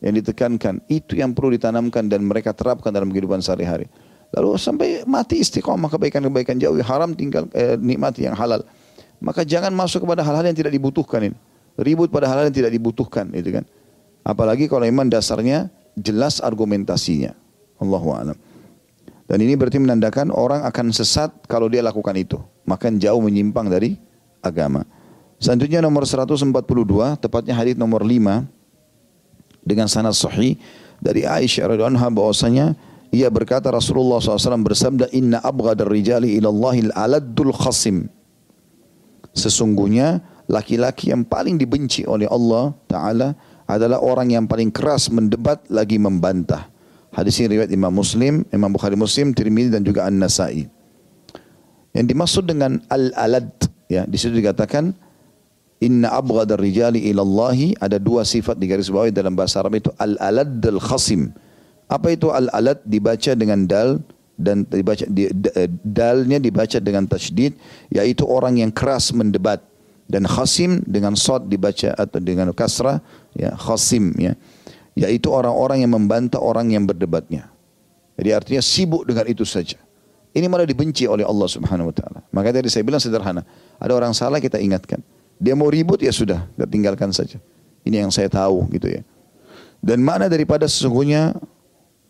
Yang 0.04 0.28
ditekankan. 0.28 0.84
Itu 0.92 1.16
yang 1.16 1.32
perlu 1.32 1.56
ditanamkan 1.56 2.12
dan 2.12 2.24
mereka 2.28 2.52
terapkan 2.52 2.92
dalam 2.92 3.12
kehidupan 3.12 3.40
sehari-hari. 3.40 3.88
Lalu 4.30 4.62
sampai 4.62 4.88
mati 5.10 5.42
istiqomah 5.42 5.90
kebaikan-kebaikan 5.90 6.62
jauh 6.62 6.78
haram 6.86 7.18
tinggal 7.18 7.50
eh, 7.54 7.74
nikmati 7.82 8.30
yang 8.30 8.38
halal. 8.38 8.62
Maka 9.20 9.42
jangan 9.44 9.74
masuk 9.74 10.06
kepada 10.06 10.22
hal-hal 10.22 10.46
yang 10.46 10.58
tidak 10.58 10.72
dibutuhkan 10.72 11.34
ini. 11.34 11.38
Ribut 11.80 12.14
pada 12.14 12.30
hal-hal 12.30 12.52
yang 12.52 12.56
tidak 12.56 12.72
dibutuhkan 12.72 13.32
itu 13.34 13.56
kan. 13.56 13.66
Apalagi 14.22 14.70
kalau 14.70 14.86
iman 14.86 15.10
dasarnya 15.10 15.74
jelas 15.98 16.40
argumentasinya. 16.40 17.34
Allahu 17.80 18.10
a'lam. 18.14 18.38
Dan 19.30 19.46
ini 19.46 19.54
berarti 19.54 19.78
menandakan 19.78 20.34
orang 20.34 20.66
akan 20.66 20.90
sesat 20.90 21.30
kalau 21.46 21.70
dia 21.70 21.86
lakukan 21.86 22.14
itu. 22.18 22.38
Makan 22.66 22.98
jauh 22.98 23.22
menyimpang 23.22 23.70
dari 23.70 23.98
agama. 24.42 24.86
Selanjutnya 25.40 25.80
nomor 25.80 26.04
142, 26.04 26.52
tepatnya 27.22 27.56
hadis 27.56 27.80
nomor 27.80 28.04
5 28.04 28.44
dengan 29.64 29.88
sanad 29.88 30.18
sahih 30.18 30.60
dari 31.00 31.24
Aisyah 31.24 31.72
radhiyallahu 31.72 31.96
anha 31.96 32.10
bahwasanya 32.12 32.66
ia 33.10 33.28
berkata 33.34 33.74
Rasulullah 33.74 34.22
SAW 34.22 34.62
bersabda 34.62 35.10
Inna 35.18 35.42
abghadar 35.42 35.90
rijali 35.90 36.38
ilallahil 36.38 36.94
aladdul 36.94 37.54
khasim 37.54 38.06
Sesungguhnya 39.34 40.22
laki-laki 40.50 41.14
yang 41.14 41.24
paling 41.26 41.58
dibenci 41.62 42.04
oleh 42.06 42.26
Allah 42.26 42.74
Ta'ala 42.90 43.38
adalah 43.70 44.02
orang 44.02 44.34
yang 44.34 44.46
paling 44.50 44.74
keras 44.74 45.14
mendebat 45.14 45.62
lagi 45.70 46.02
membantah. 46.02 46.66
Hadis 47.14 47.38
ini 47.42 47.58
riwayat 47.58 47.70
Imam 47.70 47.94
Muslim, 47.94 48.42
Imam 48.50 48.74
Bukhari 48.74 48.98
Muslim, 48.98 49.34
Tirmidzi 49.34 49.78
dan 49.78 49.86
juga 49.86 50.10
An-Nasa'i. 50.10 50.66
Yang 51.94 52.06
dimaksud 52.14 52.44
dengan 52.50 52.82
al-alad 52.90 53.50
ya, 53.90 54.06
di 54.06 54.18
situ 54.18 54.38
dikatakan 54.38 54.94
Inna 55.80 56.12
abghadar 56.12 56.60
rijali 56.60 57.08
ilallahi 57.08 57.80
ada 57.80 57.96
dua 57.98 58.28
sifat 58.28 58.60
di 58.60 58.68
garis 58.68 58.92
bawah 58.92 59.08
dalam 59.16 59.32
bahasa 59.32 59.64
Arab 59.64 59.80
itu 59.80 59.90
al-alad 59.96 60.60
al 60.60 60.82
khasim. 60.82 61.32
Apa 61.90 62.14
itu 62.14 62.30
al-alad 62.30 62.80
dibaca 62.86 63.34
dengan 63.34 63.66
dal 63.66 63.98
dan 64.40 64.64
dibaca 64.70 65.04
di, 65.10 65.28
dalnya 65.84 66.40
dibaca 66.40 66.78
dengan 66.80 67.10
tasydid 67.10 67.58
yaitu 67.92 68.24
orang 68.24 68.62
yang 68.62 68.72
keras 68.72 69.12
mendebat 69.12 69.60
dan 70.08 70.24
khasim 70.24 70.80
dengan 70.86 71.18
sod 71.18 71.50
dibaca 71.52 71.92
atau 71.98 72.22
dengan 72.24 72.54
kasrah 72.56 73.04
ya 73.36 73.52
khasim 73.58 74.16
ya 74.16 74.38
yaitu 74.96 75.28
orang-orang 75.34 75.84
yang 75.84 75.92
membantah 75.96 76.40
orang 76.40 76.72
yang 76.72 76.84
berdebatnya. 76.84 77.48
Jadi 78.20 78.30
artinya 78.36 78.62
sibuk 78.64 79.08
dengan 79.08 79.26
itu 79.32 79.48
saja. 79.48 79.80
Ini 80.36 80.46
malah 80.52 80.68
dibenci 80.68 81.08
oleh 81.08 81.24
Allah 81.24 81.48
Subhanahu 81.48 81.90
wa 81.90 81.96
taala. 81.96 82.20
Maka 82.36 82.52
tadi 82.52 82.68
saya 82.68 82.84
bilang 82.84 83.00
sederhana, 83.00 83.48
ada 83.80 83.92
orang 83.96 84.12
salah 84.12 84.38
kita 84.44 84.60
ingatkan. 84.60 85.00
Dia 85.40 85.56
mau 85.56 85.72
ribut 85.72 86.04
ya 86.04 86.12
sudah, 86.12 86.44
kita 86.54 86.68
tinggalkan 86.68 87.10
saja. 87.16 87.40
Ini 87.88 88.04
yang 88.04 88.12
saya 88.12 88.28
tahu 88.28 88.68
gitu 88.76 88.92
ya. 88.92 89.02
Dan 89.80 90.04
mana 90.04 90.28
daripada 90.28 90.68
sesungguhnya 90.68 91.32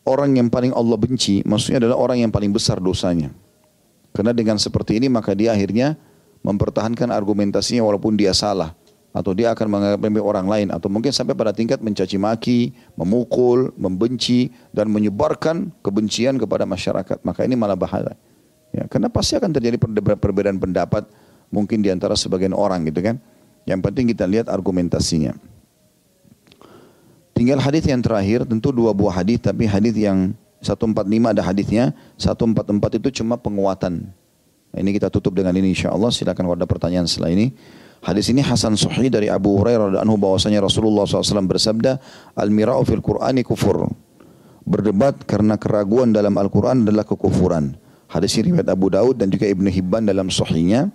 orang 0.10 0.34
yang 0.34 0.50
paling 0.50 0.74
Allah 0.74 0.98
benci, 0.98 1.46
maksudnya 1.46 1.86
adalah 1.86 2.02
orang 2.02 2.26
yang 2.26 2.32
paling 2.34 2.50
besar 2.50 2.82
dosanya. 2.82 3.30
Karena 4.10 4.34
dengan 4.34 4.58
seperti 4.58 4.98
ini 4.98 5.06
maka 5.06 5.38
dia 5.38 5.54
akhirnya 5.54 5.94
mempertahankan 6.42 7.14
argumentasinya 7.14 7.86
walaupun 7.86 8.18
dia 8.18 8.34
salah 8.34 8.74
atau 9.10 9.34
dia 9.34 9.54
akan 9.54 9.68
menganggap 9.70 10.02
remeh 10.06 10.22
orang 10.22 10.48
lain 10.50 10.68
atau 10.70 10.90
mungkin 10.90 11.10
sampai 11.10 11.34
pada 11.34 11.54
tingkat 11.54 11.82
mencaci 11.82 12.18
maki, 12.18 12.74
memukul, 12.94 13.74
membenci 13.78 14.54
dan 14.74 14.90
menyebarkan 14.90 15.74
kebencian 15.82 16.38
kepada 16.38 16.66
masyarakat. 16.66 17.22
Maka 17.26 17.46
ini 17.46 17.58
malah 17.58 17.78
bahaya. 17.78 18.14
Ya, 18.70 18.86
karena 18.86 19.10
pasti 19.10 19.34
akan 19.34 19.50
terjadi 19.50 19.82
perbedaan 20.18 20.62
pendapat 20.62 21.10
mungkin 21.50 21.82
di 21.82 21.90
antara 21.90 22.14
sebagian 22.14 22.54
orang 22.54 22.86
gitu 22.86 23.02
kan. 23.02 23.18
Yang 23.66 23.80
penting 23.86 24.06
kita 24.14 24.26
lihat 24.30 24.46
argumentasinya. 24.50 25.38
Tinggal 27.40 27.64
hadis 27.64 27.88
yang 27.88 28.04
terakhir, 28.04 28.44
tentu 28.44 28.76
dua 28.76 28.92
buah 28.92 29.24
hadis 29.24 29.40
tapi 29.40 29.64
hadis 29.64 29.96
yang 29.96 30.36
145 30.60 31.08
ada 31.08 31.40
hadisnya, 31.40 31.96
144 32.20 33.00
itu 33.00 33.24
cuma 33.24 33.40
penguatan. 33.40 34.12
Ini 34.76 34.90
kita 34.92 35.08
tutup 35.08 35.40
dengan 35.40 35.56
ini 35.56 35.72
insya 35.72 35.96
Allah. 35.96 36.12
Silakan 36.12 36.52
ada 36.52 36.68
pertanyaan 36.68 37.08
setelah 37.08 37.32
ini. 37.32 37.56
Hadis 38.04 38.28
ini 38.28 38.44
Hasan 38.44 38.76
Sahih 38.76 39.08
dari 39.08 39.32
Abu 39.32 39.56
Hurairah 39.56 39.96
dan 39.96 40.04
anhu 40.04 40.20
bahwasanya 40.20 40.60
Rasulullah 40.60 41.08
SAW 41.08 41.48
bersabda, 41.48 41.96
Al-mira'u 42.36 42.84
fil 42.84 43.00
Qur'ani 43.00 43.48
kufur. 43.48 43.88
Berdebat 44.68 45.24
karena 45.24 45.56
keraguan 45.56 46.12
dalam 46.12 46.36
Al-Quran 46.36 46.84
adalah 46.84 47.08
kekufuran. 47.08 47.72
Hadis 48.12 48.36
ini 48.36 48.52
riwayat 48.52 48.68
Abu 48.68 48.92
Daud 48.92 49.16
dan 49.16 49.32
juga 49.32 49.48
Ibnu 49.48 49.72
Hibban 49.72 50.04
dalam 50.04 50.28
sahihnya. 50.28 50.92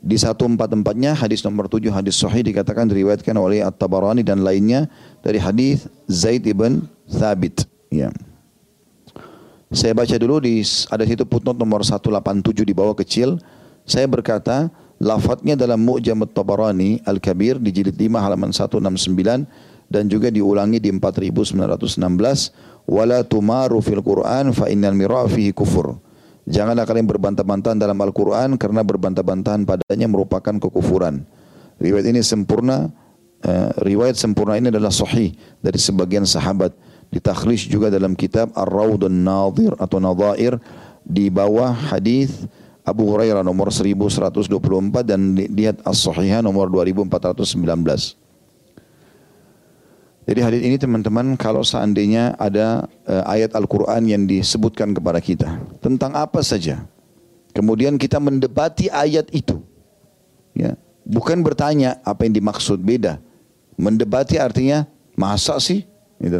Di 0.00 0.16
satu 0.16 0.48
empat 0.48 0.72
empatnya 0.72 1.12
hadis 1.12 1.44
nomor 1.44 1.68
tujuh 1.68 1.92
hadis 1.92 2.16
sahih 2.16 2.40
dikatakan 2.40 2.88
diriwayatkan 2.88 3.36
oleh 3.36 3.60
At-Tabarani 3.60 4.24
dan 4.24 4.40
lainnya 4.40 4.88
dari 5.20 5.36
hadis 5.36 5.84
Zaid 6.08 6.48
ibn 6.48 6.88
Thabit. 7.04 7.68
Ya. 7.92 8.08
Saya 9.70 9.92
baca 9.92 10.16
dulu 10.16 10.40
di 10.40 10.64
ada 10.88 11.04
situ 11.04 11.22
footnote 11.28 11.60
nomor 11.60 11.84
187 11.84 12.64
di 12.64 12.72
bawah 12.72 12.96
kecil. 12.96 13.36
Saya 13.84 14.08
berkata, 14.08 14.72
lafadznya 14.96 15.52
dalam 15.52 15.84
Mu'jam 15.84 16.24
At-Tabarani 16.24 17.04
Al-Kabir 17.04 17.60
di 17.60 17.68
jilid 17.68 17.94
5 17.94 18.24
halaman 18.24 18.50
169 18.56 19.92
dan 19.92 20.04
juga 20.08 20.32
diulangi 20.32 20.80
di 20.80 20.88
4916 20.96 21.60
wala 22.88 23.20
tumaru 23.20 23.84
fil 23.84 24.00
Qur'an 24.00 24.54
fa 24.56 24.66
innal 24.72 24.96
mira' 24.96 25.28
fihi 25.28 25.52
kufur. 25.52 25.98
Janganlah 26.50 26.82
kalian 26.82 27.06
berbantah-bantahan 27.06 27.78
dalam 27.78 27.94
Al-Quran 27.94 28.58
karena 28.58 28.82
berbantah-bantahan 28.82 29.62
padanya 29.62 30.10
merupakan 30.10 30.50
kekufuran. 30.58 31.22
Riwayat 31.78 32.10
ini 32.10 32.26
sempurna, 32.26 32.90
uh, 33.46 33.70
riwayat 33.86 34.18
sempurna 34.18 34.58
ini 34.58 34.74
adalah 34.74 34.90
sahih 34.90 35.30
dari 35.62 35.78
sebagian 35.78 36.26
sahabat. 36.26 36.74
Ditakhlis 37.10 37.70
juga 37.70 37.86
dalam 37.90 38.18
kitab 38.18 38.50
Ar-Rawd 38.58 39.06
Nadir 39.06 39.78
atau 39.78 40.02
Nadair 40.02 40.58
di 41.06 41.30
bawah 41.30 41.70
hadis 41.70 42.50
Abu 42.82 43.06
Hurairah 43.06 43.46
nomor 43.46 43.70
1124 43.70 44.50
dan 45.06 45.38
lihat 45.38 45.78
As-Sahihah 45.86 46.42
nomor 46.42 46.66
2419. 46.66 48.29
Jadi 50.28 50.40
hadis 50.44 50.62
ini 50.62 50.76
teman-teman 50.76 51.34
kalau 51.34 51.64
seandainya 51.64 52.36
ada 52.36 52.84
uh, 53.08 53.24
ayat 53.24 53.56
Al-Quran 53.56 54.04
yang 54.04 54.22
disebutkan 54.28 54.92
kepada 54.92 55.18
kita 55.18 55.58
tentang 55.80 56.12
apa 56.12 56.44
saja. 56.44 56.84
Kemudian 57.50 57.98
kita 57.98 58.20
mendebati 58.22 58.92
ayat 58.92 59.26
itu. 59.34 59.58
Ya, 60.54 60.78
bukan 61.02 61.42
bertanya 61.42 61.98
apa 62.06 62.28
yang 62.28 62.36
dimaksud 62.36 62.78
beda. 62.78 63.18
Mendebati 63.80 64.36
artinya 64.36 64.86
masa 65.18 65.56
sih? 65.58 65.88
Gitu. 66.20 66.36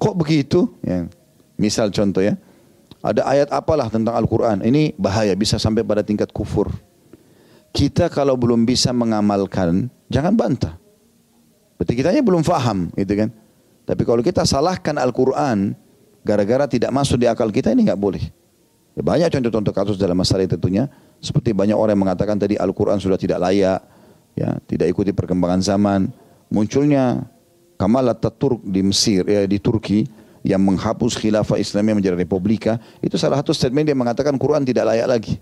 Kok 0.00 0.14
begitu? 0.14 0.70
Ya. 0.84 1.08
Misal 1.60 1.92
contoh 1.92 2.24
ya. 2.24 2.36
Ada 3.00 3.24
ayat 3.24 3.48
apalah 3.52 3.88
tentang 3.88 4.12
Al-Quran. 4.16 4.60
Ini 4.60 4.96
bahaya 4.96 5.32
bisa 5.36 5.56
sampai 5.56 5.84
pada 5.84 6.04
tingkat 6.04 6.32
kufur. 6.32 6.68
Kita 7.72 8.08
kalau 8.12 8.36
belum 8.36 8.64
bisa 8.64 8.92
mengamalkan, 8.96 9.88
jangan 10.08 10.34
bantah. 10.36 10.79
Berarti 11.80 11.96
kitanya 11.96 12.20
belum 12.20 12.44
faham 12.44 12.92
gitu 12.92 13.16
kan. 13.16 13.32
Tapi 13.88 14.04
kalau 14.04 14.20
kita 14.20 14.44
salahkan 14.44 15.00
Al-Quran 15.00 15.72
gara-gara 16.20 16.68
tidak 16.68 16.92
masuk 16.92 17.16
di 17.16 17.24
akal 17.24 17.48
kita 17.48 17.72
ini 17.72 17.88
nggak 17.88 17.96
boleh. 17.96 18.20
Ya, 18.92 19.00
banyak 19.00 19.32
contoh-contoh 19.32 19.72
kasus 19.72 19.96
dalam 19.96 20.12
masalah 20.12 20.44
itu 20.44 20.60
tentunya. 20.60 20.92
Seperti 21.24 21.56
banyak 21.56 21.72
orang 21.72 21.96
yang 21.96 22.04
mengatakan 22.04 22.36
tadi 22.36 22.60
Al-Quran 22.60 23.00
sudah 23.00 23.16
tidak 23.16 23.40
layak. 23.40 23.80
ya 24.36 24.60
Tidak 24.60 24.92
ikuti 24.92 25.16
perkembangan 25.16 25.64
zaman. 25.64 26.12
Munculnya 26.52 27.24
Kamal 27.80 28.12
Ataturk 28.12 28.60
di 28.60 28.84
Mesir, 28.84 29.24
ya, 29.24 29.48
di 29.48 29.56
Turki 29.56 30.04
yang 30.44 30.60
menghapus 30.60 31.16
khilafah 31.16 31.56
Islamnya 31.56 31.96
menjadi 31.96 32.16
republika. 32.20 32.76
Itu 33.00 33.16
salah 33.16 33.40
satu 33.40 33.56
statement 33.56 33.88
dia 33.88 33.96
mengatakan 33.96 34.36
Quran 34.36 34.68
tidak 34.68 34.84
layak 34.84 35.08
lagi. 35.08 35.34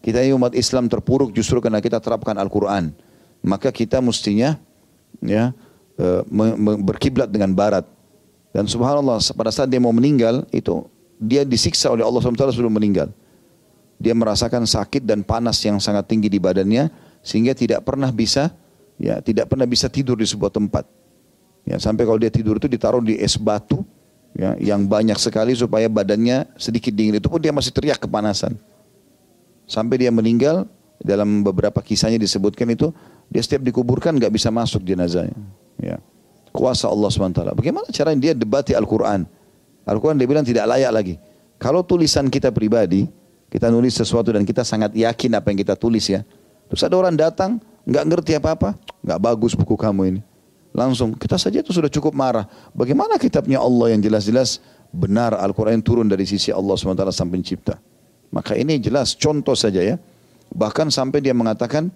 Kita 0.00 0.24
ini 0.24 0.32
umat 0.32 0.56
Islam 0.56 0.88
terpuruk 0.88 1.36
justru 1.36 1.60
karena 1.60 1.84
kita 1.84 2.00
terapkan 2.00 2.32
Al-Quran. 2.40 2.96
Maka 3.44 3.68
kita 3.68 4.00
mestinya 4.00 4.56
ya 5.22 5.52
eh, 5.96 6.22
berkiblat 6.80 7.30
dengan 7.30 7.52
barat. 7.52 7.84
Dan 8.52 8.64
subhanallah 8.64 9.20
pada 9.36 9.52
saat 9.52 9.68
dia 9.68 9.80
mau 9.80 9.92
meninggal 9.92 10.48
itu 10.48 10.88
dia 11.20 11.44
disiksa 11.44 11.92
oleh 11.92 12.04
Allah 12.04 12.20
SWT 12.20 12.56
sebelum 12.56 12.72
meninggal. 12.72 13.12
Dia 13.96 14.12
merasakan 14.12 14.68
sakit 14.68 15.04
dan 15.04 15.24
panas 15.24 15.60
yang 15.64 15.80
sangat 15.80 16.08
tinggi 16.08 16.28
di 16.28 16.36
badannya 16.36 16.92
sehingga 17.24 17.56
tidak 17.56 17.84
pernah 17.84 18.12
bisa 18.12 18.52
ya 19.00 19.20
tidak 19.20 19.48
pernah 19.48 19.64
bisa 19.64 19.88
tidur 19.88 20.16
di 20.16 20.28
sebuah 20.28 20.52
tempat. 20.52 20.84
Ya, 21.66 21.82
sampai 21.82 22.06
kalau 22.06 22.20
dia 22.20 22.30
tidur 22.30 22.62
itu 22.62 22.70
ditaruh 22.70 23.02
di 23.02 23.18
es 23.18 23.34
batu 23.34 23.82
ya, 24.38 24.54
yang 24.62 24.86
banyak 24.86 25.18
sekali 25.18 25.56
supaya 25.56 25.90
badannya 25.90 26.46
sedikit 26.54 26.94
dingin. 26.94 27.18
Itu 27.18 27.26
pun 27.26 27.42
dia 27.42 27.50
masih 27.50 27.74
teriak 27.74 27.98
kepanasan. 27.98 28.54
Sampai 29.66 29.98
dia 29.98 30.14
meninggal 30.14 30.70
dalam 31.02 31.42
beberapa 31.42 31.82
kisahnya 31.82 32.22
disebutkan 32.22 32.70
itu 32.70 32.94
dia 33.30 33.42
setiap 33.42 33.62
dikuburkan 33.62 34.14
nggak 34.16 34.32
bisa 34.32 34.48
masuk 34.50 34.82
jenazahnya. 34.86 35.36
Ya. 35.80 35.98
Kuasa 36.54 36.88
Allah 36.88 37.12
SWT. 37.12 37.52
Bagaimana 37.52 37.86
caranya 37.92 38.20
dia 38.20 38.32
debati 38.32 38.72
Al-Quran? 38.72 39.28
Al-Quran 39.84 40.16
dia 40.16 40.28
bilang 40.28 40.46
tidak 40.46 40.64
layak 40.66 40.92
lagi. 40.92 41.14
Kalau 41.60 41.84
tulisan 41.84 42.32
kita 42.32 42.48
pribadi, 42.48 43.08
kita 43.52 43.68
nulis 43.68 43.96
sesuatu 43.96 44.32
dan 44.32 44.42
kita 44.42 44.64
sangat 44.64 44.92
yakin 44.96 45.36
apa 45.36 45.52
yang 45.52 45.58
kita 45.60 45.74
tulis 45.76 46.08
ya. 46.08 46.24
Terus 46.66 46.82
ada 46.82 46.96
orang 46.98 47.14
datang, 47.14 47.62
nggak 47.86 48.04
ngerti 48.08 48.32
apa-apa, 48.36 48.74
nggak 49.04 49.18
bagus 49.20 49.52
buku 49.54 49.78
kamu 49.78 50.16
ini. 50.16 50.20
Langsung, 50.76 51.16
kita 51.16 51.40
saja 51.40 51.64
itu 51.64 51.72
sudah 51.72 51.88
cukup 51.88 52.12
marah. 52.12 52.44
Bagaimana 52.76 53.16
kitabnya 53.16 53.62
Allah 53.62 53.96
yang 53.96 54.04
jelas-jelas 54.04 54.60
benar 54.92 55.32
Al-Quran 55.32 55.80
turun 55.80 56.04
dari 56.04 56.28
sisi 56.28 56.52
Allah 56.52 56.76
SWT 56.76 57.00
sang 57.16 57.32
pencipta. 57.32 57.80
Maka 58.28 58.52
ini 58.58 58.76
jelas 58.76 59.16
contoh 59.16 59.56
saja 59.56 59.80
ya. 59.80 59.96
Bahkan 60.52 60.92
sampai 60.92 61.24
dia 61.24 61.32
mengatakan, 61.32 61.88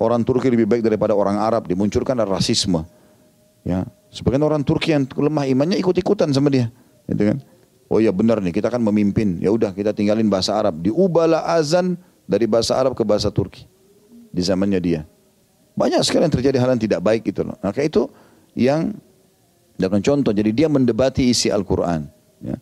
orang 0.00 0.22
Turki 0.24 0.48
lebih 0.48 0.68
baik 0.68 0.82
daripada 0.84 1.12
orang 1.12 1.40
Arab 1.40 1.68
dimunculkan 1.68 2.16
rasisme. 2.24 2.84
Ya 3.62 3.86
sebagian 4.12 4.44
orang 4.44 4.62
Turki 4.62 4.92
yang 4.92 5.08
lemah 5.08 5.48
imannya 5.48 5.80
ikut-ikutan 5.80 6.30
sama 6.30 6.52
dia 6.52 6.68
gitu 7.08 7.32
kan? 7.32 7.38
Oh 7.92 8.00
ya 8.00 8.08
benar 8.08 8.40
nih 8.40 8.56
kita 8.56 8.72
kan 8.72 8.80
memimpin. 8.80 9.36
Ya 9.40 9.52
udah 9.52 9.76
kita 9.76 9.92
tinggalin 9.92 10.28
bahasa 10.28 10.56
Arab. 10.56 10.80
Diubahlah 10.80 11.44
azan 11.56 12.00
dari 12.24 12.48
bahasa 12.48 12.76
Arab 12.76 12.96
ke 12.96 13.04
bahasa 13.04 13.28
Turki 13.28 13.68
di 14.32 14.40
zamannya 14.40 14.80
dia. 14.80 15.00
Banyak 15.76 16.00
sekali 16.04 16.24
yang 16.24 16.34
terjadi 16.34 16.56
hal 16.60 16.76
yang 16.76 16.82
tidak 16.82 17.00
baik 17.04 17.28
itu 17.28 17.44
loh. 17.44 17.56
Maka 17.60 17.84
itu 17.84 18.08
yang 18.56 18.96
dalam 19.76 20.00
contoh 20.00 20.32
jadi 20.32 20.52
dia 20.52 20.68
mendebati 20.68 21.32
isi 21.32 21.48
Al-Quran 21.48 22.04
ya. 22.44 22.56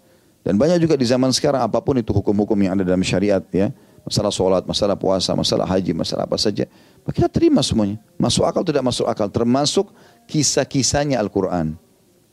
dan 0.46 0.54
banyak 0.54 0.78
juga 0.78 0.94
di 0.94 1.02
zaman 1.02 1.34
sekarang 1.34 1.66
apa 1.66 1.82
pun 1.82 1.98
itu 1.98 2.14
hukum-hukum 2.14 2.54
yang 2.62 2.78
ada 2.78 2.86
dalam 2.86 3.02
syariat 3.02 3.42
ya. 3.50 3.74
Masalah 4.00 4.32
sholat, 4.32 4.62
masalah 4.64 4.96
puasa, 4.96 5.36
masalah 5.36 5.68
haji, 5.68 5.92
masalah 5.92 6.24
apa 6.24 6.38
saja. 6.40 6.64
Kita 7.08 7.26
terima 7.32 7.64
semuanya. 7.64 7.96
Masuk 8.20 8.44
akal 8.44 8.62
tidak 8.62 8.84
masuk 8.84 9.08
akal. 9.08 9.26
Termasuk 9.32 9.90
kisah-kisahnya 10.28 11.16
Al-Quran. 11.18 11.74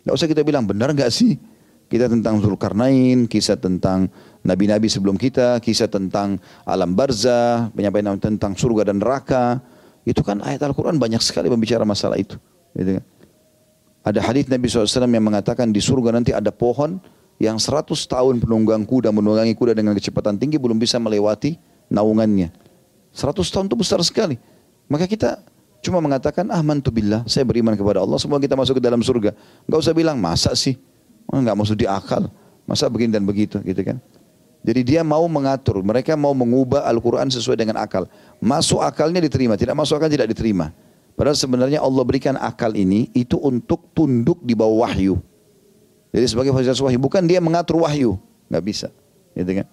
Tidak 0.03 0.14
usah 0.14 0.27
kita 0.27 0.44
bilang 0.44 0.68
benar 0.68 0.91
nggak 0.91 1.11
sih? 1.11 1.39
Kita 1.88 2.11
tentang 2.11 2.44
Zulkarnain, 2.44 3.31
kisah 3.31 3.56
tentang 3.56 4.11
nabi-nabi 4.44 4.91
sebelum 4.91 5.15
kita, 5.15 5.64
kisah 5.64 5.88
tentang 5.88 6.35
alam 6.68 6.91
barzah, 6.91 7.72
penyampaian 7.72 8.19
tentang 8.19 8.60
surga 8.60 8.91
dan 8.91 8.99
neraka. 8.99 9.64
Itu 10.03 10.19
kan 10.23 10.44
ayat 10.44 10.64
Al-Quran 10.68 10.99
banyak 10.99 11.23
sekali 11.23 11.48
membicara 11.48 11.88
masalah 11.88 12.19
itu. 12.19 12.35
Gitu 12.76 12.99
kan? 12.99 13.06
Ada 14.07 14.19
hadis 14.23 14.48
Nabi 14.48 14.72
SAW 14.72 14.88
yang 14.88 15.26
mengatakan 15.27 15.68
di 15.72 15.84
surga 15.84 16.15
nanti 16.15 16.31
ada 16.31 16.52
pohon 16.52 16.99
yang 17.44 17.60
100 17.60 17.91
tahun 18.07 18.39
penunggang 18.39 18.88
kuda 18.88 19.11
menunggangi 19.11 19.52
kuda 19.52 19.76
dengan 19.76 19.91
kecepatan 19.94 20.39
tinggi 20.39 20.56
belum 20.56 20.80
bisa 20.80 20.95
melewati 20.95 21.60
naungannya. 21.91 22.52
100 23.11 23.35
tahun 23.44 23.65
itu 23.68 23.76
besar 23.76 23.99
sekali. 24.03 24.39
Maka 24.88 25.05
kita 25.07 25.43
cuma 25.84 25.99
mengatakan 25.99 26.47
ah 26.51 26.64
billah, 26.64 27.23
saya 27.27 27.43
beriman 27.43 27.76
kepada 27.76 28.03
Allah, 28.03 28.19
semua 28.19 28.39
kita 28.39 28.55
masuk 28.55 28.80
ke 28.80 28.84
dalam 28.84 29.03
surga. 29.03 29.35
Enggak 29.68 29.80
usah 29.84 29.93
bilang 29.95 30.18
masa 30.19 30.51
sih? 30.55 30.80
Enggak 31.27 31.55
masuk 31.55 31.76
di 31.76 31.88
akal. 31.88 32.31
Masa 32.68 32.91
begini 32.91 33.15
dan 33.15 33.23
begitu 33.23 33.59
gitu 33.64 33.80
kan. 33.84 33.99
Jadi 34.68 34.84
dia 34.84 34.99
mau 34.99 35.23
mengatur, 35.31 35.80
mereka 35.80 36.19
mau 36.19 36.35
mengubah 36.35 36.84
Al-Quran 36.84 37.31
sesuai 37.31 37.55
dengan 37.55 37.80
akal. 37.80 38.03
Masuk 38.43 38.84
akalnya 38.84 39.23
diterima, 39.23 39.55
tidak 39.55 39.80
masuk 39.80 39.95
akal 39.95 40.11
tidak 40.11 40.27
diterima. 40.27 40.76
Padahal 41.15 41.39
sebenarnya 41.39 41.80
Allah 41.80 42.03
berikan 42.03 42.35
akal 42.35 42.76
ini 42.76 43.07
itu 43.15 43.39
untuk 43.39 43.88
tunduk 43.95 44.43
di 44.43 44.51
bawah 44.53 44.84
wahyu. 44.84 45.15
Jadi 46.11 46.26
sebagai 46.27 46.51
fasilitas 46.51 46.84
wahyu, 46.84 46.99
bukan 46.99 47.23
dia 47.23 47.39
mengatur 47.39 47.80
wahyu, 47.88 48.19
nggak 48.51 48.64
bisa, 48.64 48.88
gitu 49.34 49.64
kan? 49.64 49.68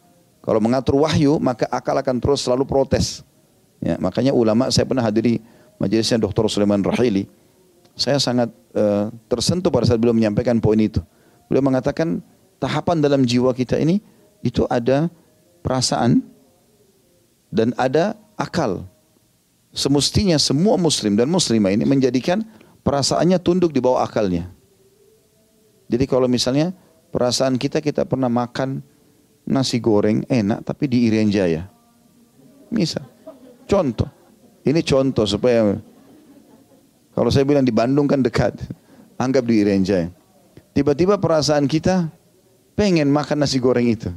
Kalau 0.44 0.60
mengatur 0.62 0.94
wahyu, 1.00 1.42
maka 1.42 1.66
akal 1.74 1.98
akan 1.98 2.16
terus 2.22 2.46
selalu 2.46 2.62
protes. 2.62 3.26
Ya, 3.84 4.00
makanya 4.00 4.32
ulama, 4.32 4.72
saya 4.72 4.88
pernah 4.88 5.04
hadiri 5.04 5.44
majelisnya 5.76 6.16
Dr. 6.16 6.48
Sulaiman 6.48 6.80
Rahili. 6.80 7.28
Saya 7.92 8.16
sangat 8.16 8.48
uh, 8.72 9.12
tersentuh 9.28 9.68
pada 9.68 9.84
saat 9.84 10.00
beliau 10.00 10.16
menyampaikan 10.16 10.56
poin 10.56 10.80
itu. 10.80 11.04
Beliau 11.52 11.60
mengatakan 11.60 12.24
tahapan 12.56 13.04
dalam 13.04 13.28
jiwa 13.28 13.52
kita 13.52 13.76
ini 13.76 14.00
itu 14.40 14.64
ada 14.72 15.12
perasaan 15.60 16.24
dan 17.52 17.76
ada 17.76 18.16
akal. 18.40 18.88
Semestinya 19.70 20.40
semua 20.40 20.80
muslim 20.80 21.14
dan 21.14 21.28
muslimah 21.28 21.76
ini 21.76 21.84
menjadikan 21.84 22.40
perasaannya 22.82 23.36
tunduk 23.38 23.70
di 23.70 23.84
bawah 23.84 24.00
akalnya. 24.00 24.48
Jadi 25.92 26.08
kalau 26.08 26.26
misalnya 26.26 26.72
perasaan 27.12 27.60
kita 27.60 27.84
kita 27.84 28.08
pernah 28.08 28.32
makan 28.32 28.80
nasi 29.44 29.76
goreng 29.76 30.24
enak 30.26 30.64
tapi 30.64 30.88
di 30.88 31.06
Irian 31.06 31.28
Jaya. 31.28 31.68
Misal. 32.72 33.13
Contoh. 33.64 34.08
Ini 34.64 34.80
contoh 34.80 35.28
supaya 35.28 35.76
kalau 37.14 37.30
saya 37.30 37.46
bilang 37.46 37.62
di 37.62 37.72
Bandung 37.72 38.10
kan 38.10 38.20
dekat. 38.20 38.58
Anggap 39.14 39.46
di 39.46 39.62
Irian 39.62 39.86
Jaya. 39.86 40.10
Tiba-tiba 40.74 41.14
perasaan 41.22 41.70
kita 41.70 42.10
pengen 42.74 43.06
makan 43.14 43.46
nasi 43.46 43.62
goreng 43.62 43.86
itu 43.86 44.10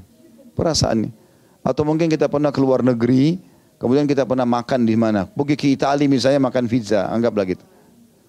perasaannya. 0.58 1.14
Atau 1.62 1.86
mungkin 1.86 2.10
kita 2.10 2.26
pernah 2.26 2.50
keluar 2.50 2.82
negeri, 2.82 3.38
kemudian 3.78 4.10
kita 4.10 4.26
pernah 4.26 4.50
makan 4.50 4.90
di 4.90 4.98
mana. 4.98 5.30
Pergi 5.30 5.54
ke 5.54 5.68
Italia 5.70 6.10
misalnya 6.10 6.42
makan 6.42 6.66
pizza, 6.66 7.06
anggaplah 7.14 7.46
gitu. 7.46 7.62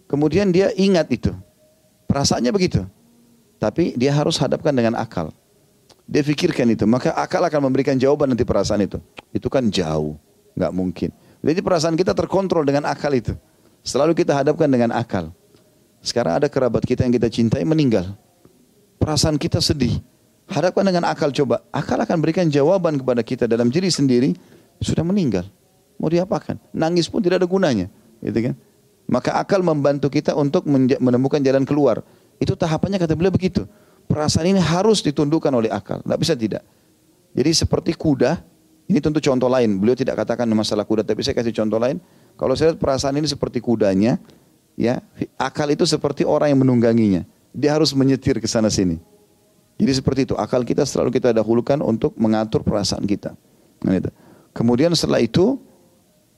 Kemudian 0.04 0.52
dia 0.52 0.68
ingat 0.76 1.08
itu. 1.08 1.32
Perasaannya 2.04 2.52
begitu. 2.52 2.84
Tapi 3.56 3.96
dia 3.96 4.12
harus 4.12 4.36
hadapkan 4.36 4.76
dengan 4.76 5.00
akal. 5.00 5.32
Dia 6.08 6.24
pikirkan 6.24 6.72
itu, 6.72 6.84
maka 6.88 7.12
akal 7.16 7.40
akan 7.44 7.68
memberikan 7.68 7.96
jawaban 7.96 8.32
nanti 8.32 8.44
perasaan 8.44 8.80
itu. 8.80 8.96
Itu 9.28 9.52
kan 9.52 9.68
jauh, 9.68 10.16
nggak 10.58 10.72
mungkin. 10.74 11.14
Jadi 11.38 11.60
perasaan 11.62 11.94
kita 11.94 12.12
terkontrol 12.18 12.66
dengan 12.66 12.90
akal 12.90 13.14
itu. 13.14 13.32
Selalu 13.86 14.18
kita 14.18 14.34
hadapkan 14.34 14.66
dengan 14.66 14.90
akal. 14.90 15.30
Sekarang 16.02 16.42
ada 16.42 16.50
kerabat 16.50 16.82
kita 16.82 17.06
yang 17.06 17.14
kita 17.14 17.30
cintai 17.30 17.62
meninggal. 17.62 18.18
Perasaan 18.98 19.38
kita 19.38 19.62
sedih. 19.62 20.02
Hadapkan 20.50 20.82
dengan 20.82 21.06
akal 21.06 21.30
coba. 21.30 21.62
Akal 21.70 22.02
akan 22.02 22.18
berikan 22.18 22.50
jawaban 22.50 22.98
kepada 22.98 23.22
kita 23.22 23.44
dalam 23.46 23.70
diri 23.70 23.86
sendiri. 23.86 24.34
Sudah 24.82 25.06
meninggal. 25.06 25.46
Mau 25.98 26.10
diapakan? 26.10 26.58
Nangis 26.74 27.06
pun 27.06 27.22
tidak 27.22 27.42
ada 27.42 27.48
gunanya. 27.50 27.86
Gitu 28.18 28.50
kan? 28.50 28.54
Maka 29.08 29.38
akal 29.40 29.62
membantu 29.62 30.10
kita 30.10 30.34
untuk 30.34 30.66
menemukan 30.98 31.40
jalan 31.40 31.62
keluar. 31.62 32.02
Itu 32.42 32.58
tahapannya 32.58 32.98
kata 32.98 33.14
beliau 33.14 33.32
begitu. 33.32 33.66
Perasaan 34.08 34.52
ini 34.52 34.60
harus 34.60 35.00
ditundukkan 35.00 35.50
oleh 35.50 35.70
akal. 35.70 36.02
Tidak 36.02 36.18
bisa 36.18 36.34
tidak. 36.34 36.62
Jadi 37.34 37.50
seperti 37.54 37.92
kuda, 37.94 38.40
ini 38.88 38.98
tentu 39.04 39.20
contoh 39.20 39.52
lain. 39.52 39.76
Beliau 39.76 39.92
tidak 39.92 40.16
katakan 40.24 40.48
masalah 40.56 40.88
kuda, 40.88 41.04
tapi 41.04 41.20
saya 41.20 41.36
kasih 41.36 41.52
contoh 41.52 41.76
lain. 41.76 42.00
Kalau 42.40 42.56
saya 42.56 42.72
lihat 42.72 42.80
perasaan 42.80 43.20
ini 43.20 43.28
seperti 43.28 43.60
kudanya, 43.60 44.16
ya 44.80 45.04
akal 45.36 45.68
itu 45.68 45.84
seperti 45.84 46.24
orang 46.24 46.56
yang 46.56 46.60
menungganginya. 46.64 47.28
Dia 47.52 47.76
harus 47.76 47.92
menyetir 47.92 48.40
ke 48.40 48.48
sana 48.48 48.72
sini. 48.72 48.96
Jadi 49.76 49.92
seperti 49.92 50.20
itu, 50.26 50.34
akal 50.34 50.64
kita 50.64 50.88
selalu 50.88 51.14
kita 51.14 51.36
dahulukan 51.36 51.78
untuk 51.84 52.16
mengatur 52.16 52.64
perasaan 52.64 53.04
kita. 53.04 53.36
Nah, 53.84 54.00
Kemudian 54.56 54.90
setelah 54.96 55.22
itu, 55.22 55.60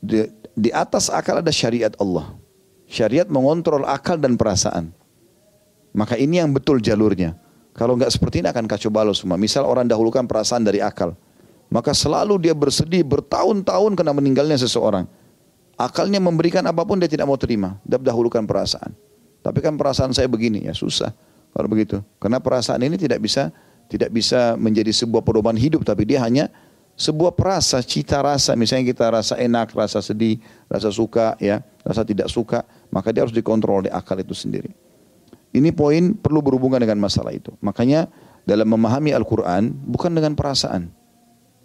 di, 0.03 0.29
di 0.53 0.69
atas 0.75 1.09
akal 1.09 1.41
ada 1.41 1.49
syariat 1.49 1.95
Allah. 1.97 2.37
Syariat 2.85 3.25
mengontrol 3.31 3.87
akal 3.87 4.21
dan 4.21 4.37
perasaan. 4.37 4.93
Maka 5.97 6.19
ini 6.21 6.37
yang 6.37 6.53
betul 6.53 6.83
jalurnya. 6.83 7.39
Kalau 7.73 7.97
nggak 7.97 8.13
seperti 8.13 8.45
ini 8.45 8.53
akan 8.53 8.67
kacau 8.67 8.93
balau 8.93 9.15
semua. 9.15 9.39
Misal 9.39 9.65
orang 9.65 9.87
dahulukan 9.87 10.27
perasaan 10.27 10.67
dari 10.67 10.83
akal. 10.85 11.17
Maka 11.71 11.95
selalu 11.95 12.51
dia 12.51 12.55
bersedih 12.55 13.07
bertahun-tahun 13.07 13.95
kena 13.95 14.11
meninggalnya 14.11 14.59
seseorang. 14.59 15.07
Akalnya 15.79 16.19
memberikan 16.19 16.67
apa 16.67 16.83
pun 16.83 16.99
dia 16.99 17.07
tidak 17.07 17.31
mau 17.31 17.39
terima. 17.39 17.79
Dia 17.87 17.97
dahulukan 17.97 18.43
perasaan. 18.45 18.93
Tapi 19.41 19.59
kan 19.65 19.79
perasaan 19.79 20.13
saya 20.13 20.29
begini, 20.29 20.67
ya 20.69 20.75
susah. 20.77 21.15
Kalau 21.55 21.71
begitu. 21.71 22.03
Karena 22.21 22.43
perasaan 22.43 22.83
ini 22.85 22.99
tidak 23.01 23.23
bisa 23.23 23.49
tidak 23.91 24.11
bisa 24.15 24.55
menjadi 24.55 24.95
sebuah 24.95 25.27
pedoman 25.27 25.59
hidup 25.59 25.83
tapi 25.83 26.07
dia 26.07 26.23
hanya 26.23 26.47
sebuah 27.01 27.33
perasa, 27.33 27.81
cita 27.81 28.21
rasa. 28.21 28.53
Misalnya 28.55 28.93
kita 28.93 29.09
rasa 29.09 29.35
enak, 29.41 29.73
rasa 29.73 30.05
sedih, 30.05 30.37
rasa 30.69 30.93
suka, 30.93 31.35
ya, 31.41 31.65
rasa 31.81 32.05
tidak 32.05 32.29
suka, 32.29 32.63
maka 32.93 33.09
dia 33.09 33.25
harus 33.25 33.33
dikontrol 33.33 33.89
oleh 33.89 33.93
akal 33.93 34.21
itu 34.21 34.37
sendiri. 34.37 34.69
Ini 35.51 35.73
poin 35.75 36.15
perlu 36.15 36.45
berhubungan 36.45 36.79
dengan 36.79 37.01
masalah 37.01 37.35
itu. 37.35 37.51
Makanya 37.65 38.07
dalam 38.45 38.69
memahami 38.69 39.17
Al-Quran 39.17 39.73
bukan 39.89 40.13
dengan 40.13 40.37
perasaan, 40.37 40.93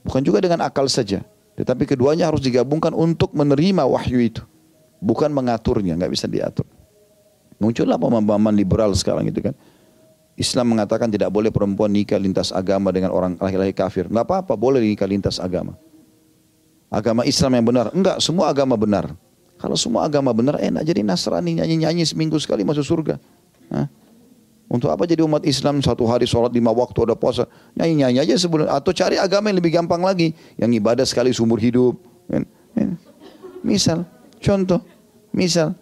bukan 0.06 0.22
juga 0.22 0.40
dengan 0.46 0.62
akal 0.62 0.86
saja, 0.86 1.26
tetapi 1.58 1.90
keduanya 1.90 2.30
harus 2.30 2.46
digabungkan 2.46 2.94
untuk 2.94 3.34
menerima 3.34 3.84
wahyu 3.90 4.22
itu, 4.22 4.44
bukan 5.02 5.34
mengaturnya, 5.34 5.98
nggak 5.98 6.14
bisa 6.14 6.30
diatur. 6.30 6.70
Muncullah 7.58 7.98
pemahaman 7.98 8.54
liberal 8.54 8.94
sekarang 8.94 9.26
itu 9.32 9.42
kan. 9.42 9.56
Islam 10.36 10.76
mengatakan 10.76 11.08
tidak 11.08 11.32
boleh 11.32 11.48
perempuan 11.48 11.88
nikah 11.88 12.20
lintas 12.20 12.52
agama 12.52 12.92
dengan 12.92 13.16
orang 13.16 13.40
laki-laki 13.40 13.72
kafir. 13.72 14.12
Enggak 14.12 14.28
apa-apa, 14.28 14.60
boleh 14.60 14.84
nikah 14.84 15.08
lintas 15.08 15.40
agama. 15.40 15.80
Agama 16.92 17.24
Islam 17.24 17.56
yang 17.56 17.66
benar. 17.66 17.86
Enggak, 17.96 18.20
semua 18.20 18.52
agama 18.52 18.76
benar. 18.76 19.16
Kalau 19.56 19.80
semua 19.80 20.04
agama 20.04 20.36
benar, 20.36 20.60
enak 20.60 20.84
jadi 20.84 21.00
Nasrani 21.08 21.64
nyanyi-nyanyi 21.64 22.04
seminggu 22.04 22.36
sekali 22.44 22.68
masuk 22.68 22.84
surga. 22.84 23.16
Hah? 23.72 23.88
Untuk 24.66 24.90
apa 24.90 25.06
jadi 25.06 25.22
umat 25.22 25.46
Islam 25.46 25.80
satu 25.80 26.10
hari 26.10 26.26
sholat 26.26 26.50
lima 26.50 26.74
waktu 26.74 26.98
ada 27.06 27.14
puasa 27.14 27.46
nyanyi-nyanyi 27.78 28.26
aja 28.26 28.36
sebelum 28.36 28.66
atau 28.66 28.90
cari 28.92 29.22
agama 29.22 29.54
yang 29.54 29.62
lebih 29.62 29.78
gampang 29.78 30.02
lagi 30.02 30.34
yang 30.58 30.74
ibadah 30.74 31.06
sekali 31.06 31.30
seumur 31.30 31.62
hidup. 31.62 31.94
Kan? 32.26 32.50
Kan? 32.74 32.98
Misal, 33.62 34.10
contoh, 34.42 34.82
misal 35.30 35.78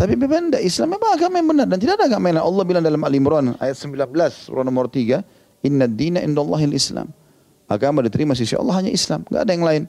tapi 0.00 0.16
memang 0.16 0.48
tidak 0.48 0.64
Islam 0.64 0.96
memang 0.96 1.10
agama 1.12 1.34
yang 1.36 1.48
benar 1.52 1.66
dan 1.68 1.76
tidak 1.76 2.00
ada 2.00 2.08
agama 2.08 2.32
yang 2.32 2.40
Allah 2.40 2.64
bilang 2.64 2.80
dalam 2.80 3.04
Al-Imran 3.04 3.52
ayat 3.60 3.76
19 3.76 4.48
surah 4.48 4.64
nomor 4.64 4.88
3, 4.88 5.20
"Inna 5.60 5.84
dina 5.84 6.24
indallahil 6.24 6.72
Islam." 6.72 7.12
Agama 7.68 8.00
diterima 8.00 8.32
sisi 8.32 8.56
Allah 8.56 8.80
hanya 8.80 8.88
Islam, 8.88 9.28
enggak 9.28 9.44
ada 9.44 9.52
yang 9.52 9.60
lain. 9.68 9.82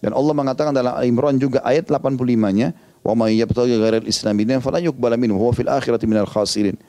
Dan 0.00 0.16
Allah 0.16 0.32
mengatakan 0.32 0.72
dalam 0.72 0.96
Al-Imran 0.96 1.36
juga 1.36 1.60
ayat 1.60 1.92
85-nya, 1.92 2.72
"Wa 3.04 3.12
may 3.12 3.36
yabtaghi 3.36 3.76
ghairal 3.76 4.08
Islam 4.08 4.40
dinan 4.40 4.64
falan 4.64 4.80
yuqbala 4.80 5.20
minhu 5.20 5.36
huwa 5.36 5.52
fil 5.52 5.68
akhirati 5.68 6.08
minal 6.08 6.24
khasirin." 6.24 6.80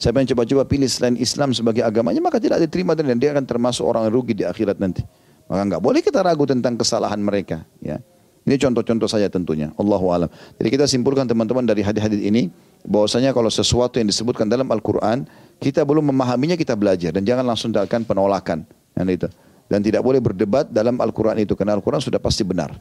Siapa 0.00 0.16
yang 0.16 0.32
coba-coba 0.32 0.64
pilih 0.64 0.88
selain 0.88 1.12
Islam 1.20 1.52
sebagai 1.52 1.84
agamanya 1.84 2.24
maka 2.24 2.40
tidak 2.40 2.64
diterima 2.64 2.96
dan 2.96 3.20
dia 3.20 3.36
akan 3.36 3.44
termasuk 3.44 3.84
orang 3.84 4.08
yang 4.08 4.14
rugi 4.16 4.32
di 4.32 4.48
akhirat 4.48 4.80
nanti. 4.80 5.04
Maka 5.44 5.60
enggak 5.60 5.82
boleh 5.84 6.00
kita 6.00 6.24
ragu 6.24 6.48
tentang 6.48 6.80
kesalahan 6.80 7.20
mereka, 7.20 7.68
ya. 7.84 8.00
Ini 8.48 8.56
contoh-contoh 8.56 9.04
saja 9.04 9.28
tentunya. 9.28 9.68
Allahu 9.76 10.08
alam. 10.08 10.32
Jadi 10.56 10.68
kita 10.72 10.88
simpulkan 10.88 11.28
teman-teman 11.28 11.68
dari 11.68 11.84
hadis-hadis 11.84 12.24
ini 12.24 12.48
bahwasanya 12.88 13.36
kalau 13.36 13.52
sesuatu 13.52 14.00
yang 14.00 14.08
disebutkan 14.08 14.48
dalam 14.48 14.64
Al-Qur'an 14.72 15.28
kita 15.60 15.84
belum 15.84 16.08
memahaminya 16.08 16.56
kita 16.56 16.72
belajar 16.72 17.12
dan 17.12 17.28
jangan 17.28 17.44
langsung 17.44 17.68
datangkan 17.68 18.08
penolakan. 18.08 18.64
Dan 18.96 19.04
itu. 19.12 19.28
Dan 19.68 19.84
tidak 19.84 20.00
boleh 20.00 20.18
berdebat 20.24 20.72
dalam 20.72 20.96
Al-Qur'an 20.96 21.36
itu 21.36 21.52
karena 21.52 21.76
Al-Qur'an 21.76 22.00
sudah 22.00 22.16
pasti 22.16 22.40
benar. 22.40 22.72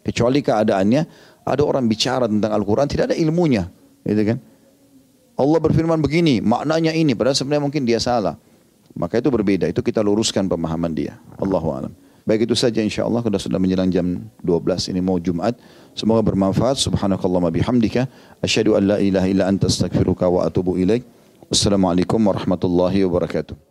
Kecuali 0.00 0.40
keadaannya 0.40 1.02
ada 1.44 1.62
orang 1.62 1.84
bicara 1.84 2.24
tentang 2.24 2.56
Al-Qur'an 2.56 2.88
tidak 2.88 3.12
ada 3.12 3.16
ilmunya, 3.20 3.68
gitu 4.08 4.22
kan? 4.34 4.38
Allah 5.36 5.60
berfirman 5.60 6.00
begini, 6.00 6.40
maknanya 6.40 6.96
ini 6.96 7.12
padahal 7.12 7.36
sebenarnya 7.36 7.64
mungkin 7.68 7.84
dia 7.84 8.00
salah. 8.00 8.40
Maka 8.96 9.20
itu 9.20 9.28
berbeda, 9.28 9.68
itu 9.68 9.84
kita 9.84 10.00
luruskan 10.00 10.48
pemahaman 10.48 10.96
dia. 10.96 11.20
Allahu 11.36 11.68
alam. 11.68 11.92
Baik 12.26 12.48
itu 12.48 12.58
saja 12.58 12.82
insya 12.82 13.06
Allah 13.06 13.22
sudah 13.22 13.38
sudah 13.38 13.60
menjelang 13.60 13.86
jam 13.86 14.26
12 14.42 14.90
ini 14.90 14.98
mau 14.98 15.14
Jumat. 15.22 15.54
Semoga 15.94 16.26
bermanfaat. 16.26 16.74
Subhanakallahumma 16.74 17.54
bihamdika. 17.54 18.10
Asyhadu 18.42 18.74
an 18.74 18.82
la 18.90 18.96
ilaha 18.98 19.30
illa 19.30 19.44
anta 19.46 19.70
astaghfiruka 19.70 20.26
wa 20.26 20.42
atubu 20.42 20.74
ilaik. 20.74 21.06
Assalamualaikum 21.46 22.18
warahmatullahi 22.18 23.06
wabarakatuh. 23.06 23.66